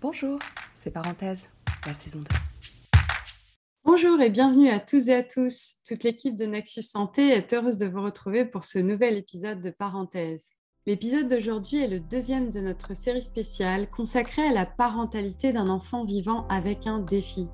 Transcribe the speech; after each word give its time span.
Bonjour, 0.00 0.38
c'est 0.74 0.92
Parenthèse, 0.92 1.48
la 1.86 1.92
saison 1.92 2.20
2. 2.20 2.24
Bonjour 3.84 4.20
et 4.20 4.30
bienvenue 4.30 4.68
à 4.68 4.80
tous 4.80 5.08
et 5.08 5.14
à 5.14 5.22
tous. 5.22 5.76
Toute 5.86 6.04
l'équipe 6.04 6.36
de 6.36 6.44
Nexus 6.44 6.82
Santé 6.82 7.28
est 7.28 7.52
heureuse 7.52 7.76
de 7.76 7.86
vous 7.86 8.02
retrouver 8.02 8.44
pour 8.44 8.64
ce 8.64 8.78
nouvel 8.78 9.16
épisode 9.16 9.60
de 9.60 9.70
Parenthèse. 9.70 10.50
L'épisode 10.86 11.28
d'aujourd'hui 11.28 11.82
est 11.82 11.88
le 11.88 12.00
deuxième 12.00 12.50
de 12.50 12.60
notre 12.60 12.94
série 12.94 13.22
spéciale 13.22 13.88
consacrée 13.90 14.46
à 14.46 14.52
la 14.52 14.66
parentalité 14.66 15.52
d'un 15.52 15.68
enfant 15.68 16.04
vivant 16.04 16.46
avec 16.48 16.86
un 16.86 16.98
défi. 16.98 17.48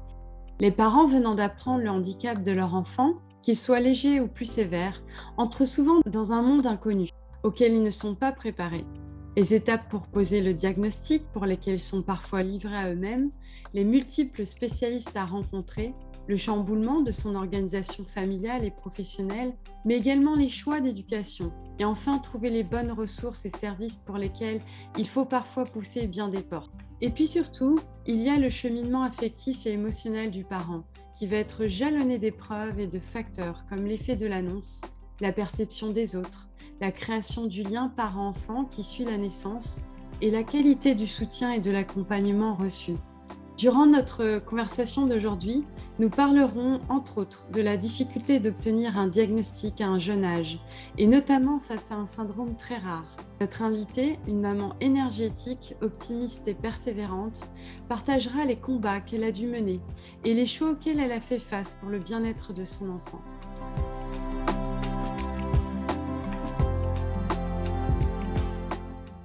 Les 0.59 0.73
parents 0.73 1.07
venant 1.07 1.35
d'apprendre 1.35 1.85
le 1.85 1.91
handicap 1.91 2.43
de 2.43 2.53
leur 2.53 2.75
enfant, 2.75 3.15
qu'il 3.43 3.57
soit 3.57 3.81
léger 3.81 4.21
ou 4.21 4.29
plus 4.29 4.47
sévère, 4.47 5.03
entrent 5.37 5.65
souvent 5.65 6.01
dans 6.07 6.33
un 6.33 6.43
monde 6.43 6.67
inconnu 6.67 7.09
auquel 7.43 7.73
ils 7.73 7.83
ne 7.83 7.91
sont 7.91 8.15
pas 8.15 8.33
préparés. 8.33 8.85
Les 9.37 9.55
étapes 9.55 9.89
pour 9.89 10.09
poser 10.09 10.43
le 10.43 10.55
diagnostic, 10.55 11.23
pour 11.33 11.47
lesquelles 11.47 11.77
ils 11.77 11.83
sont 11.83 12.03
parfois 12.03 12.43
livrés 12.43 12.77
à 12.77 12.91
eux-mêmes, 12.91 13.31
les 13.75 13.85
multiples 13.85 14.45
spécialistes 14.45 15.17
à 15.17 15.25
rencontrer, 15.25 15.95
le 16.27 16.37
chamboulement 16.37 17.01
de 17.01 17.13
son 17.13 17.37
organisation 17.37 18.05
familiale 18.05 18.65
et 18.65 18.73
professionnelle, 18.73 19.55
mais 19.85 19.97
également 19.97 20.35
les 20.35 20.49
choix 20.49 20.81
d'éducation, 20.81 21.53
et 21.79 21.85
enfin 21.85 22.19
trouver 22.19 22.51
les 22.51 22.65
bonnes 22.65 22.91
ressources 22.91 23.45
et 23.47 23.51
services 23.51 23.99
pour 23.99 24.17
lesquels 24.17 24.61
il 24.99 25.07
faut 25.07 25.25
parfois 25.25 25.65
pousser 25.65 26.09
bien 26.09 26.29
des 26.29 26.43
portes. 26.43 26.73
Et 27.01 27.11
puis 27.11 27.29
surtout, 27.29 27.79
il 28.07 28.23
y 28.23 28.29
a 28.29 28.37
le 28.37 28.51
cheminement 28.51 29.05
affectif 29.05 29.65
et 29.65 29.73
émotionnel 29.73 30.33
du 30.33 30.45
parent, 30.45 30.83
qui 31.17 31.29
va 31.29 31.37
être 31.37 31.69
jalonné 31.69 32.19
d'épreuves 32.19 32.81
et 32.81 32.89
de 32.89 32.99
facteurs 32.99 33.65
comme 33.69 33.85
l'effet 33.85 34.17
de 34.17 34.27
l'annonce, 34.27 34.83
la 35.21 35.33
perception 35.33 35.91
des 35.93 36.17
autres, 36.17 36.50
la 36.81 36.93
création 36.93 37.47
du 37.47 37.63
lien 37.63 37.93
parent-enfant 37.95 38.65
qui 38.65 38.85
suit 38.85 39.05
la 39.05 39.19
naissance 39.19 39.81
et 40.23 40.31
la 40.31 40.43
qualité 40.43 40.95
du 40.95 41.07
soutien 41.07 41.53
et 41.53 41.61
de 41.61 41.71
l'accompagnement 41.71 42.55
reçu. 42.55 42.95
Durant 43.61 43.85
notre 43.85 44.39
conversation 44.39 45.05
d'aujourd'hui, 45.05 45.67
nous 45.99 46.09
parlerons 46.09 46.81
entre 46.89 47.19
autres 47.19 47.45
de 47.53 47.61
la 47.61 47.77
difficulté 47.77 48.41
d'obtenir 48.41 48.99
un 48.99 49.07
diagnostic 49.07 49.83
à 49.83 49.89
un 49.89 49.99
jeune 49.99 50.25
âge, 50.25 50.59
et 50.97 51.07
notamment 51.07 51.61
face 51.61 51.93
à 51.93 51.97
un 51.97 52.07
syndrome 52.07 52.57
très 52.57 52.79
rare. 52.79 53.05
Notre 53.39 53.61
invitée, 53.61 54.19
une 54.27 54.41
maman 54.41 54.77
énergétique, 54.81 55.75
optimiste 55.83 56.49
et 56.49 56.55
persévérante, 56.55 57.51
partagera 57.87 58.47
les 58.47 58.57
combats 58.57 59.01
qu'elle 59.01 59.25
a 59.25 59.31
dû 59.31 59.47
mener 59.47 59.81
et 60.25 60.33
les 60.33 60.47
choix 60.47 60.71
auxquels 60.71 60.99
elle 60.99 61.13
a 61.13 61.21
fait 61.21 61.39
face 61.39 61.77
pour 61.81 61.91
le 61.91 61.99
bien-être 61.99 62.55
de 62.55 62.65
son 62.65 62.89
enfant. 62.89 63.21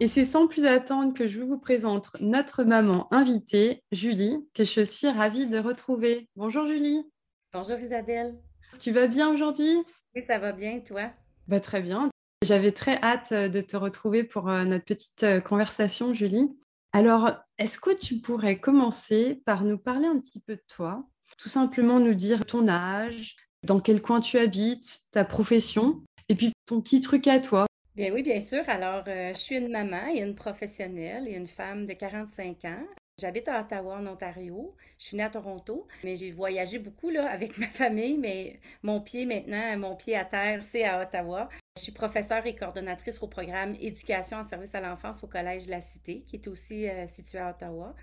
Et 0.02 0.08
c'est 0.08 0.26
sans 0.26 0.48
plus 0.48 0.66
attendre 0.66 1.14
que 1.14 1.26
je 1.26 1.40
vous 1.40 1.58
présente 1.58 2.10
notre 2.20 2.66
maman 2.66 3.08
invitée, 3.14 3.82
Julie, 3.94 4.46
que 4.54 4.66
je 4.66 4.82
suis 4.82 5.08
ravie 5.08 5.48
de 5.48 5.58
retrouver. 5.58 6.28
Bonjour 6.36 6.68
Julie. 6.68 7.10
Bonjour 7.54 7.80
Isabelle. 7.80 8.36
Tu 8.78 8.92
vas 8.92 9.08
bien 9.08 9.30
aujourd'hui? 9.30 9.78
Oui, 10.14 10.22
ça 10.22 10.38
va 10.38 10.52
bien, 10.52 10.82
toi? 10.82 11.12
Bah, 11.48 11.62
Très 11.62 11.82
bien. 11.82 12.10
J'avais 12.44 12.74
très 12.74 13.02
hâte 13.02 13.32
euh, 13.32 13.48
de 13.48 13.62
te 13.62 13.78
retrouver 13.78 14.26
pour 14.26 14.50
euh, 14.50 14.66
notre 14.66 14.84
petite 14.84 15.24
euh, 15.24 15.40
conversation, 15.40 16.14
Julie. 16.14 16.54
Alors, 16.92 17.32
est-ce 17.58 17.80
que 17.80 17.96
tu 17.96 18.18
pourrais 18.18 18.60
commencer 18.60 19.42
par 19.46 19.64
nous 19.64 19.78
parler 19.78 20.08
un 20.08 20.20
petit 20.20 20.42
peu 20.42 20.58
de 20.58 20.64
toi? 20.68 21.08
Tout 21.38 21.50
simplement 21.50 22.02
nous 22.02 22.14
dire 22.14 22.46
ton 22.46 22.68
âge, 22.68 23.38
dans 23.64 23.80
quel 23.80 24.02
coin 24.02 24.20
tu 24.20 24.38
habites, 24.38 25.00
ta 25.12 25.24
profession, 25.24 26.04
et 26.28 26.36
puis 26.36 26.52
ton 26.66 26.82
petit 26.82 27.00
truc 27.00 27.28
à 27.28 27.40
toi 27.40 27.66
Bien 27.96 28.12
oui, 28.12 28.24
bien 28.24 28.42
sûr. 28.42 28.68
Alors, 28.68 29.06
euh, 29.08 29.34
je 29.34 29.40
suis 29.40 29.58
une 29.58 29.70
maman 29.70 30.08
et 30.14 30.20
une 30.20 30.36
professionnelle 30.36 31.30
et 31.30 31.34
une 31.34 31.48
femme 31.48 31.86
de 31.86 31.94
45 31.94 32.66
ans. 32.66 32.86
J'habite 33.18 33.48
à 33.48 33.62
Ottawa, 33.62 33.96
en 34.00 34.08
Ontario. 34.08 34.76
Je 35.00 35.06
suis 35.06 35.18
née 35.18 35.24
à 35.24 35.30
Toronto, 35.30 35.88
mais 36.04 36.18
j'ai 36.18 36.30
voyagé 36.32 36.78
beaucoup 36.78 37.10
là, 37.10 37.30
avec 37.32 37.58
ma 37.58 37.68
famille, 37.70 38.18
mais 38.18 38.60
mon 38.84 39.00
pied 39.00 39.26
maintenant, 39.26 39.78
mon 39.78 39.96
pied 39.96 40.18
à 40.18 40.26
terre, 40.26 40.62
c'est 40.62 40.84
à 40.84 41.02
Ottawa. 41.02 41.48
Je 41.78 41.84
suis 41.84 41.94
professeure 41.94 42.46
et 42.46 42.54
coordonnatrice 42.54 43.22
au 43.22 43.28
programme 43.28 43.76
Éducation 43.80 44.40
en 44.40 44.44
service 44.44 44.76
à 44.76 44.82
l'enfance 44.82 45.24
au 45.24 45.28
Collège 45.28 45.68
de 45.68 45.72
la 45.72 45.80
Cité, 45.80 46.26
qui 46.28 46.36
est 46.36 46.48
aussi 46.50 46.90
euh, 46.90 47.08
situé 47.08 47.38
à 47.38 47.52
Ottawa. 47.52 47.96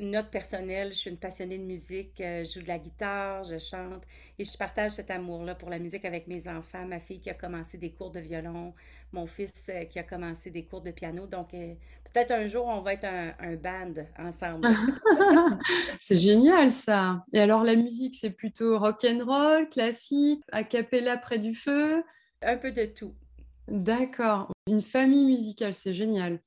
Note 0.00 0.30
personnelle, 0.30 0.90
je 0.90 0.98
suis 0.98 1.10
une 1.10 1.16
passionnée 1.16 1.58
de 1.58 1.64
musique, 1.64 2.20
euh, 2.20 2.44
je 2.44 2.54
joue 2.54 2.62
de 2.62 2.68
la 2.68 2.78
guitare, 2.78 3.44
je 3.44 3.58
chante 3.58 4.02
et 4.38 4.44
je 4.44 4.56
partage 4.56 4.92
cet 4.92 5.10
amour-là 5.10 5.54
pour 5.54 5.70
la 5.70 5.78
musique 5.78 6.04
avec 6.04 6.26
mes 6.26 6.48
enfants, 6.48 6.84
ma 6.86 6.98
fille 6.98 7.20
qui 7.20 7.30
a 7.30 7.34
commencé 7.34 7.78
des 7.78 7.90
cours 7.90 8.10
de 8.10 8.20
violon, 8.20 8.74
mon 9.12 9.26
fils 9.26 9.52
euh, 9.68 9.84
qui 9.84 9.98
a 9.98 10.02
commencé 10.02 10.50
des 10.50 10.64
cours 10.64 10.80
de 10.80 10.90
piano. 10.90 11.26
Donc, 11.26 11.54
euh, 11.54 11.74
peut-être 12.12 12.32
un 12.32 12.46
jour, 12.46 12.66
on 12.66 12.80
va 12.80 12.94
être 12.94 13.04
un, 13.04 13.32
un 13.38 13.56
band 13.56 13.94
ensemble. 14.18 14.68
c'est 16.00 16.16
génial 16.16 16.72
ça. 16.72 17.24
Et 17.32 17.40
alors, 17.40 17.64
la 17.64 17.76
musique, 17.76 18.16
c'est 18.16 18.30
plutôt 18.30 18.78
rock 18.78 19.04
and 19.04 19.24
roll, 19.24 19.68
classique, 19.68 20.42
a 20.52 20.64
cappella 20.64 21.16
près 21.16 21.38
du 21.38 21.54
feu? 21.54 22.02
Un 22.42 22.56
peu 22.56 22.72
de 22.72 22.84
tout. 22.84 23.14
D'accord. 23.68 24.50
Une 24.66 24.80
famille 24.80 25.24
musicale, 25.24 25.74
c'est 25.74 25.94
génial. 25.94 26.40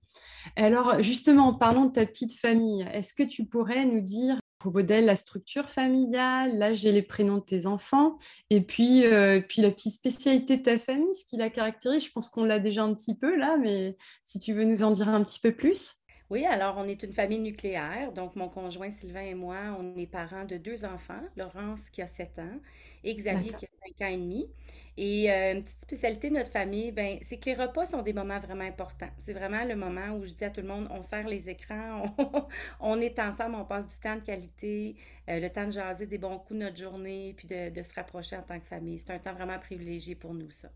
Alors, 0.55 1.01
justement, 1.01 1.47
en 1.47 1.53
parlant 1.53 1.85
de 1.85 1.93
ta 1.93 2.05
petite 2.05 2.37
famille, 2.37 2.85
est-ce 2.93 3.13
que 3.13 3.23
tu 3.23 3.45
pourrais 3.45 3.85
nous 3.85 4.01
dire 4.01 4.35
à 4.35 4.39
propos 4.59 4.83
d'elle 4.83 5.05
la 5.05 5.15
structure 5.15 5.69
familiale, 5.69 6.57
l'âge 6.57 6.85
et 6.85 6.91
les 6.91 7.01
prénoms 7.01 7.37
de 7.37 7.43
tes 7.43 7.65
enfants, 7.65 8.17
et 8.51 8.61
puis, 8.61 9.05
euh, 9.05 9.41
puis 9.41 9.61
la 9.61 9.71
petite 9.71 9.95
spécialité 9.95 10.57
de 10.57 10.61
ta 10.61 10.77
famille, 10.77 11.15
ce 11.15 11.25
qui 11.25 11.37
la 11.37 11.49
caractérise? 11.49 12.05
Je 12.05 12.11
pense 12.11 12.29
qu'on 12.29 12.43
l'a 12.43 12.59
déjà 12.59 12.83
un 12.83 12.93
petit 12.93 13.15
peu 13.15 13.35
là, 13.35 13.57
mais 13.57 13.97
si 14.23 14.37
tu 14.37 14.53
veux 14.53 14.65
nous 14.65 14.83
en 14.83 14.91
dire 14.91 15.09
un 15.09 15.23
petit 15.23 15.39
peu 15.39 15.51
plus. 15.51 16.00
Oui, 16.31 16.45
alors 16.45 16.75
on 16.77 16.85
est 16.85 17.03
une 17.03 17.11
famille 17.11 17.39
nucléaire. 17.39 18.13
Donc, 18.13 18.37
mon 18.37 18.47
conjoint 18.47 18.89
Sylvain 18.89 19.19
et 19.19 19.33
moi, 19.33 19.57
on 19.77 19.97
est 19.97 20.07
parents 20.07 20.45
de 20.45 20.55
deux 20.55 20.85
enfants, 20.85 21.21
Laurence 21.35 21.89
qui 21.89 22.01
a 22.01 22.07
7 22.07 22.39
ans 22.39 22.59
et 23.03 23.13
Xavier 23.13 23.51
qui 23.51 23.65
a 23.65 23.69
5 23.99 24.07
ans 24.07 24.13
et 24.13 24.17
demi. 24.17 24.47
Et 24.95 25.29
euh, 25.29 25.55
une 25.55 25.61
petite 25.61 25.81
spécialité 25.81 26.29
de 26.29 26.35
notre 26.35 26.49
famille, 26.49 26.93
ben, 26.93 27.17
c'est 27.21 27.37
que 27.37 27.47
les 27.47 27.55
repas 27.55 27.85
sont 27.85 28.01
des 28.01 28.13
moments 28.13 28.39
vraiment 28.39 28.63
importants. 28.63 29.09
C'est 29.17 29.33
vraiment 29.33 29.65
le 29.65 29.75
moment 29.75 30.15
où 30.17 30.23
je 30.23 30.31
dis 30.31 30.45
à 30.45 30.49
tout 30.49 30.61
le 30.61 30.69
monde, 30.69 30.87
on 30.89 31.01
serre 31.01 31.27
les 31.27 31.49
écrans, 31.49 32.15
on, 32.79 33.01
est 33.01 33.19
ensemble, 33.19 33.55
on 33.55 33.65
passe 33.65 33.85
du 33.85 33.99
temps 33.99 34.15
de 34.15 34.21
qualité, 34.21 34.95
euh, 35.29 35.37
le 35.37 35.49
temps 35.49 35.65
de 35.65 35.71
jaser 35.71 36.05
des 36.05 36.17
bons 36.17 36.37
coups 36.37 36.61
de 36.61 36.63
notre 36.63 36.77
journée, 36.77 37.33
puis 37.35 37.49
de, 37.49 37.83
se 37.83 37.93
rapprocher 37.93 38.37
en 38.37 38.43
tant 38.43 38.57
que 38.57 38.65
famille. 38.65 38.99
C'est 38.99 39.11
un 39.11 39.19
temps 39.19 39.33
vraiment 39.33 39.59
privilégié 39.59 40.15
pour 40.15 40.33
nous, 40.33 40.49
ça. 40.49 40.69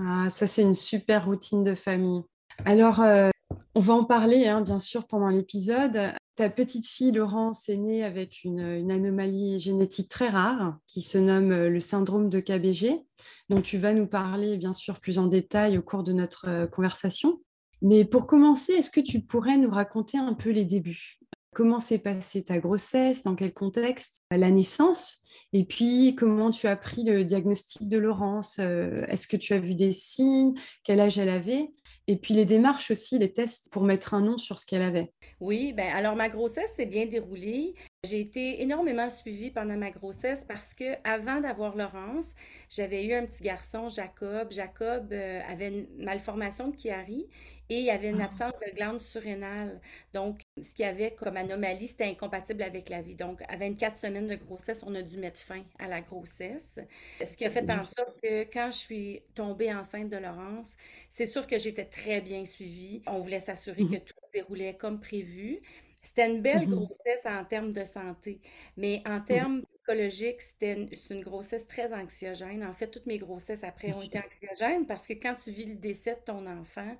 Ah, 0.00 0.28
ça, 0.30 0.48
c'est 0.48 0.62
une 0.62 0.74
super 0.74 1.26
routine 1.26 1.62
de 1.62 1.76
famille. 1.76 2.24
Alors, 2.64 3.00
euh, 3.02 3.30
on 3.74 3.80
va 3.80 3.94
en 3.94 4.04
parler, 4.04 4.46
hein, 4.46 4.62
bien 4.62 4.78
sûr, 4.78 5.06
pendant 5.06 5.28
l'épisode. 5.28 6.12
Ta 6.34 6.48
petite 6.48 6.86
fille, 6.86 7.12
Laurence, 7.12 7.68
est 7.68 7.76
née 7.76 8.04
avec 8.04 8.42
une, 8.42 8.90
anomalie 8.90 9.60
génétique 9.60 10.08
très 10.08 10.28
rare 10.28 10.78
qui 10.86 11.02
se 11.02 11.18
nomme 11.18 11.52
euh, 11.52 11.68
le 11.68 11.80
syndrome 11.80 12.30
de 12.30 12.40
KBG, 12.40 13.02
dont 13.48 13.60
tu 13.60 13.78
vas 13.78 13.92
nous 13.92 14.06
parler, 14.06 14.56
bien 14.56 14.72
sûr, 14.72 15.00
plus 15.00 15.18
en 15.18 15.26
détail 15.26 15.76
au 15.76 15.82
cours 15.82 16.02
de 16.04 16.12
notre 16.12 16.48
euh, 16.48 16.66
conversation. 16.66 17.40
Mais 17.82 18.04
pour 18.04 18.26
commencer, 18.26 18.72
est-ce 18.72 18.90
que 18.90 19.00
tu 19.00 19.20
pourrais 19.20 19.58
nous 19.58 19.70
raconter 19.70 20.16
un 20.16 20.32
peu 20.32 20.50
les 20.50 20.64
débuts? 20.64 21.18
Comment 21.56 21.80
s'est 21.80 21.96
passée 21.96 22.44
ta 22.44 22.58
grossesse 22.58 23.22
Dans 23.22 23.34
quel 23.34 23.54
contexte 23.54 24.20
La 24.30 24.50
naissance 24.50 25.22
Et 25.54 25.64
puis, 25.64 26.14
comment 26.14 26.50
tu 26.50 26.68
as 26.68 26.76
pris 26.76 27.02
le 27.02 27.24
diagnostic 27.24 27.88
de 27.88 27.96
Laurence 27.96 28.58
euh, 28.60 29.06
Est-ce 29.08 29.26
que 29.26 29.38
tu 29.38 29.54
as 29.54 29.58
vu 29.58 29.74
des 29.74 29.92
signes 29.92 30.52
Quel 30.84 31.00
âge 31.00 31.16
elle 31.16 31.30
avait 31.30 31.70
Et 32.08 32.16
puis, 32.16 32.34
les 32.34 32.44
démarches 32.44 32.90
aussi, 32.90 33.18
les 33.18 33.32
tests 33.32 33.72
pour 33.72 33.84
mettre 33.84 34.12
un 34.12 34.20
nom 34.20 34.36
sur 34.36 34.58
ce 34.58 34.66
qu'elle 34.66 34.82
avait? 34.82 35.14
Oui, 35.40 35.72
ben 35.72 35.88
alors 35.94 36.14
ma 36.14 36.28
grossesse 36.28 36.72
s'est 36.74 36.84
bien 36.84 37.06
déroulée. 37.06 37.74
J'ai 38.04 38.20
été 38.20 38.62
énormément 38.62 39.10
suivie 39.10 39.50
pendant 39.50 39.76
ma 39.76 39.90
grossesse 39.90 40.44
parce 40.44 40.74
que 40.74 40.94
avant 41.02 41.40
d'avoir 41.40 41.76
Laurence, 41.76 42.34
j'avais 42.68 43.04
eu 43.04 43.14
un 43.14 43.26
petit 43.26 43.42
garçon, 43.42 43.88
Jacob. 43.88 44.52
Jacob 44.52 45.12
euh, 45.12 45.40
avait 45.48 45.68
une 45.68 45.86
malformation 46.04 46.68
de 46.68 46.76
Chiari 46.78 47.26
et 47.68 47.80
il 47.80 47.84
y 47.84 47.90
avait 47.90 48.10
une 48.10 48.20
ah. 48.20 48.26
absence 48.26 48.52
de 48.64 48.72
glande 48.76 49.00
surrénale. 49.00 49.80
Donc, 50.14 50.42
ce 50.62 50.72
qu'il 50.72 50.84
y 50.84 50.88
avait 50.88 51.16
comme 51.16 51.36
anomalie, 51.36 51.88
c'était 51.88 52.04
incompatible 52.04 52.62
avec 52.62 52.90
la 52.90 53.02
vie. 53.02 53.16
Donc, 53.16 53.42
à 53.48 53.56
24 53.56 53.96
semaines 53.96 54.28
de 54.28 54.36
grossesse, 54.36 54.84
on 54.86 54.94
a 54.94 55.02
dû 55.02 55.18
mettre 55.18 55.40
fin 55.40 55.64
à 55.80 55.88
la 55.88 56.00
grossesse. 56.00 56.78
Ce 57.24 57.36
qui 57.36 57.44
a 57.44 57.50
fait 57.50 57.68
en 57.68 57.84
sorte 57.84 58.20
que 58.22 58.44
quand 58.52 58.70
je 58.70 58.76
suis 58.76 59.22
tombée 59.34 59.74
enceinte 59.74 60.10
de 60.10 60.16
Laurence, 60.16 60.76
c'est 61.10 61.26
sûr 61.26 61.46
que 61.48 61.58
j'étais 61.58 61.86
très 61.86 62.20
bien 62.20 62.44
suivie. 62.44 63.02
On 63.08 63.18
voulait 63.18 63.40
s'assurer 63.40 63.82
mmh 63.82 63.90
que 63.90 63.96
tout 63.96 64.14
se 64.22 64.30
déroulait 64.32 64.76
comme 64.76 65.00
prévu. 65.00 65.60
C'était 66.06 66.28
une 66.28 66.40
belle 66.40 66.68
mmh 66.68 66.74
grossesse 66.76 67.26
en 67.26 67.44
termes 67.44 67.72
de 67.72 67.82
santé, 67.82 68.40
mais 68.76 69.02
en 69.06 69.20
termes 69.20 69.64
psychologiques, 69.74 70.40
c'était 70.40 70.86
une, 71.10 71.20
grossesse 71.20 71.66
très 71.66 71.92
anxiogène. 71.92 72.62
En 72.62 72.72
fait, 72.72 72.86
toutes 72.86 73.06
mes 73.06 73.18
grossesses 73.18 73.64
après 73.64 73.92
ont 73.92 74.02
été 74.02 74.20
anxiogènes 74.20 74.86
parce 74.86 75.08
que 75.08 75.14
quand 75.14 75.34
tu 75.34 75.50
vis 75.50 75.66
le 75.66 75.74
décès 75.74 76.14
de 76.14 76.20
ton 76.20 76.46
enfant, 76.46 76.96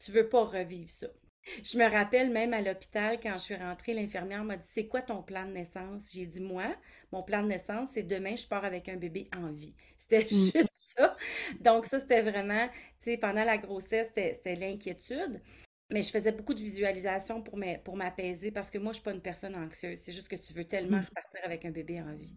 tu 0.00 0.10
veux 0.10 0.28
pas 0.28 0.42
revivre 0.42 0.90
ça. 0.90 1.06
Je 1.62 1.78
me 1.78 1.88
rappelle 1.88 2.30
même 2.30 2.52
à 2.52 2.60
l'hôpital, 2.60 3.20
quand 3.22 3.34
je 3.34 3.44
suis 3.44 3.54
rentrée, 3.54 3.92
l'infirmière 3.92 4.42
m'a 4.42 4.56
dit 4.56 4.66
C'est 4.68 4.88
quoi 4.88 5.02
ton 5.02 5.22
plan 5.22 5.46
de 5.46 5.52
naissance 5.52 6.10
J'ai 6.12 6.26
dit 6.26 6.40
Moi, 6.40 6.66
mon 7.12 7.22
plan 7.22 7.44
de 7.44 7.48
naissance, 7.48 7.90
c'est 7.92 8.02
demain, 8.02 8.34
je 8.34 8.48
pars 8.48 8.64
avec 8.64 8.88
un 8.88 8.96
bébé 8.96 9.22
en 9.36 9.52
vie. 9.52 9.74
C'était 9.96 10.24
mmh. 10.30 10.50
juste 10.52 10.76
ça. 10.80 11.16
Donc, 11.60 11.86
ça, 11.86 12.00
c'était 12.00 12.22
vraiment, 12.22 12.66
tu 12.98 13.12
sais, 13.12 13.18
pendant 13.18 13.44
la 13.44 13.56
grossesse, 13.56 14.08
c'était 14.16 14.56
l'inquiétude. 14.56 15.40
Mais 15.90 16.02
je 16.02 16.10
faisais 16.10 16.32
beaucoup 16.32 16.52
de 16.52 16.60
visualisation 16.60 17.40
pour 17.40 17.56
m'apaiser 17.96 18.50
parce 18.50 18.70
que 18.70 18.76
moi, 18.76 18.92
je 18.92 18.96
suis 18.96 19.04
pas 19.04 19.12
une 19.12 19.22
personne 19.22 19.56
anxieuse. 19.56 19.98
C'est 19.98 20.12
juste 20.12 20.28
que 20.28 20.36
tu 20.36 20.52
veux 20.52 20.64
tellement 20.64 20.98
mmh. 20.98 21.06
repartir 21.08 21.40
avec 21.44 21.64
un 21.64 21.70
bébé 21.70 22.02
en 22.02 22.14
vie. 22.14 22.34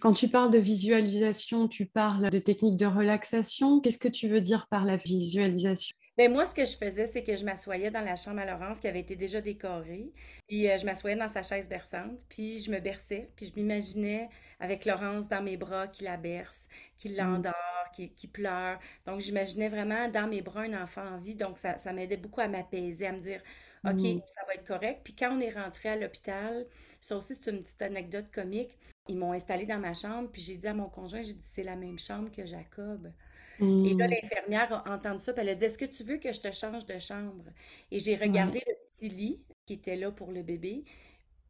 Quand 0.00 0.14
tu 0.14 0.28
parles 0.28 0.52
de 0.52 0.58
visualisation, 0.58 1.68
tu 1.68 1.84
parles 1.84 2.30
de 2.30 2.38
techniques 2.38 2.78
de 2.78 2.86
relaxation. 2.86 3.80
Qu'est-ce 3.80 3.98
que 3.98 4.08
tu 4.08 4.28
veux 4.28 4.40
dire 4.40 4.68
par 4.68 4.84
la 4.84 4.96
visualisation? 4.96 5.94
Ben 6.16 6.32
moi, 6.32 6.46
ce 6.46 6.54
que 6.54 6.64
je 6.64 6.74
faisais, 6.74 7.06
c'est 7.06 7.22
que 7.22 7.36
je 7.36 7.44
m'assoyais 7.44 7.90
dans 7.90 8.00
la 8.00 8.16
chambre 8.16 8.40
à 8.40 8.46
Laurence 8.46 8.80
qui 8.80 8.88
avait 8.88 9.00
été 9.00 9.16
déjà 9.16 9.42
décorée. 9.42 10.12
Puis 10.48 10.68
euh, 10.68 10.78
je 10.78 10.86
m'assoyais 10.86 11.16
dans 11.16 11.28
sa 11.28 11.42
chaise 11.42 11.68
berçante, 11.68 12.24
puis 12.30 12.58
je 12.60 12.70
me 12.70 12.80
berçais, 12.80 13.30
puis 13.36 13.46
je 13.46 13.60
m'imaginais 13.60 14.30
avec 14.58 14.86
Laurence 14.86 15.28
dans 15.28 15.42
mes 15.42 15.58
bras 15.58 15.88
qui 15.88 16.04
la 16.04 16.16
berce, 16.16 16.68
qui 16.96 17.10
mmh. 17.10 17.16
l'endort, 17.16 17.54
qui, 17.94 18.14
qui, 18.14 18.28
pleure. 18.28 18.78
Donc 19.04 19.20
j'imaginais 19.20 19.68
vraiment 19.68 20.08
dans 20.08 20.26
mes 20.26 20.40
bras 20.40 20.62
un 20.62 20.82
enfant 20.82 21.06
en 21.06 21.18
vie. 21.18 21.34
Donc 21.34 21.58
ça, 21.58 21.76
ça 21.76 21.92
m'aidait 21.92 22.16
beaucoup 22.16 22.40
à 22.40 22.48
m'apaiser, 22.48 23.06
à 23.06 23.12
me 23.12 23.20
dire 23.20 23.42
OK, 23.84 24.00
mmh. 24.00 24.20
ça 24.34 24.46
va 24.46 24.54
être 24.54 24.66
correct. 24.66 25.02
Puis 25.04 25.14
quand 25.14 25.36
on 25.36 25.40
est 25.40 25.50
rentré 25.50 25.90
à 25.90 25.96
l'hôpital, 25.96 26.66
ça 27.02 27.14
aussi, 27.16 27.34
c'est 27.34 27.50
une 27.50 27.60
petite 27.60 27.82
anecdote 27.82 28.26
comique. 28.32 28.78
Ils 29.08 29.18
m'ont 29.18 29.32
installé 29.32 29.66
dans 29.66 29.78
ma 29.78 29.92
chambre, 29.92 30.30
puis 30.32 30.40
j'ai 30.40 30.56
dit 30.56 30.66
à 30.66 30.74
mon 30.74 30.88
conjoint, 30.88 31.20
j'ai 31.20 31.34
dit, 31.34 31.46
c'est 31.46 31.62
la 31.62 31.76
même 31.76 31.98
chambre 31.98 32.30
que 32.32 32.46
Jacob. 32.46 33.12
Et 33.60 33.94
là, 33.94 34.06
mmh. 34.06 34.10
l'infirmière 34.10 34.72
a 34.86 34.94
entendu 34.94 35.20
ça, 35.20 35.32
puis 35.32 35.42
elle 35.42 35.48
a 35.50 35.54
dit, 35.54 35.64
est-ce 35.64 35.78
que 35.78 35.84
tu 35.84 36.04
veux 36.04 36.18
que 36.18 36.32
je 36.32 36.40
te 36.40 36.50
change 36.50 36.84
de 36.86 36.98
chambre? 36.98 37.44
Et 37.90 37.98
j'ai 37.98 38.16
regardé 38.16 38.62
le 38.66 38.74
petit 38.86 39.08
lit 39.08 39.42
qui 39.64 39.74
était 39.74 39.96
là 39.96 40.10
pour 40.10 40.30
le 40.30 40.42
bébé. 40.42 40.84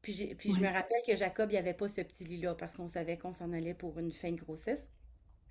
Puis, 0.02 0.34
puis 0.36 0.54
je 0.54 0.60
me 0.60 0.68
rappelle 0.68 1.00
que 1.06 1.16
Jacob, 1.16 1.50
il 1.50 1.54
n'y 1.54 1.58
avait 1.58 1.74
pas 1.74 1.88
ce 1.88 2.00
petit 2.00 2.24
lit-là 2.24 2.54
parce 2.54 2.76
qu'on 2.76 2.86
savait 2.86 3.18
qu'on 3.18 3.32
s'en 3.32 3.52
allait 3.52 3.74
pour 3.74 3.98
une 3.98 4.12
fin 4.12 4.30
de 4.30 4.36
grossesse. 4.36 4.90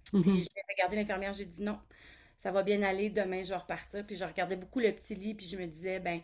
Puis 0.06 0.20
mmh 0.20 0.40
j'ai 0.40 0.62
regardé 0.70 0.96
l'infirmière, 0.96 1.34
j'ai 1.34 1.46
dit 1.46 1.64
non, 1.64 1.80
ça 2.38 2.52
va 2.52 2.64
bien 2.64 2.84
aller, 2.84 3.10
demain 3.10 3.44
je 3.44 3.50
vais 3.50 3.58
repartir. 3.58 4.06
Puis 4.06 4.16
je 4.16 4.24
regardais 4.24 4.56
beaucoup 4.56 4.80
le 4.80 4.92
petit 4.94 5.16
lit, 5.16 5.34
puis 5.34 5.46
je 5.46 5.58
me 5.58 5.66
disais, 5.66 6.00
ben 6.00 6.22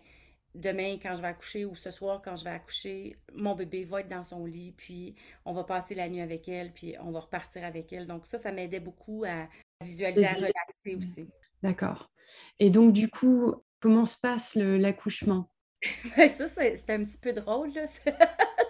demain, 0.56 0.98
quand 1.02 1.16
je 1.16 1.22
vais 1.22 1.28
accoucher 1.28 1.66
ou 1.66 1.76
ce 1.76 1.92
soir, 1.92 2.22
quand 2.24 2.36
je 2.36 2.44
vais 2.44 2.52
accoucher, 2.52 3.18
mon 3.34 3.56
bébé 3.56 3.84
va 3.84 4.02
être 4.02 4.10
dans 4.10 4.24
son 4.24 4.46
lit, 4.46 4.74
puis 4.78 5.16
on 5.46 5.54
va 5.54 5.64
passer 5.64 5.96
la 5.96 6.10
nuit 6.10 6.22
avec 6.22 6.48
elle, 6.48 6.72
puis 6.72 6.96
on 7.02 7.12
va 7.12 7.22
repartir 7.22 7.64
avec 7.64 7.92
elle. 7.94 8.08
Donc 8.08 8.26
ça, 8.26 8.38
ça 8.38 8.52
m'aidait 8.52 8.80
beaucoup 8.80 9.24
à 9.28 9.48
visualiser, 9.82 10.26
à 10.26 10.34
relaxer 10.34 10.96
aussi. 10.98 11.30
D'accord. 11.62 12.12
Et 12.60 12.70
donc, 12.70 12.94
du 12.94 13.10
coup, 13.10 13.56
comment 13.80 14.06
se 14.06 14.18
passe 14.18 14.56
l'accouchement? 14.56 15.50
Ça, 16.30 16.48
c'est 16.48 16.90
un 16.90 17.04
petit 17.04 17.18
peu 17.18 17.34
drôle, 17.34 17.72
c'est 17.86 18.10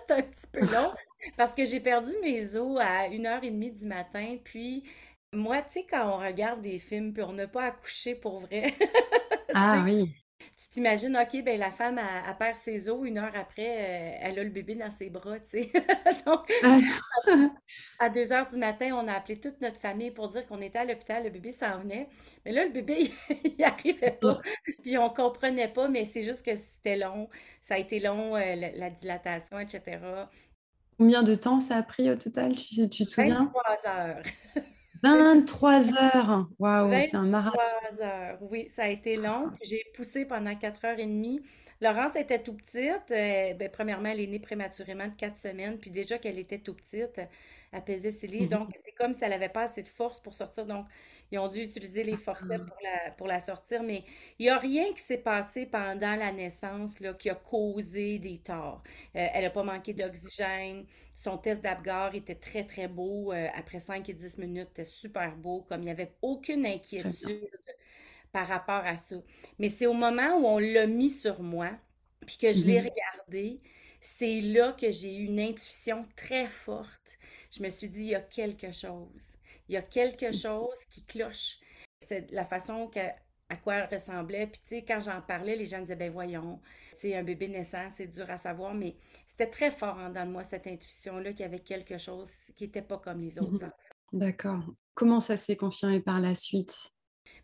un 0.09 0.21
petit 0.21 0.47
peu 0.51 0.61
long, 0.61 0.91
parce 1.37 1.53
que 1.53 1.65
j'ai 1.65 1.79
perdu 1.79 2.11
mes 2.21 2.55
os 2.55 2.79
à 2.79 3.09
1h30 3.09 3.79
du 3.79 3.85
matin, 3.85 4.37
puis 4.43 4.83
moi, 5.33 5.61
tu 5.61 5.73
sais, 5.73 5.85
quand 5.89 6.09
on 6.09 6.17
regarde 6.17 6.61
des 6.61 6.79
films, 6.79 7.13
puis 7.13 7.23
on 7.23 7.33
n'a 7.33 7.47
pas 7.47 7.63
accouché 7.63 8.15
pour 8.15 8.39
vrai. 8.39 8.73
ah 9.53 9.81
oui 9.85 10.13
tu 10.57 10.69
t'imagines, 10.69 11.17
OK, 11.17 11.43
ben 11.43 11.59
la 11.59 11.71
femme, 11.71 11.97
a 11.99 12.33
perd 12.33 12.57
ses 12.57 12.89
os, 12.89 13.05
une 13.05 13.17
heure 13.17 13.31
après, 13.35 13.67
euh, 13.67 14.17
elle 14.21 14.39
a 14.39 14.43
le 14.43 14.49
bébé 14.49 14.75
dans 14.75 14.91
ses 14.91 15.09
bras, 15.09 15.39
tu 15.39 15.63
sais. 15.63 15.71
Donc, 16.25 16.51
à 17.99 18.09
2 18.09 18.31
heures 18.31 18.47
du 18.47 18.57
matin, 18.57 18.91
on 18.93 19.07
a 19.07 19.13
appelé 19.13 19.39
toute 19.39 19.61
notre 19.61 19.77
famille 19.77 20.11
pour 20.11 20.29
dire 20.29 20.45
qu'on 20.45 20.61
était 20.61 20.79
à 20.79 20.85
l'hôpital, 20.85 21.23
le 21.23 21.29
bébé 21.29 21.51
s'en 21.51 21.79
venait. 21.79 22.09
Mais 22.45 22.51
là, 22.51 22.65
le 22.65 22.71
bébé, 22.71 23.11
il 23.43 23.55
n'arrivait 23.59 24.17
pas, 24.19 24.41
puis 24.83 24.97
on 24.97 25.09
comprenait 25.09 25.67
pas, 25.67 25.87
mais 25.87 26.05
c'est 26.05 26.23
juste 26.23 26.45
que 26.45 26.55
c'était 26.55 26.97
long. 26.97 27.29
Ça 27.61 27.75
a 27.75 27.77
été 27.77 27.99
long, 27.99 28.35
euh, 28.35 28.55
la, 28.55 28.89
dilatation, 28.89 29.59
etc. 29.59 29.99
Combien 30.97 31.23
de 31.23 31.35
temps 31.35 31.59
ça 31.59 31.77
a 31.77 31.83
pris 31.83 32.11
au 32.11 32.15
total, 32.15 32.55
tu, 32.55 32.89
tu 32.89 33.05
te 33.05 33.09
souviens? 33.09 33.49
23 33.53 33.91
heures. 33.91 34.21
23 35.03 35.93
heures. 35.97 36.49
Waouh, 36.59 37.01
c'est 37.01 37.15
un 37.15 37.25
marathon. 37.25 37.57
23 37.91 38.05
heures. 38.05 38.37
Oui, 38.41 38.67
ça 38.69 38.83
a 38.83 38.87
été 38.87 39.15
long. 39.15 39.47
J'ai 39.61 39.83
poussé 39.95 40.25
pendant 40.25 40.55
4 40.55 40.85
heures 40.85 40.99
et 40.99 41.07
demie. 41.07 41.41
Laurence 41.81 42.15
était 42.15 42.41
tout 42.41 42.53
petite. 42.53 43.09
Euh, 43.09 43.53
ben, 43.55 43.69
premièrement, 43.71 44.09
elle 44.09 44.19
est 44.19 44.27
née 44.27 44.39
prématurément 44.39 45.07
de 45.07 45.15
4 45.15 45.35
semaines. 45.35 45.79
Puis 45.79 45.89
déjà 45.89 46.19
qu'elle 46.19 46.37
était 46.37 46.59
tout 46.59 46.75
petite, 46.75 47.19
elle 47.71 47.83
pesait 47.83 48.11
ses 48.11 48.27
livres. 48.27 48.43
Mhm. 48.43 48.49
Donc, 48.49 48.69
c'est 48.83 48.91
comme 48.91 49.13
si 49.13 49.23
elle 49.23 49.31
n'avait 49.31 49.49
pas 49.49 49.63
assez 49.63 49.81
de 49.81 49.87
force 49.87 50.19
pour 50.19 50.35
sortir. 50.35 50.67
Donc, 50.67 50.85
ils 51.31 51.39
ont 51.39 51.47
dû 51.47 51.61
utiliser 51.61 52.03
les 52.03 52.17
forceps 52.17 52.63
pour 52.65 52.77
la, 52.83 53.11
pour 53.11 53.27
la 53.27 53.39
sortir. 53.39 53.81
Mais 53.81 54.03
il 54.37 54.43
n'y 54.43 54.49
a 54.49 54.59
rien 54.59 54.93
qui 54.93 55.01
s'est 55.01 55.17
passé 55.17 55.65
pendant 55.65 56.15
la 56.15 56.31
naissance 56.31 56.99
là, 56.99 57.15
qui 57.15 57.31
a 57.31 57.35
causé 57.35 58.19
des 58.19 58.37
torts. 58.37 58.83
Euh, 59.15 59.27
elle 59.33 59.43
n'a 59.43 59.49
pas 59.49 59.63
manqué 59.63 59.93
d'oxygène. 59.93 60.85
Son 61.15 61.37
test 61.39 61.63
d'Apgar 61.63 62.13
était 62.13 62.35
très, 62.35 62.63
très 62.63 62.87
beau. 62.87 63.33
Euh, 63.33 63.47
après 63.55 63.79
5 63.79 64.07
et 64.07 64.13
10 64.13 64.37
minutes, 64.37 64.67
c'était 64.69 64.85
super 64.85 65.35
beau. 65.35 65.61
Comme 65.67 65.81
il 65.81 65.85
n'y 65.85 65.91
avait 65.91 66.13
aucune 66.21 66.65
inquiétude 66.65 67.49
par 68.31 68.47
rapport 68.47 68.83
à 68.85 68.97
ça. 68.97 69.15
Mais 69.59 69.69
c'est 69.69 69.87
au 69.87 69.93
moment 69.93 70.37
où 70.37 70.45
on 70.45 70.59
l'a 70.59 70.87
mis 70.87 71.09
sur 71.09 71.41
moi, 71.41 71.71
puis 72.25 72.37
que 72.37 72.53
je 72.53 72.65
l'ai 72.65 72.81
mhm. 72.81 72.89
regardé, 72.89 73.61
c'est 74.01 74.41
là 74.41 74.73
que 74.73 74.91
j'ai 74.91 75.15
eu 75.15 75.25
une 75.25 75.39
intuition 75.39 76.03
très 76.15 76.47
forte. 76.47 77.19
Je 77.51 77.61
me 77.61 77.69
suis 77.69 77.87
dit, 77.87 78.01
il 78.01 78.09
y 78.09 78.15
a 78.15 78.21
quelque 78.21 78.71
chose. 78.71 79.37
Il 79.69 79.75
y 79.75 79.77
a 79.77 79.83
quelque 79.83 80.29
mmh. 80.29 80.33
chose 80.33 80.77
qui 80.89 81.05
cloche. 81.05 81.59
C'est 82.01 82.29
la 82.31 82.43
façon 82.43 82.87
que, 82.87 82.99
à 82.99 83.55
quoi 83.57 83.75
elle 83.75 83.93
ressemblait. 83.93 84.47
Puis, 84.47 84.59
tu 84.61 84.67
sais, 84.69 84.83
quand 84.83 84.99
j'en 84.99 85.21
parlais, 85.21 85.55
les 85.55 85.67
gens 85.67 85.79
disaient, 85.79 85.95
ben 85.95 86.11
voyons, 86.11 86.59
c'est 86.95 87.15
un 87.15 87.23
bébé 87.23 87.47
naissant, 87.47 87.87
c'est 87.91 88.07
dur 88.07 88.29
à 88.29 88.37
savoir, 88.37 88.73
mais 88.73 88.95
c'était 89.27 89.49
très 89.49 89.71
fort 89.71 89.97
en 89.97 90.09
dedans 90.09 90.25
de 90.25 90.31
moi, 90.31 90.43
cette 90.43 90.67
intuition-là, 90.67 91.31
qu'il 91.31 91.41
y 91.41 91.43
avait 91.45 91.59
quelque 91.59 91.97
chose 91.97 92.31
qui 92.55 92.63
n'était 92.63 92.81
pas 92.81 92.97
comme 92.97 93.21
les 93.21 93.37
autres 93.39 93.65
mmh 93.65 93.71
D'accord. 94.13 94.63
Comment 94.93 95.21
ça 95.21 95.37
s'est 95.37 95.55
confirmé 95.55 96.01
par 96.01 96.19
la 96.19 96.35
suite? 96.35 96.91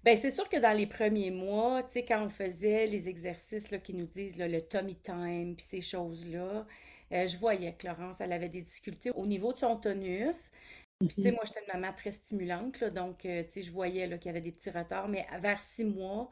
Ben, 0.03 0.17
c'est 0.17 0.31
sûr 0.31 0.47
que 0.47 0.57
dans 0.57 0.71
les 0.71 0.87
premiers 0.87 1.31
mois, 1.31 1.83
tu 1.83 1.93
sais, 1.93 2.05
quand 2.05 2.23
on 2.23 2.29
faisait 2.29 2.87
les 2.87 3.09
exercices 3.09 3.71
là, 3.71 3.77
qui 3.77 3.93
nous 3.93 4.05
disent 4.05 4.37
le 4.37 4.61
tummy 4.61 4.95
time, 4.95 5.55
puis 5.55 5.65
ces 5.65 5.81
choses-là, 5.81 6.65
euh, 7.11 7.27
je 7.27 7.37
voyais 7.37 7.73
que 7.73 7.87
Laurence, 7.87 8.21
elle 8.21 8.33
avait 8.33 8.49
des 8.49 8.61
difficultés 8.61 9.11
au 9.11 9.25
niveau 9.25 9.53
de 9.53 9.57
son 9.57 9.75
tonus. 9.77 10.51
Puis, 10.99 11.09
tu 11.09 11.21
sais, 11.21 11.31
moi, 11.31 11.41
j'étais 11.45 11.59
une 11.61 11.79
maman 11.79 11.93
très 11.93 12.11
stimulante, 12.11 12.79
là, 12.79 12.89
donc, 12.89 13.25
euh, 13.25 13.43
tu 13.43 13.49
sais, 13.51 13.61
je 13.61 13.71
voyais 13.71 14.07
qu'il 14.17 14.27
y 14.27 14.29
avait 14.29 14.41
des 14.41 14.51
petits 14.51 14.71
retards, 14.71 15.07
mais 15.09 15.27
vers 15.39 15.61
six 15.61 15.85
mois, 15.85 16.29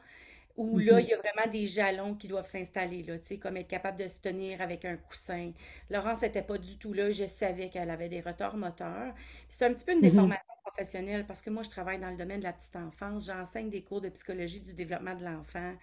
où 0.56 0.78
là, 0.78 1.00
il 1.00 1.06
y 1.06 1.12
a 1.12 1.18
vraiment 1.18 1.50
des 1.50 1.66
jalons 1.66 2.14
qui 2.14 2.28
doivent 2.28 2.46
s'installer, 2.46 3.02
là, 3.02 3.18
tu 3.18 3.26
sais, 3.26 3.38
comme 3.38 3.56
être 3.58 3.68
capable 3.68 3.98
de 3.98 4.08
se 4.08 4.20
tenir 4.20 4.60
avec 4.62 4.84
un 4.84 4.96
coussin. 4.96 5.52
Laurence 5.90 6.22
n'était 6.22 6.42
pas 6.42 6.58
du 6.58 6.78
tout 6.78 6.92
là, 6.94 7.10
je 7.10 7.26
savais 7.26 7.68
qu'elle 7.68 7.90
avait 7.90 8.08
des 8.08 8.20
retards 8.20 8.56
moteurs. 8.56 9.14
c'est 9.48 9.66
un 9.66 9.74
petit 9.74 9.84
peu 9.84 9.92
une 9.92 10.00
déformation 10.00 10.55
professionnelle 10.66 11.26
parce 11.26 11.42
que 11.42 11.50
moi, 11.50 11.62
je 11.62 11.70
travaille 11.70 11.98
dans 11.98 12.10
le 12.10 12.16
domaine 12.16 12.40
de 12.40 12.44
la 12.44 12.52
petite 12.52 12.76
enfance, 12.76 13.26
j'enseigne 13.26 13.70
des 13.70 13.82
cours 13.82 14.00
de 14.00 14.08
psychologie 14.08 14.60
du 14.60 14.74
développement 14.74 15.14
de 15.14 15.24
l'enfant. 15.24 15.74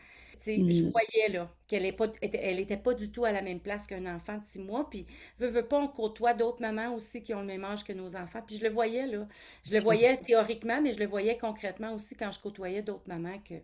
Je 0.45 0.83
voyais 0.91 1.29
là 1.29 1.49
qu'elle 1.67 1.83
n'était 1.83 2.77
pas, 2.77 2.91
pas 2.91 2.93
du 2.93 3.11
tout 3.11 3.25
à 3.25 3.31
la 3.31 3.41
même 3.41 3.59
place 3.59 3.87
qu'un 3.87 4.05
enfant 4.13 4.37
de 4.37 4.43
six 4.43 4.59
mois. 4.59 4.89
Puis, 4.89 5.05
veut, 5.37 5.47
veut 5.47 5.67
pas, 5.67 5.79
on 5.79 5.87
côtoie 5.87 6.33
d'autres 6.33 6.61
mamans 6.61 6.93
aussi 6.93 7.21
qui 7.23 7.33
ont 7.33 7.39
le 7.41 7.45
même 7.47 7.63
âge 7.63 7.83
que 7.83 7.93
nos 7.93 8.15
enfants. 8.15 8.41
Puis, 8.45 8.57
je 8.57 8.63
le 8.63 8.69
voyais 8.69 9.07
là. 9.07 9.27
Je 9.63 9.73
le 9.73 9.79
voyais 9.79 10.17
théoriquement, 10.27 10.81
mais 10.81 10.91
je 10.93 10.99
le 10.99 11.05
voyais 11.05 11.37
concrètement 11.37 11.93
aussi 11.93 12.15
quand 12.15 12.31
je 12.31 12.39
côtoyais 12.39 12.81
d'autres 12.81 13.07
mamans 13.07 13.39
que 13.39 13.55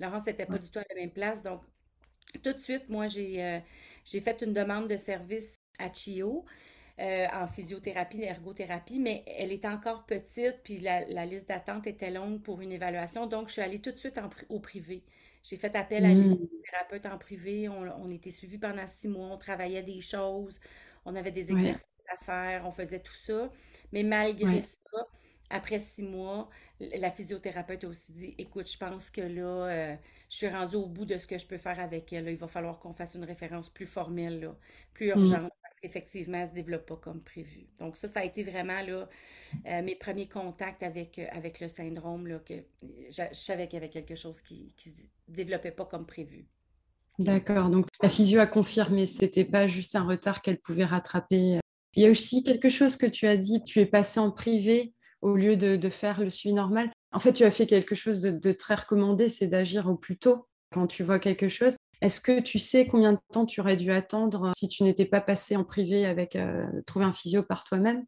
Laurence 0.00 0.26
n'était 0.26 0.46
pas 0.46 0.58
du 0.58 0.70
tout 0.70 0.78
à 0.78 0.84
la 0.90 1.00
même 1.00 1.10
place. 1.12 1.42
Donc, 1.42 1.62
tout 2.42 2.52
de 2.52 2.58
suite, 2.58 2.88
moi, 2.88 3.06
j'ai 3.08 3.42
euh, 3.44 3.58
j'ai 4.04 4.20
fait 4.20 4.42
une 4.42 4.52
demande 4.52 4.88
de 4.88 4.96
service 4.96 5.60
à 5.78 5.92
Chio. 5.92 6.44
Euh, 7.02 7.26
en 7.32 7.48
physiothérapie, 7.48 8.22
ergothérapie, 8.22 9.00
mais 9.00 9.24
elle 9.26 9.50
était 9.50 9.66
encore 9.66 10.06
petite, 10.06 10.60
puis 10.62 10.78
la, 10.78 11.04
la 11.06 11.26
liste 11.26 11.48
d'attente 11.48 11.88
était 11.88 12.12
longue 12.12 12.40
pour 12.40 12.60
une 12.60 12.70
évaluation. 12.70 13.26
Donc, 13.26 13.48
je 13.48 13.54
suis 13.54 13.60
allée 13.60 13.80
tout 13.80 13.90
de 13.90 13.96
suite 13.96 14.18
en, 14.18 14.28
au 14.48 14.60
privé. 14.60 15.02
J'ai 15.42 15.56
fait 15.56 15.74
appel 15.74 16.04
à 16.04 16.10
une 16.10 16.34
mmh. 16.34 16.48
thérapeute 16.64 17.06
en 17.06 17.18
privé. 17.18 17.68
On, 17.68 18.08
était 18.08 18.30
suivis 18.30 18.58
pendant 18.58 18.86
six 18.86 19.08
mois. 19.08 19.26
On 19.26 19.36
travaillait 19.36 19.82
des 19.82 20.00
choses. 20.00 20.60
On 21.04 21.16
avait 21.16 21.32
des 21.32 21.50
exercices 21.50 21.88
à 22.08 22.24
faire. 22.24 22.66
On 22.66 22.70
faisait 22.70 23.00
tout 23.00 23.16
ça. 23.16 23.50
Mais 23.92 24.04
malgré 24.04 24.62
ça, 24.62 24.78
après 25.52 25.78
six 25.78 26.02
mois, 26.02 26.48
la 26.80 27.10
physiothérapeute 27.10 27.84
a 27.84 27.88
aussi 27.88 28.12
dit 28.12 28.34
Écoute, 28.38 28.68
je 28.70 28.78
pense 28.78 29.10
que 29.10 29.20
là, 29.20 29.66
euh, 29.66 29.94
je 30.30 30.36
suis 30.36 30.48
rendue 30.48 30.76
au 30.76 30.86
bout 30.86 31.04
de 31.04 31.18
ce 31.18 31.26
que 31.26 31.36
je 31.36 31.46
peux 31.46 31.58
faire 31.58 31.78
avec 31.78 32.10
elle. 32.12 32.28
Il 32.28 32.36
va 32.36 32.48
falloir 32.48 32.78
qu'on 32.78 32.94
fasse 32.94 33.14
une 33.16 33.24
référence 33.24 33.68
plus 33.68 33.86
formelle, 33.86 34.50
plus 34.94 35.08
mmh. 35.08 35.18
urgente, 35.18 35.52
parce 35.62 35.78
qu'effectivement, 35.78 36.38
elle 36.38 36.44
ne 36.44 36.48
se 36.48 36.54
développe 36.54 36.86
pas 36.86 36.96
comme 36.96 37.22
prévu. 37.22 37.66
Donc, 37.78 37.98
ça, 37.98 38.08
ça 38.08 38.20
a 38.20 38.24
été 38.24 38.42
vraiment 38.42 38.82
là, 38.82 39.08
euh, 39.66 39.82
mes 39.82 39.94
premiers 39.94 40.26
contacts 40.26 40.82
avec, 40.82 41.18
euh, 41.18 41.26
avec 41.32 41.60
le 41.60 41.68
syndrome, 41.68 42.26
là, 42.26 42.38
que 42.38 42.54
je, 43.10 43.22
savais 43.32 43.68
qu'il 43.68 43.78
y 43.78 43.82
avait 43.82 43.90
quelque 43.90 44.14
chose 44.14 44.40
qui 44.40 44.74
ne 44.86 44.90
se 44.90 44.96
développait 45.28 45.70
pas 45.70 45.84
comme 45.84 46.06
prévu. 46.06 46.46
D'accord. 47.18 47.68
Donc, 47.68 47.88
la 48.02 48.08
physio 48.08 48.40
a 48.40 48.46
confirmé, 48.46 49.06
ce 49.06 49.20
n'était 49.20 49.44
pas 49.44 49.66
juste 49.66 49.96
un 49.96 50.04
retard 50.04 50.40
qu'elle 50.40 50.58
pouvait 50.58 50.86
rattraper. 50.86 51.60
Il 51.94 52.02
y 52.02 52.06
a 52.06 52.10
aussi 52.10 52.42
quelque 52.42 52.70
chose 52.70 52.96
que 52.96 53.04
tu 53.04 53.26
as 53.26 53.36
dit, 53.36 53.62
tu 53.64 53.80
es 53.80 53.86
passé 53.86 54.18
en 54.18 54.30
privé 54.30 54.94
au 55.22 55.36
lieu 55.36 55.56
de, 55.56 55.88
faire 55.88 56.20
le 56.20 56.30
suivi 56.30 56.54
normal. 56.54 56.90
En 57.12 57.18
fait, 57.18 57.32
tu 57.32 57.44
as 57.44 57.50
fait 57.50 57.66
quelque 57.66 57.94
chose 57.94 58.20
de, 58.20 58.52
très 58.52 58.74
recommandé, 58.74 59.28
c'est 59.28 59.46
d'agir 59.46 59.88
au 59.88 59.96
plus 59.96 60.18
tôt 60.18 60.46
quand 60.72 60.86
tu 60.86 61.02
vois 61.02 61.18
quelque 61.18 61.48
chose. 61.48 61.76
Est-ce 62.00 62.20
que 62.20 62.40
tu 62.40 62.58
sais 62.58 62.86
combien 62.86 63.12
de 63.12 63.20
temps 63.32 63.46
tu 63.46 63.60
aurais 63.60 63.76
dû 63.76 63.92
attendre 63.92 64.50
si 64.56 64.68
tu 64.68 64.82
n'étais 64.82 65.04
pas 65.04 65.20
passé 65.20 65.56
en 65.56 65.64
privé 65.64 66.04
avec 66.04 66.36
trouver 66.86 67.04
un 67.04 67.12
physio 67.12 67.42
par 67.42 67.64
toi-même? 67.64 68.04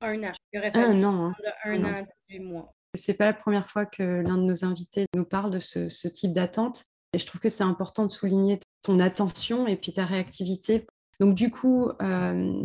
Un 0.00 0.22
an. 0.24 0.32
Il 0.52 0.58
aurait 0.58 0.76
un 0.76 1.04
an. 1.04 1.26
Hein. 1.26 1.34
Un, 1.64 1.84
an, 1.84 2.06
18 2.28 2.40
mois. 2.40 2.74
C'est 2.94 3.14
pas 3.14 3.26
la 3.26 3.32
première 3.32 3.68
fois 3.68 3.86
que 3.86 4.02
l'un 4.02 4.36
de 4.36 4.42
nos 4.42 4.64
invités 4.64 5.06
nous 5.14 5.24
parle 5.24 5.50
de 5.50 5.60
ce, 5.60 6.08
type 6.08 6.32
d'attente. 6.32 6.84
Et 7.14 7.18
je 7.18 7.26
trouve 7.26 7.40
que 7.40 7.48
c'est 7.48 7.62
important 7.62 8.06
de 8.06 8.12
souligner 8.12 8.58
ton 8.82 8.98
attention 8.98 9.66
et 9.66 9.76
puis 9.76 9.92
ta 9.92 10.04
réactivité. 10.04 10.86
Donc 11.20 11.34
du 11.34 11.50
coup, 11.50 11.88
euh, 12.02 12.62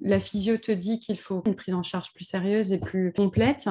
la 0.00 0.20
physio 0.20 0.56
te 0.56 0.72
dit 0.72 0.98
qu'il 0.98 1.18
faut 1.18 1.42
une 1.46 1.54
prise 1.54 1.74
en 1.74 1.82
charge 1.82 2.12
plus 2.12 2.24
sérieuse 2.24 2.72
et 2.72 2.78
plus 2.78 3.12
complète. 3.12 3.68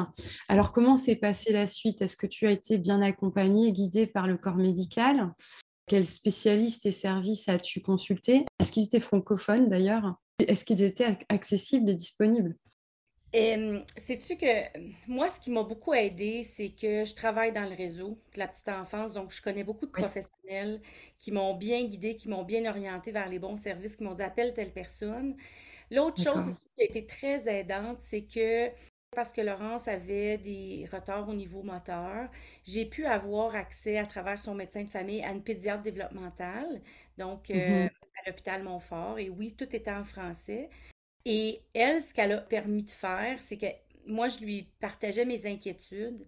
Alors 0.48 0.72
comment 0.72 0.98
s'est 0.98 1.16
passée 1.16 1.52
la 1.52 1.68
suite? 1.68 2.02
Est-ce 2.02 2.16
que 2.16 2.28
tu 2.28 2.48
as 2.48 2.52
été 2.52 2.78
bien 2.78 3.02
accompagné, 3.02 3.72
guidé 3.72 4.08
par 4.08 4.28
le 4.28 4.38
corps 4.38 4.56
médical? 4.56 5.34
Quels 5.88 6.06
spécialistes 6.06 6.86
et 6.86 6.92
services 6.92 7.50
as-tu 7.50 7.82
consulté 7.82 8.46
Est-ce 8.60 8.72
qu'ils 8.72 8.86
étaient 8.86 9.02
francophones 9.02 9.68
d'ailleurs? 9.68 10.16
Est-ce 10.40 10.64
qu'ils 10.64 10.84
étaient 10.84 11.18
accessibles 11.30 11.90
et 11.90 11.96
disponibles? 11.96 12.56
Sais-tu 13.34 14.36
que 14.36 14.78
moi, 15.08 15.30
ce 15.30 15.40
qui 15.40 15.52
m'a 15.52 15.64
beaucoup 15.64 15.94
aidé, 15.94 16.44
c'est 16.44 16.70
que 16.70 17.06
je 17.06 17.16
travaille 17.16 17.54
dans 17.54 17.64
le 17.64 17.76
réseau 17.76 18.20
de 18.34 18.40
la 18.40 18.48
petite 18.48 18.68
enfance, 18.68 19.14
donc 19.14 19.32
je 19.32 19.42
connais 19.42 19.64
beaucoup 19.64 19.86
de 19.86 19.92
professionnels 19.92 20.82
qui 21.18 21.32
m'ont 21.32 21.56
bien 21.56 21.84
guidé, 21.86 22.18
qui 22.18 22.28
m'ont 22.28 22.44
bien 22.44 22.70
orienté 22.70 23.12
vers 23.12 23.30
les 23.30 23.40
bons 23.40 23.56
services, 23.56 23.96
qui 23.96 24.04
m'ont 24.04 24.16
dit 24.16 24.24
appelle 24.24 24.54
telle 24.54 24.74
personne. 24.74 25.38
L'autre 25.92 26.22
chose 26.22 26.66
qui 26.76 26.82
a 26.82 26.86
été 26.86 27.06
très 27.06 27.48
aidante, 27.48 28.00
c'est 28.00 28.24
que 28.24 28.70
parce 29.14 29.34
que 29.34 29.42
Laurence 29.42 29.90
avait 29.90 30.38
des 30.38 30.88
retards 30.92 31.28
au 31.28 31.34
niveau 31.34 31.64
moteur, 31.64 32.30
j'ai 32.64 32.86
pu 32.86 33.06
avoir 33.06 33.56
accès 33.56 33.98
à 33.98 34.06
travers 34.06 34.40
son 34.40 34.56
médecin 34.56 34.84
de 34.84 34.90
famille 34.90 35.22
à 35.22 35.32
une 35.32 35.44
pédiatre 35.44 35.84
développementale, 35.84 36.82
donc 37.18 37.50
euh, 37.50 37.54
mm-hmm. 37.54 37.90
à 37.90 38.30
l'hôpital 38.30 38.64
Montfort. 38.64 39.20
Et 39.20 39.30
oui, 39.30 39.54
tout 39.54 39.76
était 39.76 39.92
en 39.92 40.06
français. 40.06 40.70
Et 41.26 41.62
elle, 41.74 42.02
ce 42.02 42.14
qu'elle 42.14 42.32
a 42.32 42.38
permis 42.38 42.84
de 42.84 42.90
faire, 42.90 43.40
c'est 43.40 43.58
que 43.58 43.68
moi, 44.08 44.28
je 44.28 44.40
lui 44.40 44.68
partageais 44.80 45.26
mes 45.26 45.46
inquiétudes. 45.46 46.26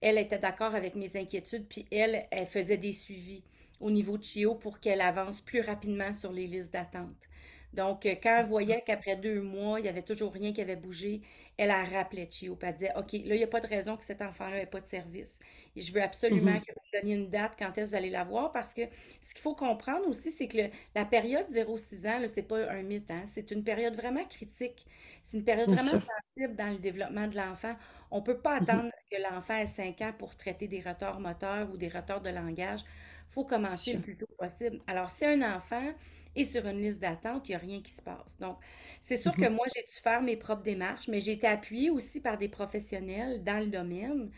Elle 0.00 0.18
était 0.18 0.38
d'accord 0.38 0.74
avec 0.74 0.94
mes 0.96 1.16
inquiétudes, 1.16 1.66
puis 1.66 1.86
elle, 1.90 2.26
elle 2.30 2.46
faisait 2.46 2.76
des 2.76 2.92
suivis 2.92 3.44
au 3.80 3.90
niveau 3.90 4.18
de 4.18 4.24
Chio 4.24 4.54
pour 4.54 4.80
qu'elle 4.80 5.00
avance 5.00 5.40
plus 5.40 5.60
rapidement 5.60 6.12
sur 6.12 6.32
les 6.32 6.46
listes 6.46 6.72
d'attente. 6.72 7.28
Donc, 7.74 8.06
euh, 8.06 8.14
quand 8.22 8.38
elle 8.38 8.46
voyait 8.46 8.82
qu'après 8.86 9.16
deux 9.16 9.40
mois, 9.40 9.80
il 9.80 9.82
n'y 9.82 9.88
avait 9.88 10.02
toujours 10.02 10.32
rien 10.32 10.52
qui 10.52 10.60
avait 10.60 10.76
bougé, 10.76 11.22
elle 11.56 11.70
a 11.70 11.84
rappelé 11.84 12.28
Chio, 12.30 12.56
elle 12.62 12.72
disait 12.74 12.92
OK, 12.96 13.12
là, 13.12 13.34
il 13.34 13.36
n'y 13.36 13.42
a 13.42 13.48
pas 13.48 13.60
de 13.60 13.66
raison 13.66 13.96
que 13.96 14.04
cet 14.04 14.22
enfant-là 14.22 14.56
n'ait 14.58 14.66
pas 14.66 14.80
de 14.80 14.86
service. 14.86 15.40
Et 15.76 15.82
je 15.82 15.92
veux 15.92 16.02
absolument 16.02 16.52
mm-hmm. 16.52 16.60
que 16.60 16.72
vous 16.72 17.00
donniez 17.00 17.14
une 17.14 17.28
date 17.28 17.54
quand 17.58 17.66
est-ce 17.76 17.80
que 17.80 17.88
vous 17.90 17.94
allez 17.96 18.10
la 18.10 18.24
voir, 18.24 18.52
parce 18.52 18.74
que 18.74 18.82
ce 19.20 19.34
qu'il 19.34 19.42
faut 19.42 19.54
comprendre 19.54 20.06
aussi, 20.08 20.30
c'est 20.30 20.46
que 20.48 20.58
la 20.94 21.04
période 21.04 21.46
0-6 21.48 22.08
ans, 22.08 22.26
ce 22.26 22.36
n'est 22.36 22.42
pas 22.42 22.70
un 22.70 22.82
mythe, 22.82 23.10
hein, 23.10 23.24
c'est 23.26 23.50
une 23.50 23.64
période 23.64 23.94
vraiment 23.94 24.24
critique. 24.24 24.86
C'est 25.22 25.36
une 25.38 25.44
période 25.44 25.70
vraiment 25.70 26.00
sensible 26.00 26.54
dans 26.56 26.70
le 26.70 26.78
développement 26.78 27.26
de 27.26 27.36
l'enfant. 27.36 27.74
On 28.10 28.18
ne 28.18 28.24
peut 28.24 28.38
pas 28.38 28.58
mm-hmm. 28.58 28.70
attendre 28.70 28.90
que 29.10 29.16
l'enfant 29.22 29.56
ait 29.56 29.66
5 29.66 30.00
ans 30.02 30.12
pour 30.16 30.36
traiter 30.36 30.68
des 30.68 30.80
retards 30.80 31.20
moteurs 31.20 31.70
ou 31.72 31.76
des 31.76 31.88
retards 31.88 32.20
de 32.20 32.30
langage. 32.30 32.80
Il 33.28 33.32
faut 33.32 33.44
commencer 33.44 33.94
le 33.94 34.00
plus 34.00 34.16
tôt 34.16 34.28
possible. 34.38 34.80
Alors, 34.86 35.10
si 35.10 35.24
un 35.24 35.42
enfant 35.56 35.92
et 36.36 36.44
sur 36.44 36.66
une 36.66 36.80
liste 36.80 37.00
d'attente, 37.00 37.48
il 37.48 37.52
n'y 37.52 37.56
a 37.56 37.58
rien 37.58 37.80
qui 37.80 37.92
se 37.92 38.02
passe. 38.02 38.36
Donc, 38.38 38.58
c'est 39.00 39.16
sûr 39.16 39.32
que 39.32 39.46
mhm. 39.46 39.54
moi, 39.54 39.66
j'ai 39.74 39.82
dû 39.82 39.94
faire 40.02 40.22
mes 40.22 40.36
propres 40.36 40.62
démarches, 40.62 41.08
mais 41.08 41.20
j'ai 41.20 41.32
été 41.32 41.46
appuyée 41.46 41.90
aussi 41.90 42.20
par 42.20 42.38
des 42.38 42.48
professionnels 42.48 43.42
dans 43.44 43.58
le 43.58 43.66
domaine 43.66 44.30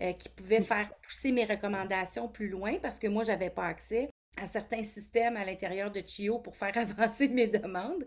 euh, 0.00 0.12
qui 0.12 0.28
pouvaient 0.28 0.60
faire 0.60 0.92
pousser 1.02 1.32
mes 1.32 1.44
recommandations 1.44 2.28
plus 2.28 2.48
loin 2.48 2.78
parce 2.82 2.98
que 2.98 3.06
moi, 3.06 3.24
je 3.24 3.30
n'avais 3.30 3.50
pas 3.50 3.66
accès 3.66 4.08
à 4.36 4.46
certains 4.46 4.82
systèmes 4.82 5.36
à 5.36 5.44
l'intérieur 5.44 5.90
de 5.90 6.02
CHIO 6.04 6.38
pour 6.38 6.56
faire 6.56 6.76
avancer 6.76 7.28
mes 7.28 7.46
demandes. 7.46 8.04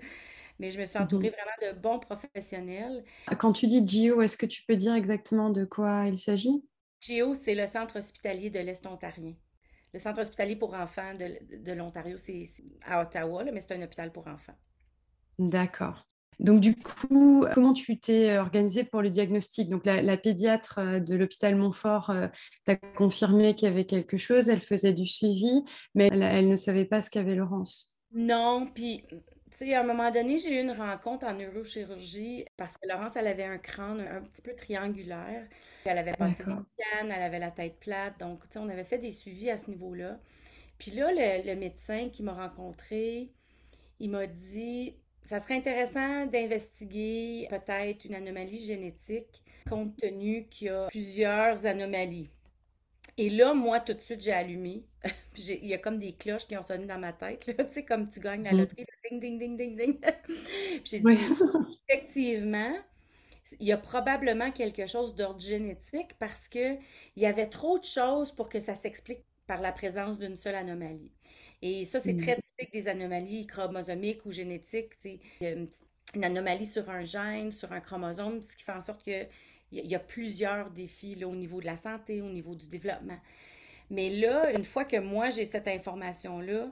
Mais 0.60 0.72
je 0.72 0.80
me 0.80 0.86
suis 0.86 0.98
entourée 0.98 1.30
mhm. 1.30 1.36
vraiment 1.36 1.74
de 1.74 1.80
bons 1.80 2.00
professionnels. 2.00 3.04
Quand 3.38 3.54
tu 3.54 3.68
dis 3.68 3.88
GIO, 3.88 4.22
est-ce 4.22 4.38
que 4.38 4.48
tu 4.48 4.64
peux 4.64 4.76
dire 4.76 4.96
exactement 4.96 5.52
de 5.52 5.66
quoi 5.66 6.06
il 6.08 6.18
s'agit? 6.18 6.64
GIO, 7.00 7.36
c'est 7.36 7.54
le 7.54 7.68
centre 7.68 8.00
hospitalier 8.00 8.50
de 8.50 8.60
l'Est 8.60 8.86
ontarien. 8.88 9.36
Le 9.94 10.00
centre 10.00 10.22
hospitalier 10.22 10.56
pour 10.56 10.74
enfants 10.74 11.14
de, 11.16 11.74
l'Ontario, 11.74 12.18
c'est 12.18 12.46
à 12.86 13.02
Ottawa, 13.02 13.44
mais 13.46 13.62
c'est 13.62 13.74
un 13.74 13.82
hôpital 13.82 14.12
pour 14.12 14.28
enfants. 14.28 14.58
D'accord. 15.40 16.08
Donc, 16.40 16.60
du 16.60 16.76
coup, 16.76 17.46
comment 17.54 17.74
tu 17.74 18.00
t'es 18.00 18.38
organisée 18.38 18.84
pour 18.84 19.02
le 19.02 19.10
diagnostic? 19.10 19.70
Donc, 19.70 19.86
la, 19.86 20.18
pédiatre 20.18 20.80
euh, 20.80 21.00
de 21.00 21.16
l'hôpital 21.16 21.56
Montfort 21.56 22.12
euh, 22.12 22.28
t'a 22.64 22.76
confirmé 22.76 23.56
qu'il 23.56 23.68
y 23.68 23.72
avait 23.72 23.86
quelque 23.86 24.18
chose, 24.18 24.48
elle 24.50 24.62
faisait 24.62 24.94
du 24.94 25.08
suivi, 25.08 25.64
mais 25.96 26.10
elle 26.12 26.48
ne 26.48 26.56
savait 26.56 26.86
pas 26.86 27.02
ce 27.02 27.10
qu'avait 27.10 27.34
Laurence. 27.34 27.96
Non, 28.14 28.68
puis 28.74 29.04
sais, 29.66 29.74
à 29.74 29.82
un 29.82 29.84
moment 29.84 30.12
donné, 30.12 30.38
j'ai 30.38 30.58
eu 30.58 30.62
une 30.62 30.72
rencontre 30.72 31.26
en 31.26 31.34
neurochirurgie 31.34 32.46
parce 32.58 32.78
que 32.78 32.88
Laurence, 32.88 33.16
elle 33.16 33.28
avait 33.28 33.44
un 33.44 33.58
crâne 33.58 34.02
un, 34.02 34.22
petit 34.22 34.42
peu 34.42 34.54
triangulaire. 34.54 35.48
Elle 35.86 35.98
avait 35.98 36.14
passé 36.14 36.44
des 36.44 36.52
cannes, 36.52 37.12
elle 37.12 37.24
avait 37.24 37.40
la 37.40 37.52
tête 37.52 37.80
plate. 37.80 38.20
Donc, 38.20 38.42
tu 38.44 38.54
sais, 38.54 38.60
on 38.60 38.70
avait 38.70 38.84
fait 38.84 39.00
des 39.00 39.12
suivis 39.12 39.50
à 39.50 39.58
ce 39.58 39.70
niveau-là. 39.70 40.20
Puis 40.78 40.92
là, 40.92 41.10
le, 41.12 41.56
médecin 41.56 42.10
qui 42.10 42.24
m'a 42.24 42.34
rencontré, 42.34 43.32
il 44.00 44.10
m'a 44.12 44.28
dit 44.28 44.96
ça 45.26 45.40
serait 45.40 45.56
intéressant 45.56 46.26
d'investiguer 46.28 47.48
peut-être 47.50 48.06
une 48.06 48.16
anomalie 48.16 48.64
génétique 48.64 49.44
compte 49.70 49.98
tenu 49.98 50.48
qu'il 50.48 50.68
y 50.68 50.70
a 50.70 50.88
plusieurs 50.88 51.66
anomalies. 51.66 52.30
Et 53.18 53.30
là, 53.30 53.54
moi, 53.54 53.80
tout 53.80 53.94
de 53.94 54.00
suite, 54.00 54.22
j'ai 54.22 54.32
allumé. 54.32 54.86
il 55.38 55.66
y 55.66 55.74
a 55.74 55.78
comme 55.78 55.98
des 55.98 56.14
cloches 56.14 56.48
qui 56.48 56.56
ont 56.58 56.64
sonné 56.64 56.86
dans 56.86 57.00
ma 57.00 57.14
tête, 57.14 57.46
tu 57.58 57.66
sais, 57.70 57.86
comme 57.86 58.08
tu 58.08 58.20
gagnes 58.20 58.44
la 58.44 58.54
mm. 58.54 58.58
loterie, 58.58 58.86
ding, 59.10 59.20
ding, 59.20 59.40
ding, 59.40 59.58
ding, 59.58 59.76
ding. 59.76 60.00
j'ai 60.84 61.00
dit, 61.00 61.18
effectivement, 61.88 62.76
il 63.60 63.68
y 63.68 63.72
a 63.72 63.78
probablement 63.78 64.52
quelque 64.52 64.86
chose 64.88 65.16
d'ordre 65.16 65.40
génétique 65.40 66.14
parce 66.20 66.48
qu'il 66.48 66.80
y 67.16 67.26
avait 67.26 67.48
trop 67.48 67.80
de 67.80 67.86
choses 67.86 68.32
pour 68.32 68.50
que 68.50 68.60
ça 68.60 68.76
s'explique 68.76 69.24
par 69.48 69.62
la 69.62 69.72
présence 69.72 70.20
d'une 70.20 70.36
seule 70.36 70.56
anomalie. 70.56 71.12
Et 71.62 71.86
ça, 71.86 72.00
c'est 72.00 72.16
très 72.16 72.36
typique 72.36 72.74
des 72.74 72.88
anomalies 72.88 73.48
chromosomiques 73.48 74.26
ou 74.26 74.32
génétiques. 74.32 74.94
Il 75.06 75.20
y 75.42 75.46
a 75.46 75.52
une, 75.52 75.68
anomalie 76.24 76.66
sur 76.66 76.90
un 76.90 77.04
gène, 77.04 77.52
sur 77.52 77.72
un 77.72 77.80
chromosome, 77.80 78.42
ce 78.42 78.56
qui 78.56 78.64
fait 78.64 78.74
en 78.74 78.82
sorte 78.82 79.04
que 79.04 79.26
il 79.72 79.86
y, 79.86 79.96
a 79.96 80.00
plusieurs 80.00 80.70
défis 80.70 81.16
là, 81.16 81.28
au 81.28 81.36
niveau 81.36 81.60
de 81.60 81.66
la 81.66 81.76
santé, 81.76 82.22
au 82.22 82.30
niveau 82.30 82.56
du 82.56 82.68
développement. 82.68 83.20
Mais 83.90 84.10
là, 84.10 84.52
une 84.52 84.64
fois 84.64 84.86
que 84.86 84.98
moi 84.98 85.30
j'ai 85.30 85.46
cette 85.46 85.68
information-là, 85.68 86.72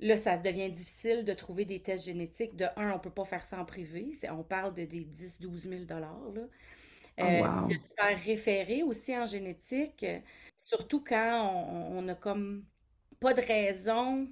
là, 0.00 0.16
ça 0.16 0.38
devient 0.38 0.70
difficile 0.70 1.24
de 1.24 1.32
trouver 1.32 1.64
des 1.64 1.80
tests 1.80 2.04
génétiques. 2.04 2.54
De 2.56 2.66
un, 2.76 2.90
on 2.90 2.94
ne 2.94 3.00
peut 3.00 3.10
pas 3.10 3.24
faire 3.24 3.44
ça 3.44 3.60
en 3.60 3.64
privé. 3.64 4.12
On 4.30 4.42
parle 4.42 4.74
de 4.74 4.84
des 4.84 5.00
10 5.00 5.40
12 5.40 5.62
000 5.62 5.84
là. 5.88 6.14
Oh, 6.26 6.34
euh, 7.20 7.68
De 7.68 7.74
se 7.74 7.94
faire 7.98 8.22
référer 8.24 8.82
aussi 8.82 9.16
en 9.16 9.24
génétique, 9.24 10.04
surtout 10.56 11.02
quand 11.02 11.66
on, 11.70 12.02
n'a 12.02 12.14
comme 12.14 12.64
pas 13.18 13.32
de 13.32 13.40
raison 13.40 14.28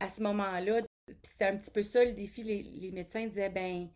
à 0.00 0.08
ce 0.08 0.20
moment-là. 0.22 0.80
c'était 1.22 1.44
un 1.44 1.56
petit 1.56 1.70
peu 1.70 1.84
ça 1.84 2.04
le 2.04 2.12
défi. 2.12 2.42
Les, 2.42 2.64
les 2.64 2.90
médecins 2.90 3.24
disaient, 3.26 3.50
ben 3.50 3.88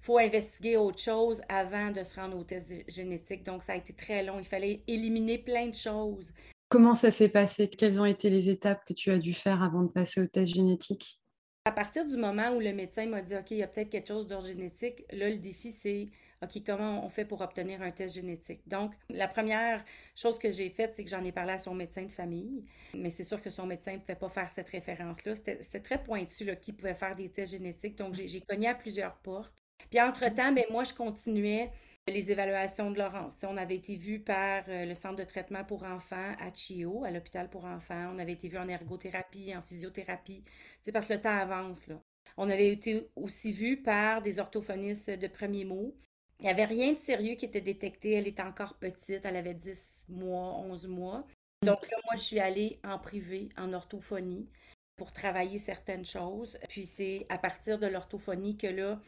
faut 0.00 0.18
investiguer 0.18 0.76
autre 0.76 1.00
chose 1.00 1.42
avant 1.48 1.90
de 1.90 2.02
se 2.02 2.14
rendre 2.18 2.38
au 2.38 2.44
test 2.44 2.72
génétique. 2.88 3.42
Donc, 3.42 3.62
ça 3.62 3.72
a 3.72 3.76
été 3.76 3.92
très 3.92 4.22
long. 4.22 4.38
Il 4.38 4.46
fallait 4.46 4.82
éliminer 4.86 5.38
plein 5.38 5.66
de 5.66 5.74
choses. 5.74 6.32
Comment 6.68 6.94
ça 6.94 7.10
s'est 7.10 7.28
passé? 7.28 7.68
Quelles 7.68 8.00
ont 8.00 8.04
été 8.04 8.28
les 8.28 8.48
étapes 8.48 8.84
que 8.84 8.92
tu 8.92 9.10
as 9.10 9.18
dû 9.18 9.32
faire 9.32 9.62
avant 9.62 9.82
de 9.82 9.88
passer 9.88 10.20
au 10.20 10.26
test 10.26 10.54
génétique? 10.54 11.20
À 11.64 11.72
partir 11.72 12.04
du 12.04 12.16
moment 12.16 12.50
où 12.50 12.60
le 12.60 12.72
médecin 12.72 13.06
m'a 13.06 13.22
dit, 13.22 13.36
OK, 13.36 13.50
il 13.50 13.56
y 13.58 13.62
a 13.62 13.66
peut-être 13.66 13.90
quelque 13.90 14.08
chose 14.08 14.28
d'ordre 14.28 14.46
génétique, 14.46 15.04
là, 15.10 15.28
le 15.28 15.38
défi, 15.38 15.72
c'est, 15.72 16.08
OK, 16.40 16.62
comment 16.64 17.04
on 17.04 17.08
fait 17.08 17.24
pour 17.24 17.40
obtenir 17.40 17.82
un 17.82 17.90
test 17.90 18.14
génétique? 18.14 18.60
Donc, 18.68 18.92
la 19.10 19.26
première 19.26 19.84
chose 20.14 20.38
que 20.38 20.50
j'ai 20.52 20.70
faite, 20.70 20.92
c'est 20.94 21.02
que 21.02 21.10
j'en 21.10 21.24
ai 21.24 21.32
parlé 21.32 21.54
à 21.54 21.58
son 21.58 21.74
médecin 21.74 22.04
de 22.04 22.12
famille. 22.12 22.62
Mais 22.94 23.10
c'est 23.10 23.24
sûr 23.24 23.42
que 23.42 23.50
son 23.50 23.66
médecin 23.66 23.94
ne 23.94 23.98
pouvait 23.98 24.14
pas 24.14 24.28
faire 24.28 24.50
cette 24.50 24.68
référence-là. 24.68 25.34
C'était 25.34 25.80
très 25.80 26.00
pointu, 26.02 26.44
là, 26.44 26.54
qui 26.54 26.72
pouvait 26.72 26.94
faire 26.94 27.16
des 27.16 27.30
tests 27.30 27.52
génétiques. 27.52 27.96
Donc, 27.96 28.14
j'ai 28.14 28.40
cogné 28.42 28.68
à 28.68 28.74
plusieurs 28.74 29.16
portes. 29.16 29.65
Puis 29.90 30.00
entre-temps, 30.00 30.52
ben, 30.52 30.64
moi, 30.70 30.84
je 30.84 30.94
continuais 30.94 31.70
les 32.08 32.30
évaluations 32.30 32.90
de 32.90 32.98
Laurence. 32.98 33.36
On 33.42 33.56
avait 33.56 33.76
été 33.76 33.96
vu 33.96 34.20
par 34.20 34.62
euh, 34.68 34.84
le 34.84 34.94
centre 34.94 35.16
de 35.16 35.24
traitement 35.24 35.64
pour 35.64 35.82
enfants 35.82 36.34
à 36.38 36.52
Chio, 36.54 37.04
à 37.04 37.10
l'hôpital 37.10 37.50
pour 37.50 37.64
enfants. 37.64 38.12
On 38.14 38.18
avait 38.18 38.32
été 38.32 38.48
vu 38.48 38.58
en 38.58 38.68
ergothérapie, 38.68 39.56
en 39.56 39.62
physiothérapie. 39.62 40.44
C'est 40.82 40.92
parce 40.92 41.08
que 41.08 41.14
le 41.14 41.20
temps 41.20 41.36
avance. 41.36 41.86
Là. 41.88 42.00
On 42.36 42.48
avait 42.48 42.72
été 42.72 43.08
aussi 43.16 43.52
vu 43.52 43.82
par 43.82 44.22
des 44.22 44.38
orthophonistes 44.38 45.10
de 45.10 45.26
premier 45.26 45.64
mot. 45.64 45.96
Il 46.38 46.44
n'y 46.44 46.50
avait 46.50 46.64
rien 46.64 46.92
de 46.92 46.98
sérieux 46.98 47.34
qui 47.34 47.46
était 47.46 47.60
détecté. 47.60 48.12
Elle 48.12 48.28
était 48.28 48.42
encore 48.42 48.74
petite. 48.74 49.24
Elle 49.24 49.36
avait 49.36 49.54
10 49.54 50.06
mois, 50.10 50.58
11 50.58 50.86
mois. 50.86 51.26
Donc 51.62 51.90
là, 51.90 51.96
moi, 52.04 52.14
je 52.16 52.22
suis 52.22 52.40
allée 52.40 52.78
en 52.84 52.98
privé, 52.98 53.48
en 53.56 53.72
orthophonie, 53.72 54.48
pour 54.96 55.12
travailler 55.12 55.58
certaines 55.58 56.04
choses. 56.04 56.58
Puis 56.68 56.86
c'est 56.86 57.26
à 57.30 57.38
partir 57.38 57.78
de 57.80 57.86
l'orthophonie 57.86 58.56
que 58.56 58.66
là, 58.68 59.00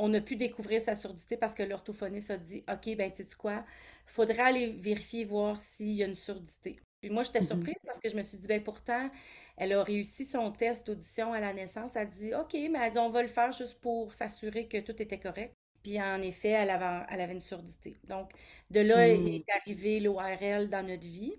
on 0.00 0.12
a 0.14 0.20
pu 0.20 0.36
découvrir 0.36 0.82
sa 0.82 0.94
surdité 0.94 1.36
parce 1.36 1.54
que 1.54 1.62
l'orthophoniste 1.62 2.30
a 2.30 2.36
dit 2.38 2.64
OK, 2.70 2.96
ben, 2.96 3.12
tu 3.12 3.24
sais 3.24 3.36
quoi, 3.36 3.64
il 4.06 4.10
faudra 4.12 4.44
aller 4.46 4.72
vérifier, 4.72 5.24
voir 5.24 5.58
s'il 5.58 5.92
y 5.94 6.02
a 6.02 6.06
une 6.06 6.14
surdité. 6.14 6.80
Puis 7.00 7.10
moi, 7.10 7.22
j'étais 7.22 7.40
Mhm. 7.40 7.40
surprise 7.42 7.76
parce 7.86 7.98
que 8.00 8.08
je 8.10 8.16
me 8.16 8.22
suis 8.22 8.38
dit, 8.38 8.46
ben 8.46 8.62
pourtant, 8.62 9.10
elle 9.56 9.72
a 9.72 9.82
réussi 9.82 10.24
son 10.24 10.50
test 10.52 10.86
d'audition 10.86 11.32
à 11.32 11.40
la 11.40 11.52
naissance. 11.52 11.96
Elle 11.96 12.02
a 12.02 12.04
dit, 12.06 12.34
OK, 12.34 12.52
mais 12.54 12.78
elle 12.82 12.90
dit, 12.92 12.98
on 12.98 13.08
va 13.10 13.22
le 13.22 13.28
faire 13.28 13.52
juste 13.52 13.80
pour 13.80 14.14
s'assurer 14.14 14.68
que 14.68 14.78
tout 14.78 15.00
était 15.00 15.18
correct. 15.18 15.54
Puis 15.82 16.00
en 16.00 16.20
effet, 16.22 16.50
elle 16.50 16.70
avait, 16.70 17.06
elle 17.10 17.20
avait 17.22 17.32
une 17.32 17.40
surdité. 17.40 17.96
Donc, 18.04 18.32
de 18.70 18.80
là 18.80 19.08
est 19.08 19.44
arrivé 19.62 20.00
l'ORL 20.00 20.68
dans 20.68 20.86
notre 20.86 21.06
vie. 21.06 21.32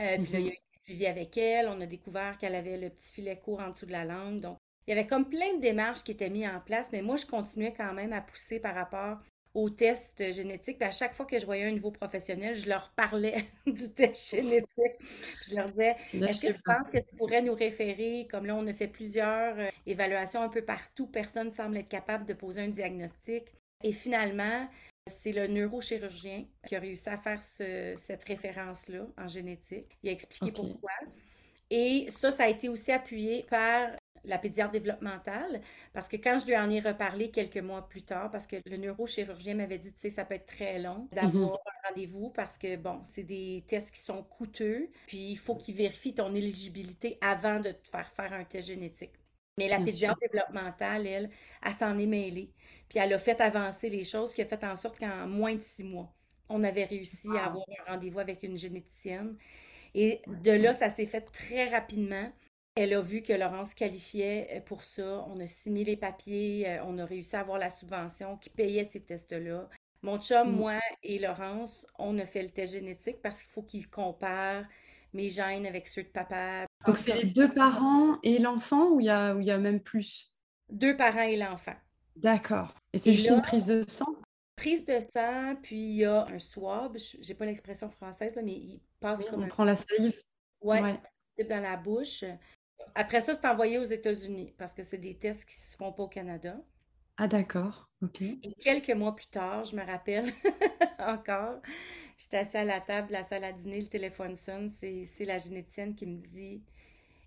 Euh, 0.00 0.18
puis 0.22 0.32
là, 0.32 0.40
il 0.40 0.46
y 0.46 0.48
a 0.50 0.52
Mhm. 0.52 0.52
eu 0.52 0.56
des 0.56 0.78
suivis 0.78 1.06
avec 1.06 1.36
elle. 1.36 1.68
On 1.68 1.80
a 1.80 1.86
découvert 1.86 2.36
qu'elle 2.38 2.54
avait 2.54 2.78
le 2.78 2.90
petit 2.90 3.12
filet 3.14 3.38
court 3.38 3.60
en 3.60 3.70
dessous 3.70 3.86
de 3.86 3.92
la 3.92 4.04
langue. 4.04 4.40
Donc, 4.40 4.58
il 4.86 4.90
y 4.90 4.98
avait 4.98 5.06
comme 5.06 5.28
plein 5.28 5.54
de 5.56 5.60
démarches 5.60 6.02
qui 6.04 6.12
étaient 6.12 6.30
mises 6.30 6.46
en 6.48 6.60
place, 6.60 6.90
mais 6.92 7.02
moi, 7.02 7.16
je 7.16 7.26
continuais 7.26 7.72
quand 7.72 7.92
même 7.92 8.12
à 8.12 8.20
pousser 8.20 8.60
par 8.60 8.74
rapport 8.74 9.18
aux 9.54 9.70
tests 9.70 10.32
génétiques. 10.32 10.78
Puis 10.78 10.86
à 10.86 10.90
chaque 10.90 11.14
fois 11.14 11.24
que 11.24 11.38
je 11.38 11.46
voyais 11.46 11.64
un 11.64 11.72
nouveau 11.72 11.90
professionnel, 11.90 12.54
je 12.56 12.68
leur 12.68 12.90
parlais 12.94 13.36
du 13.66 13.94
test 13.94 14.30
génétique. 14.36 14.98
Puis 14.98 15.50
je 15.50 15.54
leur 15.56 15.70
disais, 15.70 15.96
est-ce 16.12 16.42
que 16.42 16.52
tu 16.52 16.62
penses 16.62 16.90
que 16.92 16.98
tu 16.98 17.16
pourrais 17.16 17.40
nous 17.40 17.54
référer? 17.54 18.28
Comme 18.30 18.44
là, 18.44 18.54
on 18.54 18.66
a 18.66 18.74
fait 18.74 18.86
plusieurs 18.86 19.58
euh, 19.58 19.68
évaluations 19.86 20.42
un 20.42 20.50
peu 20.50 20.62
partout. 20.62 21.06
Personne 21.06 21.50
semble 21.50 21.78
être 21.78 21.88
capable 21.88 22.26
de 22.26 22.34
poser 22.34 22.60
un 22.60 22.68
diagnostic. 22.68 23.44
Et 23.82 23.92
finalement, 23.92 24.68
c'est 25.06 25.32
le 25.32 25.46
neurochirurgien 25.46 26.44
qui 26.66 26.76
a 26.76 26.80
réussi 26.80 27.08
à 27.08 27.16
faire 27.16 27.42
ce- 27.42 27.94
cette 27.96 28.24
référence-là 28.24 29.06
en 29.16 29.26
génétique. 29.28 29.96
Il 30.02 30.10
a 30.10 30.12
expliqué 30.12 30.52
pourquoi. 30.52 30.90
Et 31.70 32.06
ça, 32.10 32.30
ça 32.30 32.44
a 32.44 32.48
été 32.48 32.68
aussi 32.68 32.92
appuyé 32.92 33.44
par 33.48 33.88
la 34.26 34.38
pédiatre 34.38 34.72
développementale, 34.72 35.60
parce 35.92 36.08
que 36.08 36.16
quand 36.16 36.38
je 36.38 36.46
lui 36.46 36.56
en 36.56 36.68
ai 36.68 36.80
reparlé 36.80 37.30
quelques 37.30 37.58
mois 37.58 37.88
plus 37.88 38.02
tard, 38.02 38.30
parce 38.30 38.46
que 38.46 38.56
le 38.66 38.76
neurochirurgien 38.76 39.54
m'avait 39.54 39.78
dit, 39.78 39.92
tu 39.92 40.00
sais, 40.00 40.10
ça 40.10 40.24
peut 40.24 40.34
être 40.34 40.46
très 40.46 40.78
long 40.78 41.08
d'avoir 41.12 41.54
un 41.54 41.88
rendez-vous, 41.88 42.30
parce 42.30 42.58
que, 42.58 42.76
bon, 42.76 43.00
c'est 43.04 43.22
des 43.22 43.64
tests 43.66 43.92
qui 43.92 44.00
sont 44.00 44.22
coûteux, 44.22 44.90
puis 45.06 45.30
il 45.30 45.38
faut 45.38 45.56
qu'il 45.56 45.76
vérifie 45.76 46.14
ton 46.14 46.34
éligibilité 46.34 47.18
avant 47.20 47.60
de 47.60 47.70
te 47.70 47.88
faire 47.88 48.08
faire 48.08 48.32
un 48.32 48.44
test 48.44 48.68
génétique. 48.68 49.12
Mais 49.58 49.68
la 49.68 49.80
pédiatre 49.80 50.18
développementale, 50.20 51.06
elle, 51.06 51.30
elle 51.64 51.72
s'en 51.72 51.98
est 51.98 52.06
mêlée. 52.06 52.52
Puis 52.90 52.98
elle 52.98 53.14
a 53.14 53.18
fait 53.18 53.40
avancer 53.40 53.88
les 53.88 54.04
choses, 54.04 54.34
qui 54.34 54.42
a 54.42 54.46
fait 54.46 54.62
en 54.64 54.76
sorte 54.76 54.98
qu'en 54.98 55.26
moins 55.26 55.54
de 55.54 55.62
six 55.62 55.84
mois, 55.84 56.12
on 56.48 56.62
avait 56.62 56.84
réussi 56.84 57.28
à 57.38 57.46
avoir 57.46 57.64
un 57.80 57.92
rendez-vous 57.92 58.18
avec 58.18 58.42
une 58.42 58.56
généticienne. 58.56 59.36
Et 59.94 60.20
de 60.26 60.50
là, 60.52 60.74
ça 60.74 60.90
s'est 60.90 61.06
fait 61.06 61.22
très 61.22 61.70
rapidement. 61.70 62.30
Elle 62.78 62.92
a 62.92 63.00
vu 63.00 63.22
que 63.22 63.32
Laurence 63.32 63.72
qualifiait 63.72 64.48
euh, 64.52 64.60
pour 64.60 64.84
ça. 64.84 65.24
On 65.28 65.40
a 65.40 65.46
signé 65.46 65.82
les 65.84 65.96
papiers. 65.96 66.68
euh, 66.68 66.84
On 66.84 66.98
a 66.98 67.04
réussi 67.06 67.34
à 67.34 67.40
avoir 67.40 67.58
la 67.58 67.70
subvention 67.70 68.36
qui 68.36 68.50
payait 68.50 68.84
ces 68.84 69.02
tests-là. 69.02 69.68
Mon 70.02 70.20
chum, 70.20 70.52
Mm. 70.52 70.56
moi 70.56 70.80
et 71.02 71.18
Laurence, 71.18 71.86
on 71.98 72.18
a 72.18 72.26
fait 72.26 72.42
le 72.42 72.50
test 72.50 72.74
génétique 72.74 73.22
parce 73.22 73.42
qu'il 73.42 73.50
faut 73.50 73.62
qu'il 73.62 73.88
compare 73.88 74.64
mes 75.14 75.30
gènes 75.30 75.66
avec 75.66 75.88
ceux 75.88 76.02
de 76.02 76.08
papa. 76.08 76.66
Donc, 76.84 76.98
c'est 76.98 77.14
les 77.16 77.24
deux 77.30 77.52
parents 77.52 78.18
et 78.22 78.38
l'enfant 78.38 78.90
ou 78.90 79.00
il 79.00 79.06
y 79.06 79.10
a, 79.10 79.34
ou 79.34 79.40
il 79.40 79.46
y 79.46 79.50
a 79.50 79.56
même 79.58 79.80
plus? 79.80 80.30
Deux 80.70 80.94
parents 80.94 81.22
et 81.22 81.36
l'enfant. 81.36 81.74
D'accord. 82.14 82.74
Et 82.92 82.98
c'est 82.98 83.14
juste 83.14 83.30
là- 83.30 83.36
une 83.36 83.42
prise 83.42 83.66
de 83.66 83.84
sang? 83.88 84.14
Prise 84.56 84.84
de 84.84 84.98
sang, 85.14 85.56
puis 85.62 85.76
il 85.76 85.94
y 85.96 86.04
a 86.04 86.26
un 86.26 86.38
swab. 86.38 86.98
Je- 86.98 87.16
J'ai 87.20 87.34
pas 87.34 87.46
l'expression 87.46 87.88
française, 87.90 88.34
là, 88.36 88.42
mais 88.42 88.52
il 88.52 88.82
passe 89.00 89.24
comme 89.24 89.40
On 89.40 89.44
un 89.46 89.48
prend 89.48 89.64
la 89.64 89.76
salive? 89.76 90.20
ouais, 90.60 90.82
Ouais. 90.82 91.44
dans 91.48 91.60
la 91.62 91.76
bouche. 91.76 92.24
Après 92.96 93.20
ça, 93.20 93.32
c'est 93.36 93.46
envoyé 93.46 93.78
aux 93.78 93.84
États-Unis 93.84 94.52
parce 94.58 94.74
que 94.74 94.82
c'est 94.82 94.98
des 94.98 95.16
tests 95.16 95.44
qui 95.44 95.54
se 95.54 95.76
font 95.76 95.92
pas 95.92 96.02
au 96.04 96.08
Canada. 96.08 96.58
Ah, 97.18 97.28
d'accord. 97.28 97.90
Ok. 98.00 98.22
Et 98.42 98.54
quelques 98.54 98.90
mois 98.90 99.14
plus 99.16 99.26
tard, 99.28 99.64
je 99.64 99.76
me 99.76 99.84
rappelle 99.84 100.24
encore, 100.98 101.60
j'étais 102.18 102.38
assise 102.38 102.56
à 102.56 102.64
la 102.64 102.80
table 102.80 103.08
de 103.08 103.12
la 103.14 103.24
salle 103.24 103.44
à 103.44 103.52
dîner, 103.52 103.80
le 103.80 103.88
téléphone 103.88 104.36
sonne, 104.36 104.70
c'est 104.70 105.04
c'est 105.04 105.24
la 105.24 105.38
généticienne 105.38 105.94
qui 105.94 106.06
me 106.06 106.18
dit 106.18 106.62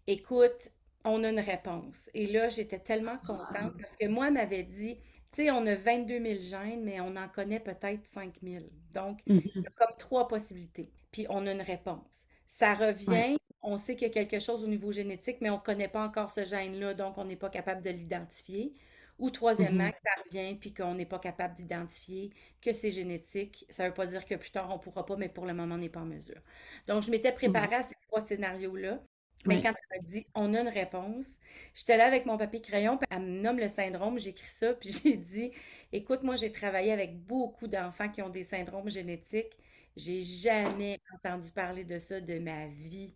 Écoute, 0.08 0.72
on 1.06 1.24
a 1.24 1.30
une 1.30 1.40
réponse. 1.42 2.10
Et 2.16 2.26
là, 2.28 2.50
j'étais 2.50 2.80
tellement 2.80 3.20
contente 3.20 3.74
parce 3.82 3.96
que 3.98 4.08
moi, 4.08 4.28
elle 4.30 4.34
m'avait 4.36 4.64
dit 4.64 4.98
Tu 5.32 5.44
sais, 5.46 5.52
on 5.52 5.66
a 5.68 5.76
22 5.76 6.20
000 6.20 6.42
gènes, 6.44 6.84
mais 6.84 7.02
on 7.02 7.16
en 7.18 7.30
connaît 7.30 7.60
peut-être 7.62 8.08
5 8.08 8.40
000. 8.44 8.66
Donc, 8.94 9.22
Mhm. 9.28 9.64
il 9.64 9.66
y 9.66 9.68
a 9.68 9.72
comme 9.88 9.98
trois 10.00 10.28
possibilités. 10.28 10.92
Puis 11.12 11.26
on 11.30 11.48
a 11.48 11.54
une 11.54 11.62
réponse. 11.62 12.26
Ça 12.48 12.74
revient, 12.76 13.38
on 13.62 13.78
sait 13.78 13.96
qu'il 13.96 14.08
y 14.08 14.12
a 14.12 14.14
quelque 14.14 14.40
chose 14.40 14.64
au 14.64 14.68
niveau 14.68 14.92
génétique, 14.92 15.38
mais 15.42 15.50
on 15.50 15.56
ne 15.58 15.62
connaît 15.62 15.88
pas 15.90 16.04
encore 16.04 16.30
ce 16.30 16.44
gène-là, 16.46 16.94
donc 16.94 17.18
on 17.18 17.26
n'est 17.26 17.36
pas 17.36 17.50
capable 17.50 17.82
de 17.82 17.90
l'identifier. 17.90 18.74
Ou 19.20 19.32
troisièmement, 19.32 19.84
Mhm. 19.84 19.92
que 19.92 20.00
ça 20.02 20.10
revient 20.24 20.56
puis 20.56 20.74
qu'on 20.74 20.96
n'est 20.96 21.06
pas 21.06 21.20
capable 21.20 21.54
d'identifier 21.56 22.32
que 22.62 22.72
c'est 22.72 22.92
génétique. 22.92 23.66
Ça 23.70 23.84
ne 23.84 23.90
veut 23.90 23.94
pas 23.94 24.06
dire 24.08 24.26
que 24.26 24.36
plus 24.36 24.52
tard 24.52 24.70
on 24.70 24.76
ne 24.76 24.80
pourra 24.80 25.06
pas, 25.06 25.18
mais 25.18 25.28
pour 25.30 25.46
le 25.46 25.54
moment, 25.54 25.76
on 25.76 25.78
n'est 25.80 25.90
pas 25.90 26.00
en 26.02 26.06
mesure. 26.06 26.42
Donc, 26.88 27.04
je 27.04 27.12
m'étais 27.12 27.34
préparée 27.34 27.76
à 27.76 27.84
ces 27.84 27.96
trois 28.08 28.22
scénarios-là. 28.22 29.04
Mais 29.46 29.58
Oui. 29.58 29.62
quand 29.62 29.70
elle 29.70 30.02
m'a 30.02 30.06
dit 30.08 30.26
on 30.36 30.54
a 30.54 30.62
une 30.62 30.68
réponse, 30.68 31.38
j'étais 31.74 31.96
là 31.98 32.06
avec 32.08 32.26
mon 32.26 32.38
papier 32.38 32.62
crayon, 32.62 32.98
puis 32.98 33.08
elle 33.12 33.22
me 33.24 33.42
nomme 33.42 33.58
le 33.60 33.70
syndrome, 33.70 34.20
j'écris 34.20 34.48
ça, 34.50 34.74
puis 34.74 34.90
j'ai 35.04 35.16
dit 35.18 35.52
écoute, 35.94 36.24
moi 36.24 36.36
j'ai 36.36 36.52
travaillé 36.52 36.92
avec 36.92 37.18
beaucoup 37.26 37.68
d'enfants 37.68 38.10
qui 38.10 38.22
ont 38.22 38.30
des 38.30 38.44
syndromes 38.44 38.90
génétiques. 38.90 39.58
J'ai 39.96 40.22
jamais 40.24 41.00
entendu 41.16 41.52
parler 41.52 41.84
de 41.86 41.98
ça 42.00 42.20
de 42.22 42.38
ma 42.40 42.68
vie. 42.68 43.16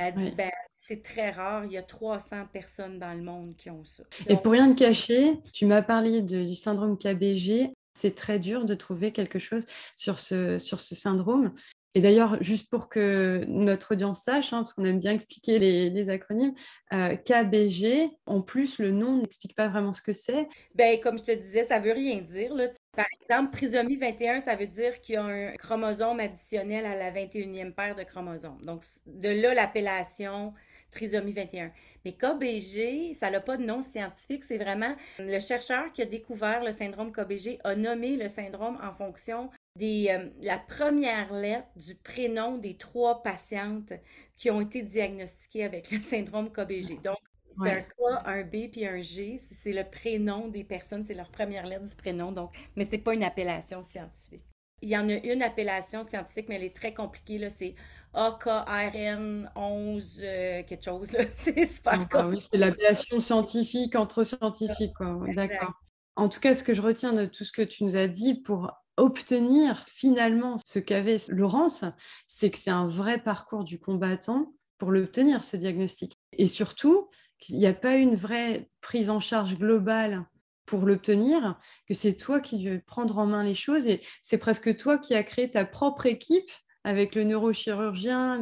Elle 0.00 0.14
dit 0.14 0.30
ben 0.36 0.50
c'est 0.70 1.02
très 1.02 1.30
rare, 1.30 1.66
il 1.66 1.72
y 1.72 1.76
a 1.76 1.82
300 1.82 2.46
personnes 2.52 2.98
dans 2.98 3.12
le 3.12 3.20
monde 3.22 3.54
qui 3.56 3.68
ont 3.68 3.84
ça. 3.84 4.04
Et 4.28 4.36
pour 4.36 4.52
rien 4.52 4.72
te 4.72 4.78
cacher, 4.78 5.38
tu 5.52 5.66
m'as 5.66 5.82
parlé 5.82 6.22
de- 6.22 6.44
du 6.44 6.54
syndrome 6.54 6.96
KBG. 6.96 7.72
C'est 7.94 8.14
très 8.14 8.38
dur 8.38 8.64
de 8.64 8.74
trouver 8.74 9.12
quelque 9.12 9.38
chose 9.40 9.64
sur 9.96 10.18
ce, 10.20 10.58
sur 10.58 10.78
ce 10.80 10.94
syndrome. 10.94 11.52
Et 11.94 12.00
d'ailleurs, 12.00 12.40
juste 12.42 12.70
pour 12.70 12.88
que 12.88 13.44
notre 13.48 13.92
audience 13.94 14.22
sache, 14.22 14.52
hein, 14.52 14.58
parce 14.58 14.72
qu'on 14.72 14.84
aime 14.84 15.00
bien 15.00 15.12
expliquer 15.12 15.58
les, 15.58 15.90
les 15.90 16.08
acronymes, 16.10 16.54
euh, 16.92 17.16
KBG, 17.16 18.10
en 18.26 18.40
plus, 18.40 18.78
le 18.78 18.92
nom 18.92 19.16
n'explique 19.16 19.56
pas 19.56 19.68
vraiment 19.68 19.92
ce 19.92 20.02
que 20.02 20.12
c'est. 20.12 20.48
Ben, 20.74 21.00
comme 21.00 21.18
je 21.18 21.24
te 21.24 21.32
disais, 21.32 21.64
ça 21.64 21.80
veut 21.80 21.92
rien 21.92 22.20
dire, 22.20 22.54
là. 22.54 22.68
Par 22.98 23.06
exemple, 23.22 23.52
trisomie 23.52 23.94
21, 23.94 24.40
ça 24.40 24.56
veut 24.56 24.66
dire 24.66 25.00
qu'il 25.00 25.14
y 25.14 25.18
a 25.18 25.22
un 25.22 25.52
chromosome 25.52 26.18
additionnel 26.18 26.84
à 26.84 26.96
la 26.96 27.12
21e 27.12 27.72
paire 27.72 27.94
de 27.94 28.02
chromosomes. 28.02 28.60
Donc, 28.64 28.82
de 29.06 29.28
là 29.28 29.54
l'appellation 29.54 30.52
trisomie 30.90 31.30
21. 31.30 31.70
Mais 32.04 32.10
KBG, 32.10 33.14
ça 33.14 33.30
n'a 33.30 33.38
pas 33.38 33.56
de 33.56 33.64
nom 33.64 33.82
scientifique, 33.82 34.42
c'est 34.42 34.58
vraiment 34.58 34.96
le 35.20 35.38
chercheur 35.38 35.92
qui 35.92 36.02
a 36.02 36.06
découvert 36.06 36.64
le 36.64 36.72
syndrome 36.72 37.12
KBG 37.12 37.60
a 37.62 37.76
nommé 37.76 38.16
le 38.16 38.28
syndrome 38.28 38.76
en 38.82 38.92
fonction 38.92 39.48
des, 39.76 40.08
euh, 40.10 40.28
la 40.42 40.58
première 40.58 41.32
lettre 41.32 41.68
du 41.76 41.94
prénom 41.94 42.58
des 42.58 42.76
trois 42.76 43.22
patientes 43.22 43.92
qui 44.36 44.50
ont 44.50 44.60
été 44.60 44.82
diagnostiquées 44.82 45.62
avec 45.62 45.92
le 45.92 46.00
syndrome 46.00 46.50
KBG. 46.50 46.98
Donc, 47.04 47.18
c'est 47.50 47.60
Ouais. 47.60 47.70
un 47.70 47.82
K, 47.82 48.22
un 48.26 48.42
B 48.42 48.70
puis 48.70 48.86
un 48.86 49.00
G? 49.00 49.38
C'est 49.38 49.72
le 49.72 49.84
prénom 49.84 50.48
des 50.48 50.64
personnes, 50.64 51.04
c'est 51.04 51.14
leur 51.14 51.30
première 51.30 51.66
lettre 51.66 51.84
du 51.84 51.96
prénom. 51.96 52.32
Donc, 52.32 52.54
mais 52.76 52.84
c'est 52.84 52.98
pas 52.98 53.14
une 53.14 53.24
appellation 53.24 53.82
scientifique. 53.82 54.42
Il 54.80 54.88
y 54.90 54.96
en 54.96 55.08
a 55.08 55.14
une 55.14 55.42
appellation 55.42 56.04
scientifique, 56.04 56.46
mais 56.48 56.54
elle 56.54 56.62
est 56.64 56.76
très 56.76 56.94
compliquée. 56.94 57.38
Là, 57.38 57.50
c'est 57.50 57.74
AKRN 58.14 59.50
11 59.56 60.20
euh, 60.22 60.62
quelque 60.62 60.84
chose. 60.84 61.10
Là. 61.12 61.24
C'est 61.34 61.66
super 61.66 62.06
Ah 62.12 62.28
oui, 62.28 62.40
c'est 62.40 62.58
l'appellation 62.58 63.20
scientifique 63.20 63.96
entre 63.96 64.24
scientifiques. 64.24 64.94
quoi. 64.94 65.20
D'accord. 65.34 65.72
En 66.16 66.28
tout 66.28 66.40
cas, 66.40 66.54
ce 66.54 66.62
que 66.64 66.74
je 66.74 66.82
retiens 66.82 67.12
de 67.12 67.24
tout 67.26 67.44
ce 67.44 67.52
que 67.52 67.62
tu 67.62 67.84
nous 67.84 67.96
as 67.96 68.08
dit 68.08 68.40
pour 68.40 68.70
obtenir 68.96 69.84
finalement 69.88 70.56
ce 70.64 70.78
qu'avait 70.78 71.16
Laurence, 71.28 71.84
c'est 72.26 72.50
que 72.50 72.58
c'est 72.58 72.70
un 72.70 72.88
vrai 72.88 73.18
parcours 73.22 73.64
du 73.64 73.78
combattant 73.78 74.52
pour 74.78 74.90
l'obtenir, 74.90 75.42
ce 75.44 75.56
diagnostic. 75.56 76.16
Et 76.32 76.46
surtout, 76.46 77.08
qu'il 77.38 77.58
n'y 77.58 77.66
a 77.66 77.72
pas 77.72 77.96
une 77.96 78.14
vraie 78.14 78.68
prise 78.80 79.10
en 79.10 79.20
charge 79.20 79.56
globale 79.56 80.24
pour 80.66 80.84
l'obtenir, 80.84 81.58
que 81.86 81.94
c'est 81.94 82.14
toi 82.14 82.40
qui 82.40 82.66
veux 82.66 82.80
prendre 82.80 83.18
en 83.18 83.26
main 83.26 83.42
les 83.42 83.54
choses 83.54 83.86
et 83.86 84.02
c'est 84.22 84.38
presque 84.38 84.76
toi 84.76 84.98
qui 84.98 85.14
as 85.14 85.22
créé 85.22 85.50
ta 85.50 85.64
propre 85.64 86.06
équipe 86.06 86.50
avec 86.84 87.14
le 87.14 87.24
neurochirurgien, 87.24 88.40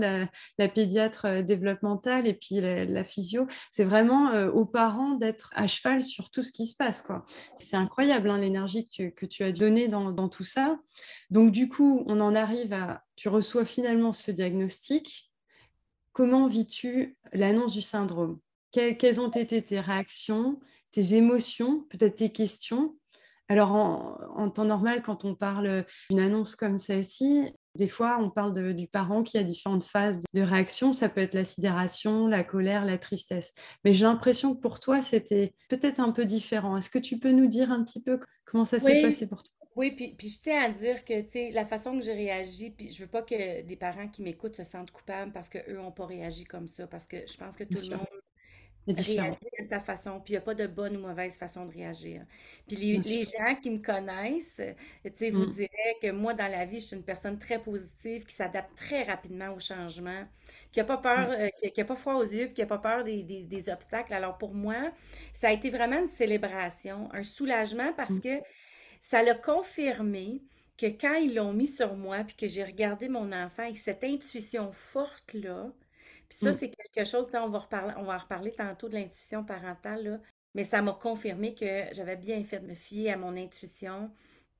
la, 0.59 0.69
pédiatre 0.69 1.25
euh, 1.25 1.43
développementale 1.43 2.27
et 2.27 2.35
puis 2.35 2.61
la, 2.61 3.05
physio. 3.05 3.47
C'est 3.73 3.85
vraiment 3.85 4.31
euh, 4.31 4.51
aux 4.51 4.67
parents 4.67 5.15
d'être 5.15 5.51
à 5.55 5.67
cheval 5.67 6.03
sur 6.03 6.31
tout 6.31 6.43
ce 6.43 6.53
qui 6.53 6.67
se 6.67 6.77
passe. 6.77 7.05
C'est 7.57 7.77
incroyable 7.77 8.31
hein, 8.31 8.39
l'énergie 8.39 8.89
que, 8.89 9.27
tu- 9.27 9.43
as 9.43 9.53
donnée 9.53 9.89
dans, 9.89 10.29
tout 10.29 10.45
ça. 10.45 10.79
Donc 11.31 11.51
du 11.51 11.69
coup, 11.69 12.05
on 12.07 12.21
en 12.21 12.35
arrive 12.35 12.73
à, 12.73 13.03
tu 13.17 13.29
reçois 13.29 13.65
finalement 13.65 14.13
ce 14.13 14.31
diagnostic. 14.31 15.33
Comment 16.13 16.47
vis-tu 16.47 17.17
l'annonce 17.33 17.73
du 17.73 17.83
syndrome? 17.83 18.39
Quelles 18.99 19.21
ont 19.21 19.31
été 19.31 19.63
tes 19.63 19.81
réactions, 19.81 20.61
tes 20.91 21.15
émotions, 21.15 21.85
peut-être 21.91 22.17
tes 22.17 22.31
questions? 22.31 22.97
Alors, 23.49 23.73
en, 23.73 24.19
en 24.37 24.51
temps 24.51 24.65
normal, 24.65 25.03
quand 25.03 25.25
on 25.25 25.35
parle 25.35 25.85
d'une 26.11 26.21
annonce 26.21 26.57
comme 26.57 26.79
celle-ci, 26.79 27.53
des 27.77 27.89
fois, 27.89 28.19
on 28.21 28.31
parle 28.31 28.55
de- 28.55 28.73
du 28.73 28.89
parent 28.89 29.23
qui 29.23 29.39
a 29.39 29.45
différentes 29.45 29.85
phases 29.85 30.21
de 30.35 30.43
réaction. 30.43 30.93
Ça 30.93 31.09
peut 31.09 31.21
être 31.21 31.35
la 31.35 31.45
sidération, 31.45 32.27
la 32.27 32.43
colère, 32.43 32.85
la 32.85 32.99
tristesse. 32.99 33.53
Mais 33.85 33.93
j'ai 33.93 34.05
l'impression 34.05 34.55
que 34.55 34.61
pour 34.61 34.81
toi, 34.81 35.01
c'était 35.01 35.55
peut-être 35.69 36.01
un 36.01 36.11
peu 36.11 36.25
différent. 36.25 36.77
Est-ce 36.77 36.91
que 36.91 36.99
tu 36.99 37.19
peux 37.19 37.31
nous 37.33 37.47
dire 37.47 37.71
un 37.71 37.85
petit 37.85 38.03
peu 38.03 38.19
comment 38.45 38.65
ça 38.65 38.81
s'est 38.81 38.95
Oui. 38.95 39.03
passé 39.03 39.27
pour 39.27 39.43
toi? 39.43 39.53
Oui, 39.77 39.91
puis, 39.91 40.15
puis 40.17 40.31
je 40.31 40.41
tiens 40.41 40.63
à 40.63 40.69
dire 40.71 41.05
que, 41.05 41.21
tu 41.21 41.33
sais, 41.33 41.51
la 41.53 41.67
façon 41.67 41.99
que 41.99 42.03
j'ai 42.03 42.15
réagi, 42.15 42.71
puis 42.71 42.91
je 42.91 43.03
veux 43.03 43.11
pas 43.11 43.21
que 43.21 43.61
des 43.61 43.77
parents 43.77 44.09
qui 44.09 44.23
m'écoutent 44.23 44.57
se 44.57 44.65
sentent 44.65 44.91
coupables 44.91 45.33
parce 45.33 45.51
qu'eux 45.51 45.77
n'ont 45.77 45.93
pas 45.93 46.07
réagi 46.07 46.45
comme 46.45 46.67
ça, 46.67 46.87
parce 46.87 47.07
que 47.07 47.19
je 47.29 47.37
pense 47.37 47.57
que 47.57 47.65
tout 47.65 47.79
le 47.91 47.97
monde 47.99 48.07
réagit 48.87 49.39
de 49.61 49.67
sa 49.67 49.81
façon, 49.81 50.21
puis 50.21 50.33
il 50.33 50.37
n'y 50.37 50.39
a 50.39 50.43
pas 50.43 50.55
de 50.55 50.67
bonne 50.67 50.97
ou 50.97 51.01
mauvaise 51.01 51.37
façon 51.37 51.65
de 51.67 51.73
réagir. 51.73 52.25
Puis 52.69 52.77
les, 52.77 52.99
les 52.99 53.23
gens 53.25 53.55
qui 53.61 53.71
me 53.71 53.79
connaissent, 53.79 54.61
tu 55.05 55.11
sais, 55.15 55.31
vous 55.31 55.47
mmh. 55.47 55.51
diraient 55.51 55.97
que 56.01 56.11
moi, 56.11 56.35
dans 56.35 56.51
la 56.51 56.65
vie, 56.65 56.81
je 56.81 56.87
suis 56.87 56.97
une 56.97 57.03
personne 57.03 57.39
très 57.39 57.59
positive, 57.59 58.25
qui 58.25 58.35
s'adapte 58.35 58.77
très 58.77 59.03
rapidement 59.03 59.53
au 59.55 59.61
changement, 59.61 60.25
qui 60.73 60.79
n'a 60.79 60.85
pas 60.85 60.99
peur, 60.99 61.31
euh, 61.31 61.49
qui 61.75 61.81
n'a 61.81 61.85
pas 61.85 61.97
froid 61.97 62.15
aux 62.15 62.23
yeux, 62.23 62.47
puis 62.47 62.55
qui 62.55 62.61
n'a 62.61 62.67
pas 62.67 62.79
peur 62.79 63.05
des, 63.05 63.23
des, 63.23 63.45
des 63.45 63.69
obstacles. 63.69 64.15
Alors 64.15 64.39
pour 64.39 64.55
moi, 64.55 64.93
ça 65.33 65.49
a 65.49 65.53
été 65.53 65.71
vraiment 65.71 65.99
une 65.99 66.07
célébration, 66.07 67.09
un 67.13 67.25
soulagement 67.25 67.93
parce 67.95 68.11
mmh. 68.11 68.21
que 68.21 68.41
ça 69.01 69.23
l'a 69.23 69.35
confirmé 69.35 70.43
que 70.79 70.87
quand 70.87 71.15
ils 71.15 71.35
l'ont 71.35 71.53
mis 71.53 71.67
sur 71.69 71.97
moi, 71.97 72.19
puis 72.25 72.37
que 72.37 72.49
j'ai 72.49 72.63
regardé 72.63 73.09
mon 73.09 73.33
enfant 73.33 73.63
avec 73.63 73.79
cette 73.79 74.05
intuition 74.05 74.73
forte-là, 74.73 75.73
puis 76.29 76.39
ça, 76.39 76.51
mmh. 76.51 76.55
c'est 76.55 76.71
quelque 76.71 77.09
chose, 77.09 77.31
là, 77.33 77.45
on 77.45 77.49
va 77.49 77.61
reparler, 77.61 77.95
on 77.97 78.05
va 78.05 78.19
reparler 78.19 78.53
tantôt 78.53 78.89
de 78.89 78.95
l'intuition 78.95 79.45
parentale, 79.45 80.05
là, 80.05 80.21
mais 80.55 80.65
ça 80.65 80.83
m'a 80.83 80.93
confirmé 80.93 81.55
que 81.55 81.85
j'avais 81.93 82.17
bien 82.17 82.43
fait 82.43 82.61
de 82.61 82.67
me 82.67 82.75
fier 82.75 83.11
à 83.11 83.17
mon 83.17 83.37
intuition, 83.37 84.11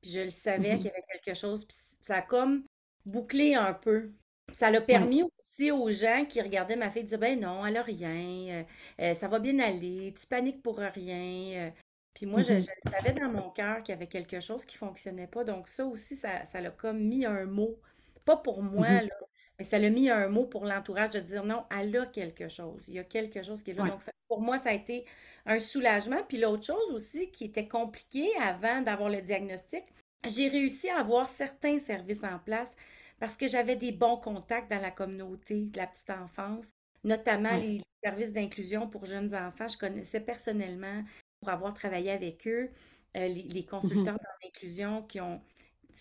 puis 0.01 0.11
je 0.11 0.21
le 0.21 0.31
savais 0.31 0.75
mmh 0.75 0.77
qu'il 0.77 0.87
y 0.87 0.91
avait 0.91 1.05
quelque 1.13 1.37
chose, 1.37 1.65
puis 1.65 1.77
ça 2.03 2.17
a 2.17 2.23
comme 2.23 2.65
bouclé 3.05 3.55
un 3.55 3.73
peu. 3.73 4.13
Ça 4.53 4.71
l'a 4.71 4.81
permis 4.81 5.25
aussi 5.25 5.73
aux 5.73 5.91
gens 5.91 6.25
qui 6.25 6.41
regardaient 6.41 6.77
ma 6.77 6.91
fille 6.91 7.03
de 7.03 7.09
dire 7.09 7.19
Ben 7.19 7.41
non, 7.41 7.67
elle 7.67 7.79
a 7.79 7.83
rien, 7.83 8.61
euh, 8.61 8.63
euh, 9.01 9.15
ça 9.15 9.27
va 9.27 9.41
bien 9.41 9.59
aller, 9.59 10.15
tu 10.15 10.27
paniques 10.27 10.63
pour 10.63 10.79
rien. 10.79 11.67
Euh, 11.67 11.71
puis 12.15 12.27
moi, 12.27 12.43
je, 12.43 12.55
mmh 12.55 12.61
savais 12.93 13.13
dans 13.13 13.29
mon 13.29 13.51
cœur 13.51 13.79
qu'il 13.79 13.93
y 13.93 13.97
avait 13.97 14.07
quelque 14.07 14.41
chose 14.41 14.65
qui 14.65 14.77
ne 14.77 14.87
fonctionnait 14.87 15.27
pas. 15.27 15.45
Donc, 15.45 15.69
ça 15.69 15.85
aussi, 15.85 16.17
ça, 16.17 16.45
ça 16.45 16.61
l'a 16.61 16.71
comme 16.71 17.01
mis 17.01 17.27
un 17.27 17.45
mot. 17.45 17.79
Pas 18.25 18.37
pour 18.37 18.63
mmh 18.63 18.71
moi, 18.71 18.89
là, 19.03 19.15
mais 19.59 19.65
ça 19.65 19.79
l'a 19.79 19.91
mis 19.91 20.11
un 20.11 20.29
mot 20.29 20.45
pour 20.45 20.65
l'entourage 20.67 21.11
de 21.11 21.21
dire 21.21 21.45
non, 21.45 21.65
elle 21.71 21.97
a 21.97 22.07
quelque 22.07 22.49
chose. 22.49 22.85
Il 22.89 22.95
y 22.95 22.99
a 22.99 23.05
quelque 23.05 23.43
chose 23.43 23.63
qui 23.63 23.71
est 23.71 23.75
là. 23.75 23.87
Donc, 23.87 24.03
pour 24.29 24.41
moi, 24.41 24.59
ça 24.59 24.71
a 24.71 24.73
été 24.73 25.05
un 25.47 25.61
soulagement. 25.61 26.23
Puis 26.29 26.39
l'autre 26.39 26.65
chose 26.65 26.93
aussi 26.93 27.31
qui 27.31 27.45
était 27.45 27.69
compliquée 27.69 28.31
avant 28.43 28.83
d'avoir 28.83 29.09
le 29.09 29.23
diagnostic, 29.23 29.85
j'ai 30.27 30.49
réussi 30.49 30.91
à 30.91 30.99
avoir 30.99 31.29
certains 31.29 31.79
services 31.79 32.25
en 32.25 32.39
place 32.39 32.77
parce 33.19 33.37
que 33.37 33.47
j'avais 33.47 33.77
des 33.77 33.93
bons 33.93 34.19
contacts 34.19 34.71
dans 34.71 34.81
la 34.81 34.91
communauté 34.91 35.55
de 35.55 35.79
la 35.79 35.87
petite 35.87 36.11
enfance, 36.11 36.71
notamment 37.05 37.57
les 37.57 37.81
services 38.05 38.33
d'inclusion 38.33 38.89
pour 38.89 39.07
jeunes 39.07 39.35
enfants. 39.35 39.69
Je 39.69 39.79
connaissais 39.79 40.21
personnellement 40.21 41.03
pour 41.41 41.49
avoir 41.49 41.73
travaillé 41.73 42.11
avec 42.11 42.47
eux, 42.47 42.71
euh, 43.17 43.29
les, 43.29 43.43
les, 43.43 43.63
mmh 43.63 43.67
consultants 43.67 44.15
en 44.15 44.47
inclusion 44.47 45.03
qui 45.03 45.21
ont 45.21 45.41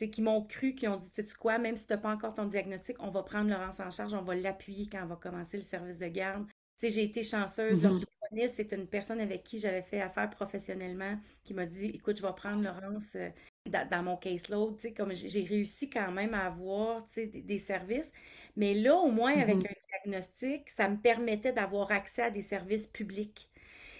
qui 0.03 0.21
m'ont 0.21 0.43
cru, 0.43 0.73
qui 0.73 0.87
ont 0.87 0.97
dit, 0.97 1.09
tu 1.09 1.23
sais 1.23 1.35
quoi, 1.35 1.57
même 1.57 1.75
si 1.75 1.87
tu 1.87 1.93
n'as 1.93 1.99
pas 1.99 2.11
encore 2.11 2.33
ton 2.33 2.45
diagnostic, 2.45 2.97
on 2.99 3.09
va 3.09 3.23
prendre 3.23 3.49
Laurence 3.49 3.79
en 3.79 3.89
charge, 3.89 4.13
on 4.13 4.21
va 4.21 4.35
l'appuyer 4.35 4.87
quand 4.91 5.03
on 5.03 5.07
va 5.07 5.15
commencer 5.15 5.57
le 5.57 5.63
service 5.63 5.99
de 5.99 6.07
garde. 6.07 6.45
Tu 6.47 6.53
sais, 6.75 6.89
j'ai 6.89 7.03
été 7.03 7.23
chanceuse. 7.23 7.81
Mmh 7.81 8.01
c'est 8.49 8.73
une 8.73 8.87
personne 8.87 9.19
avec 9.19 9.43
qui 9.43 9.59
j'avais 9.59 9.81
fait 9.81 10.01
affaire 10.01 10.29
professionnellement 10.29 11.17
qui 11.43 11.53
m'a 11.53 11.65
dit, 11.65 11.87
écoute, 11.93 12.17
je 12.17 12.21
vais 12.21 12.33
prendre 12.35 12.63
Laurence 12.63 13.15
euh, 13.15 13.29
dans, 13.65 14.03
mon 14.03 14.17
caseload. 14.17 14.75
Tu 14.77 14.81
sais, 14.81 14.93
comme 14.93 15.13
j'ai 15.13 15.43
réussi 15.43 15.89
quand 15.89 16.11
même 16.11 16.33
à 16.33 16.47
avoir, 16.47 17.07
sais, 17.07 17.27
des, 17.27 17.59
services. 17.59 18.11
Mais 18.55 18.73
là, 18.73 18.95
au 18.95 19.11
moins, 19.11 19.33
avec 19.33 19.55
mmh 19.55 19.67
un 19.67 20.09
diagnostic, 20.09 20.69
ça 20.69 20.89
me 20.89 20.97
permettait 20.97 21.53
d'avoir 21.53 21.91
accès 21.91 22.23
à 22.23 22.29
des 22.29 22.41
services 22.41 22.87
publics 22.87 23.49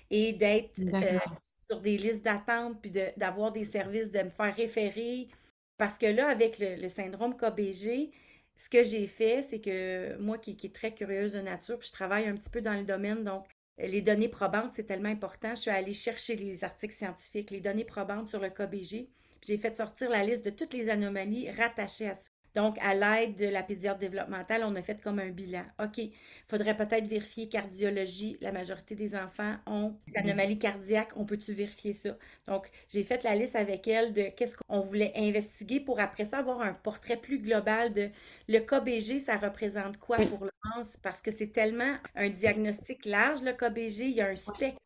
et 0.10 0.34
d'être 0.34 0.80
euh, 0.80 1.20
sur 1.60 1.82
des 1.82 1.98
listes 1.98 2.24
d'attente, 2.24 2.82
puis 2.82 2.92
d'avoir 3.18 3.52
des 3.52 3.66
services, 3.66 4.12
de 4.12 4.22
me 4.22 4.30
faire 4.30 4.56
référer. 4.56 5.30
Parce 5.78 5.98
que 5.98 6.06
là, 6.06 6.28
avec 6.30 6.58
le, 6.60 6.88
syndrome 6.88 7.36
KBG, 7.36 8.12
ce 8.56 8.70
que 8.70 8.84
j'ai 8.84 9.08
fait, 9.08 9.42
c'est 9.42 9.60
que 9.60 10.22
moi 10.22 10.38
qui, 10.38 10.56
qui 10.56 10.68
est 10.68 10.76
très 10.76 10.94
curieuse 10.94 11.34
de 11.34 11.42
nature, 11.42 11.78
puis 11.78 11.88
je 11.88 11.94
travaille 11.94 12.28
un 12.28 12.36
petit 12.36 12.50
peu 12.50 12.62
dans 12.62 12.74
le 12.74 12.84
domaine, 12.84 13.24
donc 13.24 13.46
les 13.78 14.02
données 14.02 14.30
probantes, 14.30 14.74
c'est 14.74 14.86
tellement 14.86 15.10
important. 15.10 15.50
Je 15.50 15.62
suis 15.62 15.72
allée 15.72 15.94
chercher 15.94 16.36
les 16.36 16.64
articles 16.64 16.94
scientifiques, 16.94 17.52
les 17.52 17.60
données 17.60 17.84
probantes 17.84 18.30
sur 18.30 18.40
le 18.40 18.50
KBG. 18.50 19.10
J'ai 19.42 19.58
fait 19.58 19.76
sortir 19.76 20.10
la 20.10 20.24
liste 20.24 20.46
de 20.46 20.50
toutes 20.50 20.74
les 20.74 20.90
anomalies 20.90 21.52
rattachées 21.52 22.10
à 22.10 22.14
ça. 22.14 22.30
Donc, 22.56 22.78
à 22.82 22.94
l'aide 22.94 23.36
de 23.36 23.48
la 23.48 23.64
pédiatre 23.64 24.00
développementale, 24.00 24.64
on 24.64 24.74
a 24.76 24.82
fait 24.82 25.02
comme 25.02 25.20
un 25.20 25.30
bilan. 25.30 25.66
OK, 25.84 25.98
il 25.98 26.12
faudrait 26.48 26.76
peut-être 26.76 27.08
vérifier 27.08 27.50
cardiologie. 27.50 28.38
La 28.40 28.52
majorité 28.52 28.96
des 28.96 29.16
enfants 29.16 29.56
ont 29.66 29.96
des 30.08 30.18
anomalies 30.18 30.58
cardiaques. 30.58 31.12
On 31.18 31.26
peut-tu 31.26 31.52
vérifier 31.54 31.94
ça? 31.94 32.18
Donc, 32.48 32.70
j'ai 32.88 33.04
fait 33.04 33.24
la 33.24 33.36
liste 33.36 33.56
avec 33.56 33.88
elle 33.88 34.14
de 34.14 34.30
qu'est-ce 34.36 34.56
qu'on 34.56 34.80
voulait 34.80 35.12
investiguer 35.16 35.82
pour 35.82 36.00
après 36.00 36.24
ça 36.26 36.38
avoir 36.38 36.62
un 36.62 36.74
portrait 36.74 37.18
plus 37.18 37.40
global 37.40 37.92
de 37.92 38.10
le 38.48 38.60
KBG, 38.60 39.20
ça 39.20 39.36
représente 39.36 39.98
quoi 39.98 40.18
pour 40.18 40.46
Laurence? 40.46 40.98
Parce 40.98 41.22
que 41.22 41.32
c'est 41.32 41.52
tellement 41.52 41.96
un 42.16 42.30
diagnostic 42.30 43.06
large, 43.06 43.44
le 43.44 43.52
KBG. 43.52 44.06
Il 44.06 44.16
y 44.16 44.22
a 44.22 44.28
un 44.28 44.36
spectre 44.36 44.80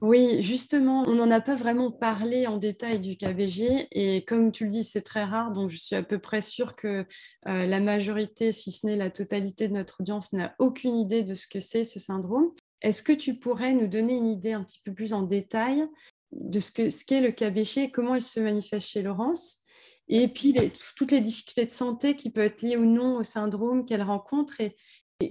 oui, 0.00 0.42
justement, 0.42 1.04
on 1.06 1.14
n'en 1.14 1.30
a 1.30 1.40
pas 1.40 1.54
vraiment 1.54 1.90
parlé 1.90 2.46
en 2.46 2.58
détail 2.58 2.98
du 2.98 3.16
KBG 3.16 3.88
et 3.90 4.24
comme 4.24 4.52
tu 4.52 4.64
le 4.64 4.70
dis, 4.70 4.84
c'est 4.84 5.02
très 5.02 5.24
rare, 5.24 5.52
donc 5.52 5.70
je 5.70 5.78
suis 5.78 5.96
à 5.96 6.02
peu 6.02 6.18
près 6.18 6.42
sûre 6.42 6.76
que 6.76 7.06
euh, 7.48 7.66
la 7.66 7.80
majorité, 7.80 8.52
si 8.52 8.70
ce 8.70 8.86
n'est 8.86 8.96
la 8.96 9.10
totalité 9.10 9.68
de 9.68 9.74
notre 9.74 10.00
audience, 10.00 10.32
n'a 10.32 10.54
aucune 10.58 10.96
idée 10.96 11.22
de 11.22 11.34
ce 11.34 11.46
que 11.46 11.60
c'est 11.60 11.84
ce 11.84 12.00
syndrome. 12.00 12.50
Est-ce 12.82 13.02
que 13.02 13.12
tu 13.12 13.38
pourrais 13.38 13.72
nous 13.72 13.86
donner 13.86 14.14
une 14.14 14.28
idée 14.28 14.52
un 14.52 14.62
petit 14.62 14.80
peu 14.84 14.92
plus 14.92 15.14
en 15.14 15.22
détail 15.22 15.84
de 16.32 16.60
ce 16.60 16.70
qu'est 17.04 17.20
le 17.20 17.30
KBG 17.30 17.84
et 17.84 17.90
comment 17.90 18.14
il 18.14 18.22
se 18.22 18.40
manifeste 18.40 18.88
chez 18.88 19.02
Laurence 19.02 19.60
et 20.08 20.28
puis 20.28 20.54
toutes 20.96 21.12
les 21.12 21.20
difficultés 21.20 21.64
de 21.64 21.70
santé 21.70 22.14
qui 22.14 22.28
peuvent 22.28 22.44
être 22.44 22.60
liées 22.60 22.76
ou 22.76 22.84
non 22.84 23.16
au 23.16 23.24
syndrome 23.24 23.86
qu'elle 23.86 24.02
rencontre 24.02 24.60
et 24.60 24.76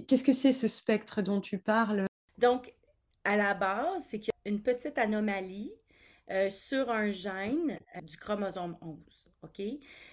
qu'est-ce 0.06 0.24
que 0.24 0.32
c'est 0.32 0.52
ce 0.52 0.66
spectre 0.66 1.22
dont 1.22 1.40
tu 1.40 1.58
parles? 1.58 2.06
Donc, 2.38 2.74
à 3.24 3.36
la 3.36 3.54
base, 3.54 4.04
c'est 4.04 4.18
qu'il 4.18 4.32
y 4.44 4.48
a 4.48 4.52
une 4.52 4.62
petite 4.62 4.98
anomalie 4.98 5.72
euh, 6.30 6.50
sur 6.50 6.90
un 6.90 7.10
gène 7.10 7.78
euh, 7.96 8.00
du 8.00 8.16
chromosome 8.16 8.76
11. 8.80 8.98
OK? 9.42 9.62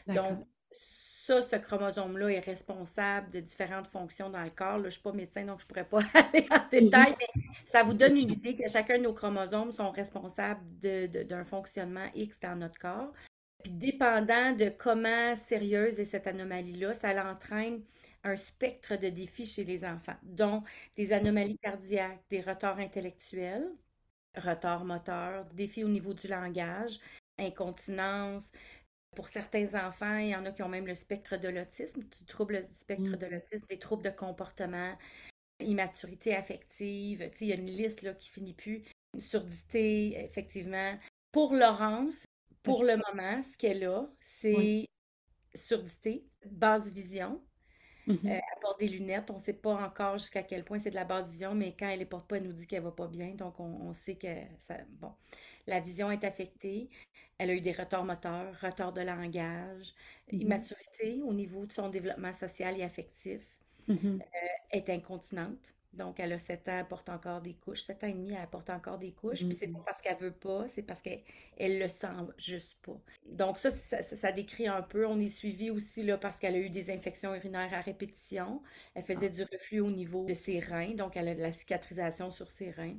Donc, 0.08 0.46
ça, 0.72 1.42
ce 1.42 1.56
chromosome-là 1.56 2.30
est 2.30 2.40
responsable 2.40 3.32
de 3.32 3.40
différentes 3.40 3.88
fonctions 3.88 4.30
dans 4.30 4.44
le 4.44 4.50
corps. 4.50 4.80
je 4.80 4.86
ne 4.86 4.90
suis 4.90 5.02
pas 5.02 5.12
médecin, 5.12 5.46
donc 5.46 5.60
je 5.60 5.66
ne 5.66 5.68
pourrais 5.68 5.86
pas 5.86 6.00
aller 6.34 6.48
en 6.50 6.68
détail, 6.70 7.16
mais 7.20 7.44
ça 7.66 7.84
vous 7.84 7.94
donne 7.94 8.18
une 8.18 8.32
idée 8.32 8.56
que 8.56 8.70
chacun 8.70 8.98
de 8.98 9.04
nos 9.04 9.14
chromosomes 9.14 9.72
sont 9.72 9.92
responsables 9.92 10.62
d'un 10.80 11.44
fonctionnement 11.44 12.08
X 12.16 12.40
dans 12.40 12.56
notre 12.56 12.80
corps. 12.80 13.14
Puis, 13.64 13.72
dépendant 13.72 14.54
de 14.54 14.70
comment 14.70 15.36
sérieuse 15.36 16.00
est 16.00 16.06
cette 16.06 16.28
anomalie-là, 16.28 16.94
ça 16.94 17.14
l'entraîne 17.14 17.84
un 18.24 18.36
spectre 18.36 18.96
de 18.96 19.10
défis 19.10 19.46
chez 19.46 19.64
les 19.64 19.84
enfants, 19.84 20.18
dont 20.24 20.64
des 20.96 21.14
anomalies 21.14 21.58
cardiaques, 21.58 22.24
des 22.30 22.42
retards 22.42 22.80
intellectuels, 22.80 23.72
retards 24.36 24.86
moteurs, 24.86 25.46
défis 25.54 25.84
au 25.84 25.90
niveau 25.90 26.14
du 26.14 26.28
langage, 26.28 27.00
incontinence. 27.38 28.52
Pour 29.16 29.28
certains 29.28 29.76
enfants, 29.88 30.18
il 30.18 30.30
y 30.30 30.36
en 30.36 30.46
a 30.46 30.52
qui 30.52 30.64
ont 30.64 30.70
même 30.70 30.88
le 30.88 30.96
spectre 30.96 31.38
de 31.38 31.50
l'autisme, 31.50 32.02
du 32.02 32.26
trouble 32.26 32.62
du 32.62 32.74
spectre 32.74 33.12
mmh. 33.12 33.16
de 33.18 33.26
l'autisme, 33.26 33.66
des 33.68 33.80
troubles 33.80 34.04
de 34.04 34.10
comportement, 34.10 34.98
immaturité 35.60 36.36
affective. 36.36 37.30
il 37.42 37.48
y 37.48 37.52
a 37.52 37.56
une 37.56 37.68
liste 37.68 38.04
là, 38.04 38.14
qui 38.14 38.30
finit 38.30 38.54
plus. 38.54 38.84
Surdité, 39.20 40.18
effectivement. 40.24 40.98
Pour 41.34 41.54
Laurence, 41.54 42.24
pour 42.64 42.84
le 42.84 42.96
moment, 42.96 43.42
ce 43.42 43.58
qu'elle 43.58 43.84
a, 43.84 44.08
c'est 44.20 44.86
surdité, 45.54 46.26
basse 46.46 46.92
vision, 46.92 47.42
Mmh 48.12 48.28
euh, 48.28 48.30
elle 48.30 48.60
porte 48.62 48.80
des 48.80 48.88
lunettes. 48.88 49.30
On 49.32 49.36
ne 49.36 49.40
sait 49.40 49.54
pas 49.54 49.74
encore 49.74 50.18
jusqu'à 50.18 50.44
quel 50.44 50.64
point 50.64 50.80
c'est 50.80 50.90
de 50.90 50.96
la 50.96 51.06
basse 51.06 51.30
vision, 51.30 51.56
mais 51.56 51.76
quand 51.78 51.88
elle 51.88 51.96
ne 51.96 52.00
les 52.00 52.06
porte 52.06 52.28
pas, 52.28 52.38
elle 52.38 52.44
nous 52.44 52.54
dit 52.54 52.68
qu'elle 52.68 52.82
ne 52.82 52.86
va 52.86 52.92
pas 52.92 53.08
bien. 53.08 53.30
Donc, 53.36 53.60
on, 53.60 53.94
sait 53.94 54.16
que 54.16 54.28
ça, 54.60 54.78
bon, 55.00 55.12
la 55.68 55.80
vision 55.80 56.12
est 56.12 56.24
affectée. 56.24 56.90
Elle 57.38 57.50
a 57.50 57.54
eu 57.54 57.62
des 57.62 57.72
retards 57.72 58.06
moteurs, 58.06 58.54
retards 58.62 58.94
de 58.94 59.02
langage, 59.02 59.94
mmh 60.32 60.42
immaturité 60.42 61.22
au 61.24 61.34
niveau 61.34 61.66
de 61.66 61.72
son 61.72 61.90
développement 61.90 62.34
social 62.34 62.80
et 62.80 62.84
affectif. 62.84 63.42
Mmh 63.88 63.94
euh, 64.06 64.20
est 64.72 64.90
incontinente. 64.90 65.76
Donc, 65.94 66.22
elle 66.22 66.32
a 66.32 66.38
7 66.38 66.70
ans, 66.70 66.78
elle 66.80 66.88
porte 66.88 67.10
encore 67.10 67.42
des 67.42 67.54
couches. 67.54 67.82
7 67.82 68.04
ans 68.06 68.08
et 68.08 68.14
demi, 68.14 68.34
elle 68.34 68.48
porte 68.48 68.70
encore 68.70 68.98
des 68.98 69.12
couches. 69.12 69.44
Puis 69.44 69.54
c'est 69.54 69.68
pas 69.68 69.80
parce 69.86 70.02
qu'elle 70.02 70.18
veut 70.18 70.32
pas, 70.32 70.66
c'est 70.70 70.84
parce 70.84 71.02
qu'elle 71.02 71.22
elle 71.58 71.80
le 71.80 71.90
sent 71.90 72.08
juste 72.38 72.80
pas. 72.82 72.98
Donc, 73.26 73.58
ça 73.58 73.72
ça, 73.72 74.32
décrit 74.32 74.68
un 74.68 74.82
peu. 74.82 75.06
On 75.06 75.20
est 75.20 75.30
suivi 75.30 75.70
aussi 75.70 76.04
là, 76.04 76.18
parce 76.18 76.38
qu'elle 76.38 76.56
a 76.56 76.60
eu 76.60 76.70
des 76.70 76.92
infections 76.92 77.36
urinaires 77.36 77.74
à 77.74 77.82
répétition. 77.82 78.62
Elle 78.94 79.04
faisait 79.04 79.28
ah. 79.28 79.36
du 79.36 79.44
reflux 79.44 79.82
au 79.82 79.92
niveau 79.92 80.26
de 80.26 80.34
ses 80.34 80.60
reins. 80.60 80.94
Donc, 80.94 81.18
elle 81.18 81.28
a 81.28 81.36
de 81.36 81.42
la 81.42 81.52
cicatrisation 81.52 82.32
sur 82.32 82.50
ses 82.50 82.72
reins. 82.72 82.98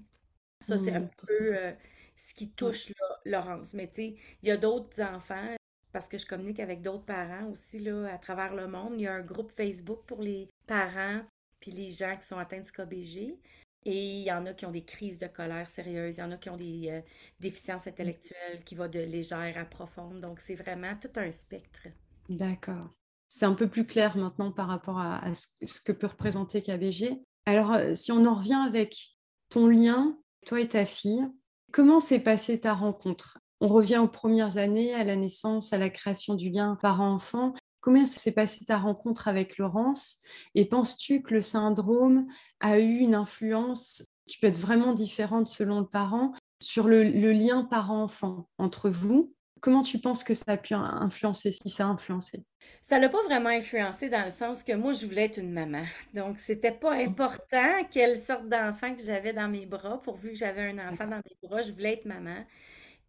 Ça, 0.60 0.78
c'est 0.78 0.92
un 0.92 1.00
mmh. 1.00 1.10
peu 1.26 1.56
euh, 1.56 1.72
ce 2.14 2.34
qui 2.34 2.50
touche 2.50 2.92
Laurence. 3.24 3.74
Mais 3.74 3.88
tu 3.88 3.94
sais, 3.94 4.14
il 4.42 4.48
y 4.48 4.52
a 4.52 4.56
d'autres 4.56 5.00
enfants 5.00 5.56
parce 5.92 6.08
que 6.08 6.18
je 6.18 6.26
communique 6.26 6.60
avec 6.60 6.82
d'autres 6.82 7.04
parents 7.04 7.46
aussi 7.50 7.78
là, 7.78 8.12
à 8.12 8.18
travers 8.18 8.54
le 8.54 8.66
monde. 8.66 8.94
Il 8.96 9.02
y 9.02 9.06
a 9.06 9.14
un 9.14 9.22
groupe 9.22 9.50
Facebook 9.50 10.04
pour 10.06 10.22
les 10.22 10.48
parents 10.66 11.22
puis 11.62 11.70
les 11.70 11.90
gens 11.90 12.14
qui 12.16 12.26
sont 12.26 12.38
atteints 12.38 12.60
du 12.60 12.72
KBG. 12.72 13.38
Et 13.84 14.18
il 14.18 14.22
y 14.22 14.32
en 14.32 14.46
a 14.46 14.52
qui 14.52 14.66
ont 14.66 14.70
des 14.70 14.84
crises 14.84 15.18
de 15.18 15.26
colère 15.26 15.68
sérieuses, 15.68 16.16
il 16.16 16.20
y 16.20 16.22
en 16.22 16.30
a 16.30 16.36
qui 16.36 16.50
ont 16.50 16.56
des 16.56 16.88
euh, 16.88 17.00
déficiences 17.40 17.86
intellectuelles 17.86 18.62
qui 18.64 18.76
vont 18.76 18.88
de 18.88 19.00
légères 19.00 19.58
à 19.58 19.64
profondes. 19.64 20.20
Donc, 20.20 20.38
c'est 20.38 20.54
vraiment 20.54 20.94
tout 21.00 21.10
un 21.16 21.30
spectre. 21.30 21.88
D'accord. 22.28 22.90
C'est 23.28 23.46
un 23.46 23.54
peu 23.54 23.68
plus 23.68 23.86
clair 23.86 24.16
maintenant 24.16 24.52
par 24.52 24.68
rapport 24.68 25.00
à, 25.00 25.34
ce, 25.34 25.80
que 25.80 25.90
peut 25.90 26.06
représenter 26.06 26.62
KBG. 26.62 27.22
Alors, 27.46 27.72
euh, 27.72 27.94
si 27.94 28.12
on 28.12 28.24
en 28.26 28.36
revient 28.36 28.62
avec 28.66 29.16
ton 29.48 29.66
lien, 29.66 30.16
toi 30.46 30.60
et 30.60 30.68
ta 30.68 30.86
fille, 30.86 31.26
comment 31.72 31.98
s'est 31.98 32.20
passée 32.20 32.60
ta 32.60 32.74
rencontre? 32.74 33.38
On 33.60 33.68
revient 33.68 33.98
aux 33.98 34.08
premières 34.08 34.58
années, 34.58 34.94
à 34.94 35.02
la 35.02 35.16
naissance, 35.16 35.72
à 35.72 35.78
la 35.78 35.90
création 35.90 36.34
du 36.34 36.50
lien 36.50 36.78
parent-enfant. 36.82 37.54
Comment 37.82 38.06
s'est 38.06 38.32
passée 38.32 38.64
ta 38.64 38.78
rencontre 38.78 39.26
avec 39.26 39.58
Laurence 39.58 40.20
Et 40.54 40.64
penses-tu 40.64 41.20
que 41.20 41.34
le 41.34 41.40
syndrome 41.40 42.26
a 42.60 42.78
eu 42.78 42.98
une 42.98 43.16
influence 43.16 44.06
qui 44.28 44.38
peut 44.38 44.46
être 44.46 44.56
vraiment 44.56 44.92
différente 44.92 45.48
selon 45.48 45.80
le 45.80 45.86
parent 45.86 46.32
sur 46.62 46.86
le, 46.86 47.02
lien 47.02 47.64
parent-enfant 47.64 48.48
entre 48.56 48.88
vous? 48.88 49.34
Comment 49.60 49.82
tu 49.82 49.98
penses 49.98 50.22
que 50.22 50.32
ça 50.32 50.44
a 50.46 50.56
pu 50.56 50.74
influencer, 50.74 51.50
si 51.50 51.68
ça 51.68 51.86
a 51.86 51.88
influencé? 51.88 52.44
Ça 52.82 53.00
l'a 53.00 53.08
pas 53.08 53.22
vraiment 53.24 53.48
influencé 53.48 54.08
dans 54.08 54.24
le 54.24 54.30
sens 54.30 54.62
que 54.62 54.72
moi, 54.74 54.92
je 54.92 55.04
voulais 55.04 55.24
être 55.24 55.38
une 55.38 55.52
maman. 55.52 55.84
Donc, 56.14 56.38
c'était 56.38 56.70
pas 56.70 56.96
mmh. 56.96 57.08
important 57.08 57.84
quelle 57.90 58.16
sorte 58.16 58.48
d'enfant 58.48 58.94
que 58.94 59.02
j'avais 59.02 59.32
dans 59.32 59.48
mes 59.48 59.66
bras. 59.66 60.00
Pourvu 60.00 60.30
que 60.30 60.36
j'avais 60.36 60.70
un 60.70 60.88
enfant 60.88 61.08
dans 61.08 61.16
mes 61.16 61.48
bras, 61.48 61.62
je 61.62 61.72
voulais 61.72 61.94
être 61.94 62.06
maman. 62.06 62.44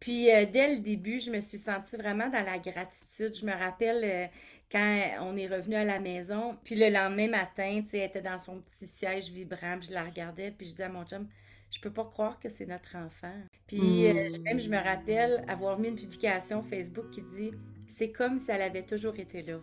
Puis, 0.04 0.30
euh, 0.30 0.44
dès 0.44 0.74
le 0.74 0.82
début, 0.82 1.18
je 1.18 1.30
me 1.30 1.40
suis 1.40 1.56
sentie 1.56 1.96
vraiment 1.96 2.28
dans 2.28 2.44
la 2.44 2.58
gratitude. 2.58 3.34
Je 3.34 3.46
me 3.46 3.52
rappelle, 3.52 4.04
euh, 4.04 4.26
quand 4.70 4.98
on 5.20 5.36
est 5.36 5.46
revenu 5.46 5.76
à 5.76 5.84
la 5.84 6.00
maison, 6.00 6.56
puis 6.64 6.74
le 6.74 6.88
lendemain 6.88 7.28
matin, 7.28 7.80
tu 7.82 7.90
sais, 7.90 7.98
elle 7.98 8.08
était 8.08 8.22
dans 8.22 8.38
son 8.38 8.60
petit 8.60 8.86
siège 8.86 9.30
vibrant, 9.30 9.78
puis 9.78 9.88
je 9.88 9.94
la 9.94 10.04
regardais, 10.04 10.50
puis 10.50 10.66
je 10.66 10.72
disais 10.72 10.84
à 10.84 10.88
mon 10.88 11.04
chum, 11.04 11.28
je 11.70 11.80
peux 11.80 11.90
pas 11.90 12.04
croire 12.04 12.38
que 12.38 12.48
c'est 12.48 12.66
notre 12.66 12.96
enfant. 12.96 13.34
Puis 13.66 14.06
euh, 14.06 14.28
même, 14.44 14.60
je 14.60 14.68
me 14.68 14.78
rappelle 14.78 15.44
avoir 15.48 15.78
mis 15.78 15.88
une 15.88 15.96
publication 15.96 16.62
Facebook 16.62 17.10
qui 17.10 17.22
dit, 17.22 17.50
c'est 17.86 18.10
comme 18.10 18.38
si 18.38 18.50
elle 18.50 18.62
avait 18.62 18.84
toujours 18.84 19.18
été 19.18 19.42
là. 19.42 19.58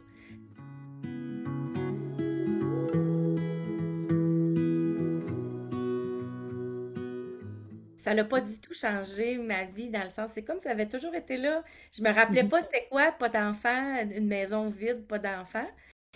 Ça 8.02 8.16
n'a 8.16 8.24
pas 8.24 8.42
du 8.42 8.60
tout 8.60 8.74
changé 8.74 9.38
ma 9.38 9.64
vie 9.66 9.90
dans 9.90 10.04
le 10.04 10.10
sens, 10.10 10.32
c'est 10.32 10.44
comme 10.44 10.60
ça 10.60 10.72
avait 10.72 10.90
toujours 10.90 11.14
été 11.14 11.38
là. 11.38 11.64
Je 11.96 12.02
me 12.02 12.12
rappelais 12.12 12.44
pas 12.44 12.60
c'était 12.62 12.88
quoi, 12.90 13.12
pas 13.12 13.30
d'enfant, 13.30 14.02
une 14.02 14.26
maison 14.26 14.70
vide, 14.70 15.06
pas 15.06 15.20
d'enfant. 15.20 15.68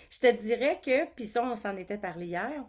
Je 0.09 0.17
te 0.17 0.31
dirais 0.31 0.79
que, 0.83 1.05
puis 1.13 1.27
ça, 1.27 1.43
on 1.43 1.55
s'en 1.55 1.77
était 1.77 1.99
parlé 1.99 2.25
hier, 2.25 2.65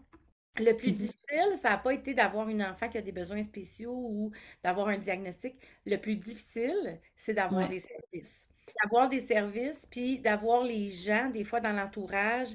le 0.58 0.72
plus 0.72 0.90
mm-hmm. 0.90 0.96
difficile, 0.96 1.56
ça 1.56 1.70
n'a 1.70 1.78
pas 1.78 1.94
été 1.94 2.12
d'avoir 2.12 2.48
une 2.50 2.62
enfant 2.62 2.90
qui 2.90 2.98
a 2.98 3.02
des 3.02 3.12
besoins 3.12 3.42
spéciaux 3.42 3.94
ou 3.94 4.32
d'avoir 4.62 4.88
un 4.88 4.98
diagnostic. 4.98 5.56
Le 5.86 5.96
plus 5.96 6.16
difficile, 6.16 7.00
c'est 7.14 7.34
d'avoir 7.34 7.68
des 7.70 7.80
services. 7.80 8.46
D'avoir 8.82 9.08
des 9.08 9.22
services, 9.22 9.86
puis 9.90 10.18
d'avoir 10.18 10.62
les 10.62 10.90
gens, 10.90 11.30
des 11.30 11.44
fois 11.44 11.60
dans 11.60 11.72
l'entourage, 11.72 12.48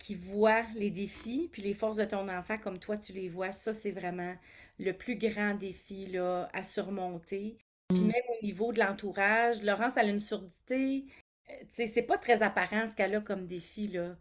qui 0.00 0.16
voient 0.16 0.64
les 0.74 0.90
défis, 0.90 1.48
puis 1.52 1.62
les 1.62 1.74
forces 1.74 1.96
de 1.96 2.04
ton 2.04 2.28
enfant 2.28 2.56
comme 2.56 2.80
toi, 2.80 2.96
tu 2.96 3.12
les 3.12 3.28
vois. 3.28 3.52
Ça, 3.52 3.72
c'est 3.72 3.92
vraiment 3.92 4.34
le 4.78 4.92
plus 4.92 5.16
grand 5.16 5.54
défi 5.54 6.04
là, 6.06 6.48
à 6.52 6.62
surmonter. 6.62 7.56
Puis 7.88 8.00
mm. 8.00 8.06
même 8.06 8.22
au 8.28 8.44
niveau 8.44 8.72
de 8.72 8.80
l'entourage, 8.80 9.62
Laurence, 9.62 9.96
elle 9.96 10.08
a 10.08 10.10
une 10.10 10.20
surdité. 10.20 11.04
Euh, 11.50 11.54
c'est 11.68 12.02
pas 12.02 12.18
très 12.18 12.42
apparent 12.42 12.86
ce 12.86 12.94
qu'elle 12.94 13.14
a 13.14 13.20
comme 13.20 13.46
défi. 13.46 13.88
Là. 13.88 14.16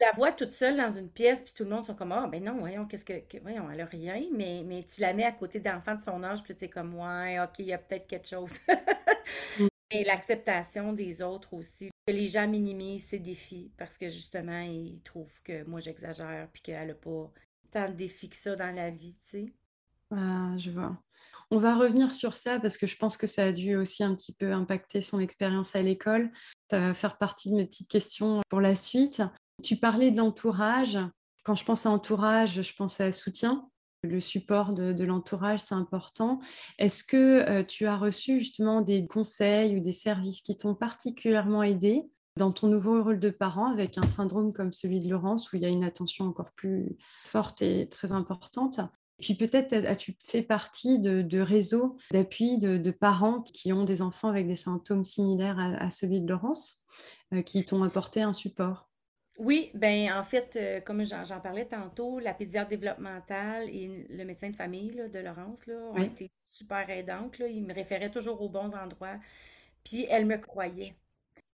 La 0.00 0.10
voix 0.12 0.32
toute 0.32 0.52
seule 0.52 0.76
dans 0.76 0.90
une 0.90 1.10
pièce, 1.10 1.42
puis 1.42 1.52
tout 1.52 1.64
le 1.64 1.70
monde 1.70 1.84
sont 1.84 1.94
comme 1.94 2.12
Ah, 2.12 2.26
ben 2.26 2.42
non, 2.42 2.58
voyons, 2.58 2.86
qu'est-ce 2.86 3.04
que, 3.04 3.38
Voyons, 3.40 3.70
elle 3.70 3.80
a 3.80 3.84
rien, 3.84 4.20
mais, 4.32 4.62
mais 4.66 4.82
tu 4.82 5.00
la 5.00 5.12
mets 5.14 5.24
à 5.24 5.32
côté 5.32 5.60
d'enfants 5.60 5.94
de 5.94 6.00
son 6.00 6.24
âge, 6.24 6.42
puis 6.42 6.54
tu 6.56 6.64
es 6.64 6.68
comme 6.68 6.94
Ouais, 6.94 7.38
OK, 7.38 7.60
il 7.60 7.66
y 7.66 7.72
a 7.72 7.78
peut-être 7.78 8.06
quelque 8.06 8.28
chose. 8.28 8.58
Mm. 9.58 9.68
Et 9.90 10.04
l'acceptation 10.04 10.92
des 10.92 11.22
autres 11.22 11.54
aussi. 11.54 11.90
Que 12.06 12.12
les 12.12 12.26
gens 12.26 12.48
minimisent 12.48 13.08
ses 13.08 13.18
défis 13.18 13.70
parce 13.76 13.96
que 13.98 14.08
justement, 14.08 14.60
ils 14.60 15.00
trouvent 15.02 15.40
que 15.42 15.64
moi 15.68 15.80
j'exagère 15.80 16.48
puis 16.52 16.62
qu'elle 16.62 16.88
n'a 16.88 16.94
pas 16.94 17.30
tant 17.70 17.88
de 17.88 17.92
défis 17.92 18.28
que 18.28 18.36
ça 18.36 18.56
dans 18.56 18.74
la 18.74 18.90
vie, 18.90 19.14
tu 19.30 19.46
sais. 19.46 19.52
Ah, 20.14 20.56
je 20.58 20.70
vois. 20.70 20.96
On 21.50 21.58
va 21.58 21.74
revenir 21.74 22.14
sur 22.14 22.34
ça 22.36 22.58
parce 22.60 22.78
que 22.78 22.86
je 22.86 22.96
pense 22.96 23.16
que 23.16 23.26
ça 23.26 23.44
a 23.44 23.52
dû 23.52 23.76
aussi 23.76 24.02
un 24.02 24.14
petit 24.14 24.32
peu 24.32 24.52
impacter 24.52 25.00
son 25.00 25.20
expérience 25.20 25.76
à 25.76 25.82
l'école. 25.82 26.30
Ça 26.70 26.80
va 26.80 26.94
faire 26.94 27.18
partie 27.18 27.50
de 27.50 27.56
mes 27.56 27.66
petites 27.66 27.90
questions 27.90 28.40
pour 28.48 28.60
la 28.60 28.74
suite. 28.74 29.22
Tu 29.62 29.76
parlais 29.76 30.10
de 30.10 30.16
l'entourage. 30.16 30.98
Quand 31.44 31.54
je 31.54 31.64
pense 31.64 31.86
à 31.86 31.90
entourage, 31.90 32.62
je 32.62 32.74
pense 32.74 33.00
à 33.00 33.12
soutien. 33.12 33.68
Le 34.02 34.20
support 34.20 34.74
de, 34.74 35.04
l'entourage, 35.04 35.60
c'est 35.60 35.74
important. 35.74 36.40
Est-ce 36.78 37.04
que 37.04 37.48
euh, 37.48 37.62
tu 37.62 37.86
as 37.86 37.96
reçu 37.96 38.38
justement 38.38 38.80
des 38.80 39.06
conseils 39.06 39.76
ou 39.76 39.80
des 39.80 39.92
services 39.92 40.40
qui 40.40 40.56
t'ont 40.56 40.74
particulièrement 40.74 41.62
aidé 41.62 42.02
dans 42.38 42.50
ton 42.50 42.66
nouveau 42.66 43.02
rôle 43.02 43.20
de 43.20 43.30
parent 43.30 43.70
avec 43.70 43.98
un 43.98 44.06
syndrome 44.06 44.52
comme 44.52 44.72
celui 44.72 45.00
de 45.00 45.08
Laurence 45.08 45.52
où 45.52 45.56
il 45.56 45.62
y 45.62 45.66
a 45.66 45.68
une 45.68 45.84
attention 45.84 46.24
encore 46.24 46.50
plus 46.52 46.96
forte 47.24 47.62
et 47.62 47.88
très 47.88 48.12
importante? 48.12 48.80
Puis 49.22 49.34
peut-être 49.34 49.72
as-tu 49.72 50.16
fait 50.18 50.42
partie 50.42 50.98
de, 50.98 51.40
réseaux 51.40 51.96
d'appui 52.10 52.58
de, 52.58 52.90
parents 52.90 53.40
qui 53.42 53.72
ont 53.72 53.84
des 53.84 54.02
enfants 54.02 54.28
avec 54.28 54.46
des 54.46 54.56
symptômes 54.56 55.04
similaires 55.04 55.58
à, 55.58 55.90
celui 55.90 56.20
de 56.20 56.28
Laurence, 56.28 56.84
euh, 57.32 57.40
qui 57.42 57.64
t'ont 57.64 57.82
apporté 57.84 58.20
un 58.20 58.32
support? 58.32 58.90
Oui, 59.38 59.70
ben 59.74 60.12
en 60.12 60.22
fait, 60.22 60.56
euh, 60.56 60.80
comme 60.80 61.04
j'en 61.04 61.40
parlais 61.40 61.64
tantôt, 61.64 62.18
la 62.18 62.34
pédiatre 62.34 62.68
développementale 62.68 63.70
et 63.70 64.06
le 64.10 64.24
médecin 64.24 64.50
de 64.50 64.56
famille 64.56 64.90
de 65.10 65.18
Laurence 65.20 65.66
là, 65.66 65.74
ont 65.92 66.02
été 66.02 66.30
super 66.50 66.90
aidantes. 66.90 67.38
Là. 67.38 67.46
Ils 67.46 67.64
me 67.64 67.72
référaient 67.72 68.10
toujours 68.10 68.42
aux 68.42 68.50
bons 68.50 68.74
endroits. 68.74 69.18
Puis 69.84 70.06
elle 70.10 70.26
me 70.26 70.36
croyait. 70.36 70.94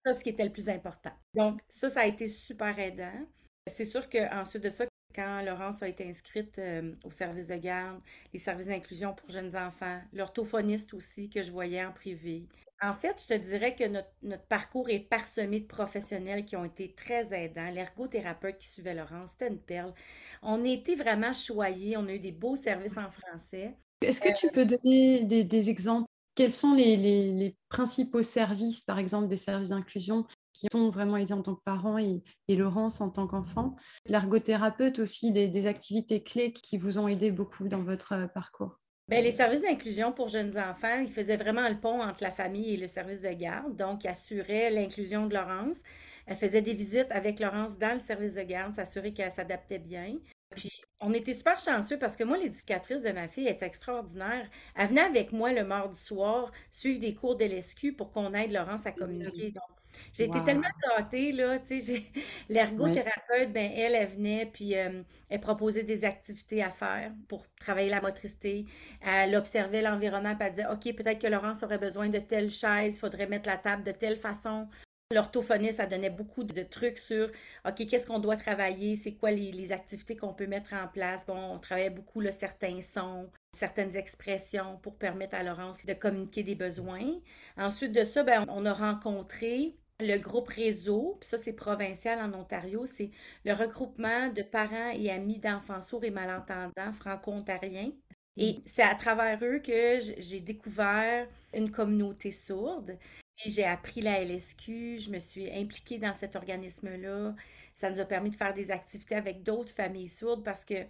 Ça, 0.05 0.15
ce 0.15 0.25
qui 0.25 0.31
était 0.31 0.45
le 0.45 0.53
plus 0.53 0.69
important. 0.69 1.13
Donc, 1.35 1.61
ça, 1.69 1.89
ça 1.89 2.01
a 2.01 2.07
été 2.07 2.27
super 2.27 2.79
aidant. 2.79 3.27
C'est 3.67 3.85
sûr 3.85 4.09
qu'ensuite 4.09 4.65
de 4.65 4.71
ça, 4.71 4.87
quand 5.19 5.43
Laurence 5.43 5.83
a 5.83 5.89
été 5.89 6.09
inscrite 6.09 6.61
euh, 6.61 6.93
au 7.05 7.11
service 7.11 7.49
de 7.49 7.57
garde, 7.57 7.99
les 8.33 8.39
services 8.39 8.69
d'inclusion 8.69 9.15
pour 9.15 9.29
jeunes 9.29 9.57
enfants, 9.57 10.01
l'orthophoniste 10.13 10.95
aussi 10.95 11.29
que 11.29 11.43
je 11.43 11.51
voyais 11.51 11.85
en 11.85 11.91
privé. 11.91 12.47
En 12.81 12.93
fait, 12.93 13.21
je 13.21 13.35
te 13.35 13.35
dirais 13.35 13.75
que 13.75 13.89
notre, 13.89 14.47
parcours 14.49 14.89
est 14.91 15.01
parsemé 15.01 15.59
de 15.59 15.67
professionnels 15.67 16.45
qui 16.45 16.55
ont 16.55 16.65
été 16.65 16.95
très 16.95 17.35
aidants. 17.35 17.69
L'ergothérapeute 17.73 18.59
qui 18.59 18.69
suivait 18.69 18.95
Laurence, 18.95 19.31
c'était 19.31 19.49
une 19.49 19.59
perle. 19.59 19.93
On 20.41 20.65
a 20.65 20.69
été 20.69 20.95
vraiment 20.95 21.33
choyés, 21.33 21.97
on 21.97 22.07
a 22.07 22.15
eu 22.15 22.21
des 22.21 22.31
beaux 22.31 22.55
services 22.55 22.97
en 22.97 23.11
français. 23.11 23.75
Est-ce 24.01 24.21
que 24.21 24.33
tu 24.39 24.49
peux 24.53 24.67
donner 24.67 25.25
des, 25.25 25.71
exemples? 25.71 26.07
Quels 26.37 26.53
sont 26.53 26.75
les, 26.75 27.57
principaux 27.69 28.23
services, 28.23 28.81
par 28.83 29.01
exemple 29.01 29.27
des 29.27 29.37
services 29.37 29.71
d'inclusion 29.71 30.25
qui 30.59 30.69
ont 30.75 30.91
vraiment 30.91 31.17
aidé 31.17 31.33
en 31.33 31.43
tant 31.43 31.55
que 31.55 31.63
parent 31.63 31.99
et, 31.99 32.23
Laurence 32.49 33.01
en 33.01 33.11
tant 33.11 33.27
qu'enfant. 33.27 33.77
L'ergothérapeute 34.07 34.99
aussi, 34.99 35.31
des, 35.33 35.67
activités 35.67 36.23
clés 36.23 36.53
qui 36.53 36.79
vous 36.79 36.99
ont 36.99 37.09
aidé 37.09 37.31
beaucoup 37.31 37.69
dans 37.69 37.83
votre 37.83 38.13
euh, 38.13 38.27
parcours. 38.27 38.81
Bien, 39.09 39.21
les 39.21 39.31
services 39.31 39.63
d'inclusion 39.63 40.13
pour 40.13 40.29
jeunes 40.29 40.59
enfants, 40.59 40.99
ils 41.01 41.11
faisaient 41.11 41.37
vraiment 41.37 41.69
le 41.69 41.79
pont 41.79 42.03
entre 42.03 42.23
la 42.23 42.31
famille 42.31 42.75
et 42.75 42.77
le 42.77 42.87
service 42.87 43.21
de 43.21 43.33
garde. 43.33 43.77
Donc, 43.77 44.05
ils 44.05 44.09
assuraient 44.09 44.71
l'inclusion 44.71 45.27
de 45.27 45.35
Laurence. 45.35 45.83
Elle 46.27 46.37
faisait 46.37 46.61
des 46.61 46.75
visites 46.75 47.11
avec 47.11 47.41
Laurence 47.41 47.79
dans 47.79 47.93
le 47.93 47.99
service 47.99 48.35
de 48.35 48.43
garde, 48.43 48.75
s'assurer 48.75 49.13
qu'elle 49.13 49.31
s'adaptait 49.31 49.79
bien. 49.79 50.17
Puis, 50.55 50.73
on 51.01 51.15
était 51.15 51.33
super 51.33 51.59
chanceux 51.59 51.99
parce 51.99 52.17
que 52.17 52.25
moi, 52.25 52.37
l'éducatrice 52.37 53.03
de 53.03 53.11
ma 53.11 53.29
fille 53.29 53.47
est 53.47 53.63
extraordinaire. 53.63 54.49
Elle 54.75 54.89
venait 54.89 55.01
avec 55.01 55.33
moi 55.33 55.53
le 55.53 55.65
mardi 55.65 55.99
soir 55.99 56.51
suivre 56.71 56.99
des 56.99 57.15
cours 57.15 57.37
de 57.37 57.45
l'ESQ 57.45 57.95
pour 57.95 58.11
qu'on 58.11 58.35
aide 58.35 58.53
Laurence 58.53 58.85
à 58.85 58.93
communiquer. 58.93 59.53
Donc, 59.53 59.78
j'ai 60.13 60.25
été 60.25 60.43
tellement 60.43 60.69
gâtée, 60.97 61.33
là, 61.33 61.59
tu 61.59 61.81
sais, 61.81 62.03
l'ergothérapeute, 62.49 63.53
ben, 63.53 63.71
elle, 63.75 63.95
elle 63.95 64.09
venait, 64.09 64.47
puis 64.47 64.77
euh, 64.77 65.03
elle 65.29 65.41
proposait 65.41 65.83
des 65.83 66.05
activités 66.05 66.63
à 66.63 66.71
faire 66.71 67.13
pour 67.29 67.47
travailler 67.61 67.91
la 67.91 68.01
motricité. 68.01 68.67
Elle 69.01 69.35
observait 69.35 69.83
l'environnement, 69.83 70.35
puis 70.35 70.47
elle 70.47 70.55
disait, 70.55 70.67
OK, 70.67 70.97
peut-être 70.97 71.21
que 71.21 71.27
Laurence 71.27 71.63
aurait 71.63 71.79
besoin 71.79 72.09
de 72.09 72.19
telle 72.19 72.51
chaise, 72.51 72.97
il 72.97 73.01
faudrait 73.01 73.27
mettre 73.27 73.49
la 73.49 73.57
table 73.57 73.83
de 73.83 73.93
telle 73.93 74.17
façon. 74.17 74.69
L'orthophoniste, 75.11 75.79
ça 75.79 75.87
donnait 75.87 76.11
beaucoup 76.11 76.45
de 76.45 76.63
trucs 76.63 76.99
sur, 76.99 77.31
OK, 77.67 77.87
qu'est-ce 77.87 78.07
qu'on 78.07 78.19
doit 78.19 78.37
travailler, 78.37 78.95
c'est 78.95 79.15
quoi 79.15 79.31
les, 79.31 79.73
activités 79.73 80.17
qu'on 80.17 80.35
peut 80.35 80.47
mettre 80.47 80.75
en 80.75 80.87
place? 80.87 81.25
Bon, 81.25 81.35
on 81.35 81.59
travaillait 81.59 81.89
beaucoup 81.89 82.21
le 82.21 82.31
certains 82.31 82.83
sons, 82.83 83.31
certaines 83.59 83.97
expressions 83.97 84.79
pour 84.83 84.97
permettre 84.97 85.35
à 85.35 85.43
Laurence 85.43 85.85
de 85.85 85.93
communiquer 85.95 86.43
des 86.43 86.55
besoins. 86.55 87.21
Ensuite 87.57 87.93
de 87.93 88.05
ça, 88.05 88.23
ben, 88.23 88.45
on 88.49 88.65
a 88.65 88.73
rencontré 88.73 89.77
le 90.01 90.17
groupe 90.19 90.49
réseau, 90.49 91.17
puis 91.21 91.29
ça 91.29 91.39
c'est 91.39 91.55
provincial 91.55 92.21
en 92.21 92.33
Ontario, 92.39 92.87
c'est 92.87 93.11
le 93.45 93.53
regroupement 93.53 94.29
de 94.29 94.43
parents 94.43 94.91
et 94.91 95.11
amis 95.11 95.39
d'enfants 95.39 95.83
sourds 95.83 96.05
et 96.05 96.11
malentendants 96.11 96.93
franco-ontariens. 96.93 97.91
Et 98.37 98.55
mm. 98.55 98.63
c'est 98.67 98.83
à 98.83 98.95
travers 98.95 99.39
eux 99.43 99.59
que 99.59 99.99
j'ai 100.19 100.41
découvert 100.41 101.27
une 101.53 101.71
communauté 101.71 102.31
sourde. 102.31 102.97
j'ai 103.45 103.65
appris 103.65 104.01
la 104.01 104.23
LSQ, 104.23 104.99
je 104.99 105.11
me 105.11 105.19
suis 105.19 105.51
impliquée 105.51 105.99
dans 105.99 106.15
cet 106.15 106.37
organisme-là. 106.37 107.35
Ça 107.75 107.91
nous 107.91 108.01
a 108.01 108.05
permis 108.05 108.31
de 108.31 108.37
faire 108.37 108.55
des 108.55 108.71
activités 108.71 109.17
avec 109.17 109.43
d'autres 109.43 109.73
familles 109.73 110.09
sourdes 110.09 110.45
parce 110.45 110.65
que 110.65 110.87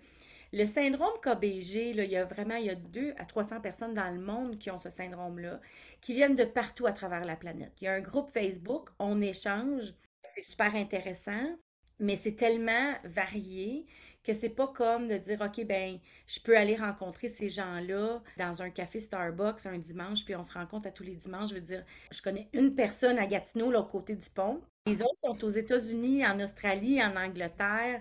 le 0.52 0.64
syndrome 0.64 1.12
KBG, 1.22 1.90
il 1.90 2.04
y 2.10 2.16
a 2.16 2.24
vraiment 2.24 2.56
il 2.56 2.66
y 2.66 2.70
a 2.70 2.74
2 2.74 3.14
à 3.18 3.24
300 3.24 3.60
personnes 3.60 3.94
dans 3.94 4.08
le 4.10 4.20
monde 4.20 4.58
qui 4.58 4.70
ont 4.70 4.78
ce 4.78 4.90
syndrome-là, 4.90 5.60
qui 6.00 6.14
viennent 6.14 6.36
de 6.36 6.44
partout 6.44 6.86
à 6.86 6.92
travers 6.92 7.24
la 7.24 7.36
planète. 7.36 7.72
Il 7.80 7.84
y 7.84 7.88
a 7.88 7.94
un 7.94 8.00
groupe 8.00 8.30
Facebook, 8.30 8.88
on 8.98 9.20
échange, 9.20 9.94
c'est 10.22 10.40
super 10.40 10.74
intéressant, 10.74 11.56
mais 11.98 12.16
c'est 12.16 12.34
tellement 12.36 12.94
varié 13.04 13.86
que 14.24 14.32
c'est 14.32 14.48
pas 14.50 14.68
comme 14.68 15.08
de 15.08 15.16
dire 15.16 15.40
OK 15.40 15.64
ben 15.66 15.98
je 16.26 16.40
peux 16.40 16.56
aller 16.56 16.76
rencontrer 16.76 17.28
ces 17.28 17.48
gens-là 17.48 18.22
dans 18.36 18.62
un 18.62 18.70
café 18.70 19.00
Starbucks 19.00 19.64
un 19.66 19.78
dimanche 19.78 20.24
puis 20.24 20.34
on 20.36 20.42
se 20.42 20.52
rencontre 20.52 20.86
à 20.88 20.90
tous 20.90 21.02
les 21.02 21.14
dimanches, 21.14 21.50
je 21.50 21.54
veux 21.54 21.60
dire 21.60 21.84
je 22.10 22.20
connais 22.22 22.48
une 22.52 22.74
personne 22.74 23.18
à 23.18 23.26
Gatineau 23.26 23.70
l'autre 23.70 23.88
côté 23.88 24.14
du 24.16 24.28
pont. 24.30 24.60
Les 24.86 25.02
autres 25.02 25.18
sont 25.18 25.44
aux 25.44 25.50
États-Unis, 25.50 26.26
en 26.26 26.40
Australie, 26.40 27.02
en 27.02 27.14
Angleterre. 27.14 28.00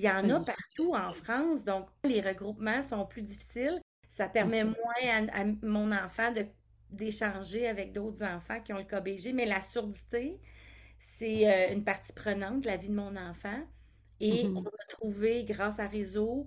Il 0.00 0.04
y 0.04 0.08
en 0.08 0.30
a 0.30 0.42
partout 0.42 0.94
en 0.94 1.12
France, 1.12 1.62
donc 1.62 1.86
les 2.04 2.22
regroupements 2.22 2.82
sont 2.82 3.04
plus 3.04 3.20
difficiles. 3.20 3.78
Ça 4.08 4.28
permet 4.28 4.64
moins 4.64 5.28
à, 5.28 5.44
mon 5.62 5.92
enfant 5.92 6.32
d'échanger 6.90 7.68
avec 7.68 7.92
d'autres 7.92 8.22
enfants 8.22 8.60
qui 8.64 8.72
ont 8.72 8.78
le 8.78 8.84
KBG, 8.84 9.34
mais 9.34 9.44
la 9.44 9.60
surdité, 9.60 10.40
c'est 10.98 11.46
euh, 11.46 11.74
une 11.74 11.84
partie 11.84 12.14
prenante 12.14 12.62
de 12.62 12.66
la 12.66 12.78
vie 12.78 12.88
de 12.88 12.94
mon 12.94 13.14
enfant. 13.14 13.60
Et 14.20 14.44
mm-hmm. 14.44 14.56
on 14.56 14.62
a 14.62 14.86
trouvé, 14.88 15.44
grâce 15.44 15.78
à 15.78 15.86
Réseau, 15.86 16.46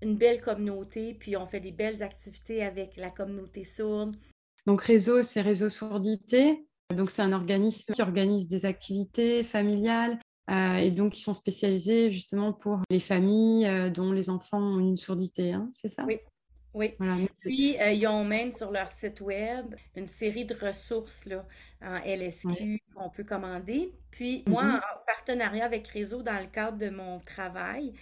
une 0.00 0.16
belle 0.16 0.40
communauté, 0.40 1.12
puis 1.12 1.36
on 1.36 1.44
fait 1.44 1.60
des 1.60 1.72
belles 1.72 2.02
activités 2.02 2.64
avec 2.64 2.96
la 2.96 3.10
communauté 3.10 3.64
sourde. 3.64 4.16
Donc 4.66 4.80
Réseau, 4.80 5.22
c'est 5.22 5.42
Réseau 5.42 5.68
Sourdité. 5.68 6.66
Donc 6.96 7.10
c'est 7.10 7.22
un 7.22 7.32
organisme 7.32 7.92
qui 7.92 8.00
organise 8.00 8.48
des 8.48 8.64
activités 8.64 9.44
familiales 9.44 10.18
euh, 10.50 10.76
et 10.76 10.90
donc 10.90 11.18
ils 11.18 11.22
sont 11.22 11.34
spécialisés 11.34 12.10
justement 12.10 12.52
pour 12.52 12.80
les 12.90 13.00
familles 13.00 13.66
euh, 13.66 13.88
dont 13.88 14.12
les 14.12 14.28
enfants 14.28 14.60
ont 14.60 14.78
une 14.78 14.96
sourdité, 14.96 15.52
hein, 15.52 15.70
c'est 15.72 15.88
ça? 15.88 16.04
Oui, 16.04 16.18
oui. 16.74 16.94
Puis, 17.40 17.80
euh, 17.80 17.92
ils 17.92 18.06
ont 18.06 18.24
même 18.24 18.50
sur 18.50 18.70
leur 18.70 18.90
site 18.90 19.20
web 19.20 19.74
une 19.94 20.06
série 20.06 20.44
de 20.44 20.54
ressources 20.54 21.24
là, 21.24 21.46
en 21.80 21.96
LSQ 22.04 22.82
qu'on 22.94 23.08
peut 23.10 23.24
commander. 23.24 23.92
Puis, 24.10 24.42
moi, 24.46 24.64
mm-hmm. 24.64 24.76
en 24.76 25.04
partenariat 25.06 25.64
avec 25.64 25.86
Réseau, 25.88 26.22
dans 26.22 26.38
le 26.38 26.46
cadre 26.46 26.76
de 26.76 26.90
mon 26.90 27.18
travail, 27.20 27.94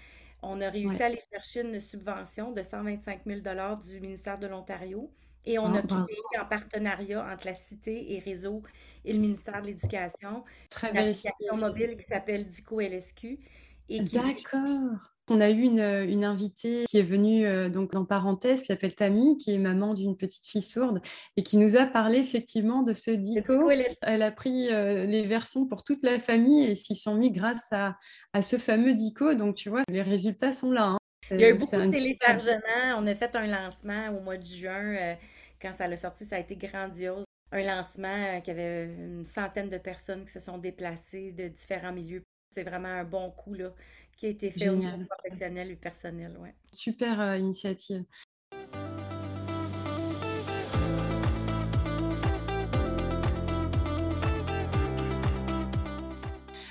on 0.42 0.60
a 0.60 0.68
réussi 0.68 1.02
à 1.02 1.06
aller 1.06 1.22
chercher 1.30 1.60
une 1.60 1.78
subvention 1.78 2.50
de 2.50 2.62
125 2.62 3.20
000 3.24 3.40
du 3.76 4.00
ministère 4.00 4.38
de 4.38 4.46
l'Ontario. 4.48 5.12
Et 5.44 5.58
on 5.58 5.74
ah, 5.74 5.78
a 5.78 5.82
créé 5.82 6.40
en 6.40 6.44
partenariat 6.46 7.26
entre 7.32 7.46
la 7.46 7.54
Cité 7.54 8.12
et 8.14 8.18
Réseau 8.18 8.62
et 9.04 9.12
le 9.12 9.18
ministère 9.18 9.60
de 9.60 9.68
l'Éducation 9.68 10.44
une 10.82 10.98
application 10.98 11.56
mobile 11.60 11.96
qui 11.96 12.04
s'appelle 12.04 12.46
DICO 12.46 12.80
LSQ. 12.80 13.38
D'accord. 13.88 14.98
On 15.30 15.40
a 15.40 15.50
eu 15.50 15.62
une, 15.62 15.80
une, 15.80 16.24
invitée 16.24 16.84
qui 16.88 16.98
est 16.98 17.04
venue 17.04 17.46
euh, 17.46 17.68
donc 17.68 17.92
dans 17.92 18.04
parenthèse, 18.04 18.62
qui 18.62 18.66
s'appelle 18.66 18.94
Tammy, 18.94 19.38
qui 19.38 19.54
est 19.54 19.58
maman 19.58 19.94
d'une 19.94 20.16
petite 20.16 20.46
fille 20.46 20.62
sourde 20.62 21.00
et 21.36 21.42
qui 21.42 21.58
nous 21.58 21.76
a 21.76 21.86
parlé 21.86 22.18
effectivement 22.18 22.82
de 22.82 22.92
ce 22.92 23.12
dico. 23.12 23.70
Elle 24.02 24.22
a 24.22 24.30
pris 24.32 24.68
euh, 24.70 25.06
les 25.06 25.24
versions 25.24 25.66
pour 25.66 25.84
toute 25.84 26.02
la 26.02 26.18
famille 26.18 26.64
et 26.64 26.74
s'y 26.74 26.96
sont 26.96 27.14
mis 27.14 27.30
grâce 27.30 27.72
à, 27.72 27.96
à, 28.32 28.42
ce 28.42 28.56
fameux 28.56 28.94
dico. 28.94 29.34
Donc 29.34 29.54
tu 29.54 29.70
vois, 29.70 29.82
les 29.88 30.02
résultats 30.02 30.52
sont 30.52 30.72
là. 30.72 30.86
Hein. 30.86 30.98
Il 31.30 31.40
y 31.40 31.44
a 31.44 31.50
eu 31.50 31.54
beaucoup 31.54 31.76
de 31.76 31.90
téléchargements. 31.90 32.96
On 32.98 33.06
a 33.06 33.14
fait 33.14 33.34
un 33.36 33.46
lancement 33.46 34.08
au 34.10 34.20
mois 34.20 34.36
de 34.36 34.44
juin. 34.44 34.94
Euh, 34.94 35.14
quand 35.60 35.72
ça 35.72 35.84
a 35.84 35.96
sorti, 35.96 36.24
ça 36.24 36.36
a 36.36 36.38
été 36.40 36.56
grandiose. 36.56 37.24
Un 37.52 37.62
lancement 37.62 38.40
qui 38.40 38.50
avait 38.50 38.86
une 38.86 39.24
centaine 39.24 39.68
de 39.68 39.78
personnes 39.78 40.24
qui 40.24 40.32
se 40.32 40.40
sont 40.40 40.58
déplacées 40.58 41.32
de 41.32 41.48
différents 41.48 41.92
milieux. 41.92 42.22
C'est 42.54 42.64
vraiment 42.64 42.88
un 42.88 43.04
bon 43.04 43.30
coup 43.30 43.54
là, 43.54 43.72
qui 44.16 44.26
a 44.26 44.28
été 44.30 44.50
fait 44.50 44.68
au 44.68 44.76
niveau 44.76 45.04
professionnel 45.08 45.70
et 45.70 45.76
personnel. 45.76 46.36
Ouais. 46.38 46.54
Super 46.72 47.20
euh, 47.20 47.36
initiative. 47.36 48.04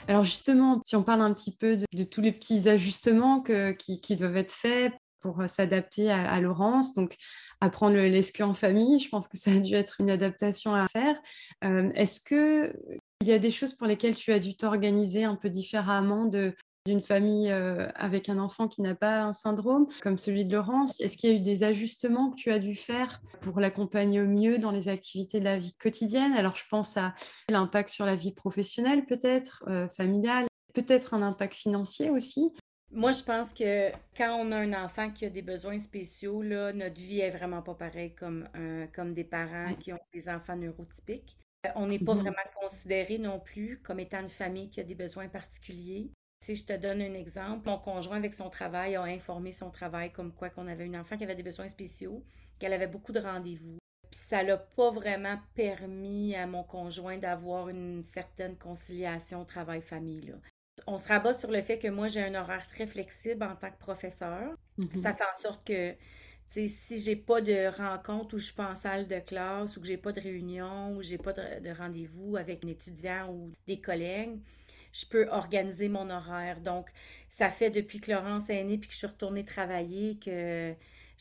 Alors 0.08 0.24
justement, 0.24 0.82
si 0.86 0.96
on 0.96 1.04
parle 1.04 1.22
un 1.22 1.34
petit 1.34 1.56
peu 1.56 1.78
de, 1.78 2.04
tous 2.04 2.22
les 2.22 2.32
petits 2.32 2.68
ajustements 2.68 3.42
qui, 3.42 4.16
doivent 4.16 4.38
être 4.38 4.52
faits 4.52 4.94
pour 5.20 5.42
euh, 5.42 5.48
s'adapter 5.48 6.12
à, 6.12 6.40
Laurence, 6.40 6.94
donc 6.94 7.16
apprendre 7.62 7.96
le 7.96 8.08
lescu 8.08 8.44
en 8.44 8.54
famille, 8.54 9.00
je 9.00 9.10
pense 9.10 9.28
que 9.28 9.38
ça 9.38 9.52
a 9.52 9.60
dû 9.60 9.76
être 9.76 10.02
une 10.02 10.10
adaptation 10.10 10.74
à 10.74 10.88
faire. 10.88 11.16
Euh, 11.64 11.92
est-ce 11.96 12.20
que 12.22 12.74
il 13.22 13.28
y 13.28 13.34
a 13.34 13.40
des 13.40 13.52
choses 13.52 13.74
pour 13.74 13.86
lesquelles 13.86 14.16
tu 14.16 14.34
as 14.34 14.40
dû 14.40 14.58
t'organiser 14.58 15.24
un 15.24 15.36
peu 15.36 15.50
différemment 15.50 16.26
de, 16.26 16.56
d'une 16.86 17.02
famille 17.02 17.52
euh, 17.52 17.88
avec 17.96 18.30
un 18.30 18.40
enfant 18.40 18.68
qui 18.68 18.82
n'a 18.82 18.96
pas 18.96 19.22
un 19.22 19.34
syndrome 19.34 19.88
comme 20.02 20.18
celui 20.18 20.46
de 20.46 20.56
Laurence 20.56 21.00
Est-ce 21.00 21.18
qu'il 21.18 21.30
y 21.30 21.34
a 21.34 21.36
eu 21.36 21.42
des 21.42 21.64
ajustements 21.64 22.32
que 22.32 22.36
tu 22.36 22.52
as 22.52 22.60
dû 22.60 22.76
faire 22.76 23.22
pour 23.42 23.60
l'accompagner 23.60 24.22
au 24.22 24.28
mieux 24.28 24.58
dans 24.58 24.72
les 24.72 24.88
activités 24.88 25.40
de 25.40 25.46
la 25.46 25.58
vie 25.58 25.74
quotidienne? 25.74 26.34
Alors 26.34 26.56
je 26.56 26.64
pense 26.70 26.98
à 26.98 27.14
l'impact 27.50 27.90
sur 27.90 28.06
la 28.06 28.16
vie 28.16 28.34
professionnelle 28.34 29.06
peut-être, 29.06 29.64
euh, 29.68 29.88
familiale, 29.90 30.46
peut-être 30.74 31.14
un 31.14 31.22
impact 31.22 31.54
financier 31.54 32.10
aussi. 32.10 32.52
Moi, 32.94 33.14
je 33.14 33.24
pense 33.24 33.54
que 33.54 33.90
quand 34.18 34.36
on 34.36 34.52
a 34.52 34.58
un 34.58 34.74
enfant 34.74 35.12
qui 35.12 35.26
a 35.26 35.30
des 35.30 35.42
besoins 35.42 35.80
spéciaux, 35.80 36.42
là, 36.42 36.74
notre 36.74 37.00
vie 37.00 37.22
est 37.22 37.30
vraiment 37.30 37.62
pas 37.62 37.74
pareille 37.74 38.14
comme, 38.14 38.50
comme 38.94 39.14
des 39.14 39.24
parents 39.24 39.74
qui 39.80 39.94
ont 39.94 40.00
des 40.14 40.28
enfants 40.28 40.58
neurotypiques. 40.58 41.38
Euh, 41.66 41.70
on 41.76 41.88
n'est 41.88 42.00
pas 42.00 42.16
mmh 42.16 42.20
vraiment 42.20 42.50
considéré 42.60 43.18
non 43.18 43.40
plus 43.40 43.80
comme 43.82 44.00
étant 44.00 44.22
une 44.22 44.30
famille 44.30 44.70
qui 44.70 44.80
a 44.80 44.84
des 44.84 44.96
besoins 44.96 45.28
particuliers. 45.28 46.12
Si 46.44 46.56
je 46.56 46.66
te 46.66 46.74
donne 46.74 47.02
un 47.02 47.14
exemple, 47.14 47.70
mon 47.70 47.78
conjoint 47.78 48.18
avec 48.18 48.34
son 48.34 48.50
travail 48.50 48.96
a 48.96 49.04
informé 49.04 49.52
son 49.52 49.70
travail 49.70 50.12
comme 50.12 50.34
quoi 50.34 50.50
qu'on 50.50 50.68
avait 50.68 50.86
une 50.86 50.98
enfant 50.98 51.16
qui 51.16 51.24
avait 51.24 51.36
des 51.36 51.44
besoins 51.44 51.68
spéciaux, 51.68 52.24
qu'elle 52.58 52.74
avait 52.74 52.88
beaucoup 52.88 53.12
de 53.12 53.20
rendez-vous. 53.20 53.78
Puis 54.10 54.20
ça 54.20 54.42
l'a 54.42 54.58
pas 54.58 54.90
vraiment 54.90 55.40
permis 55.54 56.36
à 56.36 56.48
mon 56.48 56.64
conjoint 56.64 57.18
d'avoir 57.18 57.70
une 57.70 58.02
certaine 58.02 58.58
conciliation 58.58 59.46
travail-famille. 59.46 60.34
On 60.88 60.98
se 60.98 61.08
rabat 61.08 61.36
sur 61.36 61.52
le 61.52 61.62
fait 61.62 61.78
que 61.78 61.88
moi 61.88 62.08
j'ai 62.08 62.24
un 62.24 62.34
horaire 62.34 62.66
très 62.68 62.88
flexible 62.88 63.44
en 63.44 63.56
tant 63.56 63.70
que 63.70 63.78
professeur. 63.78 64.56
Mmh 64.78 64.96
ça 64.96 65.14
fait 65.14 65.24
en 65.24 65.40
sorte 65.40 65.66
que 65.66 65.94
si 66.48 66.68
si 66.68 67.00
j'ai 67.00 67.16
pas 67.16 67.40
de 67.40 67.68
rencontre 67.78 68.36
où 68.36 68.38
je 68.38 68.46
suis 68.46 68.56
pas 68.56 68.70
en 68.70 68.76
salle 68.76 69.08
de 69.08 69.20
classe 69.20 69.78
ou 69.78 69.82
que 69.82 69.88
j'ai 69.88 69.98
pas 69.98 70.12
de 70.12 70.20
réunion 70.20 70.96
ou 70.96 71.04
j'ai 71.04 71.18
pas 71.18 71.34
de, 71.34 71.70
rendez-vous 71.78 72.36
avec 72.36 72.66
un 72.66 72.68
étudiant 72.68 73.32
ou 73.32 73.52
des 73.68 73.80
collègues, 73.80 74.40
je 74.94 75.06
peux 75.06 75.28
organiser 75.30 75.90
mon 75.90 76.10
horaire. 76.10 76.60
Donc, 76.62 76.90
ça 77.30 77.50
fait 77.50 77.70
depuis 77.70 78.00
que 78.00 78.12
Laurence 78.12 78.50
est 78.50 78.64
née 78.64 78.78
puis 78.78 78.88
que 78.90 78.94
je 78.94 79.00
suis 79.00 79.08
retournée 79.08 79.46
travailler 79.46 80.18
que 80.18 80.74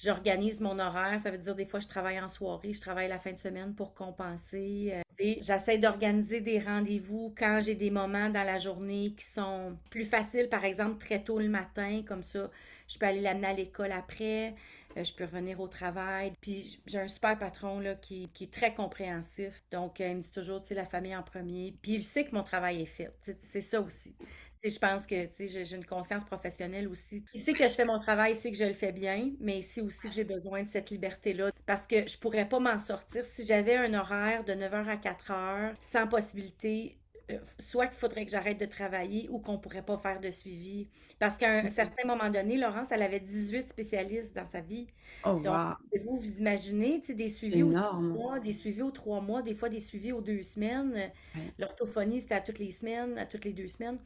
j'organise 0.02 0.60
mon 0.60 0.78
horaire. 0.78 1.20
Ça 1.22 1.30
veut 1.30 1.38
dire 1.38 1.54
des 1.54 1.66
fois 1.66 1.80
je 1.80 1.88
travaille 1.88 2.20
en 2.20 2.28
soirée, 2.28 2.72
je 2.72 2.80
travaille 2.80 3.08
la 3.08 3.18
fin 3.18 3.32
de 3.32 3.38
semaine 3.38 3.74
pour 3.74 3.94
compenser. 3.94 4.92
Euh, 4.94 5.34
j'essaie 5.40 5.78
d'organiser 5.78 6.40
des 6.40 6.58
rendez-vous 6.58 7.34
quand 7.36 7.60
j'ai 7.62 7.74
des 7.74 7.90
moments 7.90 8.30
dans 8.30 8.42
la 8.42 8.58
journée 8.58 9.14
qui 9.16 9.26
sont 9.26 9.76
plus 9.90 10.04
faciles, 10.04 10.48
par 10.48 10.64
exemple 10.64 10.98
très 10.98 11.22
tôt 11.22 11.38
le 11.38 11.48
matin, 11.48 12.02
comme 12.06 12.22
ça, 12.22 12.50
je 12.88 12.98
peux 12.98 13.06
aller 13.06 13.20
l'amener 13.20 13.46
à 13.48 13.52
l'école 13.52 13.92
après. 13.92 14.54
Euh, 14.96 15.04
je 15.04 15.12
peux 15.12 15.24
revenir 15.24 15.60
au 15.60 15.68
travail. 15.68 16.32
Puis 16.40 16.80
j'ai 16.86 16.98
un 16.98 17.08
super 17.08 17.38
patron 17.38 17.80
là, 17.80 17.94
qui, 17.94 18.28
est 18.40 18.52
très 18.52 18.74
compréhensif. 18.74 19.62
Donc, 19.70 20.00
euh, 20.00 20.08
il 20.08 20.16
me 20.16 20.22
dit 20.22 20.32
toujours, 20.32 20.64
sais, 20.64 20.74
la 20.74 20.84
famille 20.84 21.14
en 21.14 21.22
premier. 21.22 21.74
Puis 21.82 21.92
il 21.92 22.02
sait 22.02 22.24
que 22.24 22.34
mon 22.34 22.42
travail 22.42 22.82
est 22.82 22.86
fait. 22.86 23.10
C'est 23.40 23.60
ça 23.60 23.80
aussi. 23.80 24.14
Je 24.68 24.78
pense 24.78 25.06
que 25.06 25.28
j'ai 25.38 25.74
une 25.74 25.84
conscience 25.84 26.24
professionnelle 26.24 26.88
aussi. 26.88 27.24
Il 27.34 27.40
sait 27.40 27.54
que 27.54 27.66
je 27.66 27.74
fais 27.74 27.84
mon 27.84 27.98
travail, 27.98 28.32
il 28.32 28.36
sait 28.36 28.50
que 28.50 28.56
je 28.56 28.64
le 28.64 28.74
fais 28.74 28.92
bien, 28.92 29.30
mais 29.40 29.58
il 29.58 29.62
sait 29.62 29.80
aussi 29.80 30.08
que 30.08 30.14
j'ai 30.14 30.24
besoin 30.24 30.62
de 30.62 30.68
cette 30.68 30.90
liberté-là 30.90 31.50
parce 31.66 31.86
que 31.86 32.06
je 32.06 32.18
pourrais 32.18 32.48
pas 32.48 32.60
m'en 32.60 32.78
sortir 32.78 33.24
si 33.24 33.44
j'avais 33.44 33.76
un 33.76 33.94
horaire 33.94 34.44
de 34.44 34.52
9h 34.52 34.86
à 34.86 34.96
4h 34.96 35.74
sans 35.80 36.06
possibilité 36.06 36.96
soit 37.58 37.86
qu'il 37.86 37.98
faudrait 37.98 38.24
que 38.24 38.30
j'arrête 38.30 38.58
de 38.58 38.66
travailler 38.66 39.28
ou 39.30 39.38
qu'on 39.38 39.52
ne 39.52 39.58
pourrait 39.58 39.84
pas 39.84 39.96
faire 39.98 40.20
de 40.20 40.30
suivi. 40.30 40.88
Parce 41.18 41.38
qu'à 41.38 41.58
un 41.58 41.70
certain 41.70 42.06
moment 42.06 42.30
donné, 42.30 42.56
Laurence, 42.56 42.92
elle 42.92 43.02
avait 43.02 43.20
18 43.20 43.68
spécialistes 43.68 44.34
dans 44.34 44.46
sa 44.46 44.60
vie. 44.60 44.86
Oh, 45.24 45.40
Donc, 45.42 45.76
vous 46.04 46.16
vous 46.16 46.38
imaginez, 46.38 47.00
des 47.00 47.28
suivis 47.28 47.62
aux 47.62 47.72
trois 47.72 48.00
mois, 48.00 48.40
des 48.40 48.52
suivis 48.52 48.82
aux 48.82 48.90
trois 48.90 49.20
mois, 49.20 49.42
des 49.42 49.54
fois 49.54 49.68
des 49.68 49.80
suivis 49.80 50.12
aux 50.12 50.20
deux 50.20 50.42
semaines. 50.42 51.10
L'orthophonie, 51.58 52.20
c'était 52.20 52.34
à 52.34 52.40
toutes 52.40 52.58
les 52.58 52.70
semaines, 52.70 53.18
à 53.18 53.26
toutes 53.26 53.44
les 53.44 53.52
deux 53.52 53.68
semaines. 53.68 53.98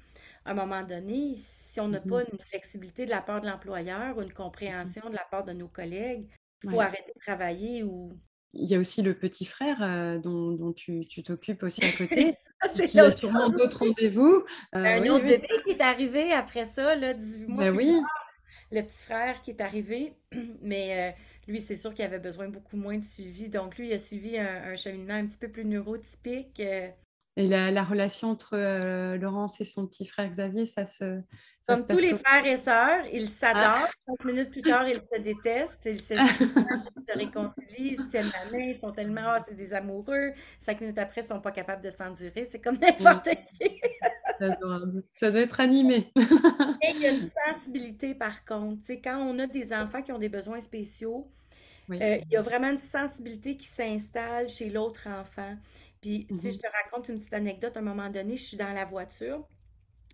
À 0.45 0.53
un 0.53 0.55
moment 0.55 0.83
donné, 0.83 1.35
si 1.37 1.81
on 1.81 1.89
n'a 1.89 2.01
mm-hmm. 2.01 2.09
pas 2.09 2.23
une 2.23 2.39
flexibilité 2.39 3.07
de 3.07 3.11
la 3.11 3.21
part 3.21 3.41
de 3.41 3.47
l'employeur 3.47 4.17
ou 4.17 4.23
une 4.23 4.33
compréhension 4.33 5.09
de 5.09 5.15
la 5.15 5.25
part 5.31 5.45
de 5.45 5.53
nos 5.53 5.69
collègues, 5.69 6.29
il 6.63 6.71
faut 6.71 6.81
arrêter 6.81 7.13
de 7.15 7.21
travailler 7.21 7.83
ou 7.83 8.09
il 8.57 8.69
y 8.69 8.75
a 8.75 8.79
aussi 8.79 9.03
le 9.03 9.15
petit 9.15 9.44
frère 9.44 9.83
euh, 9.83 10.19
dont, 10.19 10.73
tu 10.73 11.07
t'occupes 11.25 11.63
aussi 11.63 11.85
à 11.85 11.92
côté. 11.98 12.37
Il 12.79 13.00
a 13.00 13.17
sûrement 13.17 13.48
d'autres 13.48 13.79
rendez-vous. 13.79 14.44
Euh, 14.75 14.85
un 14.85 15.06
autre 15.08 15.25
bébé 15.25 15.48
qui 15.65 15.73
est 15.73 15.81
arrivé 15.81 16.33
après 16.33 16.67
ça, 16.67 16.96
là, 16.96 17.15
18 17.15 17.46
mois 17.46 17.65
ben 17.65 17.77
plus 17.77 17.87
oui. 17.87 18.00
tard. 18.00 18.10
Le 18.73 18.83
petit 18.83 19.04
frère 19.04 19.42
qui 19.42 19.50
est 19.50 19.60
arrivé. 19.60 20.15
Mais 20.62 21.12
euh, 21.12 21.17
lui, 21.48 21.60
c'est 21.60 21.75
sûr 21.75 21.92
qu'il 21.94 22.04
avait 22.04 22.19
besoin 22.19 22.48
beaucoup 22.48 22.77
moins 22.77 22.98
de 22.98 23.04
suivi. 23.04 23.48
Donc, 23.48 23.79
lui, 23.79 23.88
il 23.88 23.92
a 23.92 23.98
suivi 23.98 24.38
un, 24.38 24.77
cheminement 24.77 25.15
un 25.15 25.27
petit 25.27 25.38
peu 25.38 25.48
plus 25.48 25.65
neurotypique. 25.65 26.60
Euh. 26.60 26.88
Et 27.37 27.49
la, 27.49 27.83
relation 27.83 28.31
entre 28.31 28.57
euh, 28.57 29.17
Laurence 29.17 29.61
et 29.61 29.65
son 29.65 29.89
petit 29.89 30.07
frère 30.07 30.31
Xavier, 30.31 30.67
ça 30.67 30.87
se. 30.87 31.21
Comme 31.67 31.85
tous 31.85 31.99
les 31.99 32.17
frères 32.17 32.47
et 32.47 32.57
sœurs, 32.57 33.05
ils 33.13 33.29
s'adorent. 33.29 33.89
Ah. 33.89 33.91
Cinq 34.07 34.25
minutes 34.25 34.51
plus 34.51 34.63
tard, 34.63 34.87
ils 34.87 35.03
se 35.03 35.19
détestent, 35.19 35.87
ils 35.87 36.01
se, 36.01 36.15
ils 36.15 37.05
se 37.09 37.19
réconcilient, 37.19 37.95
ils 37.95 37.97
se 37.97 38.03
tiennent 38.03 38.31
la 38.31 38.57
main, 38.57 38.65
ils 38.67 38.79
sont 38.79 38.93
tellement, 38.93 39.23
ah, 39.25 39.39
c'est 39.45 39.57
des 39.57 39.73
amoureux. 39.73 40.31
Cinq 40.61 40.81
minutes 40.81 40.99
après, 40.99 41.23
ils 41.23 41.25
ne 41.25 41.29
sont 41.29 41.41
pas 41.41 41.51
capables 41.51 41.83
de 41.83 41.91
s'endurer. 41.91 42.47
C'est 42.49 42.61
comme 42.61 42.77
n'importe 42.77 43.31
qui. 43.49 43.81
ça, 44.39 45.31
doit, 45.31 45.41
être 45.41 45.59
animé. 45.59 46.13
il 46.17 47.01
y 47.01 47.07
a 47.07 47.11
une 47.11 47.31
sensibilité, 47.53 48.15
par 48.15 48.45
contre. 48.45 48.83
Quand 49.03 49.19
on 49.19 49.41
a 49.41 49.49
des 49.49 49.73
enfants 49.73 50.03
qui 50.03 50.13
ont 50.13 50.19
des 50.19 50.29
besoins 50.29 50.61
spéciaux, 50.61 51.29
euh, 51.91 52.19
il 52.25 52.33
y 52.33 52.37
a 52.37 52.43
vraiment 52.43 52.71
une 52.71 52.79
sensibilité 52.79 53.57
qui 53.57 53.67
s'installe 53.67 54.49
chez 54.49 54.71
l'autre 54.71 55.07
enfant. 55.09 55.57
Puis, 56.05 56.27
tu 56.27 56.38
sais, 56.38 56.50
je 56.50 56.59
mm-hmm. 56.59 56.61
te 56.61 56.67
raconte 56.67 57.09
une 57.09 57.17
petite 57.17 57.33
anecdote. 57.33 57.79
À 57.79 57.81
un 57.81 57.83
moment 57.83 58.11
donné, 58.11 58.37
je 58.37 58.42
suis 58.42 58.57
dans 58.59 58.73
la 58.73 58.85
voiture. 58.85 59.48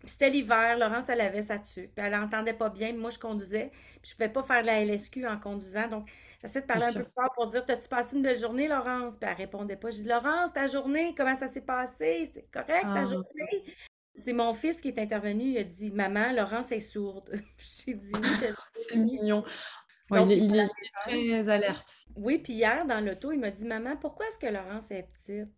C'était 0.04 0.30
l'hiver, 0.30 0.78
Laurence, 0.78 1.08
elle 1.08 1.20
avait 1.20 1.42
sa 1.42 1.58
tuque. 1.58 1.92
Puis 1.96 2.06
elle 2.06 2.12
n'entendait 2.12 2.54
pas 2.54 2.68
bien. 2.68 2.92
Moi, 2.92 3.10
je 3.10 3.18
conduisais. 3.18 3.72
Puis 4.00 4.10
je 4.10 4.10
ne 4.10 4.14
pouvais 4.14 4.28
pas 4.28 4.42
faire 4.44 4.62
de 4.62 4.66
la 4.66 4.84
LSQ 4.84 5.26
en 5.26 5.36
conduisant. 5.36 5.88
Donc, 5.88 6.08
j'essaie 6.40 6.60
de 6.60 6.66
parler 6.66 6.84
un 6.84 6.92
peu 6.92 7.02
plus 7.02 7.12
fort 7.12 7.32
pour 7.34 7.48
dire 7.48 7.66
T'as-tu 7.66 7.88
passé 7.88 8.14
une 8.14 8.22
belle 8.22 8.38
journée, 8.38 8.68
Laurence? 8.68 9.16
Puis 9.16 9.28
elle 9.28 9.36
répondait 9.36 9.74
pas. 9.74 9.90
Je 9.90 9.96
dis 9.96 10.04
Laurence, 10.04 10.52
ta 10.52 10.68
journée, 10.68 11.12
comment 11.16 11.34
ça 11.34 11.48
s'est 11.48 11.60
passé? 11.64 12.30
C'est 12.32 12.48
correct, 12.52 12.82
ta 12.82 13.00
ah. 13.00 13.04
journée? 13.04 13.74
C'est 14.16 14.32
mon 14.32 14.54
fils 14.54 14.80
qui 14.80 14.88
est 14.88 14.98
intervenu, 15.00 15.42
il 15.42 15.58
a 15.58 15.64
dit 15.64 15.90
Maman, 15.90 16.30
Laurence 16.30 16.70
est 16.70 16.80
sourde. 16.80 17.32
J'ai 17.84 17.94
dit 17.94 18.12
C'est 18.74 18.96
mignon. 18.96 19.42
il, 20.12 20.56
est, 20.56 20.68
très 21.04 21.48
alerte. 21.48 22.06
Oui, 22.14 22.38
puis 22.38 22.52
hier, 22.52 22.86
dans 22.86 23.04
l'auto, 23.04 23.32
il 23.32 23.40
m'a 23.40 23.50
dit 23.50 23.64
Maman, 23.64 23.96
pourquoi 23.96 24.28
est-ce 24.28 24.38
que 24.38 24.46
Laurence 24.46 24.92
est 24.92 25.02
petite? 25.02 25.48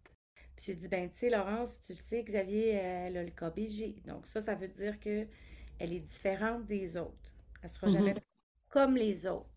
Puis 0.63 0.73
j'ai 0.73 0.79
dit 0.79 0.89
Ben, 0.89 1.11
tu 1.11 1.17
sais, 1.17 1.31
Laurence, 1.31 1.81
tu 1.81 1.93
sais, 1.93 2.23
Xavier, 2.23 2.71
elle 2.71 3.17
a 3.17 3.25
le 3.25 3.31
KBG. 3.31 3.97
Donc, 4.07 4.27
ça, 4.27 4.41
ça 4.41 4.55
veut 4.55 4.69
dire 4.69 5.01
qu'elle 5.01 5.29
est 5.81 6.01
différente 6.01 6.67
des 6.67 6.97
autres. 6.97 7.37
Elle 7.63 7.69
ne 7.69 7.75
sera 7.75 7.87
mm-hmm. 7.89 7.93
jamais 7.93 8.15
comme 8.69 8.97
les 8.97 9.27
autres. 9.27 9.49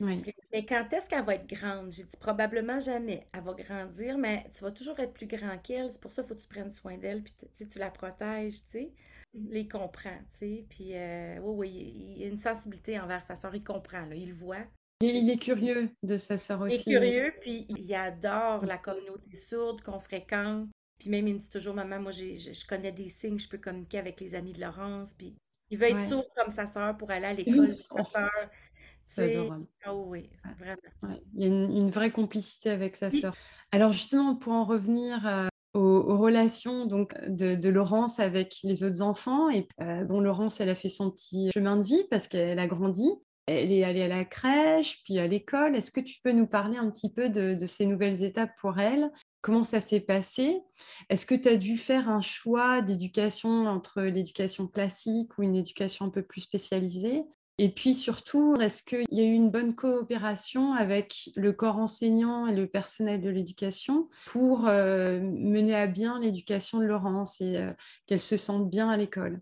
Mais 0.00 0.66
quand 0.68 0.92
est-ce 0.92 1.08
qu'elle 1.08 1.24
va 1.24 1.36
être 1.36 1.48
grande? 1.48 1.90
J'ai 1.92 2.04
dit 2.04 2.16
probablement 2.18 2.78
jamais. 2.78 3.26
Elle 3.32 3.42
va 3.42 3.54
grandir, 3.54 4.18
mais 4.18 4.44
tu 4.52 4.62
vas 4.62 4.70
toujours 4.70 4.98
être 5.00 5.14
plus 5.14 5.26
grand 5.26 5.56
qu'elle. 5.58 5.90
C'est 5.90 6.00
pour 6.00 6.12
ça 6.12 6.20
qu'il 6.20 6.28
faut 6.28 6.34
que 6.34 6.40
tu 6.40 6.48
prennes 6.48 6.70
soin 6.70 6.98
d'elle, 6.98 7.22
puis 7.22 7.32
tu 7.66 7.78
la 7.78 7.90
protèges, 7.90 8.64
tu 8.64 8.70
sais. 8.70 8.92
Mm-hmm. 9.34 9.48
Il 9.52 9.68
comprend, 9.68 10.18
tu 10.32 10.38
sais. 10.38 10.66
Puis, 10.68 10.90
euh, 10.94 11.38
oui, 11.38 11.54
oui, 11.56 11.92
il 11.94 12.18
y 12.18 12.24
a 12.24 12.28
une 12.28 12.38
sensibilité 12.38 13.00
envers 13.00 13.22
sa 13.22 13.34
soeur. 13.34 13.54
Il 13.54 13.64
comprend, 13.64 14.04
là, 14.04 14.14
il 14.14 14.28
le 14.28 14.34
voit. 14.34 14.66
Il 15.06 15.30
est 15.30 15.38
curieux 15.38 15.90
de 16.02 16.16
sa 16.16 16.38
soeur 16.38 16.60
aussi. 16.62 16.82
Il 16.86 16.94
est 16.94 16.98
curieux, 16.98 17.32
puis 17.40 17.66
il 17.68 17.94
adore 17.94 18.64
la 18.64 18.78
communauté 18.78 19.36
sourde 19.36 19.80
qu'on 19.80 19.98
fréquente. 19.98 20.68
Puis 20.98 21.10
même, 21.10 21.26
il 21.26 21.34
me 21.34 21.38
dit 21.38 21.48
toujours, 21.48 21.74
maman, 21.74 22.00
moi, 22.00 22.12
je, 22.12 22.66
connais 22.66 22.92
des 22.92 23.08
signes, 23.08 23.38
je 23.38 23.48
peux 23.48 23.58
communiquer 23.58 23.98
avec 23.98 24.20
les 24.20 24.34
amis 24.34 24.52
de 24.52 24.60
Laurence. 24.60 25.12
Puis 25.14 25.34
il 25.70 25.78
veut 25.78 25.90
être 25.90 26.00
sourd 26.00 26.26
comme 26.36 26.50
sa 26.50 26.66
soeur 26.66 26.96
pour 26.96 27.10
aller 27.10 27.26
à 27.26 27.32
l'école. 27.32 27.74
C'est 29.06 29.50
oh 29.86 30.04
oui, 30.06 30.30
vraiment. 30.58 31.18
Il 31.34 31.42
y 31.42 31.44
a 31.44 31.48
une, 31.48 31.90
vraie 31.90 32.10
complicité 32.10 32.70
avec 32.70 32.96
sa 32.96 33.10
sœur. 33.10 33.36
Alors 33.70 33.92
justement, 33.92 34.34
pour 34.34 34.54
en 34.54 34.64
revenir 34.64 35.26
euh, 35.26 35.48
aux, 35.74 36.16
relations 36.16 36.86
donc 36.86 37.14
de, 37.28 37.68
Laurence 37.68 38.18
avec 38.18 38.56
les 38.62 38.82
autres 38.82 39.02
enfants, 39.02 39.50
et 39.50 39.68
euh, 39.82 40.04
bon, 40.04 40.20
Laurence, 40.20 40.60
elle 40.60 40.70
a 40.70 40.74
fait 40.74 40.88
son 40.88 41.10
petit 41.10 41.50
chemin 41.52 41.76
de 41.76 41.82
vie 41.82 42.04
parce 42.08 42.28
qu'elle 42.28 42.58
a 42.58 42.66
grandi. 42.66 43.10
Elle 43.46 43.70
est 43.70 43.84
allée 43.84 44.02
à 44.02 44.08
la 44.08 44.24
crèche, 44.24 45.02
puis 45.04 45.18
à 45.18 45.26
l'école. 45.26 45.76
Est-ce 45.76 45.90
que 45.90 46.00
tu 46.00 46.20
peux 46.22 46.32
nous 46.32 46.46
parler 46.46 46.78
un 46.78 46.90
petit 46.90 47.12
peu 47.12 47.28
de, 47.28 47.66
ces 47.66 47.84
nouvelles 47.84 48.22
étapes 48.22 48.52
pour 48.58 48.78
elle? 48.78 49.10
Comment 49.42 49.64
ça 49.64 49.80
s'est 49.80 50.00
passé? 50.00 50.62
Est-ce 51.10 51.26
que 51.26 51.34
tu 51.34 51.48
as 51.48 51.56
dû 51.56 51.76
faire 51.76 52.08
un 52.08 52.22
choix 52.22 52.80
d'éducation 52.80 53.66
entre 53.66 54.02
l'éducation 54.02 54.66
classique 54.66 55.36
ou 55.36 55.42
une 55.42 55.56
éducation 55.56 56.06
un 56.06 56.10
peu 56.10 56.22
plus 56.22 56.40
spécialisée? 56.40 57.24
Et 57.58 57.68
puis 57.68 57.94
surtout, 57.94 58.56
est-ce 58.60 58.82
qu'il 58.82 59.04
y 59.12 59.20
a 59.20 59.24
eu 59.24 59.32
une 59.32 59.50
bonne 59.50 59.76
coopération 59.76 60.72
avec 60.72 61.30
le 61.36 61.52
corps 61.52 61.76
enseignant 61.76 62.48
et 62.48 62.54
le 62.54 62.66
personnel 62.66 63.20
de 63.20 63.30
l'éducation 63.30 64.08
pour 64.26 64.66
euh, 64.66 65.20
mener 65.20 65.74
à 65.74 65.86
bien 65.86 66.18
l'éducation 66.18 66.78
de 66.78 66.86
Laurence 66.86 67.40
et 67.40 67.58
euh, 67.58 67.72
qu'elle 68.06 68.22
se 68.22 68.36
sente 68.36 68.68
bien 68.68 68.88
à 68.88 68.96
l'école? 68.96 69.40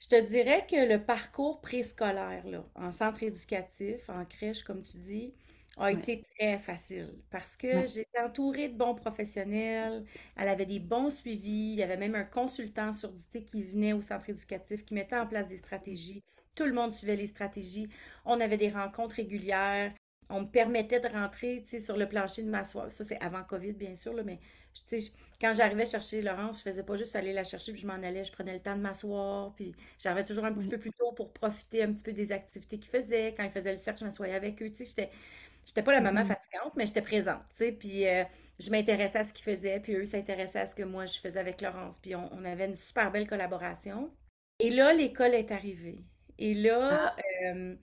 Je 0.00 0.08
te 0.08 0.28
dirais 0.28 0.66
que 0.66 0.88
le 0.88 1.04
parcours 1.04 1.60
préscolaire, 1.60 2.44
en 2.74 2.90
centre 2.90 3.22
éducatif, 3.22 4.08
en 4.08 4.24
crèche, 4.24 4.62
comme 4.62 4.80
tu 4.82 4.96
dis, 4.96 5.34
a 5.78 5.92
été 5.92 6.24
très 6.36 6.58
facile 6.58 7.22
parce 7.30 7.56
que 7.56 7.86
j'étais 7.86 8.18
entourée 8.18 8.68
de 8.68 8.76
bons 8.76 8.94
professionnels, 8.94 10.04
elle 10.36 10.48
avait 10.48 10.66
des 10.66 10.80
bons 10.80 11.10
suivis, 11.10 11.72
il 11.74 11.78
y 11.78 11.82
avait 11.82 11.98
même 11.98 12.14
un 12.14 12.24
consultant 12.24 12.92
surdité 12.92 13.44
qui 13.44 13.62
venait 13.62 13.92
au 13.92 14.00
centre 14.00 14.28
éducatif, 14.30 14.84
qui 14.84 14.94
mettait 14.94 15.16
en 15.16 15.26
place 15.26 15.48
des 15.48 15.58
stratégies. 15.58 16.24
Tout 16.54 16.64
le 16.64 16.72
monde 16.72 16.92
suivait 16.92 17.16
les 17.16 17.26
stratégies. 17.26 17.88
On 18.24 18.40
avait 18.40 18.56
des 18.56 18.70
rencontres 18.70 19.16
régulières. 19.16 19.92
On 20.30 20.42
me 20.42 20.46
permettait 20.46 21.00
de 21.00 21.08
rentrer 21.08 21.64
sur 21.78 21.96
le 21.96 22.08
plancher 22.08 22.42
de 22.42 22.50
m'asseoir. 22.50 22.90
Ça, 22.90 23.04
c'est 23.04 23.20
avant 23.22 23.42
COVID, 23.42 23.72
bien 23.74 23.94
sûr, 23.96 24.12
là, 24.14 24.22
mais 24.24 24.38
quand 25.40 25.52
j'arrivais 25.52 25.86
chercher 25.86 26.22
Laurence, 26.22 26.58
je 26.58 26.62
faisais 26.62 26.82
pas 26.82 26.96
juste 26.96 27.16
aller 27.16 27.32
la 27.32 27.44
chercher 27.44 27.72
puis 27.72 27.80
je 27.80 27.86
m'en 27.86 27.94
allais. 27.94 28.24
Je 28.24 28.32
prenais 28.32 28.54
le 28.54 28.60
temps 28.60 28.76
de 28.76 28.80
m'asseoir. 28.80 29.54
Puis 29.54 29.74
j'arrivais 29.98 30.24
toujours 30.24 30.44
un 30.44 30.52
petit 30.52 30.68
peu 30.68 30.78
plus 30.78 30.92
tôt 30.92 31.12
pour 31.12 31.32
profiter 31.32 31.82
un 31.82 31.92
petit 31.92 32.04
peu 32.04 32.12
des 32.12 32.32
activités 32.32 32.78
qu'ils 32.78 32.90
faisaient. 32.90 33.34
Quand 33.36 33.44
ils 33.44 33.50
faisaient 33.50 33.72
le 33.72 33.76
cercle, 33.76 34.00
je 34.00 34.04
m'assoyais 34.04 34.34
avec 34.34 34.62
eux. 34.62 34.70
J'étais 34.76 35.10
J'étais 35.66 35.82
pas 35.82 35.92
la 35.92 36.00
maman 36.00 36.22
mm-hmm. 36.22 36.26
fatigante, 36.26 36.72
mais 36.76 36.86
j'étais 36.86 37.02
présente, 37.02 37.42
tu 37.50 37.56
sais. 37.56 37.72
Puis 37.72 38.06
euh, 38.08 38.24
je 38.58 38.70
m'intéressais 38.70 39.18
à 39.18 39.24
ce 39.24 39.32
qu'ils 39.32 39.44
faisaient, 39.44 39.78
puis 39.78 39.94
eux 39.94 40.04
s'intéressaient 40.04 40.60
à 40.60 40.66
ce 40.66 40.74
que 40.74 40.82
moi 40.82 41.06
je 41.06 41.18
faisais 41.20 41.38
avec 41.38 41.60
Laurence. 41.60 41.98
Puis 41.98 42.14
on, 42.16 42.44
avait 42.44 42.66
une 42.66 42.76
super 42.76 43.12
belle 43.12 43.28
collaboration. 43.28 44.10
Et 44.58 44.70
là, 44.70 44.92
l'école 44.92 45.34
est 45.34 45.52
arrivée. 45.52 46.00
Et 46.38 46.54
là, 46.54 47.14
ah. 47.14 47.16
euh, 47.44 47.76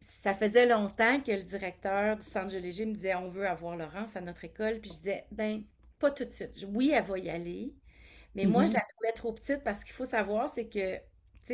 ça 0.00 0.34
faisait 0.34 0.66
longtemps 0.66 1.20
que 1.20 1.32
le 1.32 1.42
directeur 1.42 2.16
du 2.16 2.26
centre 2.26 2.50
géologie 2.50 2.86
me 2.86 2.94
disait 2.94 3.14
on 3.14 3.28
veut 3.28 3.46
avoir 3.46 3.76
Laurence 3.76 4.16
à 4.16 4.20
notre 4.20 4.44
école. 4.44 4.80
Puis 4.80 4.90
je 4.90 4.96
disais 4.96 5.24
ben 5.30 5.62
pas 5.98 6.10
tout 6.10 6.24
de 6.24 6.30
suite. 6.30 6.66
Oui, 6.68 6.92
elle 6.94 7.04
va 7.04 7.18
y 7.18 7.30
aller. 7.30 7.74
Mais 8.34 8.44
moi, 8.44 8.66
je 8.66 8.72
mm-hmm. 8.72 8.74
la 8.74 8.80
trouvais 8.80 9.12
trop 9.12 9.32
petite 9.32 9.64
parce 9.64 9.84
qu'il 9.84 9.94
faut 9.94 10.04
savoir, 10.04 10.48
c'est 10.48 10.68
que 10.68 11.00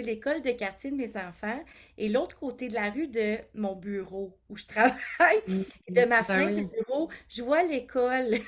l'école 0.01 0.42
de 0.42 0.51
quartier 0.51 0.90
de 0.90 0.97
mes 0.97 1.16
enfants 1.16 1.62
et 1.99 2.09
l'autre 2.09 2.38
côté 2.38 2.68
de 2.68 2.74
la 2.74 2.90
rue 2.90 3.07
de 3.07 3.38
mon 3.55 3.74
bureau 3.74 4.36
où 4.49 4.57
je 4.57 4.66
travaille, 4.66 4.99
mmh, 5.47 5.62
de 5.90 6.05
ma 6.05 6.22
ben 6.22 6.24
fenêtre 6.24 6.57
de 6.57 6.64
bureau, 6.64 7.11
je 7.28 7.42
vois 7.42 7.62
l'école. 7.62 8.38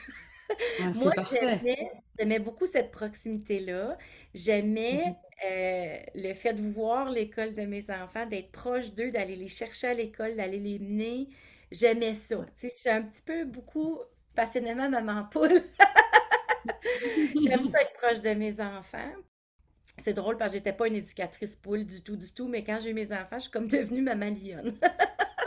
Ah, 0.80 0.90
Moi, 0.96 1.12
j'aimais 2.18 2.38
beaucoup 2.40 2.66
cette 2.66 2.90
proximité-là. 2.90 3.96
J'aimais 4.34 5.04
mmh 5.06 5.14
euh, 5.44 5.98
le 6.14 6.32
fait 6.32 6.54
de 6.54 6.62
voir 6.72 7.10
l'école 7.10 7.52
de 7.52 7.62
mes 7.62 7.90
enfants, 7.90 8.24
d'être 8.24 8.50
proche 8.52 8.92
d'eux, 8.92 9.10
d'aller 9.10 9.36
les 9.36 9.48
chercher 9.48 9.88
à 9.88 9.94
l'école, 9.94 10.34
d'aller 10.34 10.58
les 10.58 10.78
mener. 10.78 11.28
J'aimais 11.70 12.14
ça. 12.14 12.36
Tu 12.58 12.68
sais, 12.68 12.72
je 12.74 12.80
suis 12.80 12.88
un 12.88 13.02
petit 13.02 13.20
peu 13.20 13.44
beaucoup 13.44 13.98
passionnément 14.36 14.88
maman 14.88 15.24
poule. 15.24 15.50
J'aime 17.42 17.64
ça 17.64 17.80
être 17.82 17.94
proche 17.94 18.20
de 18.20 18.30
mes 18.30 18.60
enfants. 18.60 19.12
C'est 19.98 20.12
drôle 20.12 20.36
parce 20.36 20.52
que 20.52 20.58
j'étais 20.58 20.72
pas 20.72 20.86
une 20.86 20.96
éducatrice 20.96 21.56
poule 21.56 21.84
du 21.84 22.02
tout, 22.02 22.16
du 22.16 22.32
tout, 22.32 22.46
mais 22.46 22.62
quand 22.62 22.78
j'ai 22.78 22.90
eu 22.90 22.94
mes 22.94 23.12
enfants, 23.12 23.36
je 23.36 23.42
suis 23.42 23.50
comme 23.50 23.66
devenue 23.66 24.02
maman 24.02 24.26
lionne. 24.26 24.74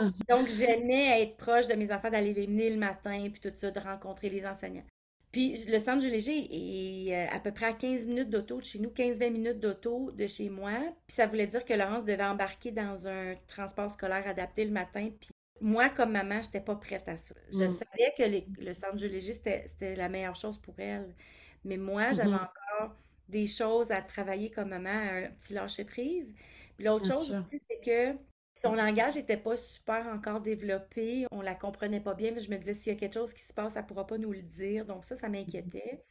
Mhm. 0.00 0.12
Donc, 0.28 0.48
j'aimais 0.48 1.22
être 1.22 1.36
proche 1.36 1.68
de 1.68 1.74
mes 1.74 1.92
enfants, 1.92 2.10
d'aller 2.10 2.34
les 2.34 2.46
mener 2.46 2.70
le 2.70 2.76
matin, 2.76 3.28
puis 3.30 3.40
tout 3.40 3.54
ça, 3.54 3.70
de 3.70 3.80
rencontrer 3.80 4.28
les 4.28 4.44
enseignants. 4.46 4.84
Puis 5.32 5.64
le 5.68 5.78
centre 5.78 6.00
du 6.00 6.10
léger 6.10 6.48
est 6.50 7.14
euh, 7.14 7.36
à 7.36 7.38
peu 7.38 7.52
près 7.52 7.66
à 7.66 7.72
15 7.72 8.06
minutes 8.08 8.30
d'auto 8.30 8.58
de 8.58 8.64
chez 8.64 8.80
nous, 8.80 8.90
15-20 8.90 9.30
minutes 9.30 9.60
d'auto 9.60 10.10
de 10.10 10.26
chez 10.26 10.50
moi. 10.50 10.72
Puis 11.06 11.14
ça 11.14 11.26
voulait 11.26 11.46
dire 11.46 11.64
que 11.64 11.72
Laurence 11.72 12.04
devait 12.04 12.24
embarquer 12.24 12.72
dans 12.72 13.06
un 13.06 13.34
transport 13.46 13.90
scolaire 13.90 14.26
adapté 14.26 14.64
le 14.64 14.72
matin. 14.72 15.08
Puis 15.20 15.30
moi, 15.60 15.88
comme 15.90 16.12
maman, 16.12 16.42
je 16.42 16.48
n'étais 16.48 16.60
pas 16.60 16.76
prête 16.76 17.08
à 17.08 17.16
ça. 17.16 17.34
Je 17.52 17.64
mm. 17.64 17.74
savais 17.74 18.14
que 18.16 18.64
le 18.64 18.72
centre 18.72 19.04
léger, 19.04 19.34
c'était 19.34 19.94
la 19.94 20.08
meilleure 20.08 20.36
chose 20.36 20.58
pour 20.58 20.74
elle. 20.78 21.14
Mais 21.64 21.76
moi, 21.76 22.12
j'avais 22.12 22.30
mm-hmm. 22.30 22.48
encore 22.78 22.96
des 23.28 23.46
choses 23.46 23.92
à 23.92 24.02
travailler 24.02 24.50
comme 24.50 24.70
maman, 24.70 24.90
un 24.90 25.30
petit 25.30 25.52
lâcher-prise. 25.52 26.34
Puis 26.76 26.86
l'autre 26.86 27.06
chose 27.06 27.34
c'est 27.68 27.80
que 27.80 28.18
son 28.54 28.74
langage 28.74 29.14
n'était 29.14 29.36
pas 29.36 29.56
super 29.56 30.06
encore 30.08 30.40
développé. 30.40 31.26
On 31.30 31.40
la 31.40 31.54
comprenait 31.54 32.00
pas 32.00 32.14
bien, 32.14 32.32
mais 32.32 32.40
je 32.40 32.50
me 32.50 32.56
disais, 32.56 32.74
s'il 32.74 32.92
y 32.92 32.96
a 32.96 32.98
quelque 32.98 33.14
chose 33.14 33.32
qui 33.32 33.42
se 33.42 33.54
passe, 33.54 33.76
elle 33.76 33.82
ne 33.82 33.88
pourra 33.88 34.06
pas 34.06 34.18
nous 34.18 34.32
le 34.32 34.42
dire. 34.42 34.84
Donc 34.86 35.04
ça, 35.04 35.14
ça 35.14 35.28
m'inquiétait. 35.28 36.02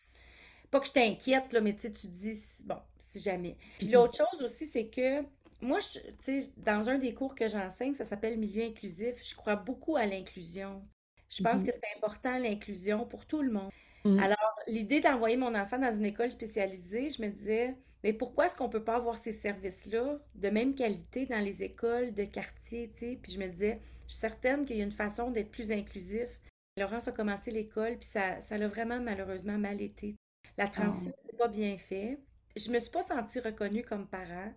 Pas 0.72 0.80
que 0.80 0.88
je 0.88 0.94
t'inquiète, 0.94 1.52
là, 1.52 1.62
mais 1.62 1.76
tu 1.76 1.90
dis, 1.90 2.64
bon, 2.66 2.78
si 2.98 3.20
jamais. 3.20 3.58
Puis 3.78 3.88
mm-hmm. 3.88 3.94
l'autre 3.94 4.18
chose 4.18 4.42
aussi, 4.42 4.66
c'est 4.68 4.88
que 4.88 5.24
moi, 5.62 5.80
tu 5.80 6.00
sais, 6.20 6.52
dans 6.58 6.90
un 6.90 6.98
des 6.98 7.14
cours 7.14 7.36
que 7.36 7.48
j'enseigne, 7.48 7.94
ça 7.94 8.06
s'appelle 8.06 8.38
milieu 8.38 8.64
inclusif, 8.64 9.22
je 9.24 9.36
crois 9.36 9.56
beaucoup 9.56 9.96
à 9.96 10.06
l'inclusion. 10.06 10.82
Je 11.30 11.44
pense 11.44 11.64
que 11.64 11.72
c'est 11.72 11.98
important 11.98 12.38
l'inclusion 12.40 13.06
pour 13.06 13.26
tout 13.26 13.42
le 13.42 13.52
monde. 13.52 13.72
Mmh. 14.04 14.20
Alors, 14.20 14.56
l'idée 14.68 15.02
d'envoyer 15.02 15.38
mon 15.38 15.54
enfant 15.54 15.78
dans 15.78 15.96
une 15.96 16.06
école 16.06 16.32
spécialisée, 16.32 17.10
je 17.10 17.22
me 17.22 17.28
disais, 17.28 17.76
mais 18.04 18.14
pourquoi 18.14 18.46
est-ce 18.46 18.56
qu'on 18.56 18.68
ne 18.68 18.72
peut 18.72 18.84
pas 18.84 18.96
avoir 18.96 19.18
ces 19.18 19.34
services-là 19.34 20.20
de 20.36 20.50
même 20.50 20.74
qualité 20.74 21.26
dans 21.26 21.44
les 21.44 21.64
écoles 21.64 22.14
de 22.14 22.24
quartier, 22.24 22.90
tu 22.92 23.00
sais? 23.00 23.20
Puis 23.22 23.34
je 23.34 23.40
me 23.40 23.48
disais, 23.48 23.80
je 24.08 24.14
suis 24.14 24.20
certaine 24.20 24.66
qu'il 24.66 24.78
y 24.78 24.82
a 24.82 24.86
une 24.86 24.92
façon 24.92 25.32
d'être 25.32 25.52
plus 25.52 25.72
inclusif. 25.72 26.40
Laurence 26.78 27.10
a 27.10 27.12
commencé 27.12 27.52
l'école, 27.52 27.98
puis 27.98 28.10
ça, 28.10 28.40
ça 28.40 28.58
l'a 28.58 28.68
vraiment 28.68 29.02
malheureusement 29.02 29.58
mal 29.58 29.82
été. 29.82 30.16
La 30.58 30.66
ah. 30.66 30.70
transition, 30.70 31.14
c'est 31.22 31.38
pas 31.38 31.50
bien 31.50 31.78
fait. 31.78 32.18
Je 32.56 32.72
me 32.72 32.80
suis 32.80 32.92
pas 32.92 33.04
sentie 33.04 33.40
reconnue 33.40 33.84
comme 33.84 34.08
parent. 34.08 34.54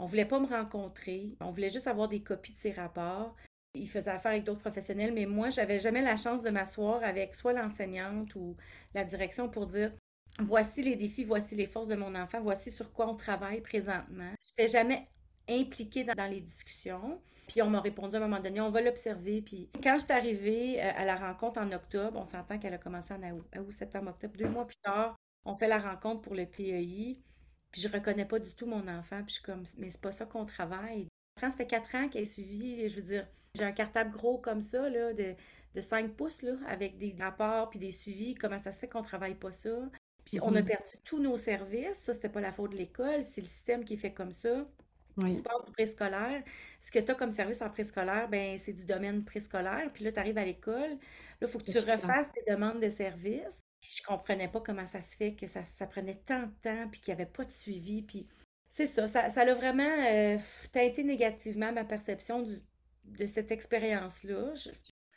On 0.00 0.06
voulait 0.06 0.24
pas 0.24 0.40
me 0.40 0.46
rencontrer. 0.46 1.36
On 1.40 1.50
voulait 1.50 1.68
juste 1.68 1.86
avoir 1.86 2.08
des 2.08 2.22
copies 2.22 2.52
de 2.52 2.56
ses 2.56 2.72
rapports. 2.72 3.36
Il 3.74 3.86
faisait 3.86 4.10
affaire 4.10 4.32
avec 4.32 4.44
d'autres 4.44 4.60
professionnels, 4.60 5.12
mais 5.12 5.26
moi, 5.26 5.50
j'avais 5.50 5.78
jamais 5.78 6.00
la 6.00 6.16
chance 6.16 6.42
de 6.42 6.48
m'asseoir 6.48 7.04
avec 7.04 7.34
soit 7.34 7.52
l'enseignante 7.52 8.34
ou 8.34 8.56
la 8.94 9.04
direction 9.04 9.50
pour 9.50 9.66
dire 9.66 9.92
voici 10.38 10.82
les 10.82 10.96
défis, 10.96 11.22
voici 11.22 11.54
les 11.54 11.66
forces 11.66 11.88
de 11.88 11.96
mon 11.96 12.14
enfant, 12.14 12.40
voici 12.40 12.70
sur 12.70 12.94
quoi 12.94 13.08
on 13.08 13.14
travaille 13.14 13.60
présentement. 13.60 14.30
Je 14.42 14.62
n'étais 14.62 14.72
jamais 14.72 15.06
impliquée 15.50 16.04
dans, 16.04 16.30
les 16.30 16.40
discussions. 16.40 17.20
Puis 17.48 17.60
on 17.60 17.68
m'a 17.68 17.80
répondu 17.82 18.16
à 18.16 18.20
un 18.20 18.22
moment 18.22 18.40
donné, 18.40 18.62
on 18.62 18.70
va 18.70 18.80
l'observer. 18.80 19.42
Puis 19.42 19.68
quand 19.82 19.98
je 19.98 20.04
suis 20.04 20.12
arrivée 20.14 20.82
euh, 20.82 20.92
à 20.96 21.04
la 21.04 21.16
rencontre 21.16 21.60
en 21.60 21.70
octobre, 21.72 22.18
on 22.18 22.24
s'entend 22.24 22.58
qu'elle 22.58 22.74
a 22.74 22.78
commencé 22.78 23.12
en 23.12 23.22
août, 23.32 23.46
août, 23.54 23.70
septembre, 23.70 24.08
octobre, 24.12 24.34
deux 24.38 24.48
mois 24.48 24.66
plus 24.66 24.80
tard, 24.82 25.14
on 25.44 25.56
fait 25.56 25.68
la 25.68 25.78
rencontre 25.78 26.22
pour 26.22 26.34
le 26.34 26.46
PEI. 26.46 27.18
Puis 27.72 27.80
je 27.80 27.88
reconnais 27.88 28.24
pas 28.24 28.38
du 28.38 28.54
tout 28.54 28.66
mon 28.66 28.86
enfant. 28.88 29.22
Puis 29.24 29.28
je 29.28 29.32
suis 29.34 29.42
comme, 29.42 29.64
mais 29.78 29.90
c'est 29.90 30.00
pas 30.00 30.12
ça 30.12 30.26
qu'on 30.26 30.44
travaille. 30.44 31.08
Ça 31.40 31.50
fait 31.50 31.66
quatre 31.66 31.94
ans 31.94 32.08
qu'elle 32.08 32.22
est 32.22 32.26
suivie. 32.26 32.88
Je 32.88 32.96
veux 32.96 33.06
dire, 33.06 33.26
j'ai 33.54 33.64
un 33.64 33.72
cartable 33.72 34.10
gros 34.10 34.38
comme 34.38 34.60
ça, 34.60 34.88
là, 34.88 35.12
de, 35.14 35.34
de 35.74 35.80
5 35.80 36.12
pouces, 36.12 36.42
là, 36.42 36.52
avec 36.66 36.98
des 36.98 37.14
rapports 37.18 37.70
puis 37.70 37.78
des 37.78 37.92
suivis. 37.92 38.34
Comment 38.34 38.58
ça 38.58 38.72
se 38.72 38.80
fait 38.80 38.88
qu'on 38.88 39.02
travaille 39.02 39.36
pas 39.36 39.52
ça? 39.52 39.88
Puis 40.24 40.38
on 40.42 40.54
a 40.54 40.60
mm-hmm. 40.60 40.64
perdu 40.64 40.90
tous 41.04 41.18
nos 41.18 41.36
services. 41.36 41.98
Ça, 41.98 42.12
c'était 42.12 42.28
pas 42.28 42.40
la 42.40 42.52
faute 42.52 42.72
de 42.72 42.76
l'école. 42.76 43.22
C'est 43.22 43.40
le 43.40 43.46
système 43.46 43.84
qui 43.84 43.94
est 43.94 43.98
fait 43.98 44.12
comme 44.12 44.32
ça. 44.32 44.66
Oui. 45.16 45.34
Tu 45.34 45.42
pars 45.42 45.62
du 45.62 45.72
préscolaire. 45.72 46.42
Ce 46.80 46.90
que 46.90 46.98
tu 46.98 47.10
as 47.10 47.14
comme 47.14 47.30
service 47.30 47.62
en 47.62 47.68
préscolaire, 47.68 48.28
ben 48.28 48.58
c'est 48.58 48.72
du 48.72 48.84
domaine 48.84 49.24
préscolaire. 49.24 49.90
Puis 49.92 50.04
là, 50.04 50.12
tu 50.12 50.18
arrives 50.20 50.38
à 50.38 50.44
l'école. 50.44 50.90
Là, 50.90 50.96
il 51.42 51.48
faut 51.48 51.58
que 51.58 51.70
tu 51.70 51.78
refasses 51.78 52.30
tes 52.32 52.50
demandes 52.50 52.80
de 52.80 52.90
services. 52.90 53.60
Je 53.80 54.02
comprenais 54.02 54.48
pas 54.48 54.60
comment 54.60 54.86
ça 54.86 55.00
se 55.00 55.16
fait 55.16 55.34
que 55.34 55.46
ça, 55.46 55.62
ça 55.62 55.86
prenait 55.86 56.20
tant 56.26 56.42
de 56.42 56.52
temps, 56.62 56.88
puis 56.90 57.00
qu'il 57.00 57.14
n'y 57.14 57.20
avait 57.20 57.30
pas 57.30 57.44
de 57.44 57.50
suivi. 57.50 58.02
Puis 58.02 58.28
c'est 58.68 58.86
ça, 58.86 59.06
ça, 59.06 59.30
ça 59.30 59.40
a 59.40 59.54
vraiment 59.54 59.82
euh, 59.82 60.36
teinté 60.72 61.02
négativement 61.02 61.72
ma 61.72 61.84
perception 61.84 62.46
de 63.04 63.26
cette 63.26 63.50
expérience-là. 63.50 64.52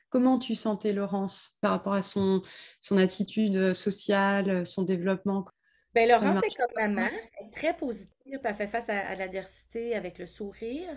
Comment 0.10 0.40
tu 0.40 0.56
sentais 0.56 0.94
Laurence 0.94 1.58
par 1.62 1.72
rapport 1.72 1.94
à 1.94 2.02
son, 2.02 2.42
son 2.80 2.98
attitude 2.98 3.74
sociale, 3.74 4.66
son 4.66 4.84
développement? 4.84 5.46
Bien, 5.94 6.08
Laurence 6.08 6.44
est 6.44 6.56
comme 6.56 6.74
maman, 6.76 7.10
elle 7.40 7.48
est 7.48 7.52
très 7.52 7.76
positive, 7.76 8.40
elle 8.44 8.56
fait 8.56 8.68
face 8.68 8.90
à, 8.90 9.16
l'adversité 9.16 9.96
avec 9.96 10.18
le 10.18 10.26
sourire, 10.26 10.90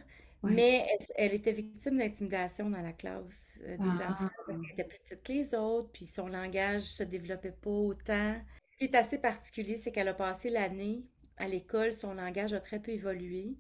mais 0.42 0.86
elle, 1.16 1.34
était 1.34 1.52
victime 1.52 1.98
d'intimidation 1.98 2.70
dans 2.70 2.80
la 2.80 2.92
classe 2.92 3.58
euh, 3.62 3.76
des 3.76 4.02
ah. 4.02 4.12
enfants 4.12 4.30
parce 4.46 4.58
qu'elle 4.58 4.72
était 4.72 4.84
plus 4.84 4.98
petite 4.98 5.22
que 5.22 5.32
les 5.32 5.54
autres, 5.54 5.90
puis 5.92 6.06
son 6.06 6.28
langage 6.28 6.82
ne 6.82 6.86
se 6.86 7.02
développait 7.02 7.52
pas 7.52 7.70
autant. 7.70 8.36
Ce 8.70 8.76
qui 8.76 8.84
est 8.84 8.94
assez 8.94 9.18
particulier, 9.18 9.76
c'est 9.76 9.92
qu'elle 9.92 10.08
a 10.08 10.14
passé 10.14 10.50
l'année 10.50 11.04
à 11.38 11.48
l'école, 11.48 11.92
son 11.92 12.14
langage 12.14 12.52
a 12.52 12.60
très 12.60 12.80
peu 12.80 12.92
évolué. 12.92 13.56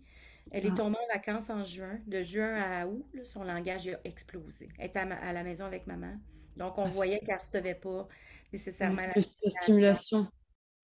Elle 0.52 0.66
est 0.66 0.70
ah. 0.72 0.76
tombée 0.76 0.96
en 0.96 1.14
vacances 1.14 1.50
en 1.50 1.62
juin. 1.62 1.98
De 2.06 2.22
juin 2.22 2.54
à 2.54 2.86
août, 2.86 3.04
son 3.24 3.42
langage 3.42 3.88
a 3.88 3.98
explosé. 4.04 4.68
Elle 4.78 4.86
était 4.86 5.00
à, 5.00 5.32
la 5.32 5.42
maison 5.42 5.64
avec 5.64 5.86
maman. 5.86 6.14
Donc, 6.56 6.78
on 6.78 6.84
ah, 6.84 6.90
voyait 6.90 7.18
qu'elle 7.18 7.34
ne 7.36 7.40
recevait 7.40 7.74
pas 7.74 8.08
nécessairement 8.52 9.02
la 9.14 9.20
stimulation. 9.22 10.28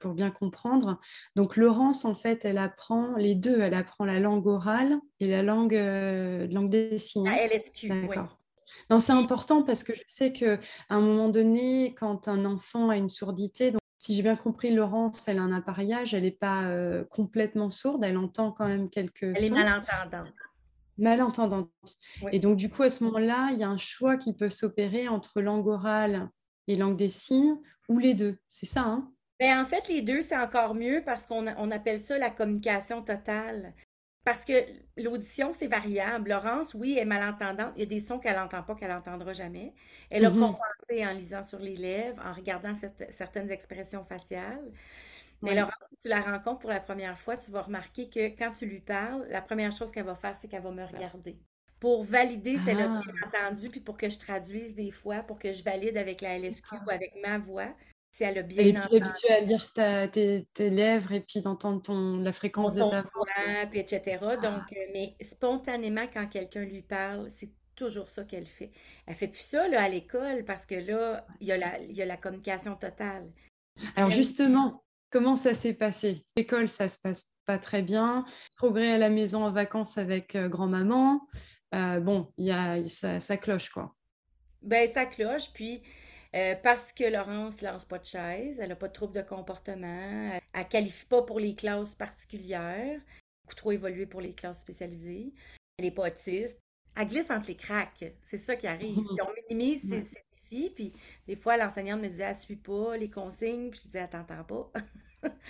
Pour 0.02 0.14
bien 0.14 0.30
comprendre. 0.30 0.98
Donc, 1.36 1.56
Laurence, 1.56 2.04
en 2.04 2.14
fait, 2.14 2.44
elle 2.44 2.58
apprend 2.58 3.14
les 3.16 3.34
deux. 3.34 3.60
Elle 3.60 3.74
apprend 3.74 4.04
la 4.04 4.18
langue 4.18 4.46
orale 4.46 4.98
et 5.20 5.28
la 5.28 5.42
langue, 5.42 5.76
euh, 5.76 6.46
langue 6.48 6.70
des 6.70 6.98
signes. 6.98 7.26
La 7.26 7.46
LSQ, 7.46 7.88
D'accord. 7.88 8.38
Non, 8.90 9.00
c'est 9.00 9.12
important 9.12 9.62
parce 9.62 9.84
que 9.84 9.94
je 9.94 10.02
sais 10.06 10.32
qu'à 10.32 10.58
un 10.88 11.00
moment 11.00 11.28
donné, 11.28 11.94
quand 11.94 12.26
un 12.26 12.44
enfant 12.44 12.88
a 12.88 12.96
une 12.96 13.08
sourdité, 13.08 13.72
si 13.98 14.14
j'ai 14.14 14.22
bien 14.22 14.34
compris, 14.34 14.74
Laurence, 14.74 15.28
elle 15.28 15.38
a 15.38 15.42
un 15.42 15.52
appareillage, 15.52 16.14
elle 16.14 16.24
n'est 16.24 16.32
pas 16.32 16.64
euh, 16.64 17.04
complètement 17.04 17.70
sourde, 17.70 18.02
elle 18.02 18.18
entend 18.18 18.50
quand 18.50 18.66
même 18.66 18.90
quelques 18.90 19.22
Elle 19.22 19.44
est 19.44 19.50
malentendante. 19.50 20.32
Malentendante. 20.98 21.70
Et 22.32 22.40
donc, 22.40 22.56
du 22.56 22.68
coup, 22.68 22.82
à 22.82 22.90
ce 22.90 23.04
moment-là, 23.04 23.50
il 23.52 23.60
y 23.60 23.64
a 23.64 23.68
un 23.68 23.78
choix 23.78 24.16
qui 24.16 24.34
peut 24.34 24.50
s'opérer 24.50 25.06
entre 25.06 25.40
langue 25.40 25.68
orale 25.68 26.28
et 26.66 26.76
langue 26.76 26.96
des 26.96 27.08
signes, 27.08 27.56
ou 27.88 27.98
les 27.98 28.14
deux. 28.14 28.38
C'est 28.48 28.66
ça, 28.66 28.82
hein? 28.82 29.10
Ben, 29.40 29.60
en 29.60 29.64
fait, 29.64 29.88
les 29.88 30.02
deux, 30.02 30.22
c'est 30.22 30.36
encore 30.36 30.74
mieux 30.74 31.02
parce 31.04 31.26
qu'on 31.26 31.46
appelle 31.70 31.98
ça 31.98 32.18
la 32.18 32.30
communication 32.30 33.02
totale. 33.02 33.74
Parce 34.24 34.44
que 34.44 34.52
l'audition, 34.96 35.52
c'est 35.52 35.66
variable. 35.66 36.30
Laurence, 36.30 36.74
oui, 36.74 36.96
est 36.96 37.04
malentendante. 37.04 37.72
Il 37.74 37.80
y 37.80 37.82
a 37.82 37.86
des 37.86 37.98
sons 37.98 38.20
qu'elle 38.20 38.36
n'entend 38.36 38.62
pas, 38.62 38.76
qu'elle 38.76 38.90
n'entendra 38.90 39.32
jamais. 39.32 39.74
Elle 40.10 40.24
a 40.24 40.30
mm-hmm. 40.30 40.38
compensé 40.38 41.06
en 41.06 41.10
lisant 41.10 41.42
sur 41.42 41.58
les 41.58 41.74
lèvres, 41.74 42.22
en 42.24 42.32
regardant 42.32 42.72
certaines 43.10 43.50
expressions 43.50 44.04
faciale. 44.04 44.70
Mais 45.42 45.56
Laurence, 45.56 45.74
si 45.96 46.04
tu 46.04 46.08
la 46.08 46.20
rencontres 46.20 46.60
pour 46.60 46.70
la 46.70 46.78
première 46.78 47.18
fois, 47.18 47.36
tu 47.36 47.50
vas 47.50 47.62
remarquer 47.62 48.08
que 48.08 48.28
quand 48.28 48.52
tu 48.52 48.66
lui 48.66 48.78
parles, 48.78 49.26
la 49.28 49.42
première 49.42 49.72
chose 49.72 49.90
qu'elle 49.90 50.04
va 50.04 50.14
faire, 50.14 50.36
c'est 50.36 50.46
qu'elle 50.46 50.62
va 50.62 50.70
me 50.70 50.84
regarder. 50.84 51.36
Pour 51.80 52.04
valider 52.04 52.58
si 52.58 52.70
elle 52.70 52.80
a 52.80 52.86
bien 52.86 53.02
ah. 53.24 53.48
entendu, 53.48 53.68
puis 53.70 53.80
pour 53.80 53.96
que 53.96 54.08
je 54.08 54.20
traduise 54.20 54.76
des 54.76 54.92
fois, 54.92 55.24
pour 55.24 55.40
que 55.40 55.50
je 55.50 55.64
valide 55.64 55.96
avec 55.96 56.20
la 56.20 56.38
LSQ 56.38 56.76
ou 56.86 56.90
avec 56.90 57.12
ma 57.24 57.38
voix 57.38 57.74
si 58.12 58.24
elle 58.24 58.38
a 58.38 58.42
bien 58.42 58.58
Elle 58.58 58.68
est 58.68 58.80
plus 58.80 58.96
habituée 58.96 59.32
à 59.32 59.40
lire 59.40 59.72
tes, 60.52 60.70
lèvres 60.70 61.12
et 61.12 61.20
puis 61.20 61.40
d'entendre 61.40 61.82
ton, 61.82 62.18
la 62.18 62.32
fréquence 62.32 62.74
de 62.74 62.82
ta 62.82 63.02
voix. 63.02 63.26
Puis 63.70 63.80
etc. 63.80 64.18
Ah. 64.22 64.36
Donc, 64.36 64.62
euh, 64.72 64.86
mais 64.92 65.16
spontanément, 65.20 66.06
quand 66.12 66.28
quelqu'un 66.28 66.64
lui 66.64 66.82
parle, 66.82 67.28
c'est 67.30 67.50
toujours 67.74 68.10
ça 68.10 68.24
qu'elle 68.24 68.46
fait. 68.46 68.70
Elle 69.06 69.14
fait 69.14 69.28
plus 69.28 69.42
ça 69.42 69.66
là, 69.66 69.82
à 69.82 69.88
l'école 69.88 70.44
parce 70.44 70.66
que 70.66 70.74
là, 70.74 71.26
il 71.40 71.46
y, 71.48 71.52
a 71.52 71.56
la, 71.56 71.80
il 71.80 71.96
y 71.96 72.02
a 72.02 72.06
la 72.06 72.18
communication 72.18 72.76
totale. 72.76 73.32
Alors 73.96 74.10
justement, 74.10 74.84
comment 75.10 75.34
ça 75.34 75.54
s'est 75.54 75.72
passé? 75.72 76.26
L'école, 76.36 76.68
ça 76.68 76.90
se 76.90 76.98
passe 76.98 77.30
pas 77.46 77.58
très 77.58 77.80
bien. 77.80 78.26
Progrès 78.56 78.92
à 78.92 78.98
la 78.98 79.08
maison 79.08 79.44
en 79.44 79.50
vacances 79.50 79.96
avec 79.96 80.36
euh, 80.36 80.48
grand-maman. 80.48 81.26
Euh, 81.74 82.00
bon, 82.00 82.30
y 82.36 82.50
a, 82.50 82.86
ça, 82.88 83.20
ça 83.20 83.38
cloche, 83.38 83.70
quoi. 83.70 83.94
Ben, 84.60 84.86
ça 84.86 85.06
cloche. 85.06 85.52
Puis, 85.52 85.82
euh, 86.34 86.54
parce 86.62 86.92
que 86.92 87.04
Laurence 87.04 87.60
ne 87.60 87.68
lance 87.68 87.84
pas 87.84 87.98
de 87.98 88.06
chaise, 88.06 88.58
elle 88.58 88.70
n'a 88.70 88.76
pas 88.76 88.88
de 88.88 88.92
trouble 88.92 89.14
de 89.14 89.22
comportement, 89.22 90.32
elle 90.52 90.60
ne 90.60 90.68
qualifie 90.68 91.06
pas 91.06 91.22
pour 91.22 91.38
les 91.38 91.54
classes 91.54 91.94
particulières, 91.94 93.00
beaucoup 93.44 93.54
trop 93.54 93.72
évolué 93.72 94.06
pour 94.06 94.20
les 94.20 94.32
classes 94.32 94.60
spécialisées, 94.60 95.32
elle 95.76 95.84
n'est 95.84 95.90
pas 95.90 96.08
autiste, 96.08 96.58
elle 96.96 97.06
glisse 97.06 97.30
entre 97.30 97.48
les 97.48 97.56
cracks, 97.56 98.04
c'est 98.22 98.38
ça 98.38 98.56
qui 98.56 98.66
arrive. 98.66 98.96
on 99.22 99.50
minimise 99.50 99.88
ses, 99.88 100.24
défis, 100.50 100.70
puis 100.70 100.92
des 101.26 101.36
fois 101.36 101.58
l'enseignante 101.58 102.00
me 102.00 102.08
disait, 102.08 102.24
elle 102.24 102.36
suit 102.36 102.56
pas 102.56 102.96
les 102.96 103.10
consignes, 103.10 103.70
puis 103.70 103.80
je 103.80 103.88
disais, 103.88 104.00
elle 104.00 104.08
t'entend 104.10 104.44
pas. 104.44 104.72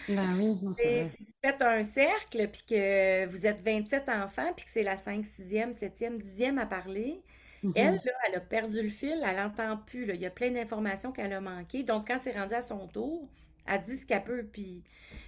ben 0.08 0.38
oui, 0.40 0.58
c'est 0.76 1.10
Faites 1.44 1.62
un 1.62 1.82
cercle, 1.82 2.48
puis 2.48 2.62
que 2.68 3.26
vous 3.26 3.46
êtes 3.46 3.62
27 3.62 4.08
enfants, 4.08 4.52
puis 4.56 4.64
que 4.64 4.70
c'est 4.70 4.82
la 4.82 4.96
5, 4.96 5.24
6e, 5.24 5.72
7e, 5.72 6.20
10e 6.20 6.58
à 6.58 6.66
parler. 6.66 7.22
Elle, 7.62 7.70
mm-hmm. 7.70 8.04
là, 8.06 8.12
elle 8.28 8.34
a 8.36 8.40
perdu 8.40 8.82
le 8.82 8.88
fil, 8.88 9.22
elle 9.24 9.36
n'entend 9.36 9.76
plus. 9.76 10.04
Là. 10.04 10.14
Il 10.14 10.20
y 10.20 10.26
a 10.26 10.30
plein 10.30 10.50
d'informations 10.50 11.12
qu'elle 11.12 11.32
a 11.32 11.40
manquées. 11.40 11.82
Donc, 11.82 12.08
quand 12.08 12.18
c'est 12.18 12.36
rendu 12.36 12.54
à 12.54 12.62
son 12.62 12.88
tour, 12.88 13.28
elle 13.66 13.82
dit 13.82 13.96
ce 13.96 14.06
qu'elle 14.06 14.24
peut, 14.24 14.44
puis 14.50 14.82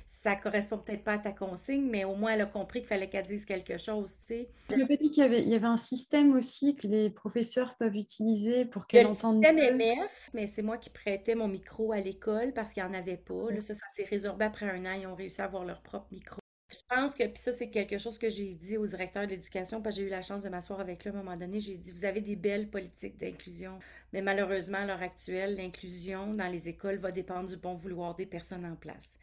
ça 0.08 0.36
correspond 0.36 0.78
peut-être 0.78 1.04
pas 1.04 1.14
à 1.14 1.18
ta 1.18 1.32
consigne, 1.32 1.86
mais 1.88 2.04
au 2.04 2.14
moins 2.14 2.32
elle 2.32 2.40
a 2.40 2.46
compris 2.46 2.80
qu'il 2.80 2.88
fallait 2.88 3.10
qu'elle 3.10 3.26
dise 3.26 3.44
quelque 3.44 3.76
chose, 3.76 4.14
tu 4.20 4.34
sais. 4.34 4.48
Le 4.70 4.86
petit 4.86 5.10
qu'il 5.10 5.22
y 5.22 5.26
avait, 5.26 5.42
il 5.42 5.48
y 5.50 5.54
avait 5.54 5.66
un 5.66 5.76
système 5.76 6.34
aussi 6.34 6.74
que 6.76 6.86
les 6.86 7.10
professeurs 7.10 7.76
peuvent 7.76 7.96
utiliser 7.96 8.64
pour 8.64 8.86
qu'elle 8.86 9.06
entende. 9.06 9.44
Le 9.44 9.48
système 9.48 9.76
MF, 9.76 10.30
mais 10.32 10.46
c'est 10.46 10.62
moi 10.62 10.78
qui 10.78 10.88
prêtais 10.88 11.34
mon 11.34 11.46
micro 11.46 11.92
à 11.92 12.00
l'école 12.00 12.52
parce 12.54 12.72
qu'il 12.72 12.82
n'y 12.82 12.88
en 12.88 12.94
avait 12.94 13.18
pas. 13.18 13.50
Là, 13.50 13.60
ça, 13.60 13.74
ça 13.74 13.84
s'est 13.94 14.04
résorbé 14.04 14.46
après 14.46 14.70
un 14.70 14.86
an, 14.86 14.96
ils 14.98 15.06
ont 15.06 15.14
réussi 15.14 15.42
à 15.42 15.44
avoir 15.44 15.64
leur 15.64 15.82
propre 15.82 16.06
micro. 16.10 16.38
Je 16.70 16.78
pense 16.88 17.14
que, 17.14 17.24
puis 17.24 17.38
ça, 17.38 17.52
c'est 17.52 17.70
quelque 17.70 17.98
chose 17.98 18.18
que 18.18 18.28
j'ai 18.28 18.54
dit 18.54 18.76
au 18.76 18.86
directeur 18.86 19.24
de 19.24 19.30
l'éducation, 19.30 19.80
parce 19.80 19.96
que 19.96 20.02
j'ai 20.02 20.08
eu 20.08 20.10
la 20.10 20.22
chance 20.22 20.42
de 20.42 20.48
m'asseoir 20.48 20.80
avec 20.80 21.04
lui 21.04 21.10
à 21.10 21.14
un 21.14 21.16
moment 21.22 21.36
donné. 21.36 21.60
J'ai 21.60 21.76
dit, 21.76 21.92
vous 21.92 22.04
avez 22.04 22.20
des 22.20 22.36
belles 22.36 22.68
politiques 22.68 23.16
d'inclusion, 23.18 23.78
mais 24.12 24.22
malheureusement, 24.22 24.78
à 24.78 24.86
l'heure 24.86 25.02
actuelle, 25.02 25.56
l'inclusion 25.56 26.34
dans 26.34 26.48
les 26.48 26.68
écoles 26.68 26.96
va 26.96 27.12
dépendre 27.12 27.48
du 27.48 27.56
bon 27.56 27.74
vouloir 27.74 28.14
des 28.14 28.26
personnes 28.26 28.64
en 28.66 28.76
place. 28.76 29.16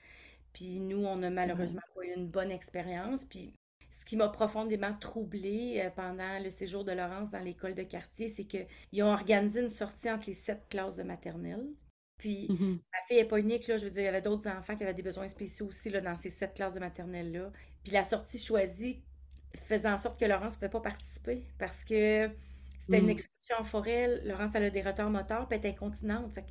Puis 0.54 0.80
nous, 0.80 1.06
on 1.06 1.18
n'a 1.18 1.30
malheureusement 1.30 1.82
pas 1.96 2.06
eu 2.06 2.14
une 2.16 2.28
bonne 2.28 2.52
expérience. 2.52 3.26
Puis 3.26 3.56
ce 3.92 4.06
qui 4.06 4.18
m'a 4.18 4.30
profondément 4.30 4.94
troublée 4.94 5.82
euh, 5.86 5.90
pendant 5.92 6.40
le 6.44 6.50
séjour 6.50 6.84
de 6.86 6.92
Laurence 6.94 7.32
dans 7.32 7.40
l'école 7.40 7.74
de 7.76 7.84
quartier, 7.84 8.30
c'est 8.30 8.46
qu'ils 8.46 9.04
ont 9.04 9.12
organisé 9.14 9.62
une 9.62 9.70
sortie 9.70 10.12
entre 10.12 10.28
les 10.28 10.34
sept 10.34 10.68
classes 10.70 10.98
de 10.98 11.04
maternelle. 11.04 11.68
Puis, 12.22 12.46
mmh 12.50 12.80
ma 12.94 13.00
fille 13.08 13.18
n'est 13.18 13.26
pas 13.26 13.40
unique, 13.40 13.68
là. 13.68 13.78
Je 13.78 13.86
veux 13.86 13.90
dire, 13.90 14.04
il 14.04 14.06
y 14.06 14.10
avait 14.10 14.22
d'autres 14.22 14.48
enfants 14.48 14.76
qui 14.76 14.84
avaient 14.84 14.94
des 14.94 15.02
besoins 15.02 15.28
spéciaux 15.28 15.66
aussi, 15.66 15.90
là, 15.90 16.02
dans 16.02 16.16
ces 16.16 16.30
sept 16.30 16.54
classes 16.54 16.76
de 16.76 16.80
maternelle-là. 16.80 17.50
Puis, 17.84 17.92
la 17.92 18.04
sortie 18.04 18.38
choisie 18.38 19.02
faisait 19.56 19.90
en 19.90 19.98
sorte 19.98 20.20
que 20.20 20.26
Laurence 20.26 20.54
ne 20.54 20.60
pouvait 20.60 20.70
pas 20.70 20.82
participer 20.82 21.48
parce 21.58 21.84
que 21.84 22.30
c'était 22.80 23.00
une 23.00 23.08
mmh. 23.08 23.10
excursion 23.10 23.56
en 23.60 23.64
forêt. 23.64 24.22
Laurence, 24.24 24.54
elle 24.54 24.66
a 24.66 24.70
des 24.70 24.82
retards 24.82 25.10
moteurs, 25.10 25.48
puis 25.48 25.58
elle 25.58 25.66
est 25.66 25.70
incontinente. 25.70 26.32
Fait 26.32 26.46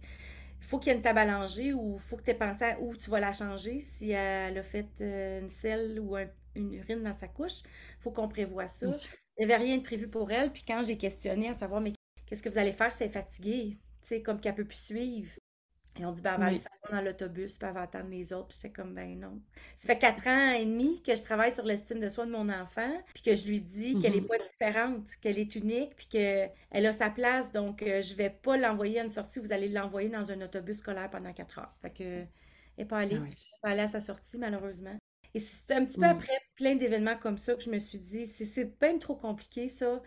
il 0.61 0.67
faut 0.67 0.79
qu'il 0.79 0.91
y 0.91 0.95
ait 0.95 0.97
une 0.97 1.03
table 1.03 1.21
à 1.21 1.25
langer 1.25 1.73
ou 1.73 1.97
il 1.97 2.03
faut 2.03 2.17
que 2.17 2.23
tu 2.23 2.31
aies 2.31 2.35
pensé 2.35 2.65
à 2.65 2.81
où 2.81 2.95
tu 2.95 3.09
vas 3.11 3.21
la 3.21 3.33
changer 3.33 3.81
si 3.81 4.11
elle 4.11 4.59
a 4.59 4.63
fait 4.63 4.89
euh, 5.01 5.41
une 5.41 5.49
selle 5.49 5.99
ou 5.99 6.17
une 6.55 6.75
urine 6.75 7.03
dans 7.03 7.15
sa 7.15 7.29
couche. 7.29 7.63
Il 7.65 8.03
faut 8.03 8.11
qu'on 8.11 8.29
prévoie 8.29 8.69
ça. 8.69 8.91
Il 9.39 9.47
n'y 9.47 9.53
avait 9.53 9.65
rien 9.65 9.79
de 9.79 9.83
prévu 9.83 10.09
pour 10.09 10.31
elle. 10.31 10.53
Puis 10.53 10.65
quand 10.67 10.83
j'ai 10.85 10.99
questionné 10.99 11.49
à 11.49 11.55
savoir, 11.55 11.81
mais 11.81 11.95
qu'est-ce 12.27 12.43
que 12.43 12.49
vous 12.49 12.59
allez 12.59 12.73
faire 12.73 12.93
si 12.93 13.03
elle 13.03 13.09
est 13.09 13.13
fatiguée? 13.13 13.79
Tu 14.03 14.09
sais, 14.09 14.23
comme 14.23 14.41
qu'elle 14.41 14.53
ne 14.53 14.59
peut 14.59 14.65
plus 14.67 14.77
suivre. 14.77 15.31
Et 16.01 16.07
on 16.07 16.13
dit, 16.13 16.23
ben, 16.23 16.33
elle 16.35 16.41
va 16.41 16.47
aller 16.47 16.59
s'asseoir 16.59 16.93
dans 16.93 17.03
l'autobus, 17.03 17.59
puis 17.59 17.69
elle 17.69 17.75
va 17.75 17.83
attendre 17.83 18.09
les 18.09 18.33
autres. 18.33 18.49
Puis 18.49 18.57
c'est 18.59 18.71
comme, 18.71 18.95
ben 18.95 19.21
non. 19.21 19.39
Ça 19.77 19.87
fait 19.87 19.99
quatre 19.99 20.27
ans 20.29 20.53
et 20.53 20.65
demi 20.65 21.03
que 21.03 21.15
je 21.15 21.23
travaille 21.23 21.53
sur 21.53 21.67
l'estime 21.67 22.01
de 22.01 22.09
soi 22.09 22.25
de 22.25 22.31
mon 22.31 22.49
enfant, 22.49 22.91
puis 23.13 23.23
que 23.23 23.37
je 23.37 23.47
lui 23.47 23.61
dis 23.61 23.99
qu'elle 23.99 24.15
n'est 24.15 24.21
mm-hmm. 24.21 24.27
pas 24.27 24.39
différente, 24.39 25.07
qu'elle 25.21 25.39
est 25.39 25.55
unique, 25.57 25.95
puis 25.97 26.07
qu'elle 26.07 26.87
a 26.87 26.93
sa 26.93 27.11
place. 27.11 27.53
Donc, 27.53 27.83
euh, 27.83 28.01
je 28.01 28.13
ne 28.13 28.17
vais 28.17 28.31
pas 28.31 28.57
l'envoyer 28.57 29.01
à 29.01 29.05
une 29.05 29.11
sortie, 29.11 29.41
vous 29.41 29.53
allez 29.53 29.69
l'envoyer 29.69 30.09
dans 30.09 30.31
un 30.31 30.41
autobus 30.41 30.79
scolaire 30.79 31.11
pendant 31.11 31.35
quatre 31.35 31.59
heures. 31.59 31.75
Fait 31.83 31.91
que, 31.91 32.03
elle 32.03 32.29
n'est 32.79 32.85
pas 32.87 33.01
allée. 33.01 33.19
Ah 33.21 33.29
pas 33.63 33.71
allée 33.73 33.83
à 33.83 33.89
sa 33.89 34.01
sortie, 34.01 34.39
malheureusement. 34.39 34.97
Et 35.35 35.39
c'est 35.39 35.73
un 35.73 35.85
petit 35.85 36.01
peu 36.01 36.07
après 36.07 36.39
plein 36.57 36.75
d'événements 36.75 37.17
comme 37.17 37.39
ça 37.39 37.55
que 37.55 37.63
je 37.63 37.71
me 37.71 37.79
suis 37.79 37.99
dit, 37.99 38.27
c'est 38.27 38.65
pas 38.65 38.97
trop 38.99 39.15
compliqué, 39.15 39.69
ça. 39.69 40.03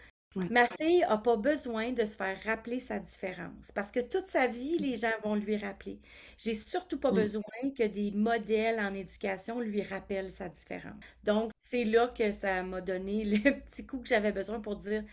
Ma 0.49 0.67
fille 0.67 1.01
n'a 1.01 1.17
pas 1.17 1.35
besoin 1.35 1.91
de 1.91 2.05
se 2.05 2.15
faire 2.15 2.37
rappeler 2.43 2.79
sa 2.79 2.99
différence 2.99 3.71
parce 3.73 3.91
que 3.91 3.99
toute 3.99 4.27
sa 4.27 4.47
vie, 4.47 4.77
les 4.79 4.95
gens 4.95 5.11
vont 5.23 5.35
lui 5.35 5.57
rappeler. 5.57 5.99
J'ai 6.37 6.53
surtout 6.53 6.99
pas 6.99 7.11
besoin 7.11 7.43
que 7.77 7.83
des 7.83 8.11
modèles 8.11 8.79
en 8.79 8.93
éducation 8.93 9.59
lui 9.59 9.83
rappellent 9.83 10.31
sa 10.31 10.49
différence. 10.49 10.95
Donc, 11.23 11.51
c'est 11.57 11.83
là 11.83 12.07
que 12.07 12.31
ça 12.31 12.63
m'a 12.63 12.81
donné 12.81 13.23
le 13.23 13.61
petit 13.65 13.85
coup 13.85 13.99
que 13.99 14.07
j'avais 14.07 14.31
besoin 14.31 14.59
pour 14.59 14.75
dire 14.75 15.03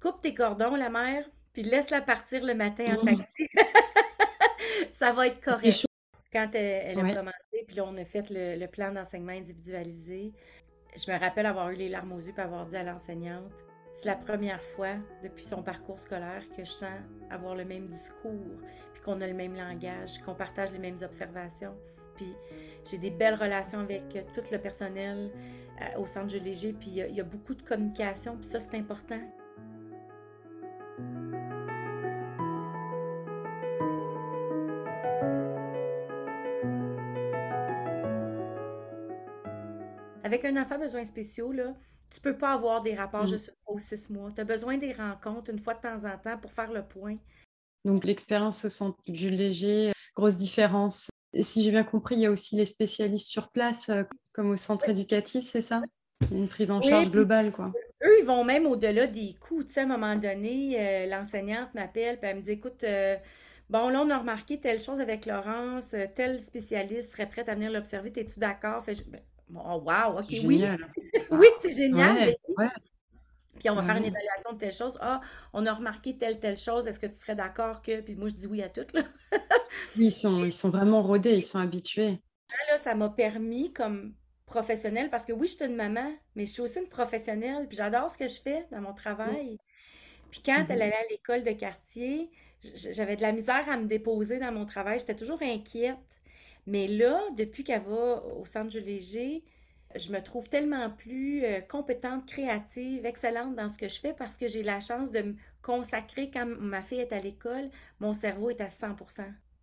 coupe 0.00 0.20
tes 0.20 0.34
cordons, 0.34 0.74
la 0.74 0.88
mère, 0.88 1.28
puis 1.52 1.62
laisse-la 1.62 2.00
partir 2.00 2.44
le 2.44 2.54
matin 2.54 2.96
en 2.98 3.04
taxi. 3.04 3.46
ça 4.92 5.12
va 5.12 5.26
être 5.26 5.40
correct. 5.40 5.86
Quand 6.32 6.48
elle, 6.54 6.98
a 6.98 7.14
commencé, 7.14 7.64
puis 7.66 7.76
là, 7.76 7.84
on 7.84 7.96
a 7.98 8.04
fait 8.04 8.30
le, 8.30 8.58
le 8.58 8.66
plan 8.66 8.90
d'enseignement 8.90 9.32
individualisé, 9.32 10.32
je 10.96 11.10
me 11.10 11.18
rappelle 11.18 11.44
avoir 11.44 11.70
eu 11.70 11.74
les 11.74 11.90
larmes 11.90 12.12
aux 12.12 12.20
yeux 12.20 12.32
et 12.36 12.40
avoir 12.40 12.64
dit 12.64 12.76
à 12.76 12.82
l'enseignante 12.82 13.50
c'est 13.94 14.06
la 14.06 14.16
première 14.16 14.62
fois 14.62 14.94
depuis 15.22 15.44
son 15.44 15.62
parcours 15.62 16.00
scolaire 16.00 16.42
que 16.56 16.64
je 16.64 16.70
sens 16.70 16.90
avoir 17.30 17.54
le 17.54 17.64
même 17.64 17.86
discours, 17.86 18.60
puis 18.92 19.02
qu'on 19.02 19.20
a 19.20 19.26
le 19.26 19.34
même 19.34 19.54
langage, 19.54 20.18
qu'on 20.24 20.34
partage 20.34 20.72
les 20.72 20.78
mêmes 20.78 20.98
observations. 21.02 21.74
Puis 22.16 22.34
j'ai 22.84 22.98
des 22.98 23.10
belles 23.10 23.34
relations 23.34 23.80
avec 23.80 24.08
tout 24.34 24.42
le 24.50 24.58
personnel 24.58 25.30
euh, 25.80 26.00
au 26.00 26.06
centre 26.06 26.30
Jules 26.30 26.42
Léger, 26.42 26.72
puis 26.72 26.90
il 26.90 27.14
y, 27.14 27.20
a 27.20 27.24
beaucoup 27.24 27.54
de 27.54 27.62
communication, 27.62 28.36
puis 28.36 28.44
ça, 28.44 28.60
c'est 28.60 28.76
important. 28.76 29.20
Avec 40.32 40.46
un 40.46 40.56
enfant 40.56 40.78
besoins 40.78 41.04
spéciaux, 41.04 41.52
là, 41.52 41.74
tu 42.08 42.18
peux 42.18 42.38
pas 42.38 42.54
avoir 42.54 42.80
des 42.80 42.94
rapports 42.94 43.24
mmh. 43.24 43.28
juste 43.28 43.54
aux 43.66 43.78
six 43.78 44.08
mois. 44.08 44.30
Tu 44.34 44.40
as 44.40 44.44
besoin 44.44 44.78
des 44.78 44.94
rencontres 44.94 45.50
une 45.50 45.58
fois 45.58 45.74
de 45.74 45.80
temps 45.80 46.06
en 46.06 46.16
temps 46.16 46.38
pour 46.38 46.50
faire 46.50 46.72
le 46.72 46.82
point. 46.82 47.18
Donc 47.84 48.04
l'expérience 48.04 48.64
au 48.64 48.70
centre 48.70 48.96
Jules 49.06 49.36
Léger, 49.36 49.92
grosse 50.16 50.38
différence. 50.38 51.10
Et 51.34 51.42
si 51.42 51.62
j'ai 51.62 51.70
bien 51.70 51.84
compris, 51.84 52.14
il 52.14 52.22
y 52.22 52.26
a 52.26 52.30
aussi 52.30 52.56
les 52.56 52.64
spécialistes 52.64 53.28
sur 53.28 53.50
place, 53.50 53.90
euh, 53.90 54.04
comme 54.32 54.52
au 54.52 54.56
centre 54.56 54.88
éducatif, 54.88 55.44
c'est 55.44 55.60
ça? 55.60 55.82
Une 56.30 56.48
prise 56.48 56.70
en 56.70 56.80
charge 56.80 57.10
globale, 57.10 57.52
quoi. 57.52 57.70
Eux, 58.02 58.18
ils 58.18 58.24
vont 58.24 58.42
même 58.42 58.64
au-delà 58.64 59.06
des 59.06 59.34
coûts. 59.34 59.62
Tu 59.62 59.74
sais, 59.74 59.80
à 59.80 59.82
un 59.82 59.86
moment 59.86 60.16
donné, 60.16 60.80
euh, 60.80 61.06
l'enseignante 61.10 61.74
m'appelle, 61.74 62.18
puis 62.18 62.30
elle 62.30 62.38
me 62.38 62.42
dit, 62.42 62.52
écoute, 62.52 62.84
euh, 62.84 63.18
bon, 63.68 63.90
là, 63.90 64.00
on 64.00 64.08
a 64.08 64.16
remarqué 64.16 64.58
telle 64.58 64.80
chose 64.80 65.02
avec 65.02 65.26
Laurence, 65.26 65.94
tel 66.14 66.40
spécialiste 66.40 67.12
serait 67.12 67.28
prêt 67.28 67.46
à 67.50 67.54
venir 67.54 67.70
l'observer, 67.70 68.10
es-tu 68.16 68.40
d'accord? 68.40 68.82
Ben, 68.86 69.20
Oh, 69.54 69.82
wow, 69.84 70.18
OK, 70.18 70.34
oui. 70.44 70.64
oui, 71.30 71.46
c'est 71.60 71.72
génial. 71.72 72.34
Puis 73.58 73.70
on 73.70 73.74
va 73.74 73.82
faire 73.82 73.96
une 73.96 74.04
évaluation 74.04 74.52
de 74.52 74.58
telle 74.58 74.72
chose. 74.72 74.98
Ah, 75.00 75.20
on 75.52 75.64
a 75.66 75.72
remarqué 75.72 76.16
telle, 76.16 76.40
telle 76.40 76.56
chose. 76.56 76.86
Est-ce 76.86 76.98
que 76.98 77.06
tu 77.06 77.14
serais 77.14 77.36
d'accord 77.36 77.82
que. 77.82 78.00
Puis 78.00 78.16
moi, 78.16 78.28
je 78.28 78.34
dis 78.34 78.46
oui 78.46 78.62
à 78.62 78.68
tout. 78.68 78.86
Là. 78.94 79.02
oui, 79.96 80.06
ils 80.06 80.12
sont, 80.12 80.44
ils 80.44 80.52
sont 80.52 80.70
vraiment 80.70 81.02
rodés, 81.02 81.36
ils 81.36 81.42
sont 81.42 81.58
habitués. 81.58 82.20
Là, 82.70 82.78
ça 82.82 82.94
m'a 82.94 83.08
permis, 83.08 83.72
comme 83.72 84.14
professionnelle, 84.46 85.10
parce 85.10 85.24
que 85.24 85.32
oui, 85.32 85.46
je 85.46 85.56
suis 85.56 85.64
une 85.64 85.76
maman, 85.76 86.12
mais 86.34 86.46
je 86.46 86.52
suis 86.52 86.62
aussi 86.62 86.80
une 86.80 86.88
professionnelle. 86.88 87.68
Puis 87.68 87.76
j'adore 87.76 88.10
ce 88.10 88.18
que 88.18 88.26
je 88.26 88.40
fais 88.40 88.66
dans 88.70 88.80
mon 88.80 88.94
travail. 88.94 89.58
Puis 90.30 90.42
quand 90.44 90.64
elle 90.68 90.78
mm-hmm. 90.78 90.82
allait 90.82 90.94
à 90.94 91.08
l'école 91.10 91.42
de 91.42 91.52
quartier, 91.52 92.30
j'avais 92.62 93.16
de 93.16 93.22
la 93.22 93.32
misère 93.32 93.68
à 93.68 93.76
me 93.76 93.86
déposer 93.86 94.38
dans 94.38 94.52
mon 94.52 94.64
travail. 94.64 94.98
J'étais 94.98 95.16
toujours 95.16 95.42
inquiète. 95.42 95.96
Mais 96.66 96.86
là, 96.86 97.20
depuis 97.36 97.64
qu'elle 97.64 97.82
va 97.82 98.22
au 98.24 98.44
centre 98.44 98.70
Jules 98.70 98.84
Léger, 98.84 99.44
je 99.96 100.12
me 100.12 100.20
trouve 100.20 100.48
tellement 100.48 100.90
plus 100.90 101.44
euh, 101.44 101.60
compétente, 101.60 102.26
créative, 102.26 103.04
excellente 103.04 103.54
dans 103.54 103.68
ce 103.68 103.76
que 103.76 103.88
je 103.88 104.00
fais 104.00 104.12
parce 104.12 104.36
que 104.36 104.48
j'ai 104.48 104.62
la 104.62 104.80
chance 104.80 105.10
de 105.10 105.20
me 105.22 105.34
consacrer 105.60 106.30
quand 106.30 106.46
ma 106.46 106.82
fille 106.82 107.00
est 107.00 107.12
à 107.12 107.20
l'école, 107.20 107.70
mon 108.00 108.12
cerveau 108.12 108.50
est 108.50 108.60
à 108.60 108.70
100 108.70 108.96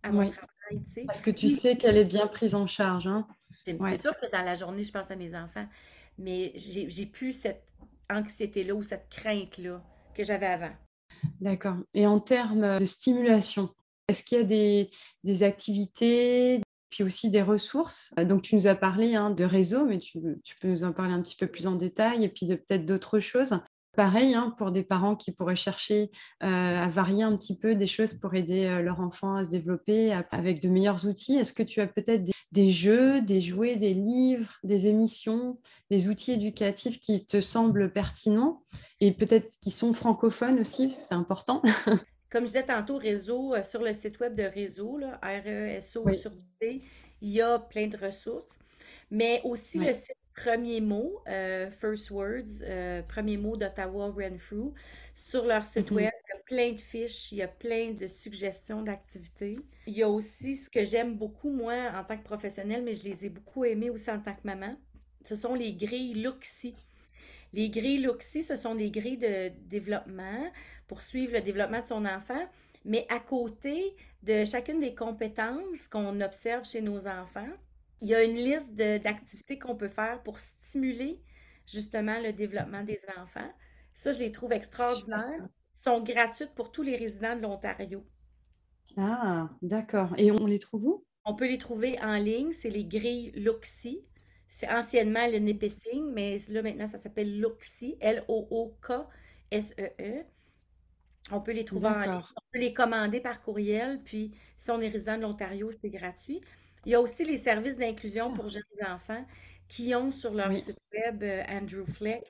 à 0.02 0.12
mon 0.12 0.28
travail. 0.28 0.82
Tu 0.84 0.90
sais. 0.90 1.04
Parce 1.06 1.20
que 1.20 1.30
tu 1.30 1.48
sais 1.48 1.76
qu'elle 1.76 1.96
est 1.96 2.04
bien 2.04 2.26
prise 2.26 2.54
en 2.54 2.66
charge. 2.66 3.06
Hein? 3.06 3.26
C'est 3.64 3.96
sûr 3.96 4.16
que 4.16 4.30
dans 4.30 4.42
la 4.42 4.54
journée, 4.54 4.84
je 4.84 4.92
pense 4.92 5.10
à 5.10 5.16
mes 5.16 5.34
enfants, 5.34 5.66
mais 6.18 6.52
j'ai 6.54 7.06
plus 7.06 7.32
cette 7.32 7.66
anxiété-là 8.08 8.74
ou 8.74 8.82
cette 8.82 9.08
crainte-là 9.10 9.82
que 10.14 10.24
j'avais 10.24 10.46
avant. 10.46 10.72
D'accord. 11.40 11.76
Et 11.92 12.06
en 12.06 12.18
termes 12.18 12.78
de 12.78 12.84
stimulation, 12.86 13.74
est-ce 14.08 14.24
qu'il 14.24 14.38
y 14.38 14.40
a 14.40 14.44
des, 14.44 14.90
des 15.22 15.42
activités, 15.42 16.60
puis 16.90 17.04
aussi 17.04 17.30
des 17.30 17.42
ressources. 17.42 18.12
Euh, 18.18 18.24
donc, 18.24 18.42
tu 18.42 18.54
nous 18.54 18.66
as 18.66 18.74
parlé 18.74 19.14
hein, 19.14 19.30
de 19.30 19.44
réseau, 19.44 19.86
mais 19.86 19.98
tu, 19.98 20.20
peux 20.60 20.68
nous 20.68 20.84
en 20.84 20.92
parler 20.92 21.14
un 21.14 21.22
petit 21.22 21.36
peu 21.36 21.46
plus 21.46 21.66
en 21.66 21.76
détail 21.76 22.24
et 22.24 22.28
puis 22.28 22.46
de 22.46 22.56
peut-être 22.56 22.84
d'autres 22.84 23.20
choses. 23.20 23.54
Pareil, 23.96 24.34
hein, 24.34 24.54
pour 24.56 24.70
des 24.70 24.84
parents 24.84 25.16
qui 25.16 25.32
pourraient 25.32 25.56
chercher 25.56 26.10
euh, 26.44 26.84
à 26.84 26.88
varier 26.88 27.24
un 27.24 27.36
petit 27.36 27.58
peu 27.58 27.74
des 27.74 27.88
choses 27.88 28.14
pour 28.14 28.34
aider 28.34 28.66
euh, 28.66 28.82
leur 28.82 29.00
enfant 29.00 29.34
à 29.34 29.44
se 29.44 29.50
développer 29.50 30.12
avec 30.30 30.62
de 30.62 30.68
meilleurs 30.68 31.06
outils. 31.06 31.34
Est-ce 31.34 31.52
que 31.52 31.64
tu 31.64 31.80
as 31.80 31.88
peut-être 31.88 32.30
des, 32.52 32.70
jeux, 32.70 33.20
des 33.20 33.40
jouets, 33.40 33.74
des 33.74 33.94
livres, 33.94 34.52
des 34.62 34.86
émissions, 34.86 35.58
des 35.90 36.08
outils 36.08 36.32
éducatifs 36.32 37.00
qui 37.00 37.26
te 37.26 37.40
semblent 37.40 37.92
pertinents 37.92 38.62
et 39.00 39.10
peut-être 39.10 39.50
qui 39.60 39.72
sont 39.72 39.92
francophones 39.92 40.60
aussi, 40.60 40.92
c'est 40.92 41.14
important? 41.14 41.62
Comme 42.30 42.44
je 42.44 42.48
disais 42.48 42.64
tantôt, 42.64 42.96
réseau, 42.96 43.54
euh, 43.54 43.62
sur 43.62 43.82
le 43.82 43.92
site 43.92 44.20
web 44.20 44.34
de 44.34 44.44
réseau, 44.44 44.98
là, 44.98 45.18
R-E-S-O 45.22 46.12
sur 46.14 46.30
D, 46.60 46.80
il 47.20 47.28
y 47.28 47.40
a 47.40 47.58
plein 47.58 47.88
de 47.88 47.96
ressources. 47.96 48.58
Mais 49.10 49.40
aussi 49.44 49.78
le 49.78 49.92
site 49.92 50.14
Premier 50.34 50.80
mot, 50.80 51.20
euh, 51.28 51.70
First 51.70 52.10
Words, 52.10 52.62
euh, 52.62 53.02
Premier 53.02 53.36
mot 53.36 53.56
d'Ottawa 53.56 54.06
Renfrew. 54.16 54.72
Sur 55.14 55.44
leur 55.44 55.66
site 55.66 55.90
mm-hmm. 55.90 55.94
web, 55.94 56.10
il 56.24 56.28
y 56.28 56.38
a 56.38 56.42
plein 56.44 56.72
de 56.72 56.80
fiches, 56.80 57.32
il 57.32 57.38
y 57.38 57.42
a 57.42 57.48
plein 57.48 57.90
de 57.90 58.06
suggestions 58.06 58.82
d'activités. 58.82 59.58
Il 59.86 59.94
y 59.94 60.02
a 60.02 60.08
aussi 60.08 60.56
ce 60.56 60.70
que 60.70 60.84
j'aime 60.84 61.16
beaucoup, 61.16 61.50
moi, 61.50 61.74
en 61.94 62.04
tant 62.04 62.16
que 62.16 62.22
professionnelle, 62.22 62.84
mais 62.84 62.94
je 62.94 63.02
les 63.04 63.26
ai 63.26 63.28
beaucoup 63.28 63.64
aimés 63.64 63.90
aussi 63.90 64.10
en 64.10 64.20
tant 64.20 64.34
que 64.34 64.44
maman. 64.44 64.76
Ce 65.22 65.34
sont 65.34 65.54
les 65.54 65.74
grilles 65.74 66.14
Luxi. 66.14 66.74
Les 67.52 67.68
grilles 67.70 68.02
Luxi, 68.02 68.42
ce 68.42 68.56
sont 68.56 68.74
des 68.74 68.90
grilles 68.90 69.18
de 69.18 69.50
développement 69.66 70.50
pour 70.86 71.00
suivre 71.00 71.32
le 71.32 71.40
développement 71.40 71.80
de 71.80 71.86
son 71.86 72.04
enfant, 72.04 72.48
mais 72.84 73.06
à 73.08 73.18
côté 73.20 73.96
de 74.22 74.44
chacune 74.44 74.78
des 74.78 74.94
compétences 74.94 75.88
qu'on 75.88 76.20
observe 76.20 76.64
chez 76.64 76.80
nos 76.80 77.06
enfants, 77.06 77.48
il 78.00 78.08
y 78.08 78.14
a 78.14 78.22
une 78.24 78.36
liste 78.36 78.74
d'activités 78.74 79.58
qu'on 79.58 79.76
peut 79.76 79.88
faire 79.88 80.22
pour 80.22 80.38
stimuler 80.38 81.20
justement 81.66 82.18
le 82.20 82.32
développement 82.32 82.82
des 82.82 83.00
enfants. 83.18 83.50
Ça, 83.94 84.12
je 84.12 84.18
les 84.20 84.32
trouve 84.32 84.52
extraordinaires. 84.52 85.48
Ils 85.78 85.82
sont 85.82 86.00
gratuites 86.02 86.54
pour 86.54 86.72
tous 86.72 86.82
les 86.82 86.96
résidents 86.96 87.36
de 87.36 87.42
l'Ontario. 87.42 88.04
Ah, 88.96 89.50
d'accord. 89.62 90.14
Et 90.16 90.30
on 90.32 90.46
les 90.46 90.58
trouve 90.58 90.86
où? 90.86 91.04
On 91.24 91.34
peut 91.34 91.46
les 91.46 91.58
trouver 91.58 91.98
en 92.00 92.16
ligne. 92.16 92.52
C'est 92.52 92.70
les 92.70 92.84
grilles 92.84 93.32
Luxi. 93.32 94.02
C'est 94.52 94.68
anciennement 94.68 95.28
le 95.28 95.38
Nipissing, 95.38 96.12
mais 96.12 96.38
là 96.48 96.60
maintenant 96.60 96.88
ça 96.88 96.98
s'appelle 96.98 97.40
Luxi, 97.40 97.96
L-O-O-K-S-E-E. 98.00 99.92
E. 100.00 100.24
On 101.30 101.40
peut 101.40 101.52
les 101.52 101.64
trouver 101.64 101.86
en 101.86 102.00
ligne, 102.00 102.10
on 102.10 102.42
peut 102.52 102.58
les 102.58 102.74
commander 102.74 103.20
par 103.20 103.40
courriel, 103.40 104.00
puis 104.04 104.32
si 104.56 104.72
on 104.72 104.80
est 104.80 104.88
résident 104.88 105.18
de 105.18 105.22
l'Ontario, 105.22 105.70
c'est 105.70 105.90
gratuit. 105.90 106.40
Il 106.84 106.90
y 106.90 106.96
a 106.96 107.00
aussi 107.00 107.24
les 107.24 107.36
services 107.36 107.76
d'inclusion 107.76 108.32
pour 108.32 108.46
ah. 108.46 108.48
jeunes 108.48 108.92
enfants 108.92 109.24
qui 109.68 109.94
ont 109.94 110.10
sur 110.10 110.34
leur 110.34 110.52
site 110.52 110.80
web 110.92 111.22
euh, 111.22 111.44
Andrew 111.48 111.84
Fleck 111.84 112.24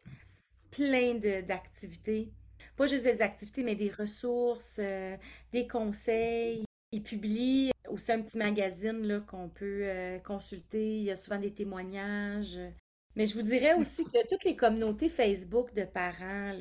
plein 0.70 1.14
d'activités. 1.14 2.30
Pas 2.76 2.84
juste 2.84 3.04
des 3.04 3.22
activités, 3.22 3.62
mais 3.62 3.76
des 3.76 3.90
ressources, 3.90 4.76
euh, 4.78 5.16
des 5.52 5.66
conseils. 5.66 6.64
Ils 6.92 7.02
publient 7.02 7.70
aussi 7.90 8.12
un 8.12 8.22
petit 8.22 8.38
magazine 8.38 9.24
qu'on 9.26 9.48
peut 9.48 9.80
euh, 9.82 10.18
consulter. 10.18 10.98
Il 10.98 11.04
y 11.04 11.10
a 11.10 11.16
souvent 11.16 11.38
des 11.38 11.52
témoignages. 11.52 12.58
Mais 13.16 13.26
je 13.26 13.34
vous 13.34 13.42
dirais 13.42 13.74
aussi 13.74 14.04
que 14.04 14.28
toutes 14.28 14.44
les 14.44 14.56
communautés 14.56 15.08
Facebook 15.08 15.74
de 15.74 15.84
parents, 15.84 16.52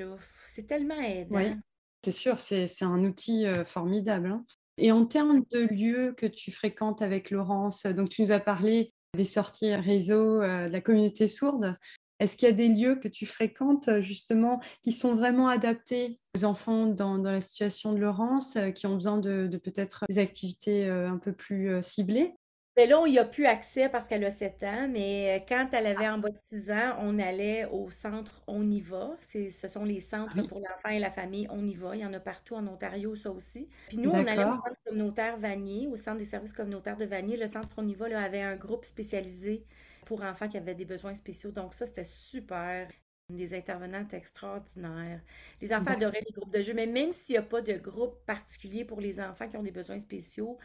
c'est 0.48 0.68
tellement 0.68 1.00
aidant. 1.00 1.56
c'est 2.04 2.12
sûr, 2.12 2.42
c'est 2.42 2.66
un 2.82 3.04
outil 3.04 3.46
euh, 3.46 3.66
formidable. 3.66 4.32
Hein. 4.32 4.44
Et 4.78 4.92
en 4.92 5.06
termes 5.06 5.44
de 5.52 5.60
lieux 5.60 6.14
que 6.18 6.26
tu 6.26 6.52
fréquentes 6.52 7.02
avec 7.02 7.32
Laurence, 7.32 7.86
donc 7.86 8.10
tu 8.10 8.22
nous 8.22 8.32
as 8.32 8.40
parlé 8.40 8.94
des 9.16 9.26
sorties 9.26 9.76
réseau 9.76 10.42
euh, 10.42 10.68
de 10.68 10.72
la 10.72 10.82
communauté 10.82 11.28
sourde. 11.28 11.76
Est-ce 12.20 12.38
qu'il 12.38 12.48
y 12.48 12.52
a 12.52 12.54
des 12.54 12.70
lieux 12.70 12.96
que 12.96 13.08
tu 13.08 13.26
fréquentes 13.26 14.00
justement 14.02 14.60
qui 14.84 14.94
sont 14.94 15.16
vraiment 15.16 15.48
adaptés 15.48 16.20
aux 16.38 16.46
enfants 16.46 16.86
dans, 16.86 17.18
la 17.18 17.42
situation 17.42 17.94
de 17.94 18.00
Laurence, 18.00 18.58
qui 18.76 18.88
ont 18.88 18.96
besoin 18.96 19.18
de 19.18 19.58
peut-être 19.58 20.06
des 20.10 20.20
activités 20.20 20.88
un 20.88 21.18
peu 21.18 21.34
plus 21.34 21.82
ciblées? 21.82 22.34
Mais 22.80 22.88
là, 22.88 22.98
on 22.98 23.08
n'y 23.08 23.20
a 23.20 23.26
plus 23.26 23.46
accès 23.46 23.90
parce 23.90 24.08
qu'elle 24.08 24.24
a 24.24 24.32
7 24.32 24.64
ans, 24.64 24.88
mais 24.90 25.38
euh, 25.38 25.46
quand 25.46 25.68
elle 25.74 25.86
avait 25.86 26.08
en 26.08 26.18
bas 26.18 26.30
de 26.30 26.38
6 26.40 26.72
ans, 26.72 26.96
on 27.00 27.20
allait 27.20 27.66
au 27.66 27.92
centre 27.92 28.42
On 28.48 28.72
y 28.72 28.80
va. 28.80 29.18
ce 29.20 29.68
sont 29.68 29.84
les 29.84 30.00
centres 30.00 30.48
pour 30.48 30.60
l'enfant 30.60 30.90
et 30.90 31.00
la 31.00 31.12
famille 31.12 31.46
On 31.50 31.68
y 31.68 31.74
va. 31.74 31.98
Il 31.98 32.02
y 32.02 32.06
en 32.06 32.14
a 32.14 32.22
partout 32.22 32.56
en 32.56 32.66
Ontario, 32.68 33.18
ça 33.18 33.32
aussi. 33.32 33.68
Puis 33.90 33.98
nous, 33.98 34.12
on 34.12 34.26
allait 34.26 34.46
au 34.46 34.56
centre 34.56 34.78
communautaire 34.86 35.38
Vanier, 35.38 35.88
au 35.88 35.98
centre 35.98 36.20
des 36.20 36.24
services 36.24 36.54
communautaires 36.54 36.96
de 36.96 37.04
Vanier. 37.04 37.36
Le 37.36 37.48
centre 37.48 37.68
On 37.76 37.86
y 37.86 37.96
va 37.96 38.08
là, 38.08 38.22
avait 38.22 38.44
un 38.44 38.56
groupe 38.56 38.86
spécialisé 38.86 39.66
pour 40.10 40.24
enfants 40.24 40.48
qui 40.48 40.58
avaient 40.58 40.74
des 40.74 40.86
besoins 40.86 41.14
spéciaux. 41.14 41.52
Donc 41.52 41.76
ça, 41.76 41.86
c'était 41.86 42.04
super 42.04 42.88
des 43.30 43.54
intervenantes 43.54 44.12
extraordinaires. 44.16 45.22
Les 45.62 45.72
enfants 45.72 45.92
adoraient 45.92 46.24
les 46.26 46.32
groupes 46.32 46.52
de 46.52 46.64
jeu, 46.64 46.74
mais 46.74 46.88
même 46.88 47.14
s'il 47.14 47.34
n'y 47.34 47.38
a 47.38 47.44
pas 47.44 47.62
de 47.62 47.74
groupe 47.74 48.26
particulier 48.26 48.86
pour 48.86 49.02
les 49.02 49.20
enfants 49.20 49.48
qui 49.48 49.56
ont 49.56 49.62
des 49.62 49.70
besoins 49.72 50.00
spéciaux, 50.00 50.58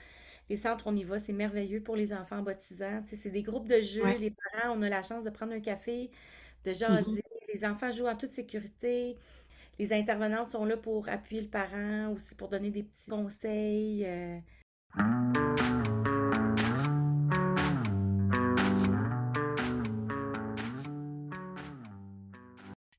les 0.49 0.57
centres, 0.57 0.87
on 0.87 0.97
y 0.97 1.05
va, 1.05 1.19
c'est 1.19 1.35
merveilleux 1.35 1.83
pour 1.83 1.95
les 1.95 2.15
enfants 2.15 2.43
6 2.57 2.83
ans. 2.83 3.03
c'est 3.05 3.31
des 3.31 3.43
groupes 3.43 3.69
de 3.69 3.83
jeux. 3.83 4.17
Les 4.17 4.31
parents, 4.31 4.75
on 4.79 4.81
a 4.81 4.89
la 4.89 5.03
chance 5.03 5.25
de 5.25 5.31
prendre 5.31 5.53
un 5.53 5.61
café, 5.61 6.11
de 6.65 6.71
mmh 6.71 6.75
jaser. 6.75 7.25
Les 7.53 7.67
enfants 7.67 7.91
jouent 7.91 8.09
en 8.09 8.17
toute 8.17 8.31
sécurité. 8.31 9.19
Les 9.79 9.93
intervenantes 9.93 10.49
sont 10.49 10.65
là 10.65 10.79
pour 10.79 11.11
appuyer 11.11 11.43
le 11.43 11.49
parent, 11.49 12.11
aussi 12.15 12.35
pour 12.35 12.49
donner 12.49 12.71
des 12.71 12.83
petits 12.83 13.11
conseils. 13.11 14.07
Euh. 14.07 14.39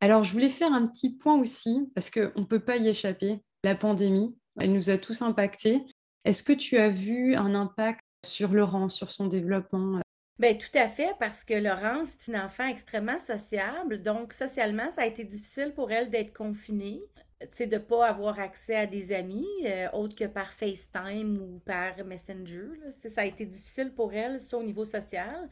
Alors, 0.05 0.23
je 0.23 0.31
voulais 0.31 0.49
faire 0.49 0.71
un 0.71 0.85
petit 0.85 1.09
point 1.09 1.35
aussi, 1.39 1.89
parce 1.95 2.11
qu'on 2.11 2.39
ne 2.39 2.45
peut 2.45 2.59
pas 2.59 2.77
y 2.77 2.87
échapper. 2.87 3.39
La 3.63 3.73
pandémie, 3.73 4.37
elle 4.59 4.71
nous 4.71 4.91
a 4.91 4.99
tous 4.99 5.23
impactés. 5.23 5.83
Est-ce 6.25 6.43
que 6.43 6.53
tu 6.53 6.77
as 6.77 6.89
vu 6.89 7.33
un 7.33 7.55
impact 7.55 8.01
sur 8.23 8.53
Laurence, 8.53 8.93
sur 8.93 9.09
son 9.09 9.25
développement? 9.25 10.01
Bien, 10.37 10.53
tout 10.53 10.77
à 10.77 10.87
fait, 10.89 11.15
parce 11.19 11.43
que 11.43 11.55
Laurence 11.55 12.13
est 12.13 12.27
une 12.27 12.37
enfant 12.37 12.67
extrêmement 12.67 13.17
sociable. 13.17 14.03
Donc, 14.03 14.33
socialement, 14.33 14.91
ça 14.91 15.01
a 15.01 15.05
été 15.07 15.23
difficile 15.23 15.73
pour 15.73 15.91
elle 15.91 16.11
d'être 16.11 16.37
confinée. 16.37 17.01
C'est 17.49 17.65
de 17.65 17.77
ne 17.77 17.81
pas 17.81 18.05
avoir 18.05 18.37
accès 18.37 18.75
à 18.75 18.85
des 18.85 19.11
amis, 19.11 19.47
euh, 19.65 19.89
autres 19.93 20.15
que 20.15 20.25
par 20.25 20.53
FaceTime 20.53 21.41
ou 21.41 21.61
par 21.65 22.05
Messenger. 22.05 22.67
Ça 23.09 23.21
a 23.21 23.25
été 23.25 23.47
difficile 23.47 23.91
pour 23.91 24.13
elle, 24.13 24.39
ça, 24.39 24.55
au 24.55 24.63
niveau 24.63 24.85
social. 24.85 25.49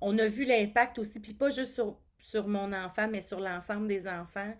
On 0.00 0.16
a 0.20 0.28
vu 0.28 0.44
l'impact 0.44 1.00
aussi, 1.00 1.18
puis 1.18 1.34
pas 1.34 1.50
juste 1.50 1.74
sur, 1.74 1.98
sur 2.18 2.48
mon 2.48 2.72
enfant, 2.72 3.08
mais 3.10 3.20
sur 3.20 3.40
l'ensemble 3.40 3.86
des 3.86 4.08
enfants 4.08 4.52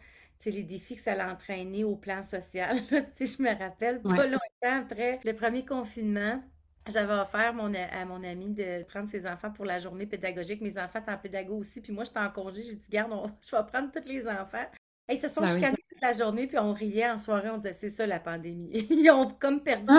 les 0.46 0.62
défis 0.62 0.96
que 0.96 1.02
ça 1.02 1.12
a 1.12 1.32
entraîné 1.32 1.84
au 1.84 1.96
plan 1.96 2.22
social. 2.22 2.76
je 2.90 3.42
me 3.42 3.58
rappelle 3.58 4.00
pas 4.00 4.26
longtemps 4.26 4.82
après 4.82 5.20
le 5.24 5.32
premier 5.34 5.64
confinement, 5.64 6.42
j'avais 6.88 7.14
offert 7.14 7.52
mon, 7.52 7.72
à 7.74 8.04
mon 8.06 8.22
ami 8.24 8.50
de 8.50 8.82
prendre 8.84 9.08
ses 9.08 9.26
enfants 9.26 9.50
pour 9.50 9.64
la 9.64 9.78
journée 9.78 10.06
pédagogique. 10.06 10.60
Mes 10.62 10.78
enfants 10.78 11.00
étaient 11.00 11.10
en 11.10 11.18
pédago 11.18 11.56
aussi. 11.56 11.82
Puis 11.82 11.92
moi, 11.92 12.04
j'étais 12.04 12.20
en 12.20 12.30
congé. 12.30 12.62
J'ai 12.62 12.76
dit, 12.76 12.88
garde, 12.88 13.12
je 13.42 13.54
vais 13.54 13.62
prendre 13.66 13.90
tous 13.92 14.08
les 14.08 14.26
enfants. 14.26 14.66
Et 15.10 15.14
ils 15.14 15.18
se 15.18 15.28
sont 15.28 15.42
ben 15.42 15.52
chicanés 15.52 15.84
toute 15.88 16.00
la 16.00 16.12
journée, 16.12 16.46
puis 16.46 16.58
on 16.58 16.72
riait 16.72 17.10
en 17.10 17.18
soirée. 17.18 17.50
On 17.50 17.58
disait, 17.58 17.74
c'est 17.74 17.90
ça 17.90 18.06
la 18.06 18.20
pandémie. 18.20 18.70
ils 18.90 19.10
ont 19.10 19.28
comme 19.28 19.62
perdu 19.62 19.92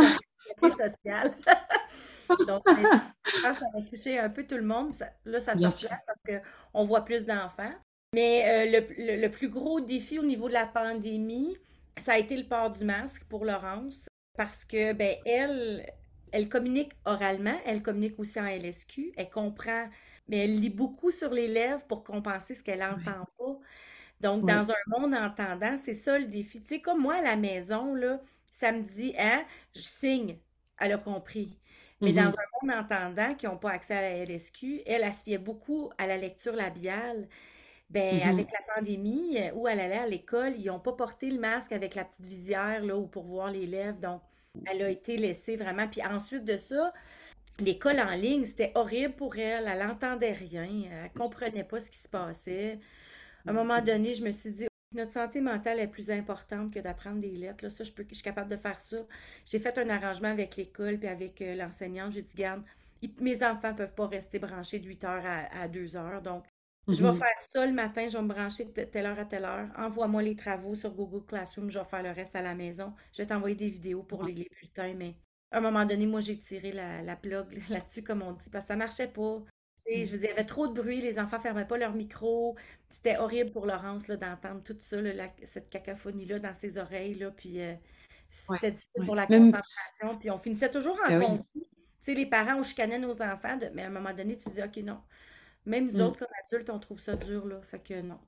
la 0.61 0.69
sociale. 0.69 1.35
Donc, 2.47 2.63
je 2.67 3.41
pense 3.41 3.57
que 3.57 3.59
ça 3.59 3.65
a 3.77 3.81
touché 3.81 4.19
un 4.19 4.29
peu 4.29 4.45
tout 4.45 4.55
le 4.55 4.63
monde. 4.63 4.93
là, 5.25 5.39
ça 5.39 5.55
sort 5.55 5.89
parce 6.05 6.41
qu'on 6.41 6.85
voit 6.85 7.05
plus 7.05 7.25
d'enfants. 7.25 7.73
Mais 8.13 8.71
euh, 8.73 8.81
le, 9.21 9.27
plus 9.29 9.49
gros 9.49 9.81
défi 9.81 10.17
au 10.17 10.23
niveau 10.23 10.47
de 10.47 10.53
la 10.53 10.65
pandémie, 10.65 11.57
ça 11.97 12.13
a 12.13 12.17
été 12.17 12.35
le 12.35 12.47
port 12.47 12.69
du 12.69 12.83
masque 12.83 13.25
pour 13.25 13.45
Laurence 13.45 14.07
parce 14.35 14.65
que, 14.65 14.93
ben, 14.93 15.15
elle, 15.25 15.85
elle 16.31 16.49
communique 16.49 16.93
oralement, 17.05 17.59
elle 17.65 17.83
communique 17.83 18.17
aussi 18.17 18.39
en 18.39 18.45
LSQ, 18.45 19.11
elle 19.15 19.29
comprend, 19.29 19.89
mais 20.27 20.45
elle 20.45 20.59
lit 20.59 20.69
beaucoup 20.69 21.11
sur 21.11 21.31
les 21.31 21.47
lèvres 21.47 21.83
pour 21.85 22.03
compenser 22.03 22.55
ce 22.55 22.63
qu'elle 22.63 22.79
n'entend 22.79 23.25
pas. 23.37 23.59
Donc, 24.21 24.45
dans 24.45 24.71
un 24.71 24.99
monde 24.99 25.13
entendant, 25.13 25.77
c'est 25.77 25.93
ça 25.93 26.17
le 26.17 26.25
défi. 26.25 26.61
Tu 26.61 26.67
sais, 26.67 26.81
comme 26.81 27.01
moi 27.01 27.15
à 27.15 27.21
la 27.21 27.35
maison, 27.35 27.93
là, 27.95 28.19
ça 28.51 28.71
me 28.71 28.81
dit, 28.81 29.13
hein, 29.17 29.43
je 29.75 29.81
signe, 29.81 30.37
elle 30.77 30.93
a 30.93 30.97
compris. 30.97 31.57
Mais 32.01 32.13
dans 32.13 32.23
mm-hmm. 32.23 32.35
un 32.61 32.67
monde 32.67 32.85
entendant 32.85 33.35
qui 33.35 33.45
n'ont 33.45 33.57
pas 33.57 33.71
accès 33.71 33.95
à 33.95 34.01
la 34.01 34.25
LSQ, 34.25 34.83
elle, 34.85 35.03
elle 35.03 35.13
se 35.13 35.23
fiait 35.23 35.37
beaucoup 35.37 35.89
à 35.97 36.07
la 36.07 36.17
lecture 36.17 36.55
labiale. 36.55 37.27
Ben, 37.89 38.17
mmh 38.17 38.29
avec 38.29 38.51
la 38.51 38.75
pandémie, 38.75 39.37
euh, 39.39 39.51
où 39.55 39.67
elle 39.67 39.79
allait 39.79 39.97
à 39.97 40.05
l'école, 40.05 40.53
ils 40.59 40.67
n'ont 40.67 40.79
pas 40.79 40.93
porté 40.93 41.31
le 41.31 41.39
masque 41.39 41.71
avec 41.71 41.95
la 41.95 42.05
petite 42.05 42.27
visière 42.27 42.83
là, 42.83 42.95
ou 42.95 43.07
pour 43.07 43.23
voir 43.23 43.49
les 43.49 43.65
lèvres. 43.65 43.97
Donc, 43.97 44.21
elle 44.67 44.83
a 44.83 44.89
été 44.89 45.17
laissée 45.17 45.57
vraiment. 45.57 45.87
Puis 45.87 46.03
ensuite 46.05 46.45
de 46.45 46.57
ça, 46.57 46.93
l'école 47.59 47.99
en 47.99 48.11
ligne, 48.11 48.45
c'était 48.45 48.71
horrible 48.75 49.15
pour 49.15 49.37
elle. 49.37 49.67
Elle 49.67 49.87
n'entendait 49.87 50.33
rien. 50.33 50.69
Elle 50.91 51.03
ne 51.03 51.17
comprenait 51.17 51.63
pas 51.63 51.79
ce 51.79 51.89
qui 51.89 51.97
se 51.97 52.07
passait. 52.07 52.79
À 53.47 53.49
un 53.49 53.53
moment 53.53 53.81
donné, 53.81 54.13
je 54.13 54.23
me 54.23 54.31
suis 54.31 54.51
dit, 54.51 54.67
notre 54.91 55.11
santé 55.11 55.41
mentale 55.41 55.79
est 55.79 55.87
plus 55.87 56.09
importante 56.11 56.73
que 56.73 56.79
d'apprendre 56.79 57.19
des 57.19 57.35
lettres. 57.35 57.63
Là, 57.63 57.69
ça, 57.69 57.83
je, 57.83 57.91
peux, 57.91 58.05
je 58.09 58.15
suis 58.15 58.23
capable 58.23 58.49
de 58.49 58.57
faire 58.57 58.79
ça. 58.79 58.97
J'ai 59.45 59.59
fait 59.59 59.77
un 59.77 59.89
arrangement 59.89 60.29
avec 60.29 60.55
l'école 60.55 60.97
puis 60.97 61.07
avec 61.07 61.41
euh, 61.41 61.55
l'enseignante. 61.55 62.13
J'ai 62.13 62.21
dit, 62.21 62.33
garde, 62.35 62.63
mes 63.19 63.43
enfants 63.43 63.71
ne 63.71 63.77
peuvent 63.77 63.93
pas 63.93 64.07
rester 64.07 64.39
branchés 64.39 64.79
de 64.79 64.87
8 64.87 65.03
heures 65.03 65.25
à, 65.25 65.61
à 65.61 65.67
2 65.67 65.95
heures. 65.95 66.21
Donc, 66.21 66.45
je 66.87 67.03
vais 67.03 67.11
mhm. 67.11 67.17
faire 67.17 67.41
ça 67.41 67.65
le 67.65 67.71
matin, 67.71 68.07
je 68.07 68.17
vais 68.17 68.23
me 68.23 68.27
brancher 68.27 68.65
de 68.65 68.83
telle 68.83 69.05
heure 69.05 69.19
à 69.19 69.25
telle 69.25 69.45
heure. 69.45 69.67
Envoie-moi 69.77 70.23
les 70.23 70.35
travaux 70.35 70.73
sur 70.73 70.91
Google 70.91 71.23
Classroom, 71.25 71.69
je 71.69 71.77
vais 71.77 71.85
faire 71.85 72.01
le 72.01 72.11
reste 72.11 72.35
à 72.35 72.41
la 72.41 72.55
maison. 72.55 72.93
Je 73.13 73.21
vais 73.21 73.27
t'envoyer 73.27 73.55
des 73.55 73.69
vidéos 73.69 74.01
pour 74.01 74.23
les, 74.23 74.33
les, 74.33 74.49
bulletins, 74.49 74.95
mais 74.95 75.15
à 75.51 75.57
un 75.57 75.61
moment 75.61 75.85
donné, 75.85 76.07
moi, 76.07 76.19
j'ai 76.19 76.37
tiré 76.37 76.71
la, 76.71 77.03
la 77.03 77.15
plug 77.15 77.61
là-dessus, 77.69 78.03
comme 78.03 78.23
on 78.23 78.31
dit, 78.31 78.49
parce 78.49 78.65
que 78.65 78.69
ça 78.69 78.75
marchait 78.75 79.07
pas. 79.07 79.43
Je 79.91 80.15
vous 80.15 80.23
il 80.23 80.27
y 80.27 80.31
avait 80.31 80.45
trop 80.45 80.67
de 80.67 80.73
bruit, 80.73 81.01
les 81.01 81.19
enfants 81.19 81.39
fermaient 81.39 81.67
pas 81.67 81.77
leur 81.77 81.93
micro. 81.93 82.55
C'était 82.89 83.17
horrible 83.17 83.51
pour 83.51 83.65
Laurence 83.65 84.07
d'entendre 84.07 84.61
tout 84.63 84.75
ça, 84.79 84.97
cette 85.43 85.69
cacophonie-là 85.69 86.39
dans 86.39 86.53
ses 86.53 86.77
oreilles. 86.77 87.15
Là, 87.15 87.31
puis 87.31 87.61
euh, 87.61 87.73
c'était 88.29 88.71
difficile 88.71 89.05
pour 89.05 89.15
la 89.15 89.25
concentration. 89.25 90.17
Puis 90.19 90.29
on 90.29 90.37
finissait 90.37 90.71
toujours 90.71 90.97
en 91.05 91.09
ben 91.09 91.21
conflit. 91.21 92.15
les 92.15 92.25
parents, 92.25 92.59
on 92.59 92.63
chicanait 92.63 92.99
nos 92.99 93.21
enfants, 93.21 93.57
mais 93.73 93.83
à 93.83 93.87
un 93.87 93.91
moment 93.91 94.13
donné, 94.13 94.37
tu 94.37 94.49
dis, 94.49 94.61
OK, 94.61 94.77
non, 94.77 94.99
même 95.65 95.85
nous 95.85 95.97
mmh. 95.97 96.01
autres, 96.01 96.19
comme 96.19 96.33
adultes, 96.45 96.69
on 96.69 96.79
trouve 96.79 96.99
ça 96.99 97.15
dur, 97.15 97.45
là. 97.47 97.61
Fait 97.63 97.79
que 97.79 98.01
non. 98.01 98.19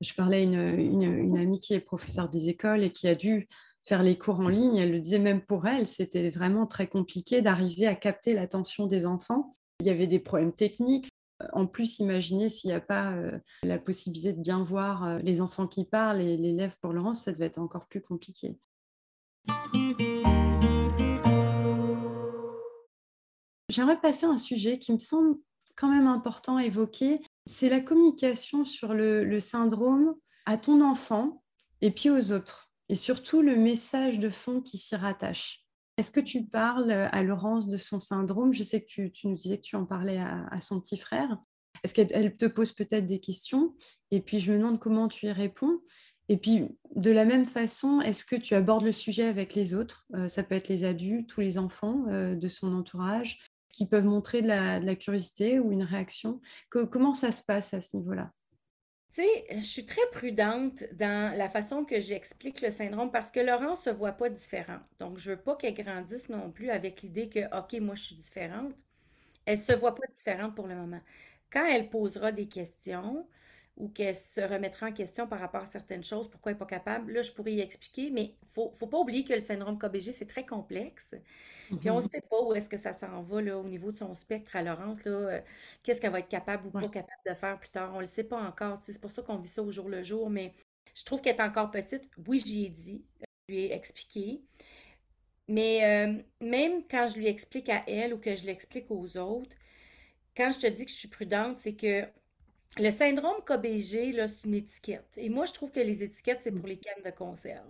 Je 0.00 0.12
parlais 0.14 0.38
à 0.38 0.40
une, 0.40 0.54
une, 0.54 1.38
amie 1.38 1.60
qui 1.60 1.74
est 1.74 1.80
professeure 1.80 2.28
des 2.28 2.48
écoles 2.48 2.82
et 2.82 2.90
qui 2.90 3.08
a 3.08 3.14
dû 3.14 3.48
faire 3.84 4.02
les 4.02 4.18
cours 4.18 4.40
en 4.40 4.48
ligne. 4.48 4.76
Elle 4.76 4.90
le 4.90 5.00
disait 5.00 5.18
même 5.18 5.40
pour 5.40 5.66
elle, 5.66 5.86
c'était 5.86 6.30
vraiment 6.30 6.66
très 6.66 6.88
compliqué 6.88 7.42
d'arriver 7.42 7.86
à 7.86 7.94
capter 7.94 8.34
l'attention 8.34 8.86
des 8.86 9.06
enfants. 9.06 9.54
Il 9.80 9.86
y 9.86 9.90
avait 9.90 10.06
des 10.06 10.18
problèmes 10.18 10.52
techniques. 10.52 11.08
En 11.52 11.66
plus, 11.66 11.98
imaginez 11.98 12.48
s'il 12.48 12.68
n'y 12.68 12.76
a 12.76 12.80
pas 12.80 13.12
euh, 13.12 13.38
la 13.62 13.78
possibilité 13.78 14.32
de 14.32 14.40
bien 14.40 14.62
voir 14.62 15.04
euh, 15.04 15.18
les 15.18 15.40
enfants 15.40 15.66
qui 15.66 15.84
parlent 15.84 16.20
et 16.20 16.36
l'élève 16.36 16.76
pour 16.80 16.92
Laurence, 16.92 17.24
ça 17.24 17.32
devait 17.32 17.46
être 17.46 17.58
encore 17.58 17.86
plus 17.86 18.00
compliqué. 18.00 18.56
J'aimerais 23.68 24.00
passer 24.00 24.26
à 24.26 24.30
un 24.30 24.38
sujet 24.38 24.78
qui 24.78 24.92
me 24.92 24.98
semble 24.98 25.36
quand 25.76 25.88
même 25.88 26.06
important 26.06 26.56
à 26.56 26.64
évoquer, 26.64 27.20
c'est 27.46 27.68
la 27.68 27.80
communication 27.80 28.64
sur 28.64 28.94
le, 28.94 29.40
syndrome 29.40 30.14
à 30.46 30.56
ton 30.56 30.80
enfant 30.80 31.42
et 31.80 31.90
puis 31.90 32.10
aux 32.10 32.32
autres, 32.32 32.70
et 32.88 32.94
surtout 32.94 33.42
le 33.42 33.56
message 33.56 34.18
de 34.18 34.30
fond 34.30 34.60
qui 34.60 34.78
s'y 34.78 34.94
rattache. 34.94 35.63
Est-ce 35.96 36.10
que 36.10 36.20
tu 36.20 36.44
parles 36.44 36.90
à 36.90 37.22
Laurence 37.22 37.68
de 37.68 37.76
son 37.76 38.00
syndrome? 38.00 38.52
Je 38.52 38.62
sais 38.62 38.80
que 38.80 38.86
tu, 38.86 39.12
nous 39.24 39.36
disais 39.36 39.58
que 39.58 39.62
tu 39.62 39.76
en 39.76 39.86
parlais 39.86 40.18
à, 40.18 40.58
son 40.60 40.80
petit 40.80 40.98
frère. 40.98 41.38
Est-ce 41.82 41.94
qu'elle 41.94 42.36
te 42.36 42.46
pose 42.46 42.72
peut-être 42.72 43.06
des 43.06 43.20
questions? 43.20 43.74
Et 44.10 44.20
puis 44.20 44.40
je 44.40 44.52
me 44.52 44.58
demande 44.58 44.80
comment 44.80 45.08
tu 45.08 45.26
y 45.26 45.32
réponds. 45.32 45.80
Et 46.28 46.36
puis 46.36 46.68
de 46.96 47.10
la 47.10 47.24
même 47.24 47.46
façon, 47.46 48.00
est-ce 48.00 48.24
que 48.24 48.36
tu 48.36 48.54
abordes 48.54 48.84
le 48.84 48.92
sujet 48.92 49.28
avec 49.28 49.54
les 49.54 49.74
autres? 49.74 50.06
Euh, 50.14 50.26
Ça 50.26 50.42
peut 50.42 50.54
être 50.54 50.68
les 50.68 50.84
adultes 50.84 51.36
ou 51.36 51.42
les 51.42 51.58
enfants 51.58 52.06
euh, 52.08 52.34
de 52.34 52.48
son 52.48 52.74
entourage 52.74 53.38
qui 53.72 53.86
peuvent 53.86 54.04
montrer 54.04 54.40
de 54.40 54.48
la, 54.48 54.96
curiosité 54.96 55.58
ou 55.58 55.72
une 55.72 55.82
réaction. 55.82 56.40
comment 56.70 57.12
ça 57.12 57.32
se 57.32 57.42
passe 57.42 57.74
à 57.74 57.80
ce 57.80 57.96
niveau-là? 57.96 58.30
Je 59.16 59.60
suis 59.60 59.86
très 59.86 60.04
prudente 60.12 60.84
dans 60.94 61.36
la 61.36 61.48
façon 61.48 61.84
que 61.84 62.00
j'explique 62.00 62.60
le 62.62 62.70
syndrome 62.70 63.12
parce 63.12 63.30
que 63.30 63.38
Laurence 63.40 63.84
se 63.84 63.90
voit 63.90 64.12
pas 64.12 64.28
différente. 64.28 64.82
Donc, 64.98 65.18
je 65.18 65.32
veux 65.32 65.40
pas 65.40 65.54
qu'elle 65.56 65.74
grandisse 65.74 66.28
non 66.28 66.50
plus 66.50 66.70
avec 66.70 67.02
l'idée 67.02 67.28
que, 67.28 67.46
OK, 67.56 67.80
moi, 67.80 67.94
je 67.94 68.02
suis 68.02 68.16
différente. 68.16 68.74
Elle 69.46 69.58
se 69.58 69.72
voit 69.72 69.94
pas 69.94 70.06
différente 70.12 70.54
pour 70.56 70.66
le 70.66 70.74
moment. 70.76 71.00
Quand 71.52 71.66
elle 71.66 71.90
posera 71.90 72.32
des 72.32 72.48
questions, 72.48 73.28
ou 73.76 73.88
qu'elle 73.88 74.14
se 74.14 74.40
remettra 74.40 74.86
en 74.88 74.92
question 74.92 75.26
par 75.26 75.40
rapport 75.40 75.62
à 75.62 75.66
certaines 75.66 76.04
choses, 76.04 76.30
pourquoi 76.30 76.52
elle 76.52 76.56
n'est 76.56 76.60
pas 76.60 76.66
capable, 76.66 77.12
là, 77.12 77.22
je 77.22 77.32
pourrais 77.32 77.54
y 77.54 77.60
expliquer, 77.60 78.10
mais 78.10 78.34
il 78.42 78.48
faut, 78.48 78.70
faut 78.72 78.86
pas 78.86 78.98
oublier 78.98 79.24
que 79.24 79.32
le 79.32 79.40
syndrome 79.40 79.78
KBG, 79.78 80.12
c'est 80.12 80.26
très 80.26 80.46
complexe. 80.46 81.14
Puis 81.80 81.90
on 81.90 81.96
ne 81.96 82.00
mm-hmm. 82.00 82.08
sait 82.08 82.20
pas 82.20 82.40
où 82.40 82.54
est-ce 82.54 82.68
que 82.68 82.76
ça 82.76 82.92
s'en 82.92 83.22
va 83.22 83.42
là, 83.42 83.58
au 83.58 83.64
niveau 83.64 83.90
de 83.90 83.96
son 83.96 84.14
spectre 84.14 84.54
à 84.54 84.62
Laurence, 84.62 85.04
là, 85.04 85.12
euh, 85.12 85.40
qu'est-ce 85.82 86.00
qu'elle 86.00 86.12
va 86.12 86.20
être 86.20 86.28
capable 86.28 86.68
ou 86.68 86.70
pas 86.70 86.88
capable 86.88 87.22
de 87.26 87.34
faire 87.34 87.58
plus 87.58 87.70
tard. 87.70 87.90
On 87.92 87.96
ne 87.96 88.02
le 88.02 88.06
sait 88.06 88.24
pas 88.24 88.40
encore. 88.40 88.78
C'est 88.82 89.00
pour 89.00 89.10
ça 89.10 89.22
qu'on 89.22 89.38
vit 89.38 89.48
ça 89.48 89.62
au 89.62 89.72
jour 89.72 89.88
le 89.88 90.04
jour, 90.04 90.30
mais 90.30 90.52
je 90.94 91.04
trouve 91.04 91.20
qu'elle 91.20 91.36
est 91.36 91.42
encore 91.42 91.70
petite. 91.72 92.08
Oui, 92.28 92.40
j'y 92.44 92.66
ai 92.66 92.68
dit, 92.68 93.04
je 93.48 93.54
lui 93.54 93.62
ai 93.62 93.74
expliqué. 93.74 94.42
Mais 95.48 95.84
euh, 95.84 96.22
même 96.40 96.84
quand 96.88 97.06
je 97.08 97.18
lui 97.18 97.26
explique 97.26 97.68
à 97.68 97.82
elle 97.86 98.14
ou 98.14 98.18
que 98.18 98.34
je 98.34 98.44
l'explique 98.44 98.90
aux 98.90 99.16
autres, 99.16 99.56
quand 100.36 100.52
je 100.52 100.60
te 100.60 100.66
dis 100.66 100.84
que 100.84 100.90
je 100.90 100.96
suis 100.96 101.08
prudente, 101.08 101.58
c'est 101.58 101.74
que 101.74 102.04
le 102.78 102.90
syndrome 102.90 103.36
KBG, 103.46 104.12
là, 104.12 104.26
c'est 104.26 104.44
une 104.44 104.54
étiquette. 104.54 105.14
Et 105.16 105.28
moi, 105.28 105.46
je 105.46 105.52
trouve 105.52 105.70
que 105.70 105.80
les 105.80 106.02
étiquettes, 106.02 106.40
c'est 106.42 106.50
pour 106.50 106.66
les 106.66 106.76
cannes 106.76 107.02
de 107.04 107.10
conserve. 107.10 107.64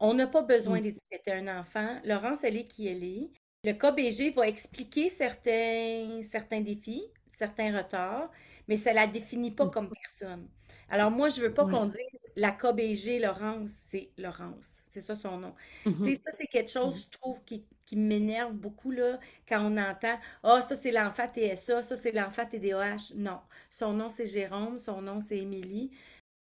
on 0.00 0.14
n'a 0.14 0.26
pas 0.26 0.42
besoin 0.42 0.80
d'étiqueter 0.80 1.32
un 1.32 1.48
enfant. 1.58 2.00
Laurence, 2.04 2.44
elle 2.44 2.56
est 2.56 2.66
qui 2.66 2.88
elle 2.88 3.04
est. 3.04 3.30
Le 3.64 3.72
KBG 3.72 4.30
va 4.30 4.48
expliquer 4.48 5.10
certains, 5.10 6.20
certains 6.22 6.60
défis, 6.60 7.04
certains 7.32 7.76
retards, 7.76 8.30
mais 8.72 8.78
ça 8.78 8.92
ne 8.92 8.94
la 8.96 9.06
définit 9.06 9.50
pas 9.50 9.68
comme 9.68 9.90
personne. 9.90 10.48
Alors 10.88 11.10
moi, 11.10 11.28
je 11.28 11.42
ne 11.42 11.46
veux 11.46 11.52
pas 11.52 11.66
qu'on 11.66 11.84
dise 11.84 12.26
la 12.36 12.52
KBG 12.52 13.18
Laurence, 13.18 13.70
c'est 13.70 14.08
Laurence. 14.16 14.82
C'est 14.88 15.02
ça 15.02 15.14
son 15.14 15.36
nom. 15.36 15.54
Mm-hmm. 15.84 16.22
Ça, 16.24 16.30
c'est 16.32 16.46
quelque 16.46 16.70
chose, 16.70 17.02
je 17.02 17.18
trouve, 17.18 17.44
qui, 17.44 17.66
m'énerve 17.94 18.56
beaucoup 18.56 18.90
là, 18.90 19.20
quand 19.46 19.60
on 19.60 19.76
entend 19.76 20.18
Ah, 20.42 20.62
ça 20.62 20.74
c'est 20.74 20.90
l'enfant 20.90 21.26
TSA, 21.30 21.82
ça 21.82 21.96
c'est 21.96 22.12
l'enfant 22.12 22.46
TDAH. 22.46 23.12
Non. 23.16 23.40
Son 23.68 23.92
nom 23.92 24.08
c'est 24.08 24.24
Jérôme, 24.24 24.78
son 24.78 25.02
nom 25.02 25.20
c'est 25.20 25.36
Émilie. 25.36 25.90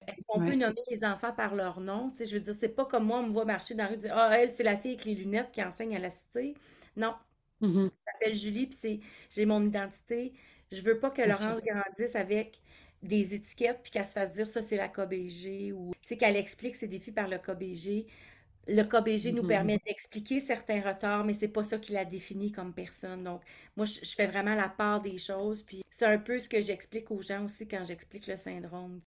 Est-ce 0.08 0.24
qu'on 0.26 0.40
peut 0.40 0.56
nommer 0.56 0.82
les 0.90 1.04
enfants 1.04 1.32
par 1.32 1.54
leur 1.54 1.80
nom? 1.80 2.08
je 2.18 2.34
veux 2.34 2.40
dire, 2.40 2.54
c'est 2.58 2.70
pas 2.70 2.86
comme 2.86 3.04
moi, 3.04 3.20
on 3.20 3.28
me 3.28 3.32
voit 3.32 3.44
marcher 3.44 3.74
dans 3.74 3.84
la 3.84 3.90
rue 3.90 3.94
et 3.94 3.98
dire 3.98 4.14
Ah, 4.16 4.36
elle, 4.36 4.50
c'est 4.50 4.64
la 4.64 4.76
fille 4.76 4.94
avec 4.94 5.04
les 5.04 5.14
lunettes 5.14 5.52
qui 5.52 5.62
enseigne 5.62 5.94
à 5.94 6.00
la 6.00 6.10
cité. 6.10 6.54
Non. 6.96 7.14
Je 7.62 7.68
m'appelle 8.16 8.34
Julie, 8.34 8.66
puis 8.66 9.00
j'ai 9.30 9.46
mon 9.46 9.64
identité. 9.64 10.32
Je 10.72 10.82
veux 10.82 10.98
pas 10.98 11.10
que 11.10 11.22
Laurence 11.22 11.60
grandisse 11.62 12.16
avec 12.16 12.60
des 13.02 13.34
étiquettes 13.34 13.80
puis 13.82 13.92
qu'elle 13.92 14.06
se 14.06 14.12
fasse 14.12 14.32
dire 14.32 14.48
ça 14.48 14.62
c'est 14.62 14.76
la 14.76 14.88
KBG 14.88 15.72
ou 15.72 15.92
c'est 16.00 16.16
qu'elle 16.16 16.36
explique 16.36 16.76
ses 16.76 16.88
défis 16.88 17.12
par 17.12 17.28
le 17.28 17.38
KBG. 17.38 18.06
Le 18.68 18.82
KBG 18.82 19.32
nous 19.32 19.42
mm-hmm. 19.42 19.46
permet 19.46 19.78
d'expliquer 19.86 20.40
certains 20.40 20.80
retards, 20.80 21.24
mais 21.24 21.34
c'est 21.34 21.48
pas 21.48 21.62
ça 21.62 21.78
qui 21.78 21.92
la 21.92 22.04
définit 22.04 22.50
comme 22.50 22.74
personne. 22.74 23.22
Donc, 23.22 23.42
moi, 23.76 23.86
je, 23.86 24.00
fais 24.04 24.26
vraiment 24.26 24.56
la 24.56 24.68
part 24.68 25.00
des 25.00 25.18
choses. 25.18 25.62
Puis, 25.62 25.82
c'est 25.88 26.06
un 26.06 26.18
peu 26.18 26.40
ce 26.40 26.48
que 26.48 26.60
j'explique 26.60 27.12
aux 27.12 27.22
gens 27.22 27.44
aussi 27.44 27.68
quand 27.68 27.84
j'explique 27.84 28.26
le 28.26 28.36
syndrome. 28.36 29.00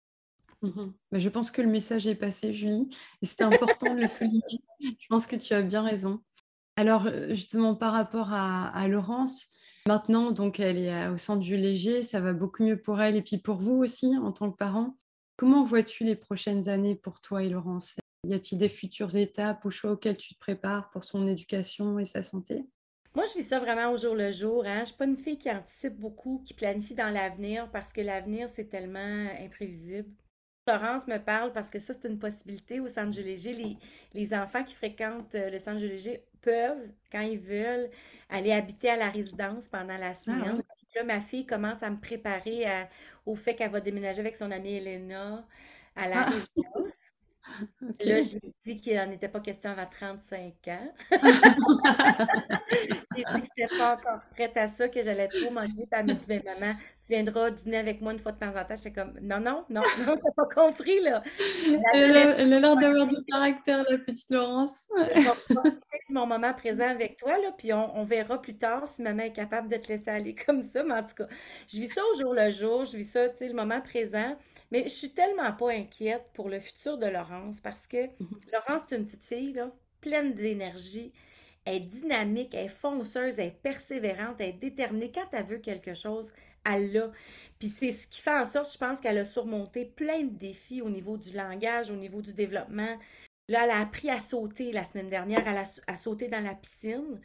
Mm-hmm. 0.63 0.93
Mais 1.11 1.21
je 1.21 1.29
pense 1.31 1.51
que 1.51 1.63
le 1.63 1.69
message 1.69 2.07
est 2.07 2.17
passé, 2.17 2.53
Julie, 2.53 2.91
et 3.23 3.27
c'était 3.27 3.45
important 3.45 3.95
de 3.95 4.01
le 4.01 4.09
souligner. 4.09 4.43
Je 4.81 5.07
pense 5.09 5.27
que 5.27 5.37
tu 5.37 5.55
as 5.55 5.63
bien 5.63 5.83
raison. 5.83 6.21
Alors, 6.77 7.07
euh, 7.07 7.31
justement, 7.31 7.75
par 7.75 7.93
rapport 7.93 8.33
à, 8.33 8.87
Laurence, 8.89 9.53
Maintenant, 9.87 10.33
donc, 10.33 10.59
elle 10.59 10.79
est 10.79 11.07
au 11.07 11.17
centre 11.17 11.43
du 11.43 11.57
léger, 11.57 12.03
ça 12.03 12.19
va 12.19 12.33
beaucoup 12.33 12.65
mieux 12.65 12.77
pour 12.77 13.01
elle 13.01 13.15
et 13.15 13.23
puis 13.23 13.39
pour 13.39 13.59
vous 13.59 13.75
aussi 13.75 14.17
en 14.17 14.33
tant 14.33 14.51
que 14.51 14.57
parent. 14.57 14.97
Comment 15.37 15.65
vois-tu 15.65 16.03
les 16.03 16.17
prochaines 16.17 16.69
années 16.69 16.97
pour 16.97 17.21
toi 17.21 17.45
et 17.45 17.49
Laurence? 17.49 17.95
Y 18.25 18.35
a-t-il 18.35 18.59
des 18.59 18.69
futures 18.69 19.15
étapes 19.15 19.65
ou 19.65 19.71
choix 19.71 19.93
auxquels 19.93 20.17
tu 20.17 20.35
te 20.35 20.41
prépares 20.41 20.91
pour 20.91 21.05
son 21.05 21.29
éducation 21.29 22.01
et 22.01 22.05
sa 22.05 22.25
santé? 22.25 22.67
Moi, 23.15 23.25
je 23.27 23.39
vis 23.39 23.45
ça 23.45 23.61
vraiment 23.61 23.93
au 23.93 23.97
jour 23.97 24.17
le 24.17 24.33
jour. 24.33 24.65
Hein. 24.67 24.75
Je 24.75 24.81
ne 24.81 24.85
suis 24.87 24.97
pas 24.97 25.05
une 25.05 25.17
fille 25.17 25.39
qui 25.39 25.51
anticipe 25.51 25.95
beaucoup, 25.95 26.43
qui 26.45 26.53
planifie 26.53 26.95
dans 26.95 27.13
l'avenir 27.13 27.71
parce 27.71 27.93
que 27.93 28.01
l'avenir, 28.01 28.49
c'est 28.49 28.69
tellement 28.69 29.29
imprévisible. 29.41 30.11
Florence 30.67 31.07
me 31.07 31.19
parle 31.19 31.53
parce 31.53 31.71
que 31.71 31.79
ça, 31.79 31.95
c'est 31.95 32.09
une 32.09 32.19
possibilité 32.19 32.81
au 32.81 32.89
centre. 32.89 33.17
Les, 33.21 33.77
les 34.15 34.35
enfants 34.35 34.65
qui 34.65 34.75
fréquentent 34.75 35.35
euh, 35.37 35.51
le 35.51 35.59
centre 35.59 35.81
léger 35.81 36.25
peuvent, 36.43 36.93
quand 37.13 37.21
ils 37.21 37.39
veulent, 37.39 37.89
aller 38.29 38.53
habiter 38.53 38.91
à 38.91 38.97
la 38.97 39.09
résidence 39.09 39.69
pendant 39.69 39.97
la 39.97 40.09
ah, 40.09 40.15
semaine. 40.15 40.63
là, 40.95 41.05
ma 41.05 41.21
fille 41.21 41.47
commence 41.47 41.83
à 41.83 41.91
me 41.91 41.99
préparer 41.99 42.65
au 43.27 43.37
fait 43.37 43.55
qu'elle 43.55 43.71
va 43.71 43.81
déménager 43.81 44.21
avec 44.21 44.35
son 44.35 44.51
amie 44.51 44.75
Elena 44.75 45.47
à 45.95 46.09
la 46.09 46.23
ah. 46.23 46.31
résidence. 46.31 47.11
Là, 48.05 48.23
j'ai 48.23 48.55
dit 48.65 48.81
qu'il 48.81 48.97
n'en 48.97 49.11
était 49.11 49.29
pas 49.29 49.41
question 49.41 49.71
avant 49.71 49.87
35 49.87 50.53
ans. 50.69 50.93
j'ai 52.71 53.25
dit 53.25 53.25
que 53.25 53.31
je 53.31 53.63
n'étais 53.63 53.79
pas 53.79 53.95
encore 53.95 54.21
prête 54.33 54.57
à 54.57 54.69
ça, 54.69 54.89
que 54.89 55.03
j'allais 55.03 55.29
trop 55.29 55.51
manger. 55.51 55.73
Puis 55.77 55.87
elle 55.93 56.07
m'a 56.07 56.15
dit, 56.15 56.27
ben, 56.27 56.43
maman, 56.45 56.75
tu 57.05 57.13
viendras 57.13 57.51
dîner 57.51 57.79
avec 57.79 58.01
moi 58.01 58.13
une 58.13 58.19
fois 58.19 58.33
de 58.33 58.39
temps 58.39 58.55
en 58.57 58.65
temps. 58.65 58.77
J'étais 58.77 58.93
comme, 58.93 59.15
non, 59.21 59.41
non, 59.41 59.65
non, 59.71 59.83
non, 60.07 60.17
t'as 60.17 60.33
pas 60.37 60.49
compris, 60.55 61.01
là. 61.01 61.23
Elle, 61.95 62.17
a 62.17 62.45
l'air 62.45 62.77
d'avoir 62.77 63.07
du 63.07 63.17
caractère, 63.29 63.85
la 63.89 63.99
petite 63.99 64.31
Laurence. 64.31 64.89
mon 66.09 66.27
moment 66.27 66.55
présent 66.55 66.89
avec 66.89 67.17
toi, 67.17 67.39
là, 67.39 67.53
puis 67.57 67.73
on, 67.73 68.05
verra 68.05 68.41
plus 68.41 68.57
tard 68.57 68.87
si 68.87 69.03
maman 69.03 69.25
est 69.25 69.33
capable 69.33 69.69
de 69.69 69.77
te 69.77 69.89
laisser 69.89 70.11
aller 70.11 70.35
comme 70.35 70.63
ça. 70.63 70.83
Mais 70.85 70.95
en 70.95 71.03
tout 71.03 71.15
cas, 71.17 71.27
je 71.69 71.79
vis 71.79 71.89
ça 71.89 72.03
au 72.13 72.21
jour 72.21 72.35
le 72.35 72.51
jour, 72.51 72.85
je 72.85 72.97
vis 72.97 73.11
ça, 73.11 73.29
tu 73.29 73.39
sais, 73.39 73.49
le 73.49 73.55
moment 73.55 73.81
présent. 73.81 74.37
Mais 74.71 74.85
je 74.85 74.89
suis 74.89 75.11
tellement 75.11 75.53
pas 75.53 75.73
inquiète 75.73 76.31
pour 76.35 76.49
le 76.49 76.59
futur 76.59 76.99
de 76.99 77.07
Laurence 77.07 77.46
parce 77.63 77.87
que 77.87 78.07
mhm. 78.07 78.39
Laurence, 78.53 78.83
c'est 78.89 78.97
une 78.97 79.05
petite 79.05 79.25
fille, 79.25 79.53
là, 79.53 79.71
pleine 80.01 80.35
d'énergie. 80.35 81.13
Elle 81.65 81.77
est 81.77 81.81
dynamique, 81.81 82.55
elle 82.55 82.67
est 82.67 82.69
fonceuse, 82.69 83.39
elle 83.39 83.49
est 83.49 83.63
persévérante, 83.63 84.41
elle 84.41 84.51
est 84.51 84.53
déterminée. 84.53 85.11
Quand 85.11 85.27
elle 85.33 85.45
veut 85.45 85.59
quelque 85.59 85.95
chose, 85.95 86.33
elle 86.65 86.93
l'a. 86.93 87.11
Puis 87.59 87.69
c'est 87.69 87.93
ce 87.93 88.07
qui 88.07 88.21
fait 88.21 88.39
en 88.39 88.47
sorte, 88.47 88.73
je 88.73 88.79
pense, 88.79 89.01
qu'elle 89.01 89.19
a 89.19 89.25
surmonté 89.25 89.85
plein 89.85 90.23
de 90.23 90.37
défis 90.37 90.83
au 90.83 90.91
niveau 90.91 91.17
du 91.17 91.33
langage, 91.33 91.91
au 91.91 91.97
niveau 91.97 92.23
du 92.23 92.35
développement. 92.35 92.99
Là, 93.49 93.65
elle 93.65 93.71
a 93.71 93.81
appris 93.81 94.11
à 94.11 94.21
sauter 94.21 94.73
la 94.73 94.85
semaine 94.85 95.09
dernière, 95.09 95.47
elle 95.47 95.59
a, 95.59 95.97
sauté 95.97 96.29
dans 96.29 96.43
la 96.43 96.55
piscine. 96.55 97.21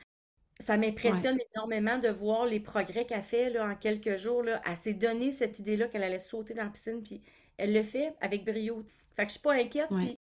Ça 0.59 0.77
m'impressionne 0.77 1.39
énormément 1.55 1.97
de 1.97 2.09
voir 2.09 2.45
les 2.45 2.59
progrès 2.59 3.05
qu'elle 3.05 3.23
fait 3.23 3.49
là, 3.49 3.67
en 3.67 3.75
quelques 3.75 4.17
jours. 4.17 4.43
Là. 4.43 4.61
Elle 4.67 4.77
s'est 4.77 4.93
donné 4.93 5.31
cette 5.31 5.57
idée-là 5.57 5.87
qu'elle 5.87 6.03
allait 6.03 6.19
sauter 6.19 6.53
dans 6.53 6.65
la 6.65 6.69
piscine, 6.69 7.01
puis 7.01 7.21
elle 7.57 7.73
le 7.73 7.83
fait 7.83 8.13
avec 8.21 8.45
brio. 8.45 8.83
Fait 9.15 9.23
que 9.23 9.29
je 9.29 9.33
suis 9.33 9.41
pas 9.41 9.53
inquiète. 9.53 9.89
Puis 9.89 10.17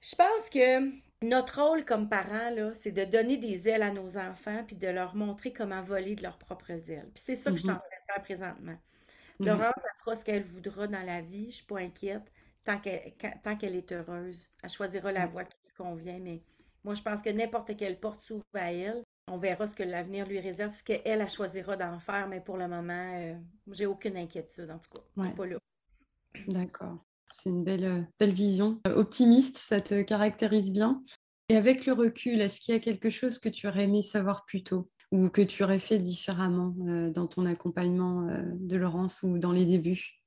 je 0.00 0.14
pense 0.16 0.50
que 0.50 0.90
notre 1.24 1.62
rôle 1.62 1.84
comme 1.84 2.08
parents, 2.08 2.72
c'est 2.74 2.90
de 2.90 3.04
donner 3.04 3.36
des 3.36 3.68
ailes 3.68 3.82
à 3.82 3.90
nos 3.90 4.18
enfants, 4.18 4.64
puis 4.66 4.76
de 4.76 4.88
leur 4.88 5.14
montrer 5.14 5.52
comment 5.52 5.80
voler 5.80 6.14
de 6.14 6.22
leurs 6.22 6.38
propres 6.38 6.90
ailes. 6.90 7.10
Puis 7.14 7.22
c'est 7.24 7.36
ça 7.36 7.50
que 7.50 7.56
je 7.56 7.62
suis 7.62 7.70
en 7.70 7.74
mm-hmm. 7.74 7.78
train 7.78 7.86
de 7.86 8.12
faire 8.12 8.22
présentement. 8.22 8.78
Laurence, 9.40 9.72
elle 9.76 9.98
fera 9.98 10.16
ce 10.16 10.24
qu'elle 10.24 10.42
voudra 10.42 10.86
dans 10.86 11.02
la 11.02 11.20
vie, 11.20 11.46
je 11.46 11.56
suis 11.56 11.66
pas 11.66 11.80
inquiète, 11.80 12.32
tant 12.64 12.78
qu'elle 12.78 13.76
est 13.76 13.92
heureuse. 13.92 14.50
Elle 14.62 14.70
choisira 14.70 15.12
la 15.12 15.26
voie 15.26 15.44
qui 15.44 15.56
lui 15.64 15.74
convient, 15.74 16.18
mais 16.20 16.42
moi, 16.84 16.94
je 16.94 17.02
pense 17.02 17.22
que 17.22 17.30
n'importe 17.30 17.76
quelle 17.76 17.98
porte 17.98 18.20
s'ouvre 18.20 18.44
à 18.54 18.72
elle, 18.72 19.02
on 19.28 19.36
verra 19.36 19.66
ce 19.66 19.74
que 19.74 19.82
l'avenir 19.82 20.26
lui 20.26 20.40
réserve, 20.40 20.74
ce 20.74 20.82
qu'elle, 20.82 21.02
elle 21.04 21.28
choisira 21.28 21.76
d'en 21.76 21.98
faire, 21.98 22.28
mais 22.28 22.40
pour 22.40 22.56
le 22.56 22.68
moment, 22.68 23.16
euh, 23.18 23.34
j'ai 23.70 23.86
aucune 23.86 24.16
inquiétude, 24.16 24.70
en 24.70 24.78
tout 24.78 24.90
cas. 24.90 25.02
Je 25.16 25.24
suis 25.24 25.34
pas 25.34 25.46
là. 25.46 25.56
D'accord. 26.48 26.98
C'est 27.32 27.50
une 27.50 27.64
belle, 27.64 27.84
euh, 27.84 28.02
belle 28.18 28.32
vision. 28.32 28.80
Euh, 28.86 28.94
optimiste, 28.96 29.58
ça 29.58 29.80
te 29.80 30.02
caractérise 30.02 30.72
bien. 30.72 31.02
Et 31.48 31.56
avec 31.56 31.86
le 31.86 31.92
recul, 31.92 32.40
est-ce 32.40 32.60
qu'il 32.60 32.74
y 32.74 32.76
a 32.76 32.80
quelque 32.80 33.10
chose 33.10 33.38
que 33.38 33.48
tu 33.48 33.66
aurais 33.66 33.84
aimé 33.84 34.02
savoir 34.02 34.44
plus 34.44 34.62
tôt 34.62 34.88
ou 35.10 35.28
que 35.28 35.42
tu 35.42 35.62
aurais 35.62 35.78
fait 35.78 35.98
différemment 35.98 36.74
dans 37.10 37.26
ton 37.26 37.44
accompagnement 37.44 38.26
de 38.54 38.76
Laurence 38.76 39.22
ou 39.22 39.36
dans 39.36 39.52
les 39.52 39.66
débuts? 39.66 40.22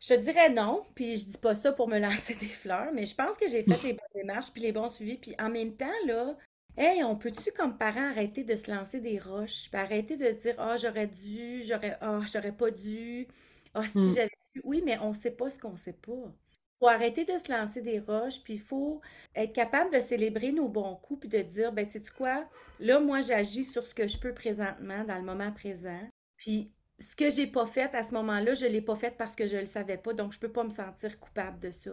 Je 0.00 0.14
dirais 0.14 0.50
non, 0.50 0.82
puis 0.96 1.16
je 1.16 1.26
dis 1.26 1.38
pas 1.38 1.54
ça 1.54 1.72
pour 1.72 1.86
me 1.86 1.98
lancer 2.00 2.34
des 2.34 2.46
fleurs, 2.46 2.90
mais 2.92 3.04
je 3.04 3.14
pense 3.14 3.36
que 3.36 3.46
j'ai 3.46 3.62
fait 3.62 3.80
les 3.84 3.92
bonnes 3.92 4.22
démarches 4.22 4.50
puis 4.52 4.62
les 4.62 4.72
bons 4.72 4.88
suivis, 4.88 5.18
puis 5.18 5.36
en 5.38 5.50
même 5.50 5.76
temps, 5.76 5.86
là, 6.06 6.36
Hey, 6.80 7.02
on 7.02 7.16
peut-tu, 7.16 7.50
comme 7.50 7.76
parents, 7.76 8.08
arrêter 8.08 8.44
de 8.44 8.54
se 8.54 8.70
lancer 8.70 9.00
des 9.00 9.18
roches, 9.18 9.68
puis 9.68 9.80
arrêter 9.80 10.16
de 10.16 10.26
se 10.26 10.42
dire 10.42 10.54
Ah, 10.58 10.76
j'aurais 10.76 11.08
dû, 11.08 11.60
j'aurais 11.60 11.98
ah, 12.00 12.20
j'aurais 12.32 12.52
pas 12.52 12.70
dû, 12.70 13.26
ah, 13.74 13.84
si 13.84 13.98
mmh. 13.98 14.14
j'avais. 14.14 14.30
Oui, 14.64 14.82
mais 14.84 14.98
on 15.00 15.12
sait 15.12 15.30
pas 15.30 15.50
ce 15.50 15.58
qu'on 15.58 15.76
sait 15.76 15.92
pas. 15.92 16.12
Il 16.12 16.84
faut 16.84 16.88
arrêter 16.88 17.24
de 17.24 17.36
se 17.36 17.50
lancer 17.50 17.82
des 17.82 17.98
roches, 17.98 18.42
puis 18.42 18.54
il 18.54 18.60
faut 18.60 19.00
être 19.34 19.52
capable 19.52 19.92
de 19.92 20.00
célébrer 20.00 20.52
nos 20.52 20.68
bons 20.68 20.94
coups, 20.96 21.20
puis 21.20 21.28
de 21.28 21.42
dire 21.42 21.72
ben, 21.72 21.88
tu 21.88 22.00
sais 22.00 22.12
quoi, 22.16 22.48
là, 22.78 23.00
moi, 23.00 23.20
j'agis 23.20 23.64
sur 23.64 23.86
ce 23.86 23.94
que 23.94 24.06
je 24.06 24.18
peux 24.18 24.32
présentement, 24.32 25.04
dans 25.04 25.16
le 25.16 25.24
moment 25.24 25.50
présent. 25.52 26.08
Puis 26.36 26.72
ce 27.00 27.16
que 27.16 27.30
j'ai 27.30 27.46
pas 27.46 27.66
fait 27.66 27.94
à 27.94 28.02
ce 28.02 28.14
moment-là, 28.14 28.54
je 28.54 28.66
l'ai 28.66 28.80
pas 28.80 28.96
fait 28.96 29.16
parce 29.16 29.34
que 29.34 29.46
je 29.46 29.56
le 29.56 29.66
savais 29.66 29.98
pas, 29.98 30.12
donc 30.14 30.32
je 30.32 30.38
peux 30.38 30.52
pas 30.52 30.64
me 30.64 30.70
sentir 30.70 31.18
coupable 31.18 31.58
de 31.58 31.70
ça. 31.70 31.92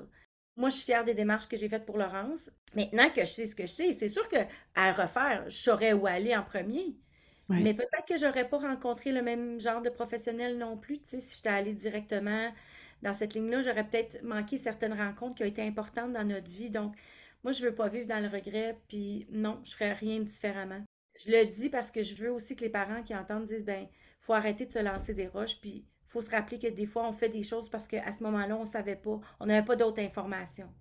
Moi, 0.58 0.70
je 0.70 0.76
suis 0.76 0.86
fière 0.86 1.04
des 1.04 1.14
démarches 1.14 1.48
que 1.48 1.58
j'ai 1.58 1.68
faites 1.68 1.86
pour 1.86 1.98
Laurence. 1.98 2.50
Maintenant 2.76 3.10
que 3.10 3.22
je 3.22 3.26
sais 3.26 3.48
ce 3.48 3.56
que 3.56 3.68
je 3.68 3.74
sais, 3.74 3.94
c'est 3.94 4.08
sûr 4.08 4.28
qu'à 4.30 4.92
refaire, 4.94 5.44
je 5.48 5.58
saurais 5.58 5.94
où 5.94 6.08
aller 6.08 6.36
en 6.36 6.44
premier. 6.44 6.96
Mais 7.50 7.74
peut-être 7.74 8.06
que 8.08 8.18
j'aurais 8.18 8.48
pas 8.48 8.58
rencontré 8.58 9.12
le 9.12 9.22
même 9.22 9.60
genre 9.60 9.82
de 9.82 9.90
professionnel 9.90 10.58
non 10.58 10.78
plus. 10.78 11.00
Si 11.04 11.20
j'étais 11.20 11.50
allée 11.50 11.74
directement 11.74 12.52
dans 13.02 13.14
cette 13.14 13.34
ligne-là, 13.36 13.62
j'aurais 13.62 13.88
peut-être 13.88 14.24
manqué 14.24 14.58
certaines 14.58 14.94
rencontres 14.94 15.36
qui 15.36 15.44
ont 15.44 15.48
été 15.48 15.62
importantes 15.62 16.14
dans 16.14 16.24
notre 16.24 16.50
vie. 16.50 16.70
Donc, 16.70 16.96
moi, 17.44 17.52
je 17.52 17.64
veux 17.64 17.76
pas 17.76 17.88
vivre 17.88 18.08
dans 18.08 18.20
le 18.20 18.28
regret, 18.28 18.80
puis 18.88 19.28
non, 19.30 19.62
je 19.64 19.74
ferais 19.74 19.94
rien 19.94 20.20
différemment. 20.20 20.84
Je 21.24 21.32
le 21.32 21.46
dis 21.46 21.70
parce 21.70 21.92
que 21.92 22.02
je 22.02 22.16
veux 22.16 22.32
aussi 22.32 22.56
que 22.56 22.62
les 22.62 22.70
parents 22.70 23.04
qui 23.04 23.16
entendent 23.16 23.46
disent, 23.46 23.64
ben, 23.64 23.88
faut 24.20 24.34
arrêter 24.34 24.66
de 24.66 24.72
se 24.72 24.80
lancer 24.80 25.14
des 25.14 25.28
roches, 25.28 25.62
puis 25.62 25.86
faut 26.08 26.22
se 26.22 26.32
rappeler 26.32 26.58
que 26.58 26.68
des 26.68 26.86
fois, 26.86 27.08
on 27.08 27.14
fait 27.14 27.30
des 27.30 27.44
choses 27.44 27.70
parce 27.70 27.88
qu'à 27.88 28.12
ce 28.12 28.24
moment-là, 28.24 28.58
on 28.58 28.66
savait 28.66 28.96
pas, 28.96 29.20
on 29.40 29.46
n'avait 29.46 29.66
pas 29.66 29.76
d'autres 29.76 30.02
informations. 30.02 30.74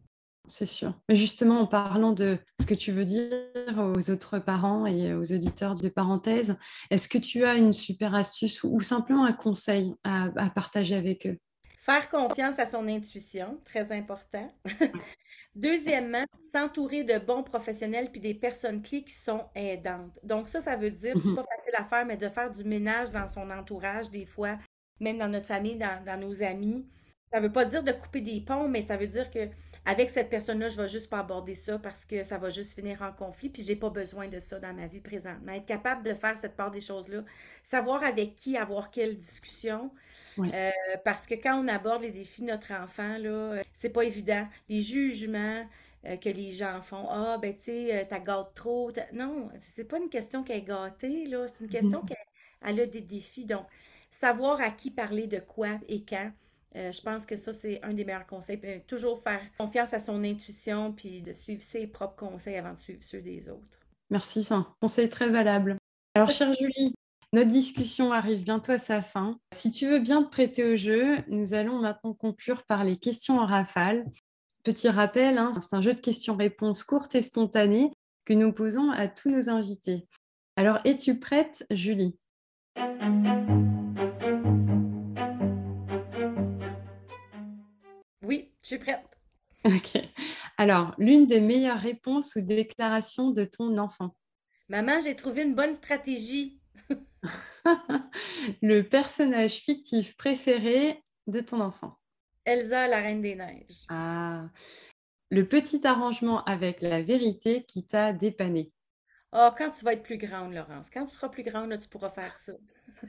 C'est 0.49 0.67
sûr. 0.67 0.95
Mais 1.09 1.17
justement, 1.17 1.61
en 1.61 1.67
parlant 1.67 2.13
de 2.13 2.39
ce 2.61 2.67
que 2.67 2.75
tu 2.75 2.93
veux 2.93 3.05
dire 3.05 3.31
aux 3.79 4.11
autres 4.11 4.39
parents 4.39 4.87
et 4.87 5.15
aux 5.15 5.33
auditeurs 5.33 5.75
de 5.75 5.89
parenthèse, 5.89 6.57
est-ce 6.91 7.09
que 7.09 7.19
tu 7.19 7.45
as 7.45 7.55
une 7.55 7.73
super 7.73 8.15
astuce 8.15 8.63
ou, 8.63 8.81
simplement 8.81 9.25
un 9.25 9.33
conseil 9.33 9.95
à, 10.05 10.29
partager 10.55 10.95
avec 10.95 11.27
eux? 11.27 11.39
Faire 11.79 12.09
confiance 12.09 12.59
à 12.59 12.67
son 12.67 12.87
intuition, 12.89 13.59
très 13.65 13.93
important. 13.93 14.55
Deuxièmement, 15.55 16.25
s'entourer 16.53 17.05
de 17.05 17.19
bons 17.19 17.43
professionnels 17.43 18.11
puis 18.11 18.21
des 18.21 18.35
personnes 18.35 18.83
clés 18.83 19.03
qui 19.03 19.15
sont 19.15 19.45
aidantes. 19.55 20.19
Donc 20.23 20.49
ça, 20.49 20.61
ça 20.61 20.77
veut 20.77 20.91
dire, 20.91 21.15
c'est 21.21 21.29
mhm. 21.29 21.37
pas 21.37 21.45
facile 21.57 21.75
à 21.77 21.85
faire, 21.85 22.07
mais 22.07 22.17
de 22.17 22.29
faire 22.29 22.51
du 22.51 22.65
ménage 22.65 23.11
dans 23.11 23.29
son 23.29 23.51
entourage, 23.51 24.11
des 24.11 24.27
fois, 24.27 24.59
même 25.01 25.19
dans 25.19 25.29
notre 25.29 25.47
famille, 25.47 25.77
dans, 25.77 26.03
dans 26.05 26.21
nos 26.21 26.43
amis. 26.43 26.87
Ça 27.33 27.41
veut 27.41 27.53
pas 27.53 27.65
dire 27.65 27.83
de 27.83 27.93
couper 27.93 28.21
des 28.21 28.41
ponts, 28.41 28.69
mais 28.69 28.83
ça 28.83 28.97
veut 28.97 29.07
dire 29.07 29.31
que 29.31 29.49
avec 29.87 30.11
cette 30.11 30.31
personne-là, 30.31 30.69
je 30.71 30.81
vais 30.81 30.89
juste 30.89 31.11
pas 31.11 31.19
aborder 31.19 31.55
ça 31.55 31.79
parce 31.79 32.07
que 32.07 32.25
ça 32.25 32.39
va 32.39 32.49
juste 32.49 32.75
finir 32.75 33.03
en 33.03 33.13
conflit, 33.13 33.51
puis 33.51 33.63
j'ai 33.63 33.77
pas 33.77 33.91
besoin 33.91 34.29
de 34.29 34.41
ça 34.41 34.59
dans 34.59 34.73
ma 34.73 34.87
vie 34.87 35.01
présente. 35.01 35.39
Mais 35.43 35.59
être 35.59 35.67
capable 35.67 36.03
de 36.03 36.15
faire 36.15 36.39
cette 36.39 36.57
part 36.57 36.71
des 36.71 36.81
choses-là, 36.81 37.23
savoir 37.63 38.03
avec 38.03 38.35
qui 38.35 38.57
avoir 38.57 38.91
quelle 38.91 39.19
discussion, 39.19 39.91
euh, 40.39 40.71
parce 41.05 41.27
que 41.27 41.35
quand 41.35 41.63
on 41.63 41.69
aborde 41.69 42.03
les 42.03 42.11
défis 42.11 42.43
de 42.43 42.49
notre 42.49 42.73
enfant, 42.73 43.19
là, 43.19 43.29
euh, 43.29 43.63
c'est 43.73 43.91
pas 43.91 44.05
évident. 44.05 44.49
Les 44.69 44.81
jugements 44.81 45.69
euh, 46.07 46.17
que 46.17 46.31
les 46.31 46.51
gens 46.51 46.81
font, 46.81 47.07
ah, 47.11 47.39
ben, 47.41 47.55
tu 47.55 47.65
sais, 47.65 48.07
t'as 48.09 48.21
gâté 48.21 48.51
trop. 48.55 48.91
Non, 49.13 49.51
c'est 49.61 49.85
pas 49.85 49.99
une 49.99 50.09
question 50.09 50.43
qu'elle 50.43 50.59
est 50.59 50.63
gâtée, 50.63 51.27
là, 51.27 51.47
c'est 51.47 51.63
une 51.63 51.71
question 51.71 52.03
qu'elle 52.03 52.81
a 52.81 52.87
des 52.87 53.03
défis. 53.03 53.45
Donc, 53.45 53.67
savoir 54.11 54.61
à 54.61 54.71
qui 54.71 54.91
parler 54.91 55.27
de 55.27 55.41
quoi 55.41 55.79
et 55.89 56.05
quand. 56.05 56.33
Euh, 56.77 56.91
je 56.91 57.01
pense 57.01 57.25
que 57.25 57.37
ça, 57.37 57.53
c'est 57.53 57.83
un 57.83 57.93
des 57.93 58.05
meilleurs 58.05 58.27
conseils. 58.27 58.61
toujours 58.87 59.23
faire 59.23 59.41
confiance 59.59 59.95
à 59.95 60.01
son 60.01 60.23
intuition, 60.25 60.93
puis 60.93 61.23
de 61.23 61.33
suivre 61.33 61.63
ses 61.63 61.87
propres 61.87 62.17
conseils 62.17 62.57
avant 62.57 62.73
de 62.73 62.79
suivre 62.79 63.03
ceux 63.03 63.21
des 63.21 63.49
autres. 63.49 63.79
Merci, 64.11 64.45
c'est 64.45 64.55
conseil 64.81 65.09
très 65.09 65.29
valable. 65.29 65.77
Alors, 66.15 66.31
chère 66.31 66.53
Julie, 66.53 66.95
notre 67.33 67.51
discussion 67.51 68.13
arrive 68.13 68.45
bientôt 68.45 68.73
à 68.73 68.79
sa 68.79 69.03
fin. 69.03 69.39
Si 69.53 69.71
tu 69.71 69.89
veux 69.89 69.99
bien 69.99 70.23
te 70.23 70.31
prêter 70.31 70.65
au 70.65 70.77
jeu, 70.77 71.19
nous 71.29 71.55
allons 71.55 71.81
maintenant 71.81 72.15
conclure 72.15 72.63
par 72.65 72.85
les 72.85 72.97
questions 72.97 73.39
en 73.39 73.47
rafale. 73.47 74.05
Petit 74.63 74.89
rappel, 74.89 75.39
hein, 75.39 75.53
c'est 75.61 75.75
un 75.75 75.83
jeu 75.83 75.95
de 75.95 76.01
questions-réponses 76.01 76.85
courtes 76.85 77.15
et 77.15 77.23
spontanées 77.23 77.91
que 78.25 78.35
nous 78.35 78.53
posons 78.53 78.91
à 78.91 79.09
tous 79.09 79.31
nos 79.31 79.49
invités. 79.49 80.07
Alors, 80.57 80.79
es-tu 80.85 81.19
prête, 81.19 81.67
Julie? 81.71 82.17
Je 88.65 88.69
suis 88.69 88.79
prête. 88.79 89.05
Ok. 89.67 90.03
Alors, 90.57 90.95
l'une 90.97 91.27
des 91.27 91.41
meilleures 91.41 91.79
réponses 91.79 92.35
ou 92.35 92.41
déclarations 92.41 93.31
de 93.31 93.45
ton 93.45 93.77
enfant? 93.77 94.17
Maman, 94.71 95.01
j'ai 95.01 95.15
trouvé 95.15 95.43
une 95.43 95.55
bonne 95.55 95.75
stratégie. 95.75 96.59
le 98.63 98.81
personnage 98.81 99.57
fictif 99.57 100.17
préféré 100.17 101.03
de 101.27 101.41
ton 101.41 101.61
enfant? 101.61 101.99
Elsa, 102.47 102.89
la 102.89 103.03
Reine 103.03 103.21
des 103.21 103.35
Neiges. 103.35 103.85
Ah. 103.91 104.47
Le 105.29 105.47
petit 105.47 105.87
arrangement 105.87 106.43
avec 106.45 106.81
la 106.81 107.03
vérité 107.03 107.65
qui 107.65 107.87
t'a 107.87 108.15
dépanné. 108.15 108.73
Oh, 109.35 109.51
quand 109.59 109.73
tu 109.73 109.85
vas 109.85 109.93
être 109.93 110.03
plus 110.03 110.17
grande, 110.17 110.55
Laurence. 110.55 110.89
Quand 110.89 111.05
tu 111.05 111.11
seras 111.11 111.29
plus 111.29 111.43
grande, 111.43 111.69
là, 111.69 111.77
tu 111.77 111.89
pourras 111.89 112.09
faire 112.09 112.35
ça. 112.35 112.55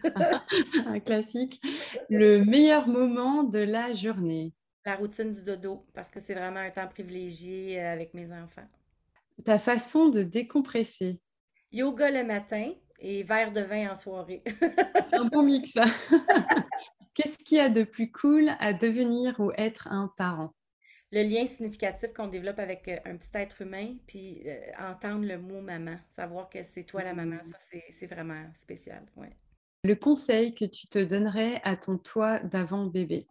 Un 0.85 0.99
classique. 0.99 1.61
Le 2.09 2.43
meilleur 2.43 2.89
moment 2.89 3.43
de 3.43 3.59
la 3.59 3.93
journée? 3.93 4.53
La 4.85 4.95
routine 4.95 5.31
du 5.31 5.43
dodo, 5.43 5.83
parce 5.93 6.09
que 6.09 6.19
c'est 6.19 6.35
vraiment 6.35 6.59
un 6.59 6.69
temps 6.69 6.87
privilégié 6.87 7.81
euh, 7.81 7.91
avec 7.91 8.13
mes 8.13 8.31
enfants. 8.31 8.67
Ta 9.43 9.57
façon 9.57 10.09
de 10.09 10.21
décompresser. 10.21 11.19
Yoga 11.71 12.11
le 12.11 12.23
matin 12.23 12.71
et 12.99 13.23
verre 13.23 13.51
de 13.51 13.61
vin 13.61 13.91
en 13.91 13.95
soirée. 13.95 14.43
c'est 15.03 15.15
un 15.15 15.25
bon 15.25 15.43
mix, 15.43 15.71
ça. 15.71 15.85
Qu'est-ce 17.15 17.37
qu'il 17.39 17.57
y 17.57 17.61
a 17.61 17.69
de 17.69 17.83
plus 17.83 18.11
cool 18.11 18.51
à 18.59 18.73
devenir 18.73 19.39
ou 19.39 19.51
être 19.57 19.87
un 19.87 20.13
parent? 20.17 20.53
Le 21.11 21.23
lien 21.23 21.47
significatif 21.47 22.13
qu'on 22.13 22.27
développe 22.27 22.59
avec 22.59 22.87
euh, 22.87 22.97
un 23.05 23.15
petit 23.15 23.29
être 23.33 23.61
humain, 23.61 23.95
puis 24.05 24.43
euh, 24.45 24.59
entendre 24.79 25.25
le 25.25 25.37
mot 25.37 25.61
maman, 25.61 25.97
savoir 26.15 26.49
que 26.49 26.61
c'est 26.61 26.83
toi 26.83 27.03
la 27.03 27.13
maman, 27.13 27.37
mmh. 27.37 27.49
ça 27.49 27.57
c'est 27.89 28.07
vraiment 28.07 28.43
spécial. 28.53 29.03
Ouais. 29.15 29.35
Le 29.83 29.95
conseil 29.95 30.53
que 30.53 30.65
tu 30.65 30.87
te 30.87 30.99
donnerais 30.99 31.61
à 31.63 31.75
ton 31.75 31.97
toi 31.97 32.39
d'avant 32.39 32.85
bébé? 32.85 33.27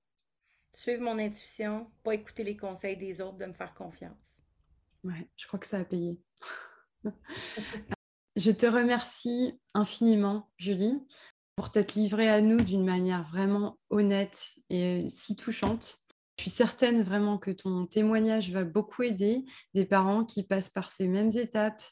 Suivre 0.75 1.03
mon 1.03 1.19
intuition, 1.19 1.91
pas 2.03 2.15
écouter 2.15 2.45
les 2.45 2.57
conseils 2.57 2.97
des 2.97 3.21
autres, 3.21 3.39
de 3.39 3.47
me 3.47 3.53
faire 3.53 3.75
confiance. 3.75 4.43
Ouais, 5.05 5.29
je 5.37 5.47
crois 5.47 5.59
que 5.59 5.67
ça 5.67 5.79
a 5.79 5.85
payé. 5.85 6.19
je 8.37 8.51
te 8.51 8.67
remercie 8.67 9.59
infiniment, 9.75 10.51
Julie, 10.59 10.99
pour 11.57 11.71
t'être 11.71 11.95
livrée 11.95 12.29
à 12.29 12.41
nous 12.41 12.61
d'une 12.61 12.85
manière 12.85 13.23
vraiment 13.25 13.79
honnête 13.91 14.55
et 14.71 15.09
si 15.09 15.37
touchante. 15.37 15.99
Je 16.39 16.43
suis 16.43 16.51
certaine 16.51 17.03
vraiment 17.03 17.39
que 17.39 17.53
ton 17.53 17.87
témoignage 17.87 18.51
va 18.51 18.65
beaucoup 18.65 19.05
aider 19.05 19.45
des 19.73 19.85
parents 19.85 20.25
qui 20.25 20.43
passent 20.43 20.71
par 20.71 20.91
ces 20.91 21.07
mêmes 21.07 21.31
étapes 21.37 21.85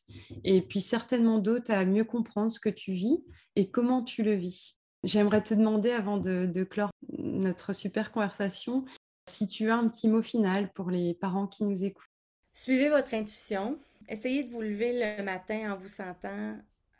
et 0.43 0.61
puis 0.63 0.81
certainement 0.81 1.39
d'autres 1.39 1.71
à 1.71 1.85
mieux 1.85 2.05
comprendre 2.05 2.51
ce 2.51 2.59
que 2.59 2.69
tu 2.69 2.93
vis 2.93 3.25
et 3.55 3.71
comment 3.71 4.03
tu 4.03 4.25
le 4.25 4.35
vis. 4.35 4.77
J'aimerais 5.05 5.43
te 5.43 5.55
demander, 5.55 5.91
avant 5.91 6.17
de, 6.17 6.65
clore 6.65 6.91
notre 7.19 7.73
super 7.73 8.13
conversation, 8.13 8.85
si 9.29 9.47
tu 9.47 9.71
as 9.71 9.77
un 9.77 9.89
petit 9.89 10.09
mot 10.09 10.23
final 10.23 10.73
pour 10.73 10.91
les 10.91 11.15
parents 11.15 11.47
qui 11.47 11.65
nous 11.65 11.85
écoutent. 11.85 12.07
Suivez 12.53 12.89
votre 12.89 13.15
intuition. 13.15 13.79
Essayez 14.09 14.45
de 14.45 14.51
vous 14.51 14.61
lever 14.61 14.93
le 14.93 15.23
matin 15.23 15.73
en 15.73 15.77
vous 15.77 15.89
sentant 15.89 16.59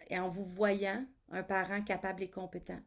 et 0.09 0.19
en 0.19 0.29
vous 0.29 0.45
voyant 0.45 1.05
un 1.31 1.43
parent 1.43 1.83
capable 1.83 2.23
et 2.23 2.31
compétent. 2.31 2.81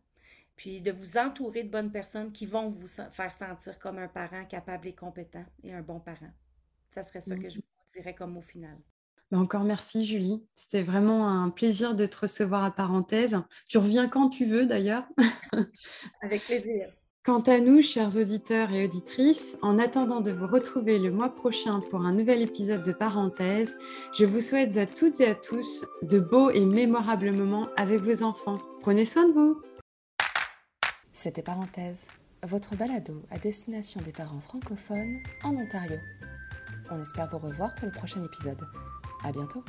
Puis 0.56 0.82
de 0.82 0.92
vous 0.92 1.18
entourer 1.18 1.64
de 1.64 1.70
bonnes 1.70 1.92
personnes 1.92 2.32
qui 2.32 2.46
vont 2.46 2.70
vous 2.70 2.88
faire 2.88 3.34
sentir 3.34 3.78
comme 3.80 3.98
un 3.98 4.08
parent 4.08 4.46
capable 4.46 4.88
et 4.88 4.96
compétent 4.96 5.46
et 5.64 5.74
un 5.74 5.82
bon 5.82 6.00
parent. 6.00 6.32
Ça 6.92 7.04
serait 7.04 7.22
ça 7.22 7.36
que 7.36 7.50
je 7.50 7.58
vous 7.58 7.64
dirais 7.94 8.16
comme 8.16 8.32
mot 8.32 8.42
final. 8.42 8.78
Bah, 9.36 9.42
encore 9.42 9.64
merci 9.64 10.06
Julie. 10.06 10.44
C'était 10.54 10.82
vraiment 10.82 11.28
un 11.28 11.50
plaisir 11.50 11.94
de 11.94 12.06
te 12.06 12.20
recevoir 12.20 12.64
à 12.64 12.72
parenthèse. 12.72 13.38
Tu 13.68 13.78
reviens 13.78 14.08
quand 14.08 14.30
tu 14.30 14.46
veux 14.46 14.66
d'ailleurs. 14.66 15.04
Avec 16.22 16.46
plaisir. 16.46 16.88
Quant 17.24 17.42
à 17.42 17.60
nous, 17.60 17.82
chers 17.82 18.16
auditeurs 18.16 18.72
et 18.72 18.86
auditrices, 18.86 19.58
en 19.62 19.78
attendant 19.78 20.22
de 20.22 20.32
vous 20.32 20.48
retrouver 20.48 21.00
le 21.00 21.12
mois 21.12 21.30
prochain 21.30 21.82
pour 21.90 22.02
un 22.02 22.14
nouvel 22.14 22.42
épisode 22.42 22.84
de 22.84 22.92
Parenthèse, 22.94 23.78
je 24.14 24.26
vous 24.26 24.42
souhaite 24.42 24.78
à 24.78 24.86
toutes 24.86 25.20
et 25.20 25.28
à 25.28 25.36
tous 25.36 25.86
de 26.04 26.20
beaux 26.20 26.52
et 26.52 26.66
mémorables 26.66 27.32
moments 27.32 27.68
avec 27.76 28.02
vos 28.02 28.24
enfants. 28.24 28.60
Prenez 28.82 29.06
soin 29.06 29.28
de 29.28 29.34
vous. 29.34 29.62
C'était 31.12 31.42
Parenthèse, 31.42 32.08
votre 32.44 32.76
balado 32.76 33.24
à 33.32 33.38
destination 33.38 34.02
des 34.02 34.12
parents 34.14 34.42
francophones 34.42 35.18
en 35.44 35.56
Ontario. 35.56 35.98
On 36.92 37.02
espère 37.02 37.28
vous 37.32 37.40
revoir 37.40 37.74
pour 37.76 37.88
le 37.88 37.92
prochain 37.92 38.24
épisode. 38.24 38.62
À 39.26 39.32
bientôt. 39.32 39.64